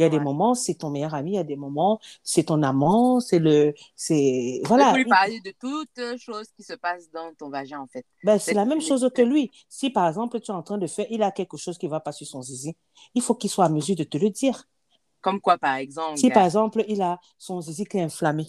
Il 0.00 0.04
y 0.04 0.06
a 0.06 0.08
des 0.08 0.18
moments, 0.20 0.54
c'est 0.54 0.74
ton 0.76 0.88
meilleur 0.88 1.14
ami, 1.14 1.32
il 1.32 1.34
y 1.34 1.38
a 1.38 1.44
des 1.44 1.56
moments, 1.56 2.00
c'est 2.22 2.44
ton 2.44 2.62
amant, 2.62 3.20
c'est 3.20 3.38
le. 3.38 3.74
C'est. 3.94 4.60
Il 4.62 4.66
Voilà. 4.66 4.90
faut 4.92 4.96
lui 4.96 5.04
parler 5.04 5.40
de 5.40 5.52
toutes 5.60 6.18
choses 6.18 6.46
qui 6.56 6.62
se 6.62 6.72
passent 6.72 7.10
dans 7.10 7.34
ton 7.34 7.50
vagin, 7.50 7.80
en 7.80 7.86
fait. 7.86 8.06
Ben, 8.24 8.38
c'est 8.38 8.54
la 8.54 8.64
même 8.64 8.80
chose 8.80 9.08
que 9.14 9.20
lui. 9.20 9.50
Si 9.68 9.90
par 9.90 10.08
exemple 10.08 10.40
tu 10.40 10.50
es 10.50 10.54
en 10.54 10.62
train 10.62 10.78
de 10.78 10.86
faire, 10.86 11.06
il 11.10 11.22
a 11.22 11.30
quelque 11.30 11.58
chose 11.58 11.76
qui 11.76 11.84
ne 11.86 11.90
va 11.90 12.00
pas 12.00 12.12
sur 12.12 12.26
son 12.26 12.40
zizi, 12.40 12.74
il 13.14 13.20
faut 13.20 13.34
qu'il 13.34 13.50
soit 13.50 13.66
à 13.66 13.68
mesure 13.68 13.94
de 13.94 14.04
te 14.04 14.16
le 14.16 14.30
dire. 14.30 14.64
Comme 15.20 15.38
quoi, 15.38 15.58
par 15.58 15.74
exemple 15.74 16.16
Si 16.16 16.30
par 16.30 16.46
exemple 16.46 16.82
il 16.88 17.02
a 17.02 17.20
son 17.36 17.60
zizi 17.60 17.84
qui 17.84 17.98
est 17.98 18.02
inflammé, 18.02 18.46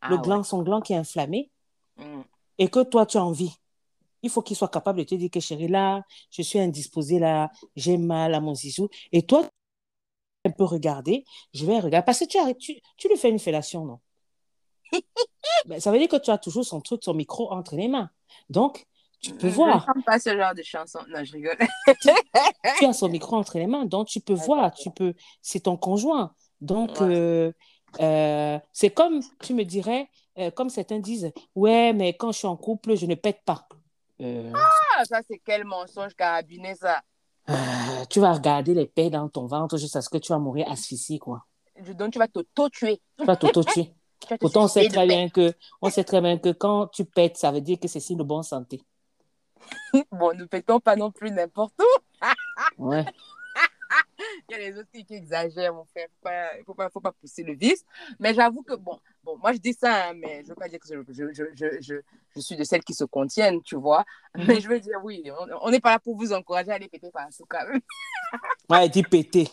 Ah, 0.00 0.08
le 0.10 0.16
ouais. 0.16 0.22
gland, 0.22 0.42
son 0.42 0.62
gland 0.64 0.80
qui 0.80 0.92
est 0.92 0.96
inflammé, 0.96 1.50
Mm. 1.96 2.22
et 2.58 2.68
que 2.68 2.82
toi 2.82 3.06
tu 3.06 3.16
as 3.16 3.24
envie, 3.24 3.52
il 4.22 4.30
faut 4.30 4.42
qu'il 4.42 4.56
soit 4.56 4.68
capable 4.68 4.98
de 4.98 5.04
te 5.04 5.14
dire 5.14 5.30
que 5.30 5.38
chérie, 5.38 5.68
là, 5.68 6.02
je 6.32 6.42
suis 6.42 6.58
indisposée, 6.58 7.20
là, 7.20 7.50
j'ai 7.76 7.96
mal 7.96 8.34
à 8.34 8.40
mon 8.40 8.54
zizou. 8.54 8.88
Et 9.12 9.22
toi, 9.22 9.44
un 10.48 10.50
peu 10.50 10.64
regarder, 10.64 11.24
je 11.54 11.64
vais 11.66 11.78
regarder. 11.80 12.04
Parce 12.04 12.20
que 12.20 12.24
tu, 12.26 12.38
as- 12.38 12.54
tu, 12.54 12.80
tu 12.96 13.08
lui 13.08 13.16
fais 13.16 13.30
une 13.30 13.38
fellation, 13.38 13.84
non? 13.84 14.00
Ben, 15.66 15.80
ça 15.80 15.90
veut 15.92 15.98
dire 15.98 16.08
que 16.08 16.16
tu 16.16 16.30
as 16.30 16.38
toujours 16.38 16.64
son 16.64 16.80
truc, 16.80 17.02
son 17.04 17.14
micro 17.14 17.50
entre 17.52 17.74
les 17.76 17.88
mains. 17.88 18.10
Donc, 18.50 18.86
tu 19.20 19.32
peux 19.32 19.48
Je 19.48 19.54
voir. 19.54 19.76
ne 19.88 19.94
chante 19.94 20.04
pas 20.04 20.18
ce 20.18 20.36
genre 20.36 20.54
de 20.54 20.62
chanson. 20.62 21.00
Non, 21.08 21.24
je 21.24 21.32
rigole. 21.32 21.56
tu 22.78 22.84
as 22.84 22.92
son 22.92 23.08
micro 23.10 23.36
entre 23.36 23.58
les 23.58 23.66
mains, 23.66 23.84
donc 23.84 24.08
tu 24.08 24.20
peux 24.20 24.34
Ouais, 24.34 24.44
voir, 24.44 24.72
tu 24.74 24.90
peux, 24.90 25.14
c'est 25.42 25.60
ton 25.60 25.76
conjoint. 25.76 26.34
Donc, 26.60 26.90
Ouais. 27.00 27.06
euh, 27.06 27.52
euh, 28.00 28.58
c'est 28.72 28.90
comme, 28.90 29.20
tu 29.42 29.54
me 29.54 29.64
dirais, 29.64 30.08
euh, 30.38 30.50
comme 30.50 30.70
certains 30.70 30.98
disent, 31.00 31.32
ouais, 31.54 31.92
mais 31.92 32.14
quand 32.16 32.32
je 32.32 32.38
suis 32.38 32.46
en 32.46 32.56
couple, 32.56 32.96
je 32.96 33.06
ne 33.06 33.14
pète 33.14 33.42
pas. 33.44 33.66
Ah, 34.20 35.04
ça, 35.04 35.20
c'est 35.28 35.40
quel 35.44 35.64
mensonge 35.64 36.14
carabiné, 36.14 36.74
ça. 36.74 37.02
Euh, 37.48 38.04
tu 38.10 38.20
vas 38.20 38.32
regarder 38.32 38.74
les 38.74 38.86
paix 38.86 39.10
dans 39.10 39.28
ton 39.28 39.46
ventre 39.46 39.76
jusqu'à 39.76 40.00
ce 40.00 40.08
que 40.08 40.18
tu 40.18 40.32
vas 40.32 40.38
mourir 40.38 40.70
asphyxié, 40.70 41.18
quoi. 41.18 41.44
Donc, 41.94 42.12
tu 42.12 42.18
vas 42.18 42.28
t'auto-tuer. 42.28 43.00
Tu 43.18 43.24
vas 43.24 43.36
t'auto-tuer. 43.36 43.94
Pourtant, 44.40 44.64
on 44.64 44.68
sait 44.68 44.88
très 44.88 45.06
bien 45.06 45.28
que, 45.28 45.52
on 45.80 45.90
sait 45.90 46.04
très 46.04 46.20
bien 46.20 46.38
que 46.38 46.50
quand 46.50 46.88
tu 46.88 47.04
pètes, 47.04 47.36
ça 47.36 47.52
veut 47.52 47.60
dire 47.60 47.78
que 47.78 47.88
c'est 47.88 48.00
signe 48.00 48.18
de 48.18 48.24
bonne 48.24 48.42
santé. 48.42 48.82
Bon, 50.12 50.36
ne 50.36 50.44
pétons 50.44 50.80
pas 50.80 50.96
non 50.96 51.10
plus 51.10 51.30
n'importe 51.30 51.74
où. 51.80 52.86
Ouais. 52.88 53.04
Il 54.48 54.52
y 54.52 54.54
a 54.54 54.58
les 54.58 54.78
autres 54.78 54.90
qui, 54.92 55.04
qui 55.04 55.14
exagèrent, 55.14 55.74
mon 55.74 55.84
frère. 55.84 56.08
Il 56.54 56.60
ne 56.60 56.64
faut 56.64 56.74
pas, 56.74 56.90
faut 56.90 57.00
pas 57.00 57.12
pousser 57.12 57.42
le 57.42 57.54
vice. 57.54 57.84
Mais 58.18 58.34
j'avoue 58.34 58.62
que, 58.62 58.74
bon, 58.74 58.98
bon, 59.28 59.38
moi, 59.38 59.52
je 59.52 59.58
dis 59.58 59.74
ça, 59.74 60.08
hein, 60.08 60.14
mais 60.14 60.38
je 60.38 60.42
ne 60.44 60.48
veux 60.48 60.54
pas 60.54 60.68
dire 60.68 60.78
que 60.80 60.88
je, 60.88 61.12
je, 61.12 61.44
je, 61.54 62.00
je, 62.34 62.40
suis 62.40 62.56
de 62.56 62.64
celles 62.64 62.82
qui 62.82 62.94
se 62.94 63.04
contiennent, 63.04 63.62
tu 63.62 63.76
vois. 63.76 64.04
Mhm. 64.34 64.44
Mais 64.46 64.60
je 64.60 64.68
veux 64.68 64.80
dire, 64.80 64.98
oui, 65.02 65.22
on- 65.60 65.70
n'est 65.70 65.80
pas 65.80 65.90
là 65.90 65.98
pour 65.98 66.16
vous 66.16 66.32
encourager 66.32 66.70
à 66.70 66.74
aller 66.74 66.88
péter 66.88 67.10
par 67.10 67.28
tout 67.28 67.44
quand 67.48 67.66
même. 67.66 67.80
Ouais, 68.70 68.86
il 68.86 68.90
dit 68.90 69.02
péter. 69.02 69.48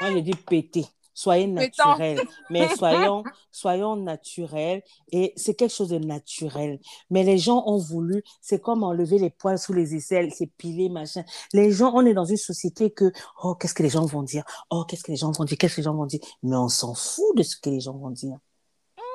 Moi, 0.00 0.12
je 0.12 0.18
dis 0.18 0.34
péter. 0.34 0.86
Soyez 1.14 1.46
Pétant. 1.52 1.88
naturels. 1.88 2.20
Mais 2.50 2.68
soyons, 2.76 3.24
soyons 3.50 3.96
naturels. 3.96 4.82
Et 5.12 5.32
c'est 5.36 5.54
quelque 5.54 5.74
chose 5.74 5.88
de 5.88 5.98
naturel. 5.98 6.80
Mais 7.10 7.24
les 7.24 7.38
gens 7.38 7.62
ont 7.66 7.78
voulu, 7.78 8.22
c'est 8.40 8.60
comme 8.60 8.84
enlever 8.84 9.18
les 9.18 9.30
poils 9.30 9.58
sous 9.58 9.72
les 9.72 9.94
aisselles, 9.94 10.32
c'est 10.32 10.46
piler, 10.46 10.88
machin. 10.88 11.24
Les 11.52 11.72
gens, 11.72 11.92
on 11.94 12.06
est 12.06 12.14
dans 12.14 12.24
une 12.24 12.36
société 12.36 12.90
que, 12.90 13.12
oh, 13.42 13.54
qu'est-ce 13.54 13.74
que 13.74 13.82
les 13.82 13.90
gens 13.90 14.06
vont 14.06 14.22
dire? 14.22 14.44
Oh, 14.70 14.84
qu'est-ce 14.84 15.02
que 15.02 15.12
les 15.12 15.16
gens 15.16 15.32
vont 15.32 15.44
dire? 15.44 15.58
Qu'est-ce 15.58 15.76
que 15.76 15.80
les 15.80 15.84
gens 15.84 15.94
vont 15.94 16.06
dire? 16.06 16.20
Mais 16.42 16.56
on 16.56 16.68
s'en 16.68 16.94
fout 16.94 17.36
de 17.36 17.42
ce 17.42 17.56
que 17.56 17.70
les 17.70 17.80
gens 17.80 17.96
vont 17.96 18.10
dire. 18.10 18.38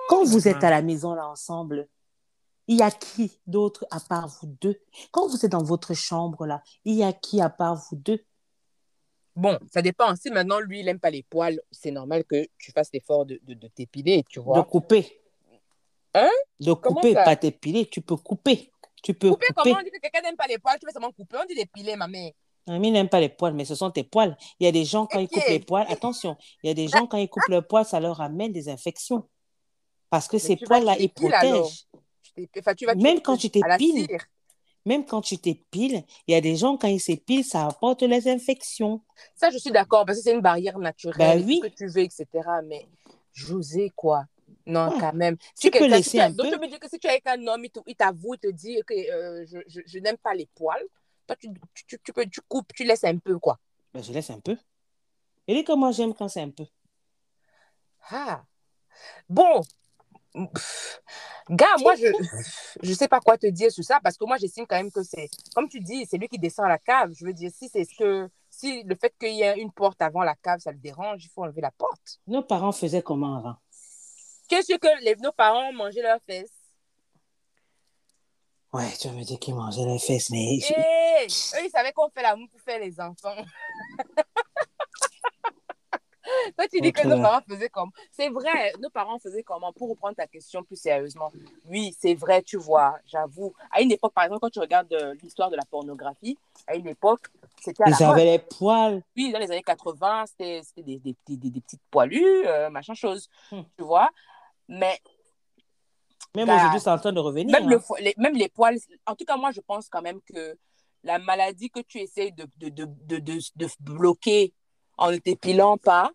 Quand 0.07 0.23
vous 0.23 0.47
êtes 0.47 0.63
à 0.63 0.69
la 0.69 0.81
maison, 0.81 1.13
là, 1.13 1.27
ensemble, 1.27 1.87
il 2.67 2.77
y 2.77 2.81
a 2.81 2.91
qui 2.91 3.39
d'autre 3.47 3.85
à 3.91 3.99
part 3.99 4.27
vous 4.27 4.47
deux? 4.61 4.79
Quand 5.11 5.27
vous 5.27 5.45
êtes 5.45 5.51
dans 5.51 5.63
votre 5.63 5.93
chambre, 5.93 6.45
là, 6.45 6.61
il 6.83 6.95
y 6.95 7.03
a 7.03 7.13
qui 7.13 7.41
à 7.41 7.49
part 7.49 7.75
vous 7.75 7.95
deux? 7.95 8.23
Bon, 9.35 9.59
ça 9.71 9.81
dépend. 9.81 10.15
Si 10.15 10.29
maintenant, 10.31 10.59
lui, 10.59 10.79
il 10.79 10.85
n'aime 10.85 10.99
pas 10.99 11.09
les 11.09 11.23
poils, 11.23 11.59
c'est 11.71 11.91
normal 11.91 12.23
que 12.23 12.47
tu 12.57 12.71
fasses 12.71 12.89
l'effort 12.93 13.25
de, 13.25 13.39
de, 13.43 13.53
de 13.53 13.67
t'épiler, 13.67 14.23
tu 14.29 14.39
De 14.39 14.43
vois. 14.45 14.63
couper. 14.63 15.21
Hein? 16.13 16.29
De 16.59 16.71
couper, 16.73 17.13
ça? 17.13 17.23
pas 17.23 17.35
t'épiler. 17.35 17.85
Tu 17.87 17.99
peux 18.01 18.15
couper. 18.15 18.71
Tu 19.03 19.13
peux 19.13 19.31
Couper, 19.31 19.47
couper. 19.47 19.69
comment 19.71 19.79
on 19.81 19.83
dit 19.83 19.91
que 19.91 19.99
quelqu'un 19.99 20.21
n'aime 20.21 20.37
pas 20.37 20.47
les 20.47 20.57
poils, 20.57 20.79
tu 20.79 20.85
veux 20.85 20.91
seulement 20.91 21.11
couper? 21.11 21.37
On 21.41 21.45
dit 21.45 21.55
dépiler, 21.55 21.95
ma 21.95 22.07
mère. 22.07 22.31
Ami 22.67 22.89
n'aime 22.91 23.09
pas 23.09 23.19
les 23.19 23.29
poils, 23.29 23.53
mais 23.53 23.65
ce 23.65 23.75
sont 23.75 23.91
tes 23.91 24.03
poils. 24.03 24.35
Il 24.59 24.63
y 24.65 24.67
a 24.67 24.71
des 24.71 24.85
gens, 24.85 25.05
quand 25.05 25.19
ils 25.19 25.27
coupent 25.27 25.47
les 25.49 25.59
poils, 25.59 25.85
attention, 25.89 26.35
il 26.63 26.67
y 26.67 26.71
a 26.71 26.73
des 26.73 26.87
gens, 26.87 27.05
quand 27.05 27.17
ils 27.17 27.29
coupent 27.29 27.47
leurs 27.49 27.67
poils, 27.67 27.85
ça 27.85 27.99
leur 27.99 28.21
amène 28.21 28.51
des 28.53 28.69
infections. 28.69 29.27
Parce 30.09 30.27
que 30.27 30.37
ces 30.39 30.55
poils-là, 30.55 30.95
ils 30.97 31.09
protègent. 31.11 31.85
Tu 32.35 32.49
enfin, 32.59 32.73
tu 32.73 32.85
vas, 32.85 32.95
Même 32.95 33.21
quand 33.21 33.37
tu 33.37 33.49
t'épiles. 33.51 34.07
Même 34.85 35.05
quand 35.05 35.21
tu 35.21 35.37
t'épiles, 35.37 36.03
il 36.27 36.33
y 36.33 36.35
a 36.35 36.41
des 36.41 36.55
gens, 36.55 36.77
quand 36.77 36.87
ils 36.87 36.99
s'épilent, 36.99 37.43
ça 37.43 37.65
apporte 37.67 38.03
les 38.03 38.27
infections. 38.27 39.01
Ça, 39.35 39.49
je 39.49 39.57
suis 39.57 39.71
d'accord, 39.71 40.05
parce 40.05 40.19
que 40.19 40.23
c'est 40.23 40.33
une 40.33 40.41
barrière 40.41 40.77
naturelle, 40.79 41.39
Ben 41.41 41.45
oui. 41.47 41.59
ce 41.63 41.67
que 41.67 41.73
tu 41.75 41.87
veux, 41.87 42.01
etc. 42.01 42.27
Mais 42.65 42.87
José, 43.33 43.91
quoi. 43.95 44.25
Non, 44.67 44.89
Ouais. 44.89 44.99
quand 44.99 45.13
même. 45.13 45.37
Tu 45.59 45.69
peux 45.69 45.79
quelqu'un- 45.79 45.95
laisser 45.97 46.09
si 46.11 46.19
un 46.21 46.29
Donc, 46.29 46.47
peu. 46.47 46.53
tu 46.53 46.59
veux 46.59 46.67
dire 46.67 46.79
que 46.79 46.89
si 46.89 46.97
tu 46.99 47.07
es 47.07 47.11
avec 47.11 47.27
un 47.27 47.45
homme, 47.47 47.65
il 47.87 47.95
t'avoue, 47.95 48.33
il 48.35 48.39
te 48.39 48.47
dit 48.51 48.79
que 48.85 48.93
euh, 48.93 49.45
je, 49.47 49.59
je, 49.67 49.81
je 49.85 49.99
n'aime 49.99 50.17
pas 50.17 50.33
les 50.33 50.47
poils, 50.55 50.83
toi, 51.27 51.35
tu, 51.35 51.49
tu, 51.73 51.85
tu, 51.85 51.99
tu 52.03 52.13
peux, 52.13 52.25
tu 52.27 52.41
coupes, 52.47 52.71
tu 52.73 52.83
laisses 52.83 53.03
un 53.03 53.17
peu, 53.17 53.37
quoi. 53.39 53.59
Ben, 53.93 54.03
je 54.03 54.11
laisse 54.13 54.29
un 54.29 54.39
peu. 54.39 54.57
Et 55.47 55.53
dit 55.55 55.63
que 55.63 55.73
moi, 55.73 55.91
j'aime 55.91 56.13
quand 56.13 56.27
c'est 56.27 56.41
un 56.41 56.49
peu. 56.49 56.65
Ah. 58.09 58.43
Bon. 59.29 59.61
Pff. 60.53 61.01
Gars, 61.49 61.75
moi, 61.79 61.95
je 61.95 62.07
je 62.81 62.93
sais 62.93 63.07
pas 63.07 63.19
quoi 63.19 63.37
te 63.37 63.45
dire 63.47 63.71
sur 63.71 63.83
ça 63.83 63.99
parce 64.03 64.17
que 64.17 64.25
moi, 64.25 64.37
j'estime 64.37 64.65
quand 64.65 64.77
même 64.77 64.91
que 64.91 65.03
c'est, 65.03 65.29
comme 65.53 65.69
tu 65.69 65.79
dis, 65.79 66.05
c'est 66.09 66.17
lui 66.17 66.27
qui 66.27 66.39
descend 66.39 66.65
à 66.65 66.69
la 66.69 66.79
cave. 66.79 67.13
Je 67.17 67.25
veux 67.25 67.33
dire, 67.33 67.51
si 67.53 67.69
c'est 67.69 67.83
ce 67.83 67.95
que, 67.95 68.29
si 68.49 68.83
le 68.83 68.95
fait 68.95 69.13
qu'il 69.19 69.33
y 69.33 69.43
ait 69.43 69.59
une 69.59 69.71
porte 69.71 70.01
avant 70.01 70.23
la 70.23 70.35
cave, 70.35 70.59
ça 70.59 70.71
le 70.71 70.79
dérange, 70.79 71.23
il 71.23 71.29
faut 71.29 71.43
enlever 71.43 71.61
la 71.61 71.71
porte. 71.71 72.19
Nos 72.27 72.41
parents 72.41 72.71
faisaient 72.71 73.03
comment 73.03 73.37
avant? 73.37 73.55
Qu'est-ce 74.47 74.75
que 74.75 75.03
les, 75.03 75.15
nos 75.17 75.31
parents 75.31 75.71
mangeaient 75.73 76.01
leurs 76.01 76.21
fesses? 76.25 76.51
Ouais, 78.73 78.91
tu 78.99 79.07
vas 79.07 79.13
me 79.13 79.23
dire 79.23 79.39
qu'ils 79.39 79.55
mangeaient 79.55 79.85
les 79.85 79.99
fesses, 79.99 80.29
mais... 80.31 80.57
Hé! 80.57 81.27
Eux, 81.27 81.65
ils 81.65 81.69
savaient 81.71 81.93
qu'on 81.93 82.09
fait 82.09 82.23
l'amour 82.23 82.49
pour 82.49 82.59
faire 82.61 82.79
les 82.79 82.99
enfants. 82.99 83.35
Toi, 86.57 86.67
tu 86.67 86.81
dis 86.81 86.91
que 86.91 87.07
nos 87.07 87.21
parents 87.21 87.41
faisaient 87.47 87.69
comment? 87.69 87.91
C'est 88.11 88.29
vrai, 88.29 88.73
nos 88.81 88.89
parents 88.89 89.19
faisaient 89.19 89.43
comment? 89.43 89.71
Pour 89.73 89.89
reprendre 89.89 90.15
ta 90.15 90.27
question 90.27 90.63
plus 90.63 90.75
sérieusement? 90.79 91.31
Oui, 91.69 91.95
c'est 91.99 92.13
vrai, 92.15 92.41
tu 92.43 92.57
vois, 92.57 92.97
j'avoue. 93.05 93.53
À 93.71 93.81
une 93.81 93.91
époque, 93.91 94.13
par 94.13 94.23
exemple, 94.25 94.41
quand 94.41 94.49
tu 94.49 94.59
regardes 94.59 94.91
euh, 94.93 95.13
l'histoire 95.21 95.49
de 95.49 95.55
la 95.55 95.65
pornographie, 95.65 96.37
à 96.67 96.75
une 96.75 96.87
époque, 96.87 97.27
c'était 97.61 97.83
la 97.85 97.91
Ils 97.91 98.03
avaient 98.03 98.25
les 98.25 98.39
poils. 98.39 99.01
Oui, 99.15 99.31
dans 99.31 99.39
les 99.39 99.51
années 99.51 99.63
80, 99.63 100.25
c'était 100.27 100.61
des, 100.77 100.97
des, 100.99 101.15
des, 101.27 101.49
des 101.49 101.61
petites 101.61 101.81
poilus, 101.91 102.45
euh, 102.45 102.69
machin 102.69 102.93
chose, 102.93 103.29
Hmm. 103.51 103.61
tu 103.77 103.83
vois. 103.83 104.09
Mais 104.67 104.99
Même 106.35 106.47
Bah, 106.47 106.55
aujourd'hui, 106.55 106.79
c'est 106.79 106.89
en 106.89 106.97
train 106.97 107.13
de 107.13 107.19
revenir. 107.19 107.57
même, 107.59 107.69
le, 107.69 107.77
hein. 107.77 107.95
les, 107.99 108.13
même 108.17 108.35
les 108.35 108.49
poils, 108.49 108.77
en 109.05 109.15
tout 109.15 109.25
cas, 109.25 109.37
moi, 109.37 109.51
je 109.51 109.61
pense 109.61 109.87
quand 109.89 110.01
même 110.01 110.19
que 110.21 110.57
la 111.03 111.19
maladie 111.19 111.69
que 111.69 111.81
tu 111.81 111.99
essayes 111.99 112.31
de, 112.31 112.47
de, 112.57 112.69
de, 112.69 112.85
de, 113.05 113.19
de, 113.19 113.39
de 113.55 113.67
bloquer 113.79 114.53
en 114.97 115.11
ne 115.11 115.17
t'épilant 115.17 115.77
pas, 115.77 116.09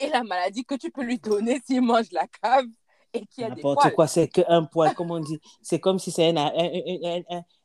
et 0.00 0.08
la 0.08 0.22
maladie 0.24 0.64
que 0.64 0.74
tu 0.74 0.90
peux 0.90 1.02
lui 1.04 1.18
donner 1.18 1.60
s'il 1.64 1.82
mange 1.82 2.10
la 2.12 2.26
cave 2.26 2.64
et 3.12 3.26
qu'il 3.26 3.42
y 3.42 3.44
a 3.44 3.50
des 3.50 3.56
N'importe 3.56 3.80
poils. 3.80 3.94
quoi, 3.94 4.06
c'est 4.06 4.28
qu'un 4.28 4.64
poil, 4.64 4.94
comme 4.94 5.10
on 5.10 5.20
dit. 5.20 5.40
C'est 5.62 5.80
comme 5.80 5.98
si 5.98 6.10
c'est 6.10 6.28
un, 6.28 6.36
un, 6.36 7.22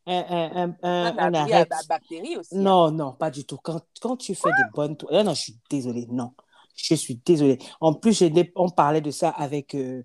un, 0.07 0.75
un, 0.83 1.17
un, 1.17 1.33
arrêt. 1.33 1.67
bactérie 1.87 2.37
aussi. 2.37 2.55
hein. 2.55 2.61
Non, 2.61 2.91
non, 2.91 3.13
pas 3.13 3.31
du 3.31 3.45
tout. 3.45 3.57
Quand, 3.57 3.81
quand 4.01 4.17
tu 4.17 4.35
fais 4.35 4.49
des 4.49 4.63
bonnes 4.73 4.97
toilettes, 4.97 5.23
non, 5.25 5.31
non, 5.31 5.35
je 5.35 5.41
suis 5.41 5.57
désolée, 5.69 6.07
non. 6.09 6.31
Je 6.75 6.95
suis 6.95 7.15
désolée. 7.25 7.57
En 7.79 7.93
plus, 7.93 8.23
on 8.55 8.69
parlait 8.69 9.01
de 9.01 9.11
ça 9.11 9.29
avec, 9.29 9.75
euh, 9.75 10.03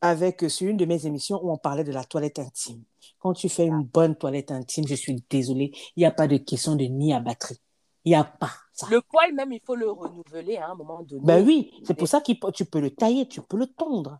avec 0.00 0.44
euh, 0.44 0.48
sur 0.48 0.68
une 0.68 0.76
de 0.76 0.84
mes 0.84 1.04
émissions 1.06 1.40
où 1.42 1.50
on 1.50 1.56
parlait 1.58 1.84
de 1.84 1.92
la 1.92 2.04
toilette 2.04 2.38
intime. 2.38 2.84
Quand 3.18 3.32
tu 3.32 3.48
fais 3.48 3.66
une 3.66 3.82
bonne 3.82 4.14
toilette 4.14 4.52
intime, 4.52 4.86
je 4.86 4.94
suis 4.94 5.24
désolée, 5.28 5.72
il 5.96 6.00
n'y 6.00 6.06
a 6.06 6.12
pas 6.12 6.28
de 6.28 6.36
question 6.36 6.76
de 6.76 6.84
nid 6.84 7.12
à 7.12 7.20
batterie. 7.20 7.58
Il 8.04 8.10
n'y 8.10 8.14
a 8.16 8.24
pas. 8.24 8.52
Le 8.90 9.00
poil, 9.00 9.32
même, 9.34 9.52
il 9.52 9.60
faut 9.60 9.74
le 9.74 9.90
renouveler 9.90 10.58
hein, 10.58 10.66
à 10.68 10.70
un 10.72 10.74
moment 10.74 11.02
donné. 11.02 11.22
Ben 11.24 11.44
oui, 11.44 11.72
c'est 11.84 11.94
pour 11.94 12.08
ça 12.08 12.20
que 12.20 12.32
tu 12.50 12.64
peux 12.64 12.80
le 12.80 12.90
tailler, 12.90 13.26
tu 13.28 13.40
peux 13.42 13.56
le 13.56 13.66
tondre. 13.66 14.18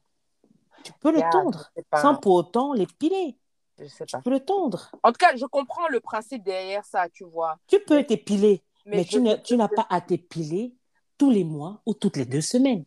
Tu 0.82 0.92
peux 1.00 1.12
le 1.12 1.20
tondre 1.30 1.70
sans 1.94 2.16
pour 2.16 2.34
autant 2.34 2.72
l'épiler. 2.72 3.36
je 3.78 3.86
sais 3.86 4.06
Tu 4.06 4.12
pas. 4.16 4.22
peux 4.22 4.30
le 4.30 4.40
tondre. 4.40 4.90
En 5.02 5.10
tout 5.12 5.18
cas, 5.18 5.36
je 5.36 5.44
comprends 5.46 5.88
le 5.88 6.00
principe 6.00 6.42
derrière 6.44 6.84
ça, 6.84 7.08
tu 7.08 7.24
vois. 7.24 7.58
Tu 7.66 7.78
peux 7.80 8.04
t'épiler, 8.04 8.62
mais, 8.86 9.04
je- 9.04 9.10
tu 9.10 9.20
n'as 9.20 9.36
tu 9.38 9.56
n'as 9.56 9.68
pas 9.68 9.86
à 9.90 10.00
t'épiler 10.00 10.74
tous 11.18 11.30
les 11.30 11.44
mois 11.44 11.82
ou 11.86 11.94
toutes 11.94 12.16
les 12.16 12.26
deux 12.26 12.40
semaines. 12.40 12.84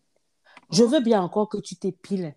Je 0.71 0.83
veux 0.83 0.99
bien 1.01 1.21
encore 1.21 1.49
que 1.49 1.57
tu 1.57 1.75
t'épiles 1.75 2.35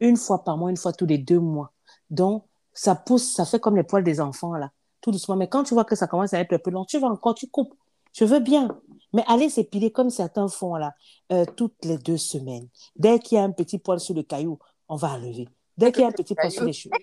une 0.00 0.16
fois 0.16 0.44
par 0.44 0.56
mois, 0.58 0.70
une 0.70 0.76
fois 0.76 0.92
tous 0.92 1.06
les 1.06 1.18
deux 1.18 1.38
mois. 1.40 1.72
Donc, 2.10 2.44
ça 2.72 2.94
pousse, 2.94 3.32
ça 3.32 3.44
fait 3.46 3.60
comme 3.60 3.76
les 3.76 3.84
poils 3.84 4.04
des 4.04 4.20
enfants, 4.20 4.54
là, 4.54 4.70
tout 5.00 5.10
doucement. 5.10 5.36
Mais 5.36 5.48
quand 5.48 5.64
tu 5.64 5.72
vois 5.74 5.84
que 5.84 5.94
ça 5.96 6.06
commence 6.06 6.34
à 6.34 6.40
être 6.40 6.52
un 6.52 6.58
peu 6.58 6.70
long, 6.70 6.84
tu 6.84 6.98
vas 6.98 7.08
encore, 7.08 7.34
tu 7.34 7.48
coupes. 7.48 7.74
Je 8.16 8.24
veux 8.24 8.40
bien. 8.40 8.68
Mais 9.12 9.22
aller 9.28 9.48
s'épiler 9.48 9.90
comme 9.92 10.10
certains 10.10 10.48
font, 10.48 10.74
là, 10.76 10.94
euh, 11.32 11.44
toutes 11.56 11.84
les 11.84 11.98
deux 11.98 12.16
semaines. 12.18 12.68
Dès 12.96 13.18
qu'il 13.18 13.36
y 13.36 13.40
a 13.40 13.44
un 13.44 13.52
petit 13.52 13.78
poil 13.78 14.00
sur 14.00 14.14
le 14.14 14.22
caillou, 14.22 14.58
on 14.88 14.96
va 14.96 15.12
enlever. 15.12 15.48
Dès 15.76 15.92
qu'il 15.92 16.02
y 16.02 16.04
a 16.04 16.08
un 16.08 16.12
petit 16.12 16.34
poil 16.34 16.50
sur 16.50 16.64
les 16.64 16.72
cheveux. 16.72 16.94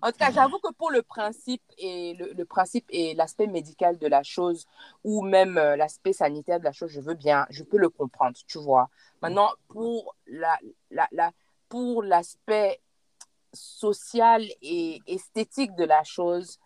En 0.00 0.10
tout 0.10 0.18
cas, 0.18 0.32
j'avoue 0.32 0.58
que 0.58 0.72
pour 0.72 0.90
le 0.90 1.02
principe 1.02 1.62
et 1.78 2.14
le, 2.14 2.32
le 2.32 2.44
principe 2.44 2.86
et 2.90 3.14
l'aspect 3.14 3.46
médical 3.46 3.98
de 3.98 4.06
la 4.06 4.22
chose, 4.22 4.66
ou 5.04 5.22
même 5.22 5.58
euh, 5.58 5.76
l'aspect 5.76 6.12
sanitaire 6.12 6.58
de 6.58 6.64
la 6.64 6.72
chose, 6.72 6.90
je 6.90 7.00
veux 7.00 7.14
bien, 7.14 7.46
je 7.50 7.62
peux 7.62 7.76
le 7.78 7.88
comprendre, 7.88 8.36
tu 8.46 8.58
vois. 8.58 8.90
Maintenant, 9.20 9.50
pour 9.68 10.16
la, 10.26 10.58
la, 10.90 11.08
la- 11.12 11.32
pour 11.68 12.02
l'aspect 12.02 12.80
social 13.52 14.44
et 14.62 15.00
esthétique 15.06 15.74
de 15.76 15.84
la 15.84 16.02
chose, 16.04 16.58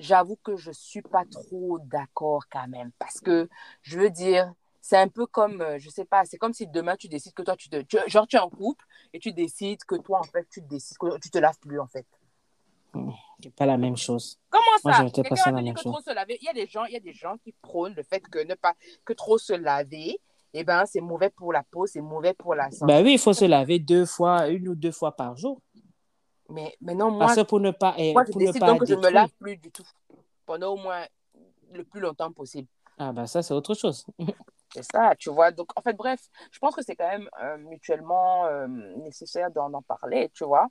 j'avoue 0.00 0.36
que 0.42 0.56
je 0.56 0.72
suis 0.72 1.02
pas 1.02 1.24
trop 1.30 1.78
d'accord 1.78 2.44
quand 2.50 2.66
même, 2.66 2.90
parce 2.98 3.20
que 3.20 3.48
je 3.82 3.98
veux 3.98 4.10
dire. 4.10 4.52
C'est 4.82 4.96
un 4.96 5.08
peu 5.08 5.26
comme, 5.26 5.60
euh, 5.60 5.78
je 5.78 5.90
sais 5.90 6.06
pas, 6.06 6.24
c'est 6.24 6.38
comme 6.38 6.54
si 6.54 6.66
demain 6.66 6.96
tu 6.96 7.06
décides 7.06 7.34
que 7.34 7.42
toi, 7.42 7.54
tu 7.54 7.68
te, 7.68 7.82
tu- 7.82 7.98
genre 8.06 8.26
tu 8.26 8.36
es 8.36 8.38
en 8.40 8.48
couple 8.48 8.84
et 9.12 9.18
tu 9.18 9.30
décides 9.30 9.84
que 9.84 9.94
toi, 9.96 10.20
en 10.20 10.24
fait, 10.24 10.48
tu 10.50 10.62
te 10.62 10.66
décides 10.68 10.96
que 10.96 11.18
tu 11.18 11.30
te 11.30 11.36
laves 11.38 11.58
plus, 11.60 11.78
en 11.78 11.86
fait. 11.86 12.06
C'est 13.42 13.54
pas 13.54 13.66
la 13.66 13.76
même 13.76 13.96
chose. 13.96 14.38
Comment 14.48 14.64
Moi, 14.82 14.92
ça? 14.92 14.98
je 14.98 15.04
n'étais 15.04 15.22
pas 15.22 15.36
ça 15.36 15.50
la 15.50 15.62
même 15.62 15.76
chose. 15.76 15.92
trop 15.92 16.00
se 16.00 16.14
laver. 16.14 16.38
Il 16.40 16.46
y 16.46 16.48
a 16.48 16.54
des 16.54 16.66
gens, 16.66 16.84
il 16.86 16.92
y 16.94 16.96
a 16.96 17.00
des 17.00 17.12
gens 17.12 17.36
qui 17.44 17.52
prônent 17.60 17.94
le 17.94 18.02
fait 18.02 18.20
que 18.20 18.38
ne 18.38 18.54
pas 18.54 18.74
que 19.04 19.12
trop 19.12 19.38
se 19.38 19.52
laver, 19.52 20.18
eh 20.54 20.64
ben 20.64 20.84
c'est 20.86 21.00
mauvais 21.00 21.30
pour 21.30 21.52
la 21.52 21.62
peau, 21.62 21.86
c'est 21.86 22.00
mauvais 22.00 22.34
pour 22.34 22.54
la 22.54 22.70
santé. 22.70 22.92
Ben 22.92 23.04
oui, 23.04 23.12
il 23.12 23.18
faut 23.18 23.32
se 23.34 23.44
laver 23.44 23.78
deux 23.78 24.06
fois, 24.06 24.48
une 24.48 24.68
ou 24.68 24.74
deux 24.74 24.92
fois 24.92 25.14
par 25.14 25.36
jour. 25.36 25.60
Mais 26.50 26.76
maintenant 26.80 27.10
moi, 27.10 27.26
Parce 27.34 27.44
pour 27.44 27.60
ne 27.60 27.70
pas, 27.70 27.94
eh, 27.98 28.12
moi 28.12 28.24
je 28.26 28.32
pour 28.32 28.40
ne 28.40 28.52
pas 28.52 28.66
donc 28.66 28.80
que 28.80 28.86
je 28.86 28.94
me 28.94 29.10
lave 29.10 29.30
plus 29.38 29.56
du 29.56 29.70
tout 29.70 29.86
pendant 30.46 30.72
au 30.72 30.76
moins 30.76 31.04
le 31.72 31.84
plus 31.84 32.00
longtemps 32.00 32.32
possible. 32.32 32.68
Ah 32.98 33.12
ben 33.12 33.26
ça, 33.26 33.42
c'est 33.42 33.54
autre 33.54 33.74
chose. 33.74 34.04
C'est 34.72 34.84
ça, 34.84 35.14
tu 35.18 35.30
vois. 35.30 35.50
Donc 35.50 35.68
en 35.76 35.82
fait 35.82 35.94
bref, 35.94 36.20
je 36.52 36.58
pense 36.60 36.76
que 36.76 36.82
c'est 36.82 36.94
quand 36.94 37.08
même 37.08 37.28
euh, 37.42 37.56
mutuellement 37.58 38.46
euh, 38.46 38.68
nécessaire 38.98 39.50
d'en 39.50 39.72
en 39.72 39.82
parler, 39.82 40.30
tu 40.32 40.44
vois. 40.44 40.68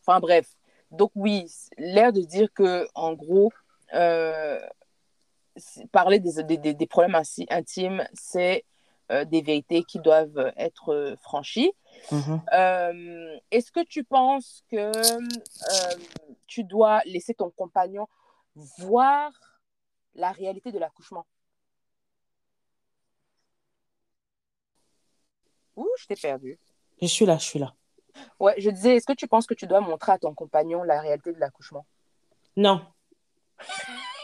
Enfin 0.00 0.18
bref. 0.18 0.48
Donc 0.90 1.12
oui, 1.14 1.46
l'air 1.78 2.12
de 2.12 2.20
dire 2.20 2.48
que 2.52 2.88
en 2.96 3.12
gros, 3.12 3.52
euh, 3.94 4.58
parler 5.92 6.18
des, 6.18 6.42
des, 6.42 6.74
des- 6.74 6.86
problèmes 6.86 7.14
intimes, 7.50 8.04
c'est 8.12 8.64
des 9.26 9.42
vérités 9.42 9.84
qui 9.84 10.00
doivent 10.00 10.52
être 10.56 11.14
franchies. 11.22 11.72
Mhm. 12.10 12.42
Euh, 12.52 13.38
Est-ce 13.50 13.72
que 13.72 13.84
tu 13.84 14.04
penses 14.04 14.62
que 14.70 14.76
euh, 14.76 15.96
tu 16.46 16.64
dois 16.64 17.00
laisser 17.04 17.34
ton 17.34 17.50
compagnon 17.50 18.06
voir 18.78 19.32
la 20.14 20.32
réalité 20.32 20.70
de 20.72 20.78
l'accouchement? 20.78 21.26
Ouh, 25.76 25.88
je 25.98 26.06
t'ai 26.06 26.16
perdu. 26.16 26.58
Je 27.00 27.06
suis 27.06 27.26
là, 27.26 27.36
je 27.38 27.44
suis 27.44 27.58
là. 27.58 27.74
Ouais, 28.38 28.54
je 28.58 28.70
disais, 28.70 28.96
est-ce 28.96 29.06
que 29.06 29.12
tu 29.12 29.26
penses 29.26 29.46
que 29.46 29.54
tu 29.54 29.66
dois 29.66 29.80
montrer 29.80 30.12
à 30.12 30.18
ton 30.18 30.34
compagnon 30.34 30.82
la 30.84 31.00
réalité 31.00 31.32
de 31.32 31.38
l'accouchement? 31.40 31.84
Non, 32.56 32.86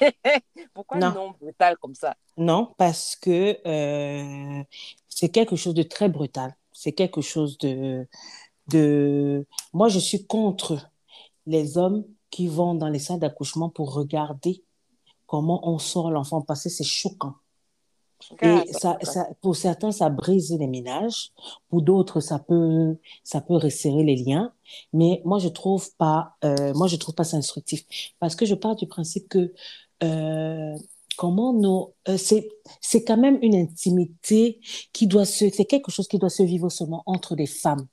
Pourquoi 0.75 0.99
Non. 0.99 1.13
non, 1.13 1.31
brutal 1.31 1.77
comme 1.79 1.95
ça? 1.95 2.17
Non, 2.37 2.75
parce 2.79 3.17
que 3.17 3.59
euh, 3.67 4.63
c'est 5.09 5.29
quelque 5.29 5.57
chose 5.57 5.75
de 5.75 5.83
très 5.83 6.09
brutal. 6.09 6.55
C'est 6.83 6.93
quelque 6.93 7.21
chose 7.21 7.59
de, 7.59 8.07
de... 8.69 9.47
Moi, 9.75 9.91
je 9.91 9.99
suis 9.99 10.27
contre 10.27 10.91
les 11.45 11.77
hommes 11.77 12.07
qui 12.31 12.47
vont 12.49 12.75
dans 12.75 12.89
les 12.89 12.99
salles 12.99 13.21
d'accouchement 13.21 13.69
pour 13.69 13.93
regarder 13.93 14.65
comment 15.27 15.61
on 15.69 15.79
sort 15.79 16.11
l'enfant, 16.11 16.41
parce 16.41 16.63
que 16.63 16.71
c'est 16.71 16.83
choquant. 16.83 17.35
Ah, 18.41 18.65
Et 18.67 18.73
ça, 18.73 18.97
ça, 19.03 19.29
pour 19.43 19.57
certains, 19.57 19.93
ça 19.93 20.09
brise 20.09 20.57
les 20.59 20.67
ménages. 20.67 21.33
Pour 21.69 21.83
d'autres, 21.83 22.21
ça 22.21 22.39
peut, 22.39 22.97
ça 23.25 23.43
peut 23.43 23.57
resserrer 23.57 24.03
les 24.03 24.17
liens. 24.17 24.51
Mais 24.95 25.21
moi, 25.27 25.39
je 25.39 25.49
trouve 25.49 25.95
pas, 25.99 26.37
euh, 26.45 26.73
moi, 26.73 26.87
je 26.87 26.97
trouve 26.97 27.15
pas 27.15 27.25
ça 27.25 27.37
instructif. 27.37 27.85
Parce 28.21 28.35
que 28.35 28.47
je 28.47 28.55
pars 28.55 28.75
du 28.75 28.87
principe 28.87 29.29
que, 29.29 29.53
euh, 30.03 30.79
comment 31.21 31.53
nos, 31.53 31.95
euh, 32.09 32.17
c'est, 32.17 32.49
c'est 32.81 33.05
quand 33.05 33.19
même 33.19 33.39
une 33.43 33.55
intimité 33.55 34.59
qui 34.95 35.07
doit 35.07 35.27
se, 35.27 35.51
c'est 35.51 35.67
quelque 35.67 35.91
chose 35.91 36.09
qui 36.09 36.19
doit 36.19 36.31
se 36.31 36.43
vivre 36.43 36.71
seulement 36.71 37.03
entre 37.05 37.37
des 37.37 37.45
femmes. 37.45 37.87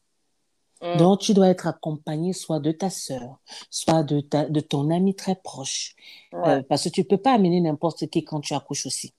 Mm. 0.81 0.95
Donc, 0.95 1.19
tu 1.19 1.33
dois 1.33 1.49
être 1.49 1.67
accompagné 1.67 2.31
soit 2.31 2.61
de 2.61 2.71
ta 2.71 2.89
sœur, 2.89 3.41
soit 3.69 4.03
de, 4.03 4.21
ta, 4.21 4.45
de 4.45 4.61
ton 4.61 4.89
ami 4.91 5.13
très 5.13 5.35
proche. 5.35 5.95
Ouais. 6.31 6.47
Euh, 6.47 6.61
parce 6.69 6.85
que 6.85 6.89
tu 6.89 7.03
peux 7.03 7.17
pas 7.17 7.33
amener 7.33 7.59
n'importe 7.59 8.07
qui 8.07 8.23
quand 8.23 8.39
tu 8.39 8.53
accouches 8.53 8.85
aussi. 8.85 9.13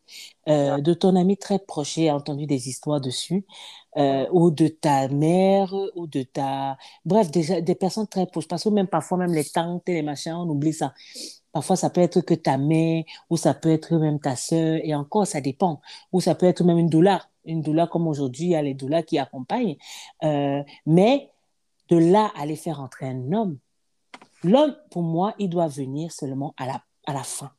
Euh, 0.49 0.77
Ouais. 0.77 0.83
De 0.83 0.95
ton 0.95 1.15
ami 1.15 1.37
très 1.37 1.59
proche, 1.59 1.97
j'ai 1.97 2.11
entendu 2.11 2.47
des 2.47 2.69
histoires 2.71 3.03
dessus, 3.03 3.45
euh, 3.99 4.27
ou 4.33 4.51
de 4.51 4.69
ta 4.69 5.09
mère, 5.09 5.75
ou 5.97 6.07
de 6.07 6.23
ta... 6.23 6.79
Bref, 7.05 7.31
des, 7.31 7.61
des 7.61 7.75
personnes 7.75 8.07
très 8.07 8.27
proches. 8.27 8.49
Parce 8.49 8.65
que 8.65 8.71
même 8.71 8.89
parfois, 8.89 9.19
même 9.19 9.35
les 9.35 9.45
tantes 9.45 9.87
et 9.87 9.95
les 9.95 10.03
machins, 10.03 10.33
on 10.33 10.49
oublie 10.49 10.73
ça. 10.73 10.95
Parfois, 11.59 11.75
ça 11.75 11.91
peut 11.91 12.01
être 12.01 12.21
que 12.21 12.35
ta 12.35 12.57
mère, 12.57 13.03
ou 13.31 13.37
ça 13.37 13.53
peut 13.53 13.73
être 13.73 13.93
même 13.97 14.21
ta 14.21 14.37
sœur, 14.37 14.79
et 14.85 14.95
encore, 14.95 15.27
ça 15.27 15.41
dépend. 15.41 15.81
Ou 16.13 16.21
ça 16.21 16.37
peut 16.37 16.47
être 16.47 16.63
même 16.63 16.79
une 16.79 16.89
doula. 16.89 17.27
Une 17.45 17.63
doula, 17.63 17.89
comme 17.89 18.07
aujourd'hui, 18.07 18.45
il 18.45 18.51
y 18.51 18.55
a 18.55 18.63
les 18.63 18.75
doulas 18.75 19.03
qui 19.03 19.19
accompagnent. 19.19 19.77
Euh, 20.23 20.63
mais 20.87 21.33
de 21.89 21.97
là 21.97 22.31
à 22.37 22.43
aller 22.43 22.55
faire 22.55 22.79
entrer 22.81 23.09
un 23.09 23.33
homme, 23.33 23.59
l'homme, 24.45 24.77
pour 24.93 25.03
moi, 25.03 25.35
il 25.41 25.51
doit 25.51 25.67
venir 25.67 26.13
seulement 26.13 26.55
à 26.57 26.67
la, 26.67 26.81
à 27.09 27.13
la 27.13 27.25
fin. 27.25 27.51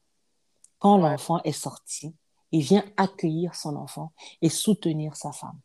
Quand 0.78 0.98
l'enfant 0.98 1.42
est 1.44 1.52
sorti, 1.52 2.16
il 2.54 2.62
vient 2.62 2.86
accueillir 2.96 3.54
son 3.54 3.76
enfant 3.76 4.14
et 4.42 4.48
soutenir 4.48 5.18
sa 5.18 5.34
femme. 5.34 5.60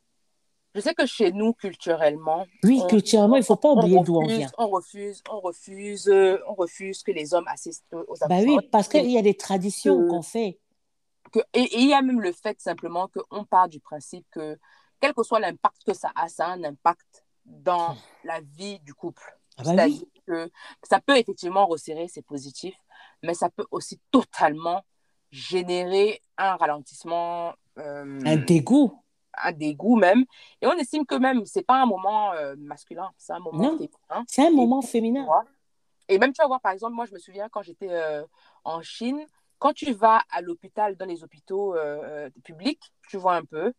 Je 0.75 0.81
sais 0.81 0.95
que 0.95 1.07
chez 1.07 1.31
nous, 1.31 1.53
culturellement, 1.53 2.47
Oui, 2.65 2.81
on, 2.83 2.87
culturellement, 2.89 3.37
il 3.37 3.41
ne 3.41 3.45
faut 3.45 3.57
pas 3.57 3.71
oublier 3.71 4.01
d'où 4.03 4.17
on 4.17 4.27
vient. 4.27 4.49
on 4.59 4.69
refuse, 4.69 5.23
on 5.31 5.41
refuse, 5.41 6.09
euh, 6.09 6.39
on 6.49 6.55
refuse 6.55 7.03
que 7.03 7.13
les 7.13 7.33
hommes 7.33 7.47
assistent 7.47 7.85
aux 7.95 8.15
Bah 8.21 8.27
accouchements. 8.27 8.57
oui, 8.57 8.69
parce 8.73 8.89
qu'il 8.89 9.11
y 9.11 9.19
a 9.19 9.23
des 9.23 9.35
traditions 9.37 10.07
qu'on 10.09 10.23
fait. 10.23 10.59
que- 11.33 11.41
et 11.53 11.69
il 11.81 11.89
y 11.89 11.93
a 11.95 12.01
même 12.03 12.21
le 12.21 12.33
fait 12.33 12.61
simplement 12.61 13.09
qu'on 13.09 13.45
part 13.45 13.69
du 13.69 13.81
principe 13.81 14.25
que, 14.31 14.57
quel 15.01 15.13
que 15.15 15.23
soit 15.25 15.41
l'impact 15.41 15.83
que 15.85 15.93
ça 15.95 16.13
a, 16.15 16.29
ça 16.29 16.47
a 16.47 16.51
un 16.51 16.63
impact 16.63 17.25
dans 17.45 17.97
la 18.25 18.41
vie 18.41 18.79
du 18.81 18.95
couple. 18.95 19.37
Ah 19.57 19.63
bah 19.65 19.71
oui, 19.71 19.75
C'est-à-dire 19.77 20.07
que 20.27 20.53
ça 20.85 21.01
peut 21.01 21.17
effectivement 21.17 21.67
resserrer, 21.67 22.07
c'est 22.09 22.23
positif, 22.23 22.75
mais 23.23 23.35
ça 23.35 23.49
peut 23.51 23.67
aussi 23.73 24.01
totalement 24.13 24.83
générer 25.33 26.23
un 26.39 26.55
ralentissement, 26.57 27.55
euh, 27.79 28.21
un 28.25 28.37
dégoût. 28.37 29.03
Un 29.43 29.53
dégoût 29.53 29.97
même. 29.97 30.25
Et 30.63 30.67
on 30.67 30.73
estime 30.73 31.07
que 31.07 31.15
même, 31.15 31.45
c'est 31.45 31.63
pas 31.63 31.83
un 31.83 31.87
moment 31.87 32.33
euh, 32.33 32.55
masculin, 32.59 33.11
c'est 33.19 33.33
un 33.33 33.39
moment 33.41 33.59
Non. 33.63 33.79
féminin. 33.79 34.25
C'est 34.27 34.43
un 34.47 34.49
Et, 34.49 34.55
moment 34.55 34.81
tu 34.81 34.89
féminin. 34.89 35.27
et 36.09 36.19
même, 36.19 36.33
tu 36.33 36.41
vas 36.43 36.47
voir, 36.49 36.61
par 36.61 36.73
exemple, 36.73 36.95
moi, 36.95 37.07
je 37.07 37.13
me 37.15 37.19
souviens 37.19 37.49
quand 37.49 37.63
j'étais 37.63 37.89
euh, 37.91 38.25
en 38.65 38.83
Chine, 38.83 39.27
quand 39.59 39.73
tu 39.73 39.93
vas 39.93 40.23
à 40.31 40.41
l'hôpital, 40.43 40.97
dans 40.97 41.07
les 41.07 41.23
hôpitaux 41.25 41.75
euh, 41.77 42.29
publics, 42.45 42.93
tu 43.09 43.17
vois 43.17 43.35
un 43.37 43.45
peu, 43.45 43.73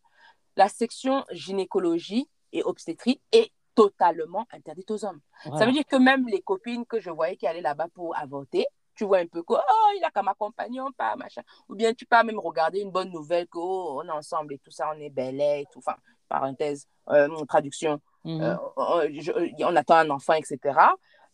la 0.56 0.68
section 0.68 1.24
gynécologie 1.30 2.28
et 2.52 2.62
obstétrique 2.62 3.20
est 3.32 3.52
totalement 3.74 4.46
interdite 4.52 4.90
aux 4.90 5.04
hommes. 5.04 5.20
Ça 5.58 5.66
veut 5.66 5.72
dire 5.72 5.84
que 5.84 5.96
même 5.96 6.26
les 6.28 6.40
copines 6.40 6.86
que 6.86 6.98
je 6.98 7.10
voyais 7.10 7.36
qui 7.36 7.46
allaient 7.46 7.60
là-bas 7.60 7.88
pour 7.94 8.16
avorter, 8.16 8.66
tu 8.96 9.04
vois 9.04 9.18
un 9.18 9.26
peu 9.26 9.42
que, 9.42 9.52
oh, 9.52 9.90
il 9.96 10.02
a 10.04 10.10
qu'à 10.10 10.22
m'accompagner, 10.22 10.80
on 10.80 10.90
part, 10.92 11.16
machin. 11.16 11.42
Ou 11.68 11.74
bien 11.74 11.92
tu 11.94 12.06
peux 12.06 12.22
même 12.24 12.38
regarder 12.38 12.80
une 12.80 12.90
bonne 12.90 13.10
nouvelle 13.10 13.46
que, 13.46 13.58
oh, 13.58 14.00
on 14.02 14.06
est 14.08 14.10
ensemble 14.10 14.54
et 14.54 14.58
tout 14.58 14.70
ça, 14.70 14.90
on 14.94 14.98
est 15.00 15.10
belle 15.10 15.40
et 15.40 15.66
tout. 15.70 15.78
Enfin, 15.80 15.96
parenthèse, 16.28 16.86
euh, 17.10 17.28
traduction, 17.46 18.00
Mhm. 18.24 18.40
euh, 18.42 18.56
on, 18.76 19.00
je- 19.20 19.64
on 19.64 19.76
attend 19.76 19.96
un 19.96 20.10
enfant, 20.10 20.32
etc. 20.32 20.78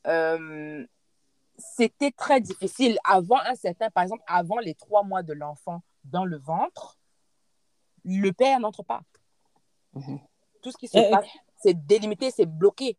Euh, 0.07 0.85
c'était 1.57 2.11
très 2.11 2.41
difficile. 2.41 2.99
Avant 3.05 3.39
un 3.47 3.55
certain, 3.55 3.89
par 3.91 4.03
exemple, 4.03 4.25
avant 4.27 4.59
les 4.59 4.75
trois 4.75 5.03
mois 5.03 5.23
de 5.23 5.33
l'enfant 5.33 5.83
dans 6.05 6.25
le 6.25 6.37
ventre, 6.39 6.99
le 8.05 8.31
père 8.33 8.59
n'entre 8.61 8.83
pas. 8.83 9.03
Mhm. 9.95 10.19
Tout 10.63 10.71
ce 10.73 10.77
qui 10.77 10.89
se 10.89 10.99
passe, 11.11 11.27
c'est 11.57 11.75
délimité, 11.87 12.31
c'est 12.31 12.47
bloqué. 12.47 12.97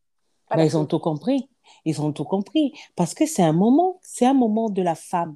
Ils 0.56 0.78
ont 0.78 0.86
tout 0.86 1.00
compris. 1.00 1.50
Ils 1.86 2.02
ont 2.02 2.12
tout 2.14 2.26
compris. 2.26 2.74
Parce 2.96 3.14
que 3.14 3.26
c'est 3.26 3.44
un 3.44 3.54
moment, 3.54 4.00
c'est 4.04 4.26
un 4.26 4.34
moment 4.34 4.70
de 4.70 4.82
la 4.82 4.96
femme. 4.96 5.36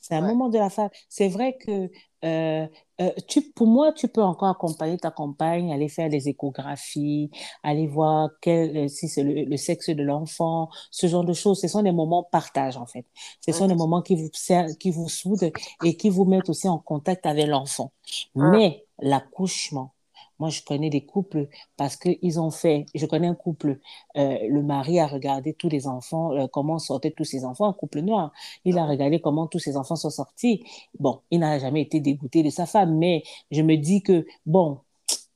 C'est 0.00 0.14
un 0.14 0.20
Ouais. 0.20 0.22
moment 0.22 0.48
de 0.48 0.58
la 0.58 0.70
femme. 0.70 0.90
C'est 1.08 1.28
vrai 1.28 1.56
que 1.58 1.90
euh, 2.24 2.66
euh, 3.00 3.10
tu, 3.28 3.42
pour 3.52 3.66
moi, 3.66 3.92
tu 3.92 4.08
peux 4.08 4.22
encore 4.22 4.48
accompagner 4.48 4.96
ta 4.98 5.10
compagne, 5.10 5.72
aller 5.72 5.88
faire 5.88 6.08
des 6.08 6.28
échographies, 6.28 7.30
aller 7.62 7.86
voir 7.86 8.30
quel, 8.40 8.76
euh, 8.76 8.88
si 8.88 9.08
c'est 9.08 9.22
le, 9.24 9.44
le 9.44 9.56
sexe 9.56 9.90
de 9.90 10.02
l'enfant, 10.02 10.70
ce 10.90 11.06
genre 11.08 11.24
de 11.24 11.32
choses. 11.32 11.60
Ce 11.60 11.68
sont 11.68 11.82
des 11.82 11.92
moments 11.92 12.22
partage, 12.24 12.76
en 12.76 12.86
fait. 12.86 13.06
Ce 13.44 13.52
sont 13.52 13.66
des 13.66 13.74
moments 13.74 14.02
qui 14.02 14.16
vous, 14.16 14.30
qui 14.78 14.90
vous 14.90 15.08
soudent 15.08 15.52
et 15.82 15.96
qui 15.96 16.10
vous 16.10 16.24
mettent 16.24 16.48
aussi 16.48 16.68
en 16.68 16.78
contact 16.78 17.26
avec 17.26 17.46
l'enfant. 17.48 17.92
Mhm. 18.34 18.58
Mais 18.58 18.86
l'accouchement, 19.00 19.92
moi, 20.38 20.50
je 20.50 20.62
connais 20.62 20.90
des 20.90 21.04
couples 21.04 21.48
parce 21.76 21.96
qu'ils 21.96 22.40
ont 22.40 22.50
fait, 22.50 22.86
je 22.94 23.06
connais 23.06 23.26
un 23.28 23.34
couple, 23.34 23.78
euh, 24.16 24.38
le 24.48 24.62
mari 24.62 25.00
a 25.00 25.06
regardé 25.06 25.54
tous 25.54 25.68
les 25.68 25.86
enfants, 25.86 26.32
euh, 26.32 26.46
comment 26.48 26.78
sortaient 26.78 27.10
tous 27.10 27.24
ses 27.24 27.44
enfants, 27.44 27.68
un 27.68 27.72
couple 27.72 28.00
noir. 28.00 28.32
Il 28.64 28.78
a 28.78 28.86
regardé 28.86 29.20
comment 29.20 29.46
tous 29.46 29.58
ses 29.58 29.76
enfants 29.76 29.96
sont 29.96 30.10
sortis. 30.10 30.64
Bon, 30.98 31.20
il 31.30 31.40
n'a 31.40 31.58
jamais 31.58 31.82
été 31.82 32.00
dégoûté 32.00 32.42
de 32.42 32.50
sa 32.50 32.66
femme, 32.66 32.96
mais 32.98 33.22
je 33.50 33.62
me 33.62 33.76
dis 33.76 34.02
que, 34.02 34.26
bon, 34.46 34.78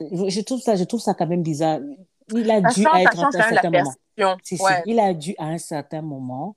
je 0.00 0.40
trouve 0.40 0.60
ça, 0.60 0.76
je 0.76 0.84
trouve 0.84 1.00
ça 1.00 1.14
quand 1.14 1.26
même 1.26 1.42
bizarre. 1.42 1.80
Il 2.34 2.50
a 2.50 2.60
dû 2.60 2.88
être 2.94 3.20
à 3.20 3.26
un 3.28 3.32
certain 3.32 3.70
moment. 3.70 3.96
Si, 4.42 4.58
si, 4.58 4.62
Ouais, 4.62 4.82
il 4.86 4.98
a 5.00 5.14
dû 5.14 5.34
à 5.38 5.46
un 5.46 5.58
certain 5.58 6.02
moment. 6.02 6.54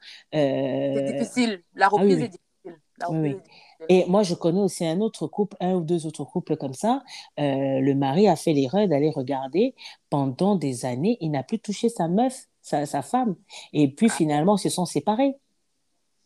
c'est 0.95 1.03
euh, 1.03 1.03
difficile. 1.03 1.63
La 1.73 1.89
Ah 1.95 2.03
oui, 2.05 2.15
reprise 2.15 2.21
est 2.21 2.27
difficile. 2.29 2.81
La 2.97 3.09
oui, 3.09 3.17
reprise 3.17 3.33
oui. 3.33 3.35
est 3.35 3.39
difficile. 3.39 3.64
Et 3.89 4.05
moi, 4.07 4.23
je 4.23 4.33
connais 4.35 4.59
aussi 4.61 4.85
un 4.85 4.99
autre 5.01 5.27
couple, 5.27 5.57
un 5.59 5.75
ou 5.75 5.81
deux 5.81 6.05
autres 6.05 6.23
couples 6.23 6.57
comme 6.57 6.73
ça. 6.73 7.03
Euh, 7.39 7.79
le 7.79 7.93
mari 7.95 8.27
a 8.27 8.35
fait 8.35 8.53
l'erreur 8.53 8.87
d'aller 8.87 9.09
regarder. 9.11 9.75
Pendant 10.09 10.55
des 10.55 10.85
années, 10.85 11.17
il 11.21 11.31
n'a 11.31 11.43
plus 11.43 11.59
touché 11.59 11.89
sa 11.89 12.07
meuf, 12.07 12.47
sa, 12.61 12.85
sa 12.85 13.01
femme. 13.01 13.35
Et 13.73 13.87
puis 13.89 14.07
Ah, 14.09 14.13
finalement, 14.15 14.55
ils 14.57 14.59
se 14.61 14.69
sont 14.69 14.85
séparés. 14.85 15.35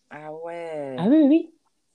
ah 0.10 0.28
Ah 0.28 0.34
ouais. 0.34 0.96
oui, 1.08 1.18
oui, 1.18 1.24
oui. 1.30 1.54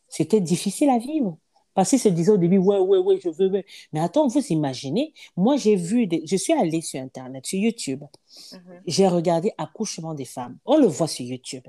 C'était 0.08 0.40
difficile 0.40 0.90
à 0.90 0.98
vivre. 0.98 1.38
Parce 1.74 1.90
qu'ils 1.90 1.98
se 1.98 2.08
disaient 2.08 2.30
au 2.30 2.36
début, 2.36 2.58
ouais, 2.58 2.78
ouais, 2.78 2.98
ouais, 2.98 3.18
je 3.20 3.28
veux. 3.30 3.48
ouais. 3.50 3.64
Mais 3.92 3.98
attends, 4.00 4.28
vous 4.28 4.40
imaginez, 4.50 5.12
moi, 5.36 5.56
j'ai 5.56 5.74
vu, 5.74 6.06
des... 6.06 6.22
je 6.24 6.36
suis 6.36 6.52
allée 6.52 6.80
sur 6.80 7.00
Internet, 7.00 7.46
sur 7.46 7.58
YouTube. 7.58 8.04
Mhm. 8.52 8.82
J'ai 8.86 9.08
regardé 9.08 9.52
accouchement 9.58 10.14
des 10.14 10.24
femmes. 10.24 10.58
On 10.66 10.76
le 10.76 10.86
voit 10.86 11.08
sur 11.08 11.24
YouTube. 11.26 11.64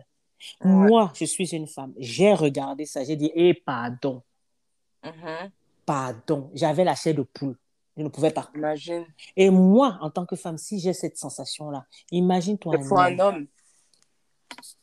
Ouais. 0.63 0.69
Moi, 0.69 1.11
je 1.15 1.25
suis 1.25 1.49
une 1.55 1.67
femme. 1.67 1.93
J'ai 1.97 2.33
regardé 2.33 2.85
ça. 2.85 3.03
J'ai 3.03 3.15
dit, 3.15 3.31
eh, 3.35 3.53
pardon, 3.53 4.21
Mhm. 5.03 5.51
pardon. 5.85 6.49
J'avais 6.53 6.83
la 6.83 6.95
chair 6.95 7.13
de 7.15 7.21
poule. 7.23 7.57
Je 7.97 8.03
ne 8.03 8.09
pouvais 8.09 8.31
pas. 8.31 8.49
Imagine. 8.55 9.05
Et 9.37 9.49
moi, 9.49 9.97
en 10.01 10.09
tant 10.09 10.25
que 10.25 10.35
femme, 10.35 10.57
si 10.57 10.79
j'ai 10.79 10.93
cette 10.93 11.17
sensation-là, 11.17 11.85
imagine-toi 12.11 12.73
un 12.75 12.81
un 12.97 13.19
homme. 13.19 13.19
homme. 13.19 13.47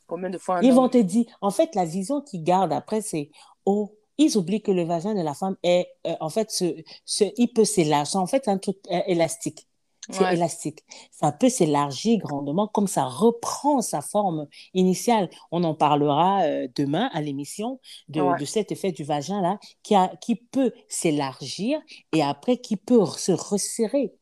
Combien 0.07 0.29
de 0.29 0.37
fois 0.37 0.57
un 0.57 0.61
Ils 0.61 0.73
vont 0.73 0.83
homme? 0.83 0.89
te 0.89 0.97
dire, 0.97 1.25
en 1.41 1.51
fait, 1.51 1.75
la 1.75 1.85
vision 1.85 2.21
qu'ils 2.21 2.43
gardent 2.43 2.73
après, 2.73 3.01
c'est, 3.01 3.29
oh, 3.65 3.95
ils 4.17 4.37
oublient 4.37 4.61
que 4.61 4.71
le 4.71 4.83
vagin 4.83 5.15
de 5.15 5.21
la 5.21 5.33
femme 5.33 5.57
est, 5.63 5.87
euh, 6.07 6.15
en 6.19 6.29
fait, 6.29 6.51
ce, 6.51 6.75
ce, 7.05 7.25
il 7.37 7.47
peut 7.53 7.65
s'élargir. 7.65 8.19
En 8.19 8.27
fait, 8.27 8.43
c'est 8.45 8.51
un 8.51 8.57
truc 8.57 8.77
euh, 8.91 9.01
élastique. 9.07 9.67
C'est 10.09 10.21
Ouais. 10.23 10.33
élastique. 10.33 10.79
Ça 11.11 11.31
peut 11.31 11.49
s'élargir 11.49 12.19
grandement 12.19 12.67
comme 12.67 12.87
ça 12.87 13.05
reprend 13.05 13.81
sa 13.81 14.01
forme 14.01 14.47
initiale. 14.73 15.29
On 15.51 15.63
en 15.63 15.73
parlera 15.75 16.41
euh, 16.43 16.67
demain 16.75 17.09
à 17.13 17.21
l'émission 17.21 17.79
de, 18.09 18.19
Ouais. 18.21 18.37
de 18.37 18.45
cet 18.45 18.71
effet 18.73 18.91
du 18.91 19.03
vagin-là 19.05 19.59
qui, 19.81 19.95
a, 19.95 20.09
qui 20.17 20.35
peut 20.35 20.73
s'élargir 20.89 21.79
et 22.13 22.21
après 22.21 22.57
qui 22.57 22.75
peut 22.75 23.05
se 23.05 23.31
resserrer, 23.31 24.13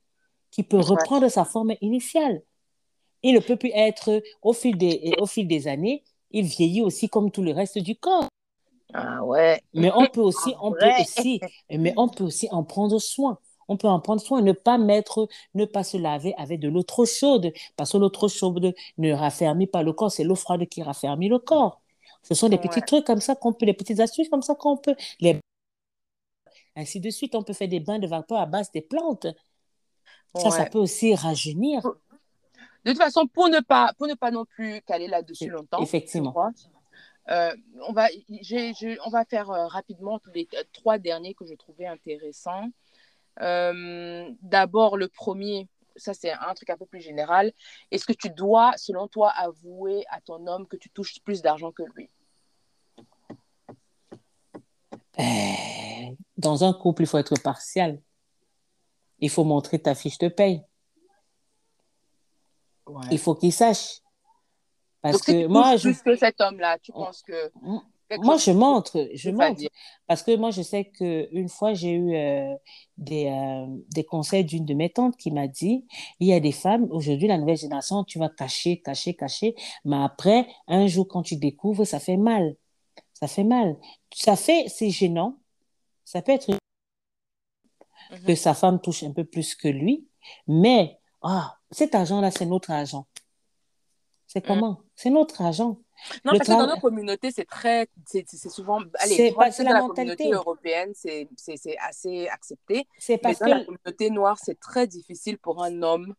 qui 0.51 0.61
peut 0.63 0.77
Ouais. 0.77 0.83
reprendre 0.83 1.27
sa 1.29 1.45
forme 1.45 1.73
initiale. 1.81 2.43
Il 3.23 3.33
ne 3.35 3.39
peut 3.39 3.55
plus 3.55 3.71
être, 3.73 4.21
au 4.41 4.53
fil 4.53 4.77
des, 4.77 5.13
au 5.19 5.25
fil 5.25 5.47
des 5.47 5.67
années, 5.67 6.03
il 6.31 6.45
vieillit 6.45 6.81
aussi 6.81 7.09
comme 7.09 7.31
tout 7.31 7.41
le 7.43 7.51
reste 7.53 7.77
du 7.79 7.95
corps. 7.95 8.27
Ah 8.93 9.23
ouais. 9.23 9.61
Mais 9.73 9.89
on 9.95 10.05
peut 10.07 10.21
aussi, 10.21 10.53
on 10.61 10.71
peut 10.73 10.89
aussi, 10.99 11.39
mais 11.69 11.93
on 11.97 12.07
peut 12.09 12.23
aussi 12.25 12.47
en 12.51 12.63
prendre 12.63 12.99
soin. 12.99 13.39
On 13.71 13.77
peut 13.77 13.87
en 13.87 14.01
prendre 14.01 14.19
soin, 14.21 14.41
ne 14.41 14.51
pas 14.51 14.77
mettre, 14.77 15.29
ne 15.55 15.63
pas 15.63 15.83
se 15.85 15.95
laver 15.95 16.33
avec 16.37 16.59
de 16.59 16.67
l'eau 16.67 16.83
trop 16.83 17.05
chaude, 17.05 17.53
parce 17.77 17.93
que 17.93 17.97
l'eau 17.97 18.09
trop 18.09 18.27
chaude 18.27 18.73
ne 18.97 19.11
raffermit 19.13 19.65
pas 19.65 19.81
le 19.81 19.93
corps, 19.93 20.11
c'est 20.11 20.25
l'eau 20.25 20.35
froide 20.35 20.65
qui 20.67 20.83
raffermit 20.83 21.29
le 21.29 21.39
corps. 21.39 21.79
Ce 22.21 22.33
sont 22.35 22.49
des 22.49 22.57
petits 22.57 22.81
trucs 22.81 23.05
comme 23.05 23.21
ça 23.21 23.33
qu'on 23.35 23.53
peut, 23.53 23.65
des 23.65 23.73
petites 23.73 24.01
astuces 24.01 24.27
comme 24.27 24.41
ça 24.41 24.55
qu'on 24.55 24.75
peut, 24.75 24.95
les... 25.21 25.39
ainsi 26.75 26.99
de 26.99 27.09
suite, 27.09 27.33
on 27.33 27.43
peut 27.43 27.53
faire 27.53 27.69
des 27.69 27.79
bains 27.79 27.99
de 27.99 28.07
vapeur 28.07 28.39
à 28.39 28.45
base 28.45 28.71
des 28.73 28.81
plantes. 28.81 29.27
Ça, 30.35 30.51
ça 30.51 30.65
peut 30.65 30.79
aussi 30.79 31.15
rajeunir, 31.15 31.81
De 32.83 32.91
toute 32.91 32.97
façon, 32.97 33.27
pour 33.27 33.47
ne 33.47 33.59
pas, 33.61 33.93
pour 33.97 34.07
ne 34.07 34.15
pas 34.15 34.31
non 34.31 34.43
plus 34.45 34.81
caler 34.81 35.07
là-dessus 35.07 35.47
E- 35.49 35.51
longtemps, 35.51 35.81
effectivement. 35.81 36.35
euh, 37.29 37.55
on, 37.87 37.93
va, 37.93 38.07
j'ai- 38.41 38.73
j'ai- 38.73 38.97
on 39.05 39.09
va 39.09 39.23
faire 39.23 39.49
euh, 39.51 39.67
rapidement 39.67 40.19
tous 40.19 40.31
les 40.31 40.47
euh, 40.55 40.63
trois 40.73 40.97
derniers 40.97 41.33
que 41.35 41.45
je 41.45 41.53
trouvais 41.53 41.85
intéressants. 41.85 42.67
Euh, 43.39 44.29
D'abord, 44.41 44.97
le 44.97 45.07
premier, 45.07 45.67
ça 45.95 46.13
c'est 46.13 46.31
un 46.31 46.53
truc 46.53 46.69
un 46.69 46.77
peu 46.77 46.85
plus 46.85 47.01
général. 47.01 47.53
Est-ce 47.91 48.05
que 48.05 48.13
tu 48.13 48.29
dois, 48.29 48.73
selon 48.77 49.07
toi, 49.07 49.29
avouer 49.31 50.03
à 50.09 50.19
ton 50.21 50.45
homme 50.47 50.67
que 50.67 50.75
tu 50.77 50.89
touches 50.89 51.19
plus 51.21 51.41
d'argent 51.41 51.71
que 51.71 51.83
lui? 51.95 52.09
Eh, 55.17 56.15
Dans 56.37 56.63
un 56.63 56.73
couple, 56.73 57.03
il 57.03 57.07
faut 57.07 57.17
être 57.17 57.39
partial. 57.41 58.01
Il 59.19 59.29
faut 59.29 59.43
montrer 59.43 59.79
ta 59.79 59.93
fiche 59.95 60.17
de 60.17 60.29
paye. 60.29 60.63
Ouais. 62.87 63.05
Il 63.11 63.19
faut 63.19 63.35
qu'il 63.35 63.53
sache. 63.53 63.99
Parce 65.01 65.13
Donc, 65.17 65.23
si 65.25 65.31
que 65.33 65.41
tu 65.43 65.47
moi, 65.47 65.75
je, 65.77 65.89
plus 65.89 66.01
que 66.01 66.15
cet 66.15 66.41
homme-là, 66.41 66.77
tu 66.79 66.91
Oh. 66.93 67.05
penses 67.05 67.21
que 67.23 67.51
moi, 68.19 68.37
je 68.37 68.51
montre, 68.51 69.07
je 69.13 69.29
montre. 69.29 69.61
Parce 70.07 70.23
que 70.23 70.35
moi, 70.35 70.51
je 70.51 70.61
sais 70.61 70.85
qu'une 70.85 71.49
fois, 71.49 71.73
j'ai 71.73 71.91
eu 71.93 72.15
euh, 72.15 72.53
des, 72.97 73.27
euh, 73.27 73.65
des 73.93 74.03
conseils 74.03 74.43
d'une 74.45 74.65
de 74.65 74.73
mes 74.73 74.89
tantes 74.89 75.17
qui 75.17 75.31
m'a 75.31 75.47
dit, 75.47 75.85
il 76.19 76.27
y 76.27 76.33
a 76.33 76.39
des 76.39 76.51
femmes, 76.51 76.87
aujourd'hui, 76.91 77.27
la 77.27 77.37
nouvelle 77.37 77.57
génération, 77.57 78.03
tu 78.03 78.19
vas 78.19 78.29
cacher, 78.29 78.81
cacher, 78.81 79.13
cacher, 79.15 79.55
mais 79.85 79.97
après, 79.97 80.47
un 80.67 80.87
jour, 80.87 81.07
quand 81.07 81.23
tu 81.23 81.35
découvres, 81.37 81.85
ça 81.85 81.99
fait 81.99 82.17
mal. 82.17 82.55
Ça 83.13 83.27
fait 83.27 83.43
mal. 83.43 83.77
Ça 84.13 84.35
fait, 84.35 84.65
c'est 84.67 84.89
gênant. 84.89 85.37
Ça 86.05 86.21
peut 86.21 86.31
être 86.33 86.47
que 88.25 88.31
Mhm. 88.31 88.35
sa 88.35 88.53
femme 88.53 88.81
touche 88.81 89.03
un 89.03 89.11
peu 89.11 89.23
plus 89.23 89.55
que 89.55 89.67
lui, 89.67 90.07
mais 90.47 90.99
ah, 91.21 91.57
cet 91.71 91.95
argent-là, 91.95 92.31
c'est 92.31 92.45
notre 92.45 92.71
argent. 92.71 93.05
C'est 94.27 94.43
Mm. 94.43 94.47
comment? 94.47 94.81
C'est 94.95 95.09
notre 95.09 95.41
argent. 95.41 95.77
Non, 96.25 96.33
Le 96.33 96.37
parce 96.37 96.49
que 96.49 96.53
dans 96.53 96.67
nos 96.67 96.79
communautés, 96.79 97.31
c'est 97.31 97.45
très, 97.45 97.87
c'est 98.05 98.25
souvent, 98.49 98.79
allez, 98.99 99.15
C'est 99.15 99.63
la 99.63 99.63
dans 99.63 99.73
la 99.73 99.81
communauté 99.93 100.31
européenne, 100.31 100.91
c'est 100.95 101.27
assez 101.79 102.27
accepté, 102.27 102.87
C'est 102.97 103.13
mais 103.13 103.17
parce 103.19 103.39
dans 103.39 103.47
la 103.47 103.59
que 103.61 103.65
communauté 103.65 104.09
noire, 104.09 104.37
c'est 104.41 104.59
très 104.59 104.87
difficile 104.87 105.37
pour 105.37 105.63
un 105.63 105.81
homme 105.83 106.13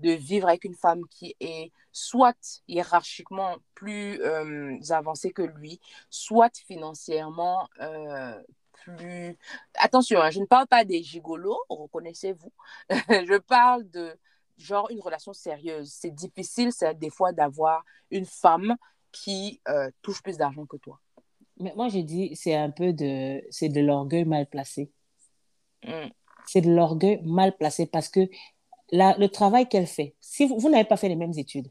de 0.00 0.10
vivre 0.10 0.48
avec 0.48 0.64
une 0.64 0.74
femme 0.74 1.06
qui 1.08 1.36
est 1.40 1.72
soit 1.92 2.60
hiérarchiquement 2.68 3.56
plus 3.74 4.20
euh, 4.22 4.76
avancée 4.90 5.32
que 5.32 5.42
lui, 5.42 5.80
soit 6.10 6.54
financièrement 6.66 7.68
euh, 7.80 8.38
plus... 8.72 9.36
Attention, 9.78 10.20
hein, 10.20 10.30
je 10.30 10.40
ne 10.40 10.46
parle 10.46 10.66
pas 10.66 10.84
des 10.84 11.02
gigolos, 11.02 11.58
reconnaissez-vous. 11.70 12.52
je 12.90 13.38
parle 13.38 13.88
de 13.90 14.14
genre 14.58 14.90
une 14.90 15.00
relation 15.00 15.32
sérieuse. 15.32 15.90
C'est 15.90 16.14
difficile, 16.14 16.72
ça, 16.72 16.92
des 16.92 17.10
fois, 17.10 17.32
d'avoir 17.32 17.84
une 18.10 18.26
femme 18.26 18.76
qui 19.12 19.60
euh, 19.68 19.90
touche 20.02 20.22
plus 20.22 20.36
d'argent 20.36 20.66
que 20.66 20.76
toi. 20.76 21.00
Mais 21.58 21.72
moi, 21.74 21.88
je 21.88 21.98
dis, 21.98 22.36
c'est 22.36 22.54
un 22.54 22.70
peu 22.70 22.92
de, 22.92 23.42
c'est 23.50 23.68
de 23.68 23.80
l'orgueil 23.80 24.24
mal 24.24 24.46
placé. 24.46 24.90
Mm. 25.84 26.08
C'est 26.46 26.60
de 26.60 26.70
l'orgueil 26.70 27.20
mal 27.24 27.56
placé 27.56 27.86
parce 27.86 28.08
que 28.08 28.28
la, 28.92 29.16
le 29.18 29.28
travail 29.28 29.68
qu'elle 29.68 29.86
fait, 29.86 30.14
si 30.20 30.46
vous, 30.46 30.58
vous 30.58 30.68
n'avez 30.70 30.84
pas 30.84 30.96
fait 30.96 31.08
les 31.08 31.16
mêmes 31.16 31.36
études, 31.36 31.70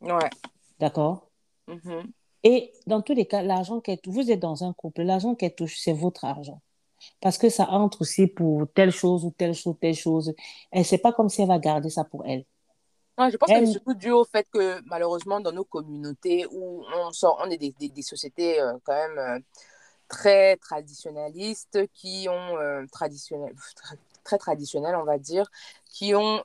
Ouais. 0.00 0.30
d'accord? 0.78 1.30
Mhm. 1.68 2.10
Et 2.42 2.72
dans 2.86 3.02
tous 3.02 3.14
les 3.14 3.26
cas, 3.26 3.42
l'argent 3.42 3.80
qu'elle 3.80 4.00
touche, 4.00 4.14
vous 4.14 4.30
êtes 4.30 4.40
dans 4.40 4.62
un 4.64 4.72
couple, 4.72 5.02
l'argent 5.02 5.34
qu'elle 5.34 5.54
touche, 5.54 5.78
c'est 5.78 5.92
votre 5.92 6.24
argent. 6.24 6.60
Parce 7.20 7.38
que 7.38 7.48
ça 7.48 7.68
entre 7.70 8.02
aussi 8.02 8.26
pour 8.26 8.66
telle 8.72 8.90
chose 8.90 9.24
ou 9.24 9.30
telle 9.30 9.54
chose, 9.54 9.76
telle 9.80 9.94
chose. 9.94 10.34
Et 10.72 10.84
c'est 10.84 10.98
pas 10.98 11.12
comme 11.12 11.28
si 11.28 11.42
elle 11.42 11.48
va 11.48 11.58
garder 11.58 11.90
ça 11.90 12.04
pour 12.04 12.24
elle. 12.26 12.44
Ouais, 13.18 13.30
je 13.30 13.36
pense 13.38 13.48
que 13.48 13.58
c'est 13.64 13.72
surtout 13.72 13.94
dû 13.94 14.10
au 14.10 14.24
fait 14.24 14.46
que 14.50 14.80
malheureusement 14.86 15.40
dans 15.40 15.52
nos 15.52 15.64
communautés 15.64 16.46
où 16.50 16.84
on 16.94 17.12
sort, 17.12 17.40
on 17.42 17.50
est 17.50 17.56
des, 17.56 17.74
des, 17.78 17.88
des 17.88 18.02
sociétés 18.02 18.60
euh, 18.60 18.74
quand 18.84 18.92
même 18.92 19.18
euh, 19.18 19.38
très 20.08 20.56
traditionnalistes 20.56 21.86
qui 21.94 22.26
ont 22.28 22.58
euh, 22.58 22.84
traditionnel, 22.92 23.54
très, 23.74 23.96
très 24.22 24.38
traditionnelles 24.38 24.96
on 24.96 25.04
va 25.04 25.18
dire, 25.18 25.50
qui 25.90 26.14
ont, 26.14 26.42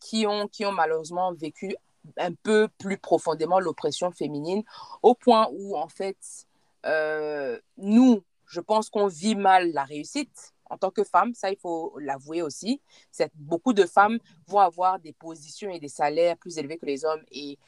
qui 0.00 0.26
ont, 0.28 0.46
qui 0.46 0.64
ont 0.64 0.72
malheureusement 0.72 1.32
vécu 1.32 1.74
un 2.16 2.32
peu 2.34 2.68
plus 2.78 2.96
profondément 2.96 3.58
l'oppression 3.58 4.12
féminine 4.12 4.62
au 5.02 5.14
point 5.14 5.48
où 5.52 5.76
en 5.76 5.88
fait 5.88 6.16
nous, 7.76 8.22
je 8.46 8.60
pense 8.60 8.90
qu'on 8.90 9.08
vit 9.08 9.34
mal 9.34 9.72
la 9.72 9.82
réussite 9.82 10.54
en 10.70 10.78
tant 10.78 10.90
que 10.90 11.04
femme, 11.04 11.34
ça 11.34 11.50
il 11.50 11.56
faut 11.58 11.98
l'avouer 11.98 12.42
aussi. 12.42 12.80
Beaucoup 13.34 13.72
de 13.72 13.84
femmes 13.84 14.18
vont 14.46 14.60
avoir 14.60 14.98
des 14.98 15.12
positions 15.12 15.70
et 15.70 15.78
des 15.80 15.88
salaires 15.88 16.36
plus 16.36 16.56
élevés 16.58 16.78
que 16.78 16.86
les 16.86 17.04
hommes. 17.04 17.22
Et 17.32 17.58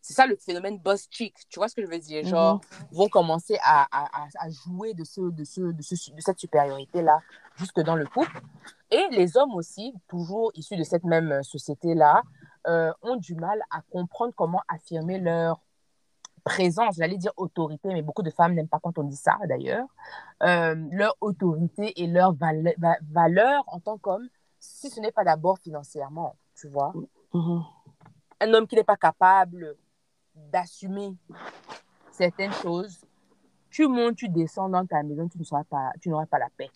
c'est 0.00 0.12
ça 0.12 0.26
le 0.26 0.34
phénomène 0.36 0.78
boss 0.78 1.06
chick. 1.08 1.34
Tu 1.48 1.58
vois 1.60 1.68
ce 1.68 1.74
que 1.76 1.82
je 1.82 1.86
veux 1.88 1.98
dire? 2.00 2.26
Genre, 2.26 2.60
vont 2.90 3.08
commencer 3.08 3.56
à, 3.62 3.86
à- 3.92 4.24
à- 4.24 4.28
à 4.40 4.50
jouer 4.50 4.92
de, 4.92 5.04
ce, 5.04 5.20
de, 5.20 5.44
ce, 5.44 5.60
de, 5.60 5.82
ce- 5.82 6.10
de 6.10 6.20
cette 6.20 6.38
supériorité-là 6.40 7.20
jusque 7.56 7.80
dans 7.80 7.94
le 7.94 8.06
couple. 8.06 8.40
Et 8.90 9.06
les 9.12 9.36
hommes 9.36 9.54
aussi, 9.54 9.94
toujours 10.08 10.50
issus 10.56 10.76
de 10.76 10.82
cette 10.82 11.04
même 11.04 11.44
société-là, 11.44 12.22
euh, 12.66 12.92
ont 13.02 13.16
du 13.16 13.36
mal 13.36 13.62
à 13.70 13.82
comprendre 13.82 14.34
comment 14.36 14.62
affirmer 14.68 15.18
leur 15.18 15.60
présence, 16.44 16.96
j'allais 16.96 17.16
dire 17.16 17.32
autorité, 17.36 17.88
mais 17.88 18.02
beaucoup 18.02 18.22
de 18.22 18.30
femmes 18.30 18.54
n'aiment 18.54 18.68
pas 18.68 18.80
quand 18.82 18.98
on 18.98 19.04
dit 19.04 19.16
ça 19.16 19.38
d'ailleurs, 19.48 19.86
euh, 20.42 20.74
leur 20.90 21.16
autorité 21.20 21.92
et 22.02 22.06
leur 22.06 22.32
vale- 22.34 22.74
va- 22.78 22.98
valeur 23.10 23.62
en 23.66 23.80
tant 23.80 23.98
qu'homme, 23.98 24.28
si 24.58 24.90
ce 24.90 25.00
n'est 25.00 25.12
pas 25.12 25.24
d'abord 25.24 25.58
financièrement, 25.58 26.36
tu 26.54 26.68
vois. 26.68 26.92
Mhm. 27.32 27.62
Un 28.40 28.54
homme 28.54 28.66
qui 28.66 28.76
n'est 28.76 28.84
pas 28.84 28.96
capable 28.96 29.76
d'assumer 30.34 31.14
certaines 32.12 32.52
choses, 32.52 33.00
tu 33.70 33.86
montes, 33.86 34.16
tu 34.16 34.28
descends 34.28 34.68
dans 34.68 34.84
ta 34.84 35.02
maison, 35.02 35.28
tu 35.28 35.38
ne 35.38 35.44
seras 35.44 35.64
pas, 35.64 35.92
tu 36.00 36.08
n'auras 36.08 36.26
pas 36.26 36.38
la 36.38 36.48
paix. 36.56 36.70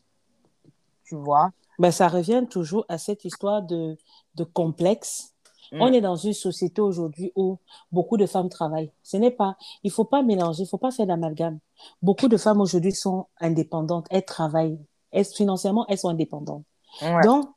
Tu 1.05 1.17
vois? 1.17 1.51
Ben, 1.79 1.91
ça 1.91 2.09
revient 2.09 2.47
toujours 2.49 2.87
à 2.89 2.99
cette 2.99 3.25
histoire 3.25 3.63
de, 3.63 3.99
de 4.37 4.45
complexe. 4.45 5.34
Mm. 5.75 5.83
On 5.83 5.93
est 5.93 6.01
dans 6.01 6.17
une 6.17 6.33
société 6.33 6.81
aujourd'hui 6.81 7.33
où 7.35 7.59
beaucoup 7.91 8.17
de 8.17 8.27
femmes 8.27 8.49
travaillent. 8.49 8.93
Ce 9.03 9.17
n'est 9.17 9.33
pas, 9.33 9.57
il 9.83 9.91
faut 9.91 10.05
pas 10.05 10.23
mélanger, 10.23 10.63
il 10.63 10.69
faut 10.69 10.79
pas 10.79 10.93
faire 10.93 11.07
d'amalgame. 11.07 11.59
Beaucoup 12.01 12.29
de 12.29 12.37
femmes 12.37 12.61
aujourd'hui 12.61 12.93
sont 12.93 13.27
indépendantes, 13.41 14.07
elles 14.11 14.25
travaillent, 14.25 14.79
elles, 15.11 15.25
financièrement, 15.25 15.85
elles 15.89 15.99
sont 15.99 16.09
indépendantes. 16.09 16.65
Ouais. 17.03 17.23
Donc, 17.25 17.49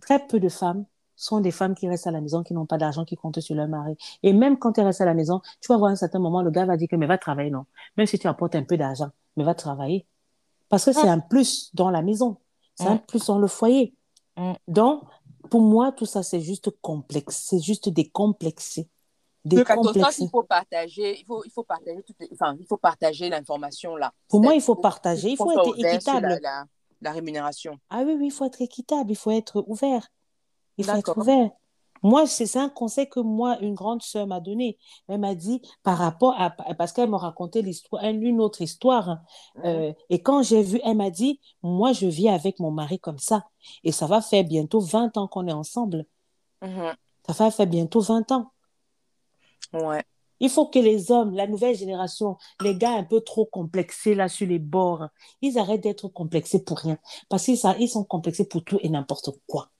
très 0.00 0.24
peu 0.24 0.38
de 0.38 0.48
femmes 0.48 0.84
sont 1.16 1.40
des 1.40 1.50
femmes 1.50 1.74
qui 1.74 1.88
restent 1.88 2.06
à 2.06 2.12
la 2.12 2.20
maison, 2.20 2.44
qui 2.44 2.54
n'ont 2.54 2.66
pas 2.66 2.78
d'argent, 2.78 3.04
qui 3.04 3.16
comptent 3.16 3.40
sur 3.40 3.56
leur 3.56 3.66
mari. 3.66 3.96
Et 4.22 4.32
même 4.32 4.56
quand 4.56 4.78
elles 4.78 4.86
restent 4.86 5.00
à 5.00 5.04
la 5.04 5.14
maison, 5.14 5.40
tu 5.60 5.66
vas 5.72 5.76
voir 5.76 5.90
à 5.90 5.92
un 5.92 5.96
certain 5.96 6.20
moment, 6.20 6.42
le 6.42 6.52
gars 6.52 6.64
va 6.64 6.76
dire 6.76 6.86
que, 6.88 6.94
mais 6.94 7.06
va 7.06 7.18
travailler, 7.18 7.50
non. 7.50 7.64
Même 7.96 8.06
si 8.06 8.16
tu 8.20 8.28
apportes 8.28 8.54
un 8.54 8.62
peu 8.62 8.76
d'argent, 8.76 9.10
mais 9.36 9.42
va 9.42 9.54
travailler. 9.54 10.06
Parce 10.68 10.84
que 10.84 10.92
c'est 10.92 11.08
un 11.08 11.18
plus 11.18 11.74
dans 11.74 11.90
la 11.90 12.02
maison. 12.02 12.36
C'est 12.76 12.86
un 12.86 12.94
Mm. 12.94 13.06
plus 13.08 13.26
dans 13.26 13.38
le 13.38 13.48
foyer. 13.48 13.94
Mm. 14.36 14.52
Donc, 14.68 15.02
pour 15.50 15.60
moi, 15.60 15.92
tout 15.92 16.06
ça, 16.06 16.22
c'est 16.22 16.40
juste 16.40 16.70
complexe. 16.80 17.44
C'est 17.48 17.60
juste 17.60 17.88
décomplexé. 17.88 18.88
Donc, 19.44 19.66
Décomplexé. 19.66 20.24
il 20.24 20.28
faut 20.28 20.42
partager, 20.42 21.20
il 21.20 21.24
faut, 21.24 21.42
il 21.44 21.50
faut 21.50 21.62
partager 21.62 22.02
les- 22.20 22.28
enfin, 22.32 22.56
il 22.60 22.66
faut 22.66 22.76
partager 22.76 23.28
l'information 23.28 23.96
là. 23.96 24.12
Pour 24.28 24.42
moi, 24.42 24.54
il 24.54 24.60
faut 24.60 24.74
partager, 24.74 25.30
il 25.30 25.36
faut 25.36 25.50
soit 25.50 25.68
être 25.68 25.78
équitable. 25.78 26.28
La, 26.28 26.40
la, 26.40 26.64
la 27.00 27.12
rémunération. 27.12 27.78
Ah 27.88 28.02
oui, 28.04 28.14
oui, 28.18 28.26
il 28.26 28.30
faut 28.30 28.44
être 28.44 28.60
équitable, 28.60 29.10
il 29.10 29.16
faut 29.16 29.30
être 29.30 29.64
ouvert. 29.66 30.08
Il 30.76 30.84
faut 30.84 30.96
être 30.96 31.16
ouvert. 31.16 31.50
Moi, 32.02 32.26
c'est 32.26 32.56
un 32.56 32.68
conseil 32.68 33.08
que 33.08 33.20
moi, 33.20 33.58
une 33.60 33.74
grande 33.74 34.02
sœur 34.02 34.26
m'a 34.26 34.40
donné. 34.40 34.78
Elle 35.08 35.20
m'a 35.20 35.34
dit, 35.34 35.60
par 35.82 35.98
rapport 35.98 36.34
à, 36.38 36.50
parce 36.50 36.92
qu'elle 36.92 37.10
m'a 37.10 37.18
raconté 37.18 37.62
l'histoire, 37.62 38.04
une 38.04 38.40
autre 38.40 38.62
histoire. 38.62 39.08
hein. 39.08 39.22
Euh, 39.64 39.92
et 40.10 40.22
quand 40.22 40.42
j'ai 40.42 40.62
vu, 40.62 40.80
elle 40.84 40.96
m'a 40.96 41.10
dit, 41.10 41.40
moi, 41.62 41.92
je 41.92 42.06
vis 42.06 42.28
avec 42.28 42.60
mon 42.60 42.70
mari 42.70 42.98
comme 42.98 43.18
ça. 43.18 43.44
Et 43.84 43.92
ça 43.92 44.06
va 44.06 44.20
faire 44.20 44.44
bientôt 44.44 44.80
20 44.80 45.16
ans 45.16 45.28
qu'on 45.28 45.46
est 45.46 45.52
ensemble. 45.52 46.04
Mhm. 46.62 46.94
Ça 47.26 47.44
va 47.44 47.50
faire 47.50 47.66
bientôt 47.66 48.00
20 48.00 48.30
ans. 48.32 48.52
Ouais. 49.72 50.02
Il 50.40 50.50
faut 50.50 50.66
que 50.66 50.78
les 50.78 51.10
hommes, 51.10 51.34
la 51.34 51.46
nouvelle 51.46 51.74
génération, 51.76 52.36
les 52.60 52.76
gars 52.76 52.92
un 52.92 53.04
peu 53.04 53.20
trop 53.20 53.44
complexés 53.44 54.14
là 54.14 54.28
sur 54.28 54.46
les 54.46 54.58
bords, 54.60 55.08
ils 55.42 55.58
arrêtent 55.58 55.82
d'être 55.82 56.08
complexés 56.08 56.62
pour 56.62 56.78
rien. 56.78 56.96
Parce 57.28 57.44
qu'ils 57.44 57.58
ils 57.80 57.88
sont 57.88 58.04
complexés 58.04 58.46
pour 58.46 58.62
tout 58.64 58.78
et 58.82 58.88
n'importe 58.88 59.30
quoi. 59.46 59.70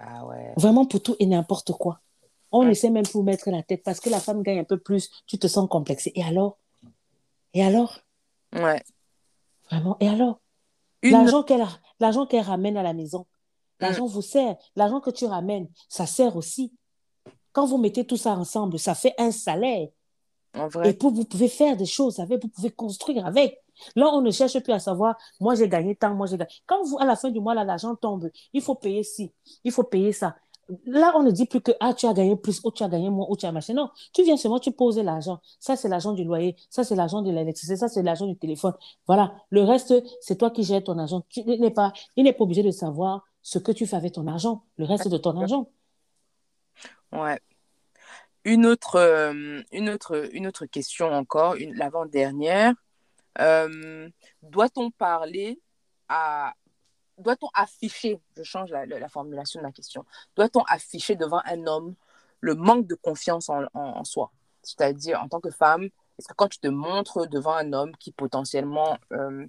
Ah 0.00 0.26
ouais. 0.26 0.52
Vraiment 0.56 0.86
pour 0.86 1.02
tout 1.02 1.16
et 1.18 1.26
n'importe 1.26 1.72
quoi. 1.72 2.00
On 2.52 2.64
Ouais. 2.64 2.70
essaie 2.72 2.90
même 2.90 3.06
pour 3.06 3.22
mettre 3.24 3.50
la 3.50 3.62
tête 3.62 3.82
parce 3.82 4.00
que 4.00 4.08
la 4.10 4.20
femme 4.20 4.42
gagne 4.42 4.60
un 4.60 4.64
peu 4.64 4.78
plus, 4.78 5.10
tu 5.26 5.38
te 5.38 5.46
sens 5.46 5.68
complexé. 5.68 6.12
Et 6.14 6.22
alors? 6.22 6.58
Et 7.54 7.62
alors? 7.62 7.98
Ouais. 8.54 8.82
Vraiment? 9.70 9.96
Et 10.00 10.08
alors? 10.08 10.40
Une... 11.02 11.12
L'argent 11.12 11.42
qu'elle 11.42 11.64
l'argent 12.00 12.26
qu'elle 12.26 12.42
ramène 12.44 12.76
à 12.76 12.82
la 12.82 12.92
maison, 12.92 13.26
Mm. 13.80 13.84
l'argent 13.84 14.06
vous 14.06 14.22
sert. 14.22 14.56
L'argent 14.76 15.00
que 15.00 15.10
tu 15.10 15.24
ramènes, 15.26 15.68
ça 15.88 16.06
sert 16.06 16.36
aussi. 16.36 16.72
Quand 17.52 17.66
vous 17.66 17.78
mettez 17.78 18.04
tout 18.06 18.16
ça 18.16 18.32
ensemble, 18.32 18.78
ça 18.78 18.94
fait 18.94 19.14
un 19.18 19.30
salaire. 19.30 19.88
En 20.54 20.68
Et 20.82 20.94
puis, 20.94 21.08
vous 21.12 21.24
pouvez 21.24 21.48
faire 21.48 21.76
des 21.76 21.86
choses 21.86 22.18
avec, 22.18 22.42
vous 22.42 22.48
pouvez 22.48 22.70
construire 22.70 23.26
avec. 23.26 23.62
Là, 23.96 24.08
on 24.12 24.20
ne 24.20 24.30
cherche 24.30 24.58
plus 24.60 24.72
à 24.72 24.78
savoir, 24.78 25.16
moi 25.40 25.54
j'ai 25.54 25.68
gagné 25.68 25.94
tant, 25.94 26.14
moi 26.14 26.26
j'ai 26.26 26.36
gagné. 26.36 26.50
Quand 26.66 26.82
vous, 26.84 26.98
à 26.98 27.04
la 27.04 27.16
fin 27.16 27.30
du 27.30 27.40
mois, 27.40 27.54
l'argent 27.54 27.94
tombe, 27.96 28.30
il 28.52 28.62
faut 28.62 28.74
payer 28.74 29.02
ci, 29.02 29.32
il 29.64 29.72
faut 29.72 29.84
payer 29.84 30.12
ça. 30.12 30.36
Là, 30.84 31.14
on 31.16 31.22
ne 31.22 31.30
dit 31.30 31.46
plus 31.46 31.62
que, 31.62 31.72
ah, 31.80 31.94
tu 31.94 32.06
as 32.06 32.12
gagné 32.12 32.36
plus, 32.36 32.60
ou 32.62 32.70
tu 32.70 32.82
as 32.82 32.88
gagné 32.88 33.08
moins, 33.08 33.26
ou 33.30 33.36
tu 33.36 33.46
as 33.46 33.52
machin. 33.52 33.72
Non, 33.72 33.90
tu 34.12 34.22
viens 34.22 34.36
seulement, 34.36 34.58
tu 34.58 34.70
poses 34.70 34.98
l'argent. 34.98 35.40
Ça, 35.58 35.76
c'est 35.76 35.88
l'argent 35.88 36.12
du 36.12 36.24
loyer, 36.24 36.56
ça, 36.68 36.84
c'est 36.84 36.94
l'argent 36.94 37.22
de 37.22 37.30
l'électricité, 37.30 37.76
ça, 37.76 37.88
c'est 37.88 38.02
l'argent 38.02 38.26
du 38.26 38.36
téléphone. 38.36 38.74
Voilà. 39.06 39.34
Le 39.50 39.62
reste, 39.62 39.94
c'est 40.20 40.36
toi 40.36 40.50
qui 40.50 40.64
gères 40.64 40.84
ton 40.84 40.98
argent. 40.98 41.22
Tu 41.30 41.42
pas, 41.74 41.92
il 42.16 42.24
n'est 42.24 42.34
pas 42.34 42.44
obligé 42.44 42.62
de 42.62 42.70
savoir 42.70 43.24
ce 43.40 43.58
que 43.58 43.72
tu 43.72 43.86
fais 43.86 43.96
avec 43.96 44.12
ton 44.12 44.26
argent, 44.26 44.62
le 44.76 44.84
reste 44.84 45.08
de 45.08 45.16
ton 45.16 45.40
argent. 45.40 45.70
Ouais. 47.12 47.40
Une 48.44 48.66
autre, 48.66 48.96
euh, 48.96 49.62
une 49.72 49.88
autre, 49.88 50.28
une 50.32 50.46
autre 50.46 50.66
question 50.66 51.06
encore, 51.06 51.56
l'avant-dernière. 51.74 52.74
Euh, 53.40 54.08
doit-on 54.42 54.90
parler 54.90 55.60
à... 56.08 56.54
Doit-on 57.18 57.48
afficher, 57.52 58.20
je 58.36 58.44
change 58.44 58.70
la, 58.70 58.86
la- 58.86 59.00
la 59.00 59.08
formulation 59.08 59.58
de 59.60 59.66
ma 59.66 59.72
question, 59.72 60.04
doit-on 60.36 60.62
afficher 60.68 61.16
devant 61.16 61.40
un 61.46 61.66
homme 61.66 61.96
le 62.40 62.54
manque 62.54 62.86
de 62.86 62.94
confiance 62.94 63.48
en, 63.48 63.64
en, 63.74 64.04
soi? 64.04 64.30
C'est-à-dire, 64.62 65.20
en 65.20 65.28
tant 65.28 65.40
que 65.40 65.50
femme, 65.50 65.84
est-ce 66.18 66.28
que 66.28 66.34
quand 66.34 66.48
tu 66.48 66.60
te 66.60 66.68
montres 66.68 67.28
devant 67.28 67.54
un 67.54 67.72
homme 67.72 67.96
qui 67.96 68.12
potentiellement 68.12 68.98
euh, 69.12 69.44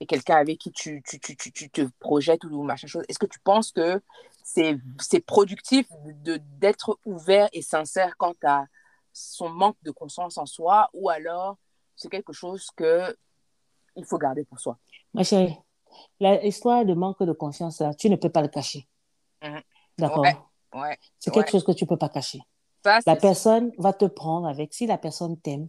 est 0.00 0.06
quelqu'un 0.06 0.36
avec 0.36 0.58
qui 0.58 0.70
tu, 0.70 1.02
tu, 1.02 1.18
tu, 1.18 1.36
tu, 1.36 1.70
te 1.70 1.88
projettes 1.98 2.44
ou 2.44 2.62
machin 2.62 2.86
chose, 2.86 3.04
est-ce 3.08 3.18
que 3.18 3.26
tu 3.26 3.40
penses 3.40 3.72
que 3.72 4.00
c'est 4.42 5.20
productif 5.26 5.88
d'être 6.60 6.98
ouvert 7.04 7.48
et 7.52 7.62
sincère 7.62 8.16
quant 8.16 8.34
à 8.44 8.66
son 9.12 9.48
manque 9.48 9.76
de 9.82 9.90
confiance 9.90 10.38
en 10.38 10.46
soi 10.46 10.90
ou 10.92 11.08
alors 11.08 11.56
c'est 11.96 12.08
quelque 12.10 12.32
chose 12.32 12.68
que 12.76 13.16
il 13.96 14.04
faut 14.04 14.18
garder 14.18 14.44
pour 14.44 14.58
soi 14.58 14.78
Ma 15.12 15.22
chérie, 15.22 15.56
l'histoire 16.20 16.84
de 16.84 16.94
manque 16.94 17.22
de 17.22 17.32
confiance, 17.32 17.80
là, 17.80 17.94
tu 17.94 18.10
ne 18.10 18.16
peux 18.16 18.30
pas 18.30 18.42
le 18.42 18.48
cacher. 18.48 18.88
Mhm. 19.42 19.62
D'accord? 19.98 20.50
Ouais, 20.74 20.98
C'est 21.20 21.32
quelque 21.32 21.50
chose 21.50 21.64
que 21.64 21.72
tu 21.72 21.84
ne 21.84 21.88
peux 21.88 21.96
pas 21.96 22.08
cacher. 22.08 22.40
la 23.06 23.16
personne 23.16 23.72
va 23.78 23.92
te 23.92 24.04
prendre 24.04 24.48
avec, 24.48 24.74
si 24.74 24.86
la 24.86 24.98
personne 24.98 25.40
t'aime, 25.40 25.68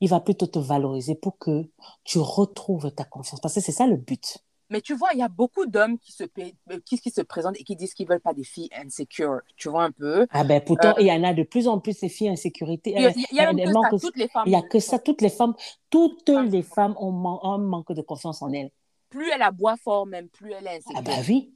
il 0.00 0.08
va 0.08 0.20
plutôt 0.20 0.46
te 0.46 0.58
valoriser 0.58 1.14
pour 1.14 1.38
que 1.38 1.70
tu 2.04 2.18
retrouves 2.18 2.90
ta 2.92 3.04
confiance. 3.04 3.40
Parce 3.40 3.54
que 3.54 3.60
c'est 3.60 3.72
ça 3.72 3.86
le 3.86 3.96
but. 3.96 4.38
Mais 4.68 4.80
tu 4.80 4.94
vois, 4.94 5.10
il 5.12 5.18
y 5.20 5.22
a 5.22 5.28
beaucoup 5.28 5.66
d'hommes 5.66 5.98
qui 5.98 6.12
se, 6.12 6.24
euh, 6.24 6.80
qui, 6.84 6.98
qui, 6.98 7.10
se 7.10 7.20
présentent 7.20 7.58
et 7.58 7.62
qui 7.62 7.76
disent 7.76 7.94
qu'ils 7.94 8.06
ne 8.06 8.10
veulent 8.10 8.20
pas 8.20 8.34
des 8.34 8.44
filles 8.44 8.68
insecures. 8.76 9.40
Tu 9.56 9.68
vois 9.68 9.84
un 9.84 9.92
peu. 9.92 10.26
Ah 10.30 10.42
ben 10.42 10.60
pourtant, 10.60 10.90
euh, 10.90 11.00
il 11.00 11.06
y 11.06 11.12
en 11.12 11.22
a 11.22 11.34
de 11.34 11.44
plus 11.44 11.68
en 11.68 11.78
plus 11.78 11.96
ces 11.96 12.08
filles 12.08 12.30
insécurité. 12.30 12.92
Il 12.96 13.02
y 13.02 13.06
a, 13.06 13.10
y 13.10 13.40
a, 13.40 13.54
que 13.54 13.72
ça, 13.72 13.90
toutes 14.00 14.16
les 14.16 14.28
femmes. 14.28 14.42
Il 14.46 14.52
y 14.52 14.56
a 14.56 14.62
que 14.62 14.80
ça, 14.80 14.98
toutes 14.98 15.20
les 15.22 15.30
femmes. 15.30 15.54
Toutes 15.88 16.28
les 16.28 16.62
femmes 16.62 16.96
ont 16.98 17.40
un 17.44 17.58
manque 17.58 17.92
de 17.92 18.02
confiance 18.02 18.42
en 18.42 18.52
elles. 18.52 18.70
Plus 19.08 19.30
elle 19.30 19.42
aboie 19.42 19.76
fort, 19.76 20.04
même 20.04 20.28
plus 20.28 20.52
elle 20.52 20.66
est 20.66 20.78
insécure. 20.78 20.94
Ah 20.96 21.02
ben 21.02 21.22
oui. 21.28 21.52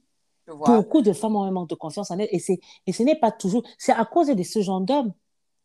Beaucoup 0.47 1.01
de 1.01 1.13
femmes 1.13 1.35
ont 1.35 1.43
un 1.43 1.51
manque 1.51 1.69
de 1.69 1.75
confiance 1.75 2.11
en 2.11 2.17
elles 2.17 2.29
et, 2.31 2.59
et 2.87 2.93
ce 2.93 3.03
n'est 3.03 3.19
pas 3.19 3.31
toujours. 3.31 3.63
C'est 3.77 3.93
à 3.93 4.05
cause 4.05 4.27
de 4.27 4.43
ce 4.43 4.61
genre 4.61 4.81
d'hommes. 4.81 5.13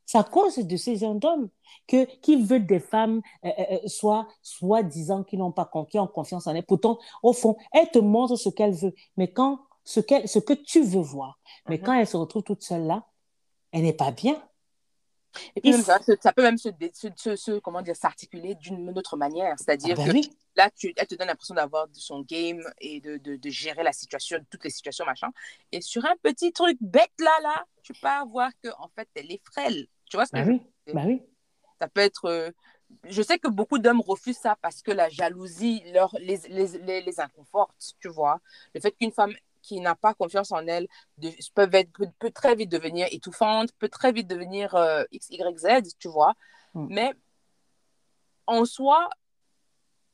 C'est 0.06 0.18
à 0.18 0.24
cause 0.24 0.56
de 0.56 0.76
ces 0.76 0.96
gens 0.96 1.16
d'hommes 1.16 1.48
que, 1.88 2.04
qui 2.20 2.40
veulent 2.40 2.66
des 2.66 2.78
femmes, 2.78 3.20
euh, 3.44 3.50
euh, 3.58 3.64
euh, 3.72 3.88
soit, 3.88 4.28
soit 4.40 4.84
disant 4.84 5.24
qu'ils 5.24 5.40
n'ont 5.40 5.52
pas 5.52 5.68
qui 5.90 5.98
ont 5.98 6.06
confiance 6.06 6.46
en 6.46 6.54
elles. 6.54 6.64
Pourtant, 6.64 6.98
au 7.24 7.32
fond, 7.32 7.56
elles 7.72 7.90
te 7.90 7.98
montrent 7.98 8.36
ce 8.36 8.48
qu'elles 8.48 8.74
veulent. 8.74 8.94
Mais 9.16 9.32
quand, 9.32 9.60
ce, 9.84 10.00
ce 10.00 10.38
que 10.38 10.52
tu 10.52 10.82
veux 10.82 11.00
voir, 11.00 11.38
mais 11.68 11.78
mhm. 11.78 11.82
quand 11.82 11.92
elle 11.94 12.06
se 12.06 12.16
retrouve 12.16 12.44
toute 12.44 12.62
seule 12.62 12.86
là, 12.86 13.04
elle 13.72 13.82
n'est 13.82 13.92
pas 13.92 14.12
bien. 14.12 14.40
Et 15.54 15.60
puis 15.60 15.72
ça, 15.74 15.98
ça, 16.20 16.32
peut 16.32 16.42
même 16.42 16.56
se, 16.56 16.70
se, 16.94 17.36
se 17.36 17.58
comment 17.58 17.82
dire, 17.82 17.94
s'articuler 17.94 18.54
d'une 18.54 18.96
autre 18.96 19.18
manière. 19.18 19.54
C'est-à-dire 19.58 19.96
ah 19.98 20.04
ben 20.06 20.22
que 20.22 20.28
là, 20.54 20.70
tu, 20.70 20.94
elle 20.96 21.06
te 21.06 21.14
donne 21.14 21.28
l'impression 21.28 21.54
d'avoir 21.54 21.88
son 21.92 22.22
game 22.22 22.62
et 22.80 23.00
de, 23.00 23.18
de, 23.18 23.36
de, 23.36 23.50
gérer 23.50 23.82
la 23.82 23.92
situation, 23.92 24.38
toutes 24.50 24.64
les 24.64 24.70
situations, 24.70 25.04
machin. 25.04 25.28
Et 25.72 25.82
sur 25.82 26.04
un 26.06 26.14
petit 26.22 26.52
truc 26.52 26.78
bête 26.80 27.12
là, 27.18 27.38
là, 27.42 27.64
tu 27.82 27.92
peux 27.92 28.08
voir 28.30 28.50
que 28.62 28.68
en 28.78 28.88
fait, 28.96 29.08
elle 29.14 29.30
est 29.30 29.42
frêle. 29.44 29.86
Tu 30.06 30.16
vois 30.16 30.26
ce 30.26 30.32
que 30.32 30.36
bah 30.36 30.44
je 30.44 30.50
oui, 30.50 30.62
bah 30.92 31.02
oui. 31.06 31.22
Ça 31.80 31.88
peut 31.88 32.00
être. 32.00 32.26
Euh, 32.26 32.50
je 33.04 33.20
sais 33.20 33.38
que 33.38 33.48
beaucoup 33.48 33.78
d'hommes 33.78 34.00
refusent 34.00 34.38
ça 34.38 34.56
parce 34.62 34.82
que 34.82 34.92
la 34.92 35.08
jalousie 35.08 35.82
leur, 35.92 36.14
les, 36.20 36.38
les, 36.48 36.78
les, 36.78 37.00
les 37.02 37.20
inconforte, 37.20 37.94
tu 38.00 38.08
vois. 38.08 38.40
Le 38.74 38.80
fait 38.80 38.92
qu'une 38.92 39.12
femme 39.12 39.34
qui 39.66 39.80
n'a 39.80 39.96
pas 39.96 40.14
confiance 40.14 40.52
en 40.52 40.64
elle 40.68 40.86
de, 41.18 41.30
peut, 41.54 41.68
être, 41.72 41.90
peut, 42.20 42.30
très 42.30 42.54
vite 42.54 42.70
devenir 42.70 43.08
étouffante, 43.10 43.72
peut 43.80 43.88
très 43.88 44.12
vite 44.12 44.28
devenir 44.28 44.76
euh, 44.76 45.02
X, 45.10 45.28
Y, 45.30 45.58
Z, 45.58 45.96
tu 45.98 46.08
vois. 46.08 46.34
Mm. 46.74 46.86
Mais 46.90 47.12
en 48.46 48.64
soi, 48.64 49.10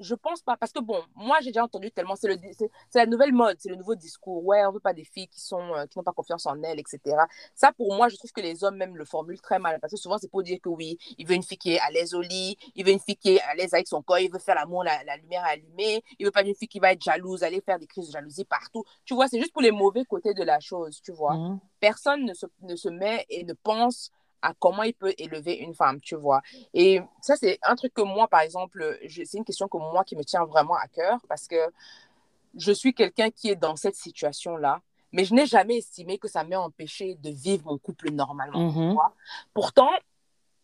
je 0.02 0.14
pense 0.14 0.42
pas. 0.42 0.56
Parce 0.56 0.72
que 0.72 0.80
bon, 0.80 1.00
moi, 1.14 1.38
j'ai 1.40 1.50
déjà 1.50 1.64
entendu 1.64 1.90
tellement. 1.90 2.16
C'est 2.16 2.68
la 2.94 3.06
nouvelle 3.06 3.32
mode, 3.32 3.56
c'est 3.58 3.68
le 3.68 3.76
nouveau 3.76 3.94
discours. 3.94 4.44
Ouais, 4.44 4.64
on 4.66 4.72
veut 4.72 4.80
pas 4.80 4.92
des 4.92 5.04
filles 5.04 5.28
qui 5.28 5.40
sont 5.40 5.74
euh, 5.74 5.86
qui 5.86 5.98
n'ont 5.98 6.04
pas 6.04 6.12
confiance 6.12 6.46
en 6.46 6.60
elles, 6.62 6.78
etc. 6.78 7.16
Ça, 7.54 7.72
pour 7.72 7.94
moi, 7.94 8.08
je 8.08 8.16
trouve 8.16 8.32
que 8.32 8.40
les 8.40 8.64
hommes 8.64 8.76
même 8.76 8.96
le 8.96 9.04
formulent 9.04 9.40
très 9.40 9.58
mal. 9.58 9.78
Parce 9.80 9.92
que 9.92 9.98
souvent, 9.98 10.18
c'est 10.18 10.30
pour 10.30 10.42
dire 10.42 10.58
que 10.60 10.68
oui, 10.68 10.98
il 11.18 11.26
veut 11.26 11.34
une 11.34 11.42
fille 11.42 11.58
qui 11.58 11.74
est 11.74 11.80
à 11.80 11.90
l'aise 11.90 12.14
au 12.14 12.20
lit, 12.20 12.56
il 12.74 12.84
veut 12.84 12.92
une 12.92 13.00
fille 13.00 13.16
qui 13.16 13.36
est 13.36 13.40
à 13.42 13.54
l'aise 13.54 13.74
avec 13.74 13.88
son 13.88 14.02
corps, 14.02 14.18
il 14.18 14.30
veut 14.30 14.38
faire 14.38 14.54
l'amour, 14.54 14.84
la, 14.84 15.02
la, 15.04 15.16
lumière 15.16 15.44
allumée, 15.44 16.02
il 16.18 16.26
veut 16.26 16.32
pas 16.32 16.42
une 16.42 16.54
fille 16.54 16.68
qui 16.68 16.80
va 16.80 16.92
être 16.92 17.02
jalouse, 17.02 17.42
aller 17.42 17.60
faire 17.60 17.78
des 17.78 17.86
crises 17.86 18.08
de 18.08 18.12
jalousie 18.12 18.44
partout. 18.44 18.84
Tu 19.04 19.14
vois, 19.14 19.28
c'est 19.28 19.38
juste 19.38 19.52
pour 19.52 19.62
les 19.62 19.70
mauvais 19.70 20.04
côtés 20.04 20.34
de 20.34 20.42
la 20.42 20.60
chose, 20.60 21.00
tu 21.02 21.12
vois. 21.12 21.34
Mmh. 21.34 21.60
Personne 21.80 22.24
ne 22.24 22.34
se, 22.34 22.46
ne 22.62 22.76
se 22.76 22.88
met 22.88 23.24
et 23.28 23.44
ne 23.44 23.52
pense 23.52 24.10
à 24.43 24.52
comment 24.59 24.82
il 24.82 24.94
peut 24.94 25.14
élever 25.19 25.55
une 25.55 25.74
femme, 25.74 26.01
tu 26.01 26.16
vois. 26.16 26.43
Et 26.74 27.01
ça, 27.20 27.36
c'est 27.36 27.59
un 27.62 27.74
truc 27.77 27.94
que 27.94 28.02
moi, 28.02 28.28
par 28.28 28.40
exemple, 28.40 28.98
c'est 29.09 29.39
une 29.39 29.44
question 29.44 29.69
que 29.69 29.78
moi 29.78 30.05
qui 30.05 30.16
me 30.16 30.24
tient 30.24 30.44
vraiment 30.44 30.77
à 30.77 30.89
cœur 30.89 31.20
parce 31.28 31.47
que 31.47 31.56
je 32.56 32.73
suis 32.73 32.93
quelqu'un 32.93 33.31
qui 33.31 33.48
est 33.48 33.56
dans 33.56 33.77
cette 33.77 33.97
situation-là, 33.97 34.82
mais 35.12 35.24
je 35.24 35.35
n'ai 35.35 35.47
jamais 35.47 35.78
estimé 35.78 36.19
que 36.19 36.28
ça 36.28 36.44
m'ait 36.44 36.56
empêché 36.56 37.14
de 37.16 37.31
vivre 37.31 37.64
mon 37.66 37.78
couple 37.78 38.10
normalement. 38.10 38.70
Mm-hmm. 38.70 38.97
Pourtant, 39.55 39.90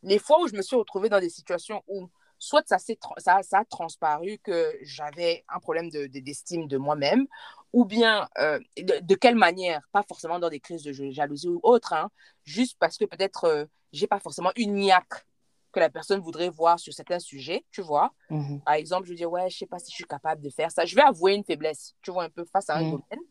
les 0.03 0.19
fois 0.19 0.41
où 0.43 0.49
je 0.49 0.55
me 0.55 0.63
suis 0.63 0.77
retrouvée 0.77 1.09
dans 1.09 1.21
des 1.21 1.31
situations 1.31 1.83
où 1.89 2.09
soit 2.39 2.66
ça, 2.66 2.78
ça, 2.78 3.43
ça 3.43 3.59
a 3.59 3.65
transparu 3.65 4.39
que 4.43 4.73
j'avais 4.82 5.44
un 5.48 5.59
problème 5.59 5.90
d'estime 5.90 6.66
de, 6.66 6.69
de 6.69 6.77
moi-même, 6.77 7.27
ou 7.73 7.85
bien 7.85 8.28
euh, 8.39 8.59
de, 8.78 9.15
quelle 9.15 9.35
manière, 9.35 9.86
pas 9.93 10.02
forcément 10.02 10.39
dans 10.39 10.48
des 10.48 10.60
crises 10.60 10.82
de 10.82 10.93
jalousie 11.10 11.48
ou 11.48 11.60
autre, 11.62 11.93
hein, 11.93 12.10
juste 12.44 12.77
parce 12.78 12.97
que 12.97 13.05
peut-être 13.05 13.44
euh, 13.44 13.65
j'ai 13.93 14.06
pas 14.06 14.20
forcément 14.20 14.52
une 14.56 14.74
niaque 14.74 15.27
que 15.73 15.81
la 15.81 15.90
personne 15.90 16.20
voudrait 16.20 16.48
voir 16.48 16.78
sur 16.81 16.94
certains 16.94 17.19
sujets, 17.19 17.65
tu 17.70 17.82
vois. 17.82 18.12
Mm-hmm. 18.31 18.62
Par 18.62 18.74
exemple, 18.74 19.06
je 19.06 19.15
dis, 19.15 19.27
ouais, 19.27 19.51
je 19.51 19.59
sais 19.59 19.66
pas 19.66 19.78
si 19.78 19.90
je 19.90 19.97
suis 19.97 20.05
capable 20.05 20.40
de 20.40 20.48
faire 20.48 20.70
ça. 20.70 20.86
Je 20.86 20.94
vais 20.94 21.02
avouer 21.02 21.35
une 21.35 21.44
faiblesse, 21.44 21.94
tu 22.01 22.10
vois, 22.10 22.24
un 22.24 22.31
peu 22.31 22.44
face 22.44 22.70
à 22.70 22.77
un 22.77 22.85
mm. 22.85 22.90
domaine. 22.90 23.27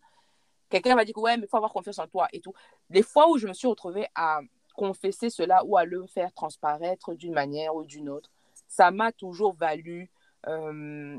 Quelqu'un 0.70 0.96
va 0.96 1.04
dire, 1.04 1.18
ouais, 1.18 1.36
mais 1.38 1.46
il 1.46 1.50
faut 1.50 1.58
avoir 1.58 1.74
confiance 1.74 1.98
en 1.98 2.08
toi 2.08 2.28
et 2.34 2.40
tout. 2.40 2.54
Les 2.90 3.02
fois 3.02 3.30
où 3.30 3.38
je 3.38 3.48
me 3.48 3.54
suis 3.54 3.68
retrouvée 3.68 4.08
à 4.14 4.42
confesser 4.76 5.30
cela 5.30 5.64
ou 5.66 5.78
à 5.78 5.86
le 5.86 6.06
faire 6.06 6.32
transparaître 6.34 7.16
d'une 7.16 7.34
manière 7.34 7.76
ou 7.76 7.84
d'une 7.84 8.10
autre, 8.10 8.30
ça 8.68 8.92
m'a 8.92 9.12
toujours 9.12 9.54
valu 9.54 10.12
euh, 10.48 11.18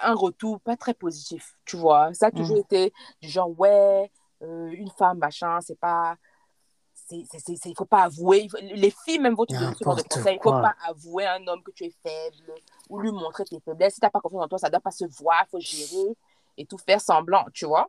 un 0.00 0.14
retour 0.14 0.60
pas 0.60 0.76
très 0.76 0.94
positif, 0.94 1.56
tu 1.64 1.76
vois. 1.76 2.12
Ça 2.14 2.26
a 2.26 2.30
toujours 2.30 2.56
mm. 2.56 2.60
été 2.60 2.92
du 3.20 3.28
genre, 3.28 3.58
ouais, 3.58 4.10
euh, 4.42 4.70
une 4.72 4.90
femme, 4.90 5.18
machin, 5.18 5.60
c'est 5.60 5.78
pas. 5.78 6.16
Il 7.10 7.20
ne 7.22 7.74
faut 7.74 7.86
pas 7.86 8.02
avouer. 8.02 8.48
Les 8.60 8.90
filles, 8.90 9.18
même, 9.18 9.34
vont 9.34 9.46
te 9.46 9.54
donner 9.54 9.72
ce 9.78 9.82
genre 9.82 9.96
de 9.96 10.02
conseils. 10.02 10.34
Il 10.34 10.38
ne 10.38 10.42
faut 10.42 10.50
pas 10.50 10.74
avouer 10.86 11.24
à 11.24 11.36
un 11.36 11.46
homme 11.46 11.62
que 11.62 11.70
tu 11.70 11.84
es 11.84 11.94
faible 12.02 12.52
ou 12.90 13.00
lui 13.00 13.10
montrer 13.10 13.44
tes 13.44 13.60
faiblesses. 13.60 13.94
Si 13.94 14.00
tu 14.00 14.04
n'as 14.04 14.10
pas 14.10 14.20
confiance 14.20 14.44
en 14.44 14.48
toi, 14.48 14.58
ça 14.58 14.66
ne 14.66 14.72
doit 14.72 14.80
pas 14.80 14.90
se 14.90 15.06
voir. 15.06 15.42
Il 15.46 15.50
faut 15.50 15.60
gérer 15.60 16.16
et 16.58 16.66
tout 16.66 16.76
faire 16.76 17.00
semblant, 17.00 17.46
tu 17.54 17.64
vois 17.64 17.88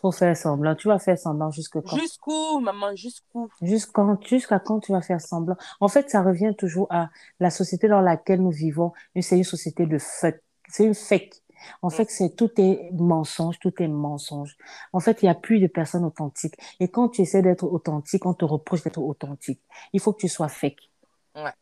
faut 0.00 0.12
faire 0.12 0.36
semblant. 0.36 0.74
Tu 0.74 0.88
vas 0.88 0.98
faire 0.98 1.18
semblant 1.18 1.50
jusqu'à 1.50 1.80
quand? 1.82 1.96
Jusqu'où, 1.96 2.60
maman? 2.60 2.94
Jusqu'où? 2.94 3.48
Jusqu'à 3.62 4.58
quand 4.58 4.80
tu 4.80 4.92
vas 4.92 5.02
faire 5.02 5.20
semblant? 5.20 5.56
En 5.80 5.88
fait, 5.88 6.10
ça 6.10 6.22
revient 6.22 6.54
toujours 6.56 6.86
à 6.90 7.08
la 7.40 7.50
société 7.50 7.88
dans 7.88 8.00
laquelle 8.00 8.42
nous 8.42 8.50
vivons. 8.50 8.92
C'est 9.20 9.36
une 9.36 9.44
société 9.44 9.86
de 9.86 9.98
fake. 9.98 10.42
C'est 10.68 10.84
une 10.84 10.94
fake. 10.94 11.42
En 11.82 11.90
fait, 11.90 12.10
c'est 12.10 12.36
tout 12.36 12.50
est 12.60 12.90
mensonge, 12.92 13.58
tout 13.58 13.72
est 13.82 13.88
mensonge. 13.88 14.56
En 14.92 15.00
fait, 15.00 15.22
il 15.22 15.24
n'y 15.24 15.30
a 15.30 15.34
plus 15.34 15.58
de 15.58 15.66
personnes 15.66 16.04
authentiques. 16.04 16.54
Et 16.80 16.88
quand 16.88 17.08
tu 17.08 17.22
essaies 17.22 17.42
d'être 17.42 17.64
authentique, 17.64 18.26
on 18.26 18.34
te 18.34 18.44
reproche 18.44 18.82
d'être 18.82 19.00
authentique. 19.00 19.60
Il 19.92 20.00
faut 20.00 20.12
que 20.12 20.20
tu 20.20 20.28
sois 20.28 20.48
fake. 20.48 20.90
Ouais. 21.34 21.52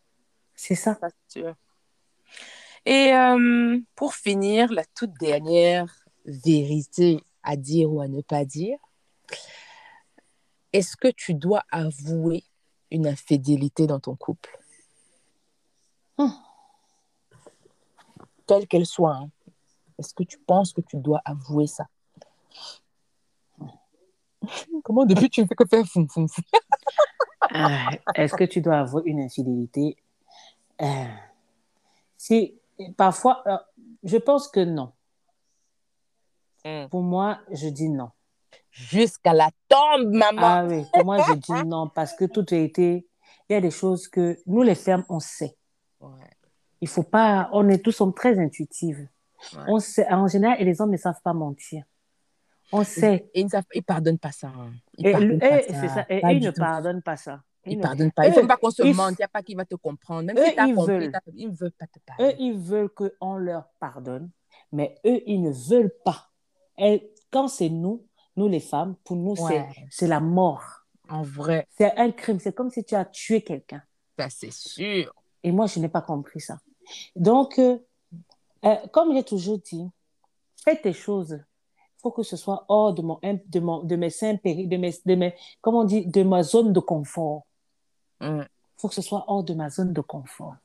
C'est 0.55 0.75
ça. 0.75 0.99
Et 2.87 3.13
euh, 3.15 3.79
pour 3.95 4.15
finir, 4.15 4.73
la 4.73 4.85
toute 4.85 5.13
dernière 5.19 6.05
vérité 6.27 7.21
à 7.45 7.57
dire 7.57 7.93
ou 7.93 8.01
à 8.01 8.09
ne 8.09 8.21
pas 8.21 8.45
dire, 8.45 8.79
est-ce 10.73 10.97
que 10.97 11.09
tu 11.09 11.35
dois 11.35 11.63
avouer 11.71 12.45
une 12.91 13.07
infidélité 13.07 13.87
dans 13.87 14.01
ton 14.01 14.17
couple? 14.17 14.59
Hmm. 16.19 16.31
Quelle 18.47 18.67
qu'elle 18.67 18.87
soit. 18.87 19.15
Hein. 19.15 19.31
Est-ce 19.99 20.13
que 20.15 20.25
tu 20.25 20.39
penses 20.39 20.73
que 20.73 20.81
tu 20.81 20.97
dois 20.97 21.21
avouer 21.25 21.67
ça? 21.67 21.87
Comment 24.83 25.07
depuis 25.07 25.31
tu 25.31 25.41
ne 25.41 25.47
fais 25.47 25.55
que 25.55 25.65
faire 25.65 25.87
foum 25.87 26.09
foum? 26.09 26.27
Ah, 27.53 27.91
Est-ce 28.15 28.35
que 28.35 28.45
tu 28.45 28.61
dois 28.61 28.81
avouer 28.81 29.03
une 29.07 29.21
infidélité? 29.21 29.97
Euh, 30.83 31.07
Si 32.17 32.55
parfois, 32.97 33.43
euh, 33.47 33.57
je 34.03 34.17
pense 34.17 34.49
que 34.49 34.61
non. 34.61 34.93
Mm. 36.65 36.89
Pour 36.89 37.03
moi, 37.03 37.39
je 37.51 37.69
dis 37.69 37.89
non. 37.89 38.11
Jusqu'à 38.71 39.33
la 39.33 39.51
tombe, 39.69 40.11
maman. 40.13 40.43
Ah 40.43 40.65
oui, 40.67 40.85
pour 40.93 41.05
moi, 41.05 41.19
je 41.29 41.35
dis 41.35 41.65
non 41.67 41.89
parce 41.89 42.13
que 42.15 42.25
tout 42.25 42.47
a 42.51 42.57
été. 42.57 43.07
Il 43.49 43.53
y 43.53 43.57
a 43.57 43.61
des 43.61 43.71
choses 43.71 44.09
que 44.09 44.39
nous, 44.47 44.63
les 44.63 44.75
femmes, 44.75 45.05
on 45.09 45.21
sait. 45.21 45.57
Il 46.81 46.89
faut 46.89 47.03
pas. 47.03 47.49
On 47.53 47.69
est 47.69 47.79
tous 47.79 47.93
sommes 47.93 48.15
très 48.15 48.39
intuitives. 48.39 49.09
On 49.69 49.79
sait, 49.79 50.11
en 50.11 50.27
général, 50.27 50.61
et 50.61 50.65
les 50.65 50.81
hommes 50.81 50.91
ne 50.91 50.97
savent 50.97 51.21
pas 51.23 51.35
mentir. 51.35 51.85
On 52.73 52.83
sait. 52.83 53.31
Et 53.35 53.41
ils 53.41 53.47
ne 53.47 53.81
pardonnent 53.81 54.19
pas 54.19 54.33
ça. 54.33 54.51
Ils, 54.97 55.07
ils 55.07 56.41
ne 56.41 56.51
pardonnent 56.51 57.03
pas 57.03 57.17
ça. 57.17 57.43
Ils 57.67 57.79
ne 57.79 57.83
pardonnent 57.83 58.13
pas. 58.13 58.27
Il 58.27 58.31
ne 58.31 58.35
faut 58.35 58.47
pas 58.47 58.57
qu'on 58.57 58.71
se 58.71 58.83
mente. 58.83 59.13
Il 59.13 59.17
n'y 59.21 59.25
a 59.25 59.29
pas 59.29 59.43
qui 59.43 59.55
va 59.55 59.65
te 59.65 59.75
comprendre. 59.75 60.27
Même 60.27 60.37
si 60.37 60.55
ils, 60.57 60.75
veulent, 60.75 61.13
ils 61.35 61.51
ne 61.51 61.55
veulent 61.55 61.73
pas 61.73 61.87
te 61.87 61.99
pardonner. 62.01 62.33
Eux, 62.33 62.37
ils 62.39 62.59
veulent 62.59 62.91
qu'on 62.91 63.37
leur 63.37 63.69
pardonne, 63.79 64.31
mais 64.73 64.99
eux, 65.07 65.21
ils 65.27 65.43
ne 65.43 65.51
veulent 65.51 65.95
pas. 66.05 66.31
Et 66.79 67.13
quand 67.31 67.49
c'est 67.49 67.69
nous, 67.69 68.05
nous 68.37 68.49
les 68.49 68.61
femmes, 68.61 68.97
pour 69.05 69.17
nous, 69.17 69.37
c'est 69.91 70.07
la 70.07 70.21
mort. 70.21 70.63
En 71.09 71.23
vrai, 71.23 71.67
C'est 71.77 71.97
un 71.97 72.11
crime. 72.11 72.41
C'est 72.41 72.55
comme 72.55 72.71
si 72.71 72.85
tu 72.85 72.95
as 72.95 73.05
tué 73.05 73.43
quelqu'un. 73.43 73.83
ça 74.19 74.31
c'est 74.31 74.53
sûr. 74.53 75.15
Et 75.43 75.53
moi, 75.53 75.67
je 75.67 75.79
n'ai 75.79 75.89
pas 75.89 76.01
compris 76.01 76.41
ça. 76.41 76.59
Donc, 77.15 77.59
euh, 77.59 77.79
euh, 78.65 78.77
comme 78.93 79.13
j'ai 79.15 79.23
toujours 79.25 79.59
dit, 79.59 79.87
fais 80.65 80.81
tes 80.81 80.93
choses. 80.95 81.39
Il 81.77 82.01
faut 82.01 82.11
que 82.11 82.23
ce 82.23 82.37
soit 82.37 82.65
hors 82.69 82.95
de, 82.95 83.03
mon, 83.03 83.19
de, 83.23 83.61
mon, 83.61 83.83
de 83.83 83.97
mes 83.97 84.09
de 84.09 84.77
mes, 84.77 84.95
de 85.05 85.15
mes, 85.15 85.35
comment 85.61 85.81
on 85.81 85.85
dit, 85.85 86.07
de 86.07 86.23
ma 86.23 86.43
zone 86.43 86.73
de 86.73 86.81
confort. 86.81 87.47
Mm. 88.21 88.41
Il 88.41 88.81
faut 88.81 88.89
que 88.89 88.95
ce 88.95 89.03
soit 89.03 89.25
hors 89.29 89.45
de 89.45 89.55
ma 89.55 89.69
zone 89.71 89.93
de 89.93 90.01
confort. 90.01 90.57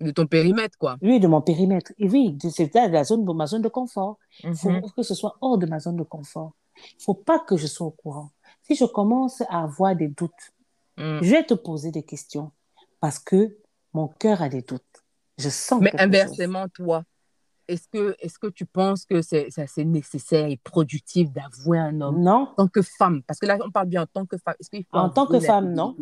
De 0.00 0.10
ton 0.10 0.26
périmètre, 0.26 0.76
quoi. 0.78 0.96
Oui, 1.00 1.20
de 1.20 1.26
mon 1.26 1.40
périmètre. 1.40 1.92
Et 1.98 2.08
oui, 2.08 2.36
c'est 2.50 2.74
la 2.74 3.02
zone 3.04 3.24
de 3.24 3.32
ma 3.32 3.46
zone 3.46 3.62
de 3.62 3.68
confort. 3.68 4.18
Il 4.44 4.54
faut 4.54 4.70
Mhm. 4.70 4.82
que 4.94 5.02
ce 5.02 5.14
soit 5.14 5.36
hors 5.40 5.56
de 5.58 5.66
ma 5.66 5.78
zone 5.80 5.96
de 5.96 6.02
confort. 6.02 6.52
Il 6.98 7.02
faut 7.02 7.14
pas 7.14 7.38
que 7.38 7.56
je 7.56 7.66
sois 7.66 7.86
au 7.86 7.90
courant. 7.92 8.30
Si 8.62 8.74
je 8.74 8.84
commence 8.84 9.40
à 9.48 9.62
avoir 9.62 9.96
des 9.96 10.08
doutes, 10.08 10.52
Mm. 10.98 11.20
je 11.22 11.30
vais 11.30 11.44
te 11.44 11.54
poser 11.54 11.90
des 11.90 12.02
questions 12.02 12.50
parce 13.00 13.18
que 13.18 13.56
mon 13.94 14.08
cœur 14.08 14.42
a 14.42 14.48
des 14.50 14.62
doutes. 14.62 14.82
Je 15.38 15.48
sens 15.48 15.80
Mais 15.80 15.90
chose. 15.92 16.00
inversement, 16.00 16.68
toi, 16.68 17.04
est-ce 17.68 17.88
que, 17.88 18.14
est 18.20 18.38
que 18.38 18.46
tu 18.48 18.64
penses 18.66 19.04
que 19.06 19.22
c'est 19.22 19.48
nécessaire 19.84 20.46
et 20.46 20.56
productif 20.58 21.30
d'avouer 21.32 21.78
un 21.78 22.00
homme 22.02 22.20
Non, 22.22 22.48
en 22.50 22.54
tant 22.54 22.68
que 22.68 22.82
femme? 22.82 23.22
Parce 23.22 23.38
que 23.38 23.46
là, 23.46 23.58
on 23.64 23.70
parle 23.70 23.88
bien 23.88 24.02
en 24.02 24.06
tant 24.06 24.26
que 24.26 24.36
femme. 24.36 24.54
En 24.92 25.08
tant 25.10 25.26
que 25.26 25.40
femme, 25.40 25.72
non. 25.72 25.96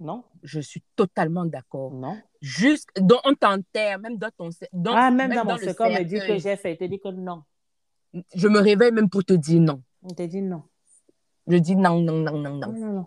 non, 0.00 0.24
Je 0.42 0.60
suis 0.60 0.82
totalement 0.96 1.44
d'accord. 1.46 1.92
non. 1.92 2.16
Juste, 2.44 2.90
dans, 3.00 3.20
on 3.24 3.32
t'enterre, 3.34 3.98
même 3.98 4.18
dans 4.18 4.28
ton... 4.36 4.50
Dans, 4.70 4.94
ah, 4.94 5.10
même, 5.10 5.32
dans 5.32 5.46
mon 5.46 5.56
le 5.56 5.62
second, 5.66 5.86
on 5.86 5.94
me 5.94 6.02
dit 6.04 6.18
que 6.18 6.36
j'ai 6.36 6.56
fait, 6.56 6.72
il 6.72 6.76
te 6.76 6.84
dit 6.84 7.00
que 7.00 7.08
non. 7.08 7.42
Je 8.34 8.48
me 8.48 8.58
réveille 8.60 8.92
même 8.92 9.08
pour 9.08 9.24
te 9.24 9.32
dire 9.32 9.62
non. 9.62 9.82
On 10.02 10.08
te 10.10 10.24
dit 10.24 10.42
non. 10.42 10.62
Je 11.46 11.56
dis 11.56 11.74
non, 11.74 12.00
non, 12.02 12.18
non, 12.18 12.32
non, 12.38 12.56
Non, 12.56 12.58
non. 12.58 12.72
non, 12.72 12.92
non. 12.92 13.06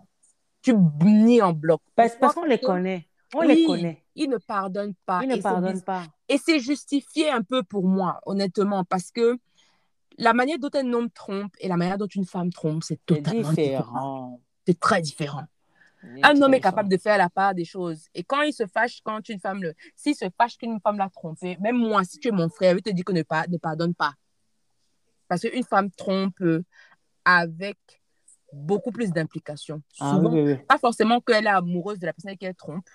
Tu 0.60 0.74
nies 0.74 1.40
en 1.40 1.52
bloc. 1.52 1.80
Parce, 1.94 2.16
parce 2.16 2.34
qu'on 2.34 2.46
les 2.46 2.58
connaît. 2.58 3.06
On 3.32 3.40
Oui, 3.42 3.46
les 3.46 3.64
connaît. 3.64 4.02
Ils 4.16 4.28
ne 4.28 4.38
pardonnent 4.38 4.96
pas. 5.06 5.20
Ils 5.22 5.28
ne 5.28 5.36
pardonnent 5.40 5.82
pas. 5.82 6.02
Et 6.28 6.36
c'est 6.36 6.58
justifié 6.58 7.30
un 7.30 7.42
peu 7.42 7.62
pour 7.62 7.86
moi, 7.86 8.20
honnêtement, 8.26 8.82
parce 8.82 9.12
que 9.12 9.38
la 10.18 10.32
manière 10.32 10.58
dont 10.58 10.70
un 10.74 10.92
homme 10.94 11.10
trompe 11.10 11.54
et 11.60 11.68
la 11.68 11.76
manière 11.76 11.96
dont 11.96 12.08
une 12.08 12.26
femme 12.26 12.50
trompe, 12.50 12.82
c'est 12.82 12.98
C'est 13.08 13.14
totalement 13.22 13.50
différent. 13.50 13.52
différent. 13.52 14.40
C'est 14.66 14.80
très 14.80 15.00
différent. 15.00 15.44
Un 16.22 16.40
homme 16.40 16.54
est 16.54 16.60
capable 16.60 16.88
de 16.88 16.96
faire 16.96 17.18
la 17.18 17.28
part 17.28 17.54
des 17.54 17.64
choses. 17.64 18.06
Et 18.14 18.22
quand 18.22 18.42
il 18.42 18.52
se 18.52 18.66
fâche, 18.66 19.00
quand 19.02 19.28
une 19.28 19.40
femme 19.40 19.62
le. 19.62 19.74
S'il 19.96 20.14
se 20.14 20.26
fâche 20.36 20.56
qu'une 20.56 20.80
femme 20.80 20.98
l'a 20.98 21.08
trompé, 21.08 21.56
même 21.60 21.76
moi, 21.76 22.04
si 22.04 22.18
tu 22.18 22.28
es 22.28 22.30
mon 22.30 22.48
frère, 22.48 22.74
je 22.76 22.80
te 22.80 22.90
dis 22.90 23.02
que 23.02 23.12
ne, 23.12 23.22
pas, 23.22 23.46
ne 23.48 23.58
pardonne 23.58 23.94
pas. 23.94 24.14
Parce 25.28 25.42
qu'une 25.42 25.64
femme 25.64 25.90
trompe 25.90 26.40
avec 27.24 27.78
beaucoup 28.52 28.92
plus 28.92 29.10
d'implications. 29.10 29.82
Ah 30.00 30.18
oui, 30.18 30.40
oui. 30.40 30.56
pas 30.66 30.78
forcément 30.78 31.20
qu'elle 31.20 31.46
est 31.46 31.50
amoureuse 31.50 31.98
de 31.98 32.06
la 32.06 32.12
personne 32.12 32.36
qu'elle 32.36 32.54
trompe, 32.54 32.88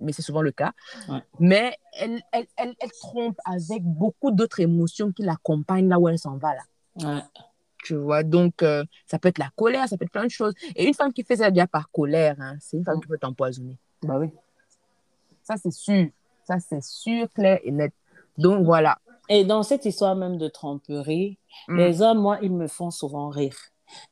mais 0.00 0.12
c'est 0.12 0.22
souvent 0.22 0.42
le 0.42 0.52
cas. 0.52 0.72
Ouais. 1.08 1.22
Mais 1.40 1.76
elle, 1.94 2.22
elle, 2.32 2.46
elle, 2.56 2.74
elle 2.78 2.92
trompe 2.92 3.38
avec 3.44 3.82
beaucoup 3.82 4.30
d'autres 4.30 4.60
émotions 4.60 5.10
qui 5.12 5.22
l'accompagnent 5.22 5.88
là 5.88 5.98
où 5.98 6.08
elle 6.08 6.18
s'en 6.18 6.36
va. 6.36 6.54
Là. 6.54 6.62
Ouais. 6.96 7.22
Tu 7.82 7.94
vois, 7.96 8.22
donc 8.22 8.62
euh, 8.62 8.84
ça 9.06 9.18
peut 9.18 9.28
être 9.28 9.38
la 9.38 9.50
colère, 9.56 9.88
ça 9.88 9.96
peut 9.96 10.04
être 10.04 10.12
plein 10.12 10.24
de 10.24 10.30
choses. 10.30 10.54
Et 10.76 10.86
une 10.86 10.94
femme 10.94 11.12
qui 11.12 11.22
fait 11.24 11.36
ça 11.36 11.50
déjà 11.50 11.66
par 11.66 11.90
colère, 11.90 12.36
hein, 12.38 12.56
c'est 12.60 12.76
une 12.76 12.84
femme 12.84 13.00
qui 13.00 13.08
peut 13.08 13.18
t'empoisonner. 13.18 13.76
Bah 14.02 14.18
oui. 14.18 14.28
Ça, 15.42 15.54
c'est 15.56 15.72
sûr. 15.72 16.08
Ça, 16.44 16.58
c'est 16.60 16.82
sûr, 16.82 17.28
clair 17.34 17.58
et 17.64 17.70
net. 17.72 17.92
Donc 18.38 18.64
voilà. 18.64 18.98
Et 19.28 19.44
dans 19.44 19.62
cette 19.62 19.84
histoire 19.84 20.16
même 20.16 20.36
de 20.38 20.48
tromperie, 20.48 21.38
Mm. 21.68 21.76
les 21.78 22.02
hommes, 22.02 22.18
moi, 22.20 22.38
ils 22.42 22.52
me 22.52 22.66
font 22.68 22.90
souvent 22.90 23.28
rire. 23.28 23.56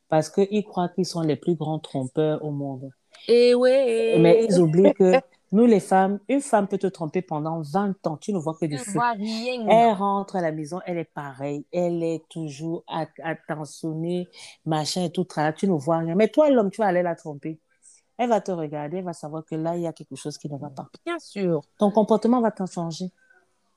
Parce 0.08 0.28
qu'ils 0.28 0.64
croient 0.64 0.88
qu'ils 0.88 1.06
sont 1.06 1.20
les 1.22 1.36
plus 1.36 1.54
grands 1.54 1.78
trompeurs 1.78 2.44
au 2.44 2.50
monde. 2.50 2.90
Et 3.28 3.54
ouais. 3.54 4.16
Mais 4.18 4.44
ils 4.48 4.58
oublient 4.60 4.94
que 4.94 5.12
nous, 5.52 5.66
les 5.66 5.80
femmes, 5.80 6.18
une 6.28 6.40
femme 6.40 6.68
peut 6.68 6.78
te 6.78 6.86
tromper 6.86 7.22
pendant 7.22 7.60
20 7.62 8.06
ans. 8.06 8.16
Tu 8.16 8.32
ne 8.32 8.38
vois 8.38 8.54
que 8.54 8.66
du 8.66 8.76
feu. 8.78 8.98
Elle 9.68 9.92
rentre 9.94 10.36
à 10.36 10.40
la 10.42 10.52
maison, 10.52 10.80
elle 10.86 10.98
est 10.98 11.04
pareille. 11.12 11.64
Elle 11.72 12.02
est 12.02 12.22
toujours 12.28 12.84
at- 12.86 13.06
attentionnée, 13.22 14.28
machin 14.66 15.04
et 15.04 15.10
tout. 15.10 15.26
Tu 15.56 15.68
ne 15.68 15.72
vois 15.72 15.98
rien. 15.98 16.14
Mais 16.14 16.28
toi, 16.28 16.50
l'homme, 16.50 16.70
tu 16.70 16.80
vas 16.80 16.88
aller 16.88 17.02
la 17.02 17.14
tromper. 17.14 17.58
Elle 18.18 18.28
va 18.28 18.40
te 18.40 18.50
regarder, 18.50 18.98
elle 18.98 19.04
va 19.04 19.12
savoir 19.12 19.44
que 19.44 19.54
là, 19.54 19.76
il 19.76 19.82
y 19.82 19.86
a 19.86 19.92
quelque 19.92 20.16
chose 20.16 20.36
qui 20.38 20.50
ne 20.50 20.58
va 20.58 20.70
pas. 20.70 20.88
Bien 21.06 21.18
sûr. 21.20 21.62
Ton 21.78 21.90
comportement 21.92 22.40
va 22.40 22.50
t'en 22.50 22.66
changer. 22.66 23.10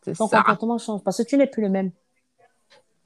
C'est 0.04 0.18
Ton 0.18 0.28
ça. 0.28 0.38
comportement 0.40 0.78
change 0.80 1.04
parce 1.04 1.18
que 1.20 1.24
tu 1.24 1.38
n'es 1.38 1.48
plus 1.48 1.62
le 1.62 1.70
même. 1.70 1.92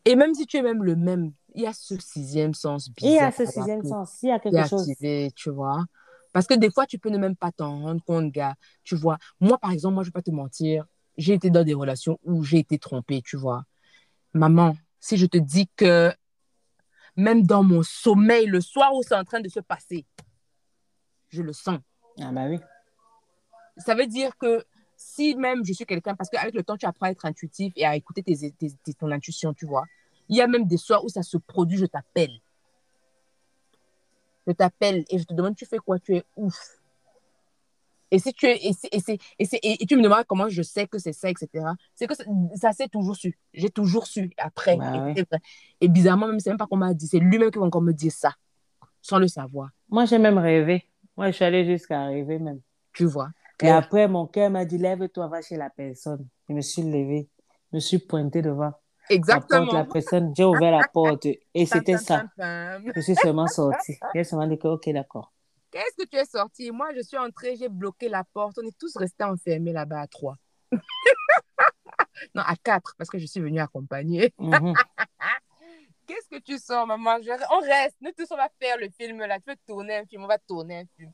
Et 0.06 0.16
même 0.16 0.34
si 0.34 0.46
tu 0.46 0.58
es 0.58 0.62
même 0.62 0.84
le 0.84 0.96
même, 0.96 1.34
il 1.54 1.64
y 1.64 1.68
a 1.68 1.74
ce 1.74 2.00
sixième 2.00 2.54
sens 2.54 2.90
il 3.02 3.12
y 3.12 3.20
a 3.20 3.32
ce 3.32 3.46
sixième 3.46 3.84
sens. 3.84 4.20
Il 4.22 4.30
y 4.30 4.32
a 4.32 4.40
quelque 4.40 4.68
chose. 4.68 4.90
activé, 4.90 5.32
tu 5.36 5.50
vois. 5.50 5.84
Parce 6.36 6.48
que 6.48 6.54
des 6.54 6.70
fois, 6.70 6.86
tu 6.86 7.00
peux 7.00 7.08
ne 7.08 7.18
même 7.18 7.38
pas 7.38 7.54
t'en 7.54 7.80
rendre 7.80 8.04
compte, 8.04 8.30
gars. 8.30 8.56
Tu 8.84 8.98
vois, 8.98 9.18
moi, 9.40 9.58
par 9.58 9.72
exemple, 9.72 9.94
moi, 9.94 10.04
je 10.04 10.10
vais 10.10 10.12
pas 10.12 10.22
te 10.22 10.32
mentir, 10.32 10.84
j'ai 11.18 11.34
été 11.34 11.50
dans 11.50 11.64
des 11.64 11.74
relations 11.74 12.20
où 12.24 12.44
j'ai 12.44 12.58
été 12.58 12.78
trompée, 12.78 13.22
tu 13.22 13.38
vois. 13.38 13.64
Maman, 14.34 14.76
si 15.00 15.16
je 15.16 15.28
te 15.28 15.38
dis 15.38 15.70
que 15.78 16.12
même 17.16 17.44
dans 17.44 17.64
mon 17.64 17.84
sommeil, 17.84 18.48
le 18.48 18.60
soir 18.60 18.94
où 18.94 19.02
c'est 19.02 19.16
en 19.16 19.24
train 19.24 19.40
de 19.40 19.48
se 19.48 19.62
passer, 19.62 20.06
je 21.30 21.42
le 21.42 21.54
sens. 21.54 21.80
Ah 22.20 22.34
bah 22.34 22.48
oui. 22.50 22.60
Ça 23.78 23.96
veut 23.96 24.06
dire 24.06 24.38
que 24.38 24.66
si 24.98 25.36
même 25.36 25.64
je 25.64 25.72
suis 25.72 25.86
quelqu'un, 25.86 26.16
parce 26.16 26.30
qu'avec 26.30 26.54
le 26.54 26.64
temps, 26.64 26.76
tu 26.76 26.86
apprends 26.86 27.06
à 27.06 27.12
être 27.12 27.24
intuitif 27.24 27.72
et 27.78 27.86
à 27.86 27.96
écouter 27.96 28.24
tes, 28.24 28.52
tes- 28.52 28.74
tes- 28.84 28.94
ton 28.94 29.10
intuition, 29.12 29.54
tu 29.54 29.66
vois. 29.66 29.86
Il 30.28 30.36
y 30.36 30.42
a 30.42 30.48
même 30.48 30.68
des 30.68 30.76
soirs 30.76 31.06
où 31.06 31.08
ça 31.08 31.24
se 31.24 31.38
produit, 31.38 31.78
je 31.78 31.86
t'appelle. 31.86 32.42
Je 34.48 34.52
t'appelle 34.54 35.04
et 35.10 35.18
je 35.18 35.24
te 35.24 35.34
demande, 35.34 35.56
tu 35.56 35.66
fais 35.66 35.78
quoi? 35.78 36.00
Tu 36.00 36.16
es 36.18 36.24
ouf. 36.36 36.80
Et 38.12 38.20
si 38.20 38.32
tu 38.34 38.46
es, 38.46 38.58
et, 38.68 38.74
c'est- 38.74 38.90
et, 38.94 39.00
c'est- 39.00 39.18
et, 39.40 39.46
c'est- 39.46 39.60
et- 39.64 39.86
tu 39.86 39.98
me 39.98 40.04
demandes 40.04 40.24
comment 40.28 40.48
je 40.48 40.62
sais 40.62 40.88
que 40.88 41.00
c'est 41.00 41.12
ça, 41.12 41.30
etc. 41.30 41.66
C'est 41.96 42.08
que 42.08 42.14
ça, 42.56 42.72
s'est 42.72 42.88
toujours 42.88 43.16
su. 43.16 43.38
J'ai 43.54 43.70
toujours 43.70 44.06
su 44.06 44.32
après. 44.38 44.78
Bah 44.78 44.92
et, 44.96 45.00
ouais. 45.00 45.14
c'est 45.18 45.28
vrai. 45.28 45.40
Et 45.82 45.88
bizarrement, 45.88 46.28
même, 46.28 46.40
c'est 46.40 46.50
même 46.52 46.58
pas 46.58 46.68
qu'on 46.68 46.78
m'a 46.78 46.94
dit. 46.94 47.08
C'est 47.08 47.20
lui-même 47.20 47.50
qui 47.52 47.58
va 47.60 47.66
encore 47.66 47.82
me 47.82 47.92
dire 47.94 48.12
ça, 48.12 48.34
sans 49.02 49.18
le 49.18 49.28
savoir. 49.28 49.70
Moi, 49.90 50.06
j'ai 50.06 50.20
même 50.20 50.38
rêvé. 50.38 50.88
Moi, 51.18 51.32
je 51.32 51.36
suis 51.36 51.46
allée 51.46 51.66
jusqu'à 51.66 52.06
rêver 52.06 52.40
même. 52.40 52.62
Tu 52.94 53.06
vois. 53.06 53.30
Et 53.64 53.70
après, 53.70 54.08
mon 54.08 54.28
cœur 54.28 54.50
m'a 54.50 54.66
dit, 54.66 54.78
lève-toi, 54.78 55.28
va 55.28 55.42
chez 55.42 55.58
la 55.58 55.70
personne. 55.70 56.28
Je 56.48 56.54
me 56.54 56.62
suis 56.62 56.84
levée. 56.84 57.28
Je 57.72 57.78
me 57.78 57.80
suis 57.80 57.98
pointée 57.98 58.42
devant 58.42 58.74
la 59.10 59.16
Exactement. 59.16 59.66
porte, 59.66 59.74
la 59.74 59.86
personne. 59.86 60.34
J'ai 60.36 60.44
ouvert 60.44 60.72
la 60.72 60.88
porte 60.92 61.26
et 61.26 61.40
c'était 61.66 61.98
ça. 61.98 62.24
Je 62.38 63.02
suis 63.02 63.16
seulement 63.16 63.48
sortie. 63.48 63.98
J'ai 64.14 64.24
seulement 64.24 64.48
dit 64.48 64.58
que, 64.58 64.68
ok, 64.68 64.90
d'accord. 64.90 65.32
Qu'est-ce 65.72 66.04
que 66.04 66.10
tu 66.10 66.18
es 66.18 66.26
sorti 66.26 66.72
Moi, 66.72 66.88
je 66.96 67.02
suis 67.02 67.18
entrée, 67.18 67.56
j'ai 67.58 67.68
bloqué 67.70 68.08
la 68.10 68.24
porte. 68.24 68.58
On 68.64 68.66
est 68.68 68.78
tous 68.78 68.96
restés 68.96 69.24
enfermés 69.26 69.74
là-bas 69.74 70.02
à 70.02 70.08
trois. 70.08 70.36
non, 72.34 72.42
à 72.46 72.56
quatre, 72.56 72.96
parce 72.98 73.10
que 73.10 73.18
je 73.18 73.26
suis 73.26 73.40
venue 73.42 73.60
accompagner. 73.60 74.34
Mhm. 74.40 74.74
Qu'est-ce 76.08 76.30
que 76.30 76.40
tu 76.42 76.58
sors, 76.60 76.86
maman? 76.86 77.18
Je- 77.24 77.32
On 77.52 77.60
reste. 77.62 77.96
Nous 78.00 78.12
tous, 78.18 78.28
on 78.32 78.38
va 78.38 78.48
faire 78.62 78.78
le 78.78 78.90
film 78.90 79.18
là. 79.26 79.40
Tu 79.40 79.50
veux 79.50 79.56
tourner 79.68 79.98
un 79.98 80.06
film 80.06 80.24
On 80.24 80.28
va 80.28 80.38
tourner 80.38 80.82
un 80.82 80.86
film. 80.96 81.12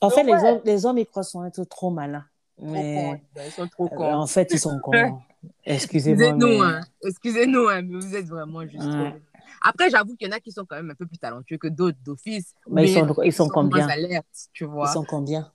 En 0.00 0.08
fait, 0.10 0.22
les 0.22 0.32
hommes, 0.32 0.60
les 0.64 0.86
hommes, 0.86 0.98
ils 0.98 1.06
croient 1.06 1.22
sont 1.22 1.44
être 1.44 1.62
trop 1.64 1.90
malins. 1.90 2.24
Trop 2.56 2.66
Mais 2.66 3.20
cons. 3.36 3.42
Ils 3.44 3.50
sont 3.52 3.68
trop 3.68 3.88
cons. 3.88 4.12
en 4.14 4.26
fait, 4.26 4.48
ils 4.50 4.58
sont 4.58 4.78
cons. 4.82 5.20
Excusez-moi. 5.64 6.26
Excusez-nous, 6.26 6.58
mais- 6.58 6.64
hein. 6.64 6.80
Excusez-nous, 7.04 7.68
hein, 7.68 7.82
mais 7.82 7.98
vous 7.98 8.14
êtes 8.14 8.26
vraiment 8.26 8.66
juste 8.66 8.84
Ouais. 8.84 9.10
trop- 9.10 9.20
Après, 9.62 9.90
j'avoue 9.90 10.16
qu'il 10.16 10.28
y 10.28 10.30
en 10.32 10.36
a 10.36 10.40
qui 10.40 10.52
sont 10.52 10.64
quand 10.64 10.76
même 10.76 10.90
un 10.90 10.94
peu 10.94 11.06
plus 11.06 11.18
talentueux 11.18 11.58
que 11.58 11.68
d'autres 11.68 11.98
d'office. 12.04 12.54
Mais 12.70 12.90
ils 12.90 12.94
sont, 12.94 13.22
ils 13.22 13.32
sont 13.32 13.48
combien? 13.48 13.88
alertes, 13.88 14.48
tu 14.52 14.64
vois. 14.64 14.88
Ils 14.88 14.92
sont 14.94 15.04
combien? 15.04 15.52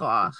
Ah, 0.00 0.30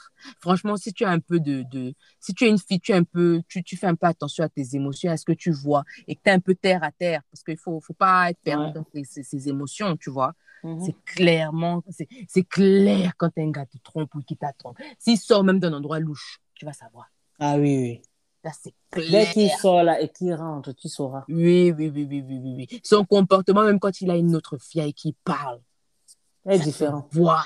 franchement, 0.41 0.77
si 0.79 0.93
tu 0.95 1.05
as 1.05 1.11
un 1.11 1.19
peu 1.21 1.39
de, 1.41 1.63
de- 1.71 1.95
si 2.21 2.33
tu 2.33 2.45
es 2.45 2.49
une 2.49 2.59
fille, 2.59 2.81
tu, 2.81 2.93
es 2.93 2.95
un 2.95 3.05
peu, 3.05 3.43
tu, 3.49 3.63
tu 3.63 3.77
fais 3.77 3.87
un 3.87 3.95
peu 3.95 4.07
attention 4.07 4.45
à 4.45 4.49
tes 4.49 4.75
émotions, 4.77 5.11
à 5.11 5.17
ce 5.19 5.25
que 5.27 5.33
tu 5.33 5.51
vois, 5.51 5.85
et 6.09 6.17
que 6.17 6.23
tu 6.25 6.31
es 6.31 6.33
un 6.33 6.41
peu 6.41 6.55
terre 6.55 6.83
à 6.83 6.91
terre, 6.91 7.21
parce 7.31 7.43
qu'il 7.43 7.55
ne 7.55 7.59
faut, 7.59 7.81
faut 7.81 7.93
pas 7.95 8.31
être 8.31 8.39
perdu 8.43 8.67
Ouais. 8.67 8.73
dans 8.73 8.87
ces 9.05 9.49
émotions, 9.49 9.97
tu 9.99 10.09
vois. 10.11 10.33
Mhm. 10.63 10.81
C'est 10.81 10.97
clairement, 11.05 11.83
c'est 12.29 12.45
clair 12.45 13.13
quand 13.19 13.31
un 13.37 13.51
gars 13.51 13.67
te 13.67 13.77
trompe 13.79 14.15
ou 14.15 14.21
qui 14.23 14.37
t'attend. 14.37 14.75
S'il 14.99 15.19
sort 15.19 15.45
même 15.45 15.59
d'un 15.61 15.75
endroit 15.75 16.01
louche, 16.01 16.41
tu 16.55 16.65
vas 16.65 16.73
savoir. 16.73 17.11
Ah 17.39 17.57
oui, 17.59 17.77
oui. 17.79 18.03
Là, 18.45 18.51
c'est 18.53 18.75
Dès 18.93 19.01
clair. 19.03 19.33
qu'il 19.33 19.51
sort 19.51 19.83
là 19.83 20.01
et 20.01 20.09
qu'il 20.11 20.33
rentre, 20.35 20.73
tu 20.73 20.89
sauras. 20.89 21.25
Oui, 21.29 21.73
oui, 21.73 21.89
oui, 21.89 22.07
oui, 22.09 22.23
oui, 22.29 22.39
oui, 22.43 22.67
oui. 22.71 22.81
Son 22.85 23.05
comportement, 23.05 23.65
même 23.65 23.81
quand 23.81 24.01
il 24.03 24.11
a 24.11 24.17
une 24.17 24.37
autre 24.37 24.59
fille 24.59 24.83
avec 24.83 24.95
qui 24.97 25.09
il 25.09 25.15
parle, 25.25 25.61
ça 26.47 26.59
se 26.59 26.65
différent. 26.65 27.09
voit. 27.11 27.45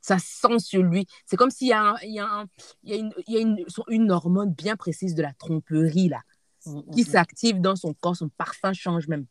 Ça 0.00 0.18
sent 0.18 0.60
sur 0.60 0.82
lui. 0.82 1.06
C'est 1.26 1.36
comme 1.36 1.50
s'il 1.50 1.68
y 1.68 1.72
a, 1.72 1.82
un- 1.82 1.96
il 2.04 2.14
y 2.14 2.20
a, 2.20 2.26
un- 2.26 2.46
il 2.84 2.90
y 2.90 2.94
a, 2.94 2.96
une, 2.98 3.12
il 3.26 3.34
y 3.34 3.36
a 3.36 3.40
une, 3.40 3.64
une 3.88 4.10
hormone 4.12 4.52
bien 4.54 4.76
précise 4.76 5.14
de 5.16 5.22
la 5.22 5.32
tromperie, 5.34 6.08
là, 6.08 6.22
Mhm, 6.66 6.90
qui 6.92 7.00
mhm. 7.00 7.06
s'active 7.06 7.60
dans 7.60 7.74
son 7.74 7.92
corps. 7.94 8.16
Son 8.16 8.28
parfum 8.28 8.72
change 8.72 9.08
même. 9.08 9.26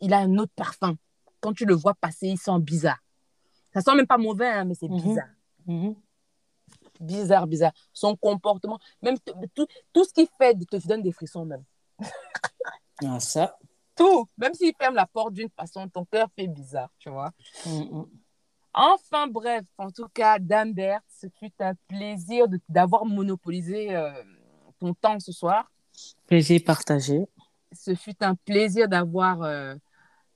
Il 0.00 0.12
a 0.14 0.18
un 0.18 0.38
autre 0.38 0.52
parfum. 0.54 0.96
Quand 1.40 1.52
tu 1.52 1.64
le 1.64 1.74
vois 1.74 1.94
passer, 1.94 2.28
il 2.28 2.38
sent 2.38 2.58
bizarre. 2.60 3.02
Ça 3.74 3.80
sent 3.80 3.94
même 3.96 4.06
pas 4.06 4.18
mauvais, 4.18 4.48
hein, 4.48 4.64
mais 4.64 4.74
c'est 4.74 4.88
Mhm. 4.88 5.02
bizarre. 5.02 5.28
Mhm. 5.66 5.94
Bizarre, 7.02 7.46
bizarre. 7.46 7.72
Son 7.92 8.16
comportement, 8.16 8.78
même 9.02 9.16
tout, 9.54 9.66
tout 9.92 10.04
ce 10.04 10.12
qu'il 10.12 10.28
fait 10.38 10.54
te 10.54 10.88
donne 10.88 11.02
des 11.02 11.12
frissons 11.12 11.44
même. 11.44 11.64
Ah, 13.04 13.18
ça. 13.18 13.56
Tout. 13.96 14.28
Même 14.38 14.54
s'il 14.54 14.72
ferme 14.78 14.94
la 14.94 15.06
porte 15.06 15.32
d'une 15.32 15.48
façon, 15.50 15.88
ton 15.88 16.04
cœur 16.04 16.28
fait 16.36 16.46
bizarre, 16.46 16.90
tu 17.00 17.10
vois. 17.10 17.32
Mhm. 17.66 18.06
Enfin 18.72 19.26
bref, 19.26 19.64
en 19.76 19.90
tout 19.90 20.06
cas, 20.14 20.38
Dambert, 20.38 21.00
ce 21.08 21.26
fut 21.38 21.52
un 21.58 21.74
plaisir 21.88 22.46
d'avoir 22.68 23.04
monopolisé 23.04 23.94
euh, 23.94 24.10
ton 24.78 24.94
temps 24.94 25.18
ce 25.18 25.32
soir. 25.32 25.70
Plaisir 26.26 26.60
partagé. 26.64 27.26
Ce 27.72 27.94
fut 27.94 28.22
un 28.22 28.34
plaisir 28.34 28.88
d'avoir 28.88 29.42
euh, 29.42 29.74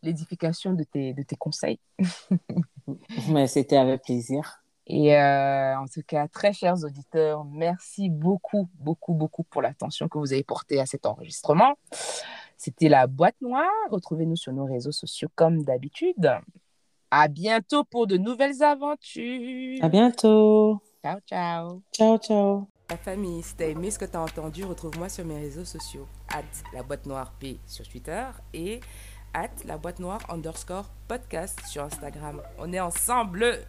l'édification 0.03 0.75
de 0.75 0.85
tes, 0.85 1.15
de 1.15 1.23
tes 1.23 1.37
conseils. 1.37 1.79
Mais 3.29 3.47
c'était 3.47 3.77
avec 3.77 4.03
plaisir. 4.03 4.63
Et 4.87 5.17
euh, 5.17 5.79
en 5.79 5.87
tout 5.87 6.03
cas, 6.07 6.29
très 6.29 6.53
chers 6.53 6.85
auditeurs, 6.85 7.45
merci 7.45 8.09
beaucoup, 8.09 8.69
beaucoup, 8.79 9.15
beaucoup 9.15 9.43
pour 9.43 9.61
l'attention 9.61 10.09
que 10.09 10.19
vous 10.19 10.33
avez 10.33 10.45
portée 10.45 10.79
à 10.81 10.87
cet 10.87 11.07
enregistrement. 11.07 11.75
C'était 12.57 12.89
la 12.89 13.07
boîte 13.07 13.35
noire. 13.41 13.67
Retrouvez-nous 13.91 14.37
sur 14.37 14.53
nos 14.53 14.65
réseaux 14.65 14.93
sociaux 14.93 15.29
comme 15.35 15.63
d'habitude. 15.65 16.31
À 17.11 17.29
bientôt 17.29 17.85
pour 17.85 18.07
de 18.07 18.17
nouvelles 18.17 18.63
aventures. 18.63 19.79
À 19.83 19.89
bientôt. 19.89 20.81
Ciao, 21.03 21.19
ciao. 21.29 21.83
Ciao, 21.93 22.19
ciao. 22.19 22.69
La 22.89 22.97
famille, 22.97 23.43
si 23.43 23.57
t'as 23.57 23.67
aimé 23.67 23.91
ce 23.91 23.99
que 23.99 24.05
t'as 24.05 24.21
entendu, 24.21 24.65
retrouve-moi 24.65 25.09
sur 25.09 25.25
mes 25.25 25.39
réseaux 25.39 25.65
sociaux. 25.65 26.07
At 26.33 26.43
la 26.73 26.85
boîte 26.85 27.07
noire 27.07 27.33
P 27.41 27.59
sur 27.67 27.87
Twitter 27.89 28.25
et 28.55 28.81
at 29.35 29.51
la 29.65 29.77
boîte 29.77 29.99
noire 29.99 30.21
underscore 30.29 30.89
podcast 31.09 31.61
sur 31.67 31.83
Instagram. 31.83 32.41
On 32.59 32.73
est 32.73 32.81
ensemble. 32.81 33.67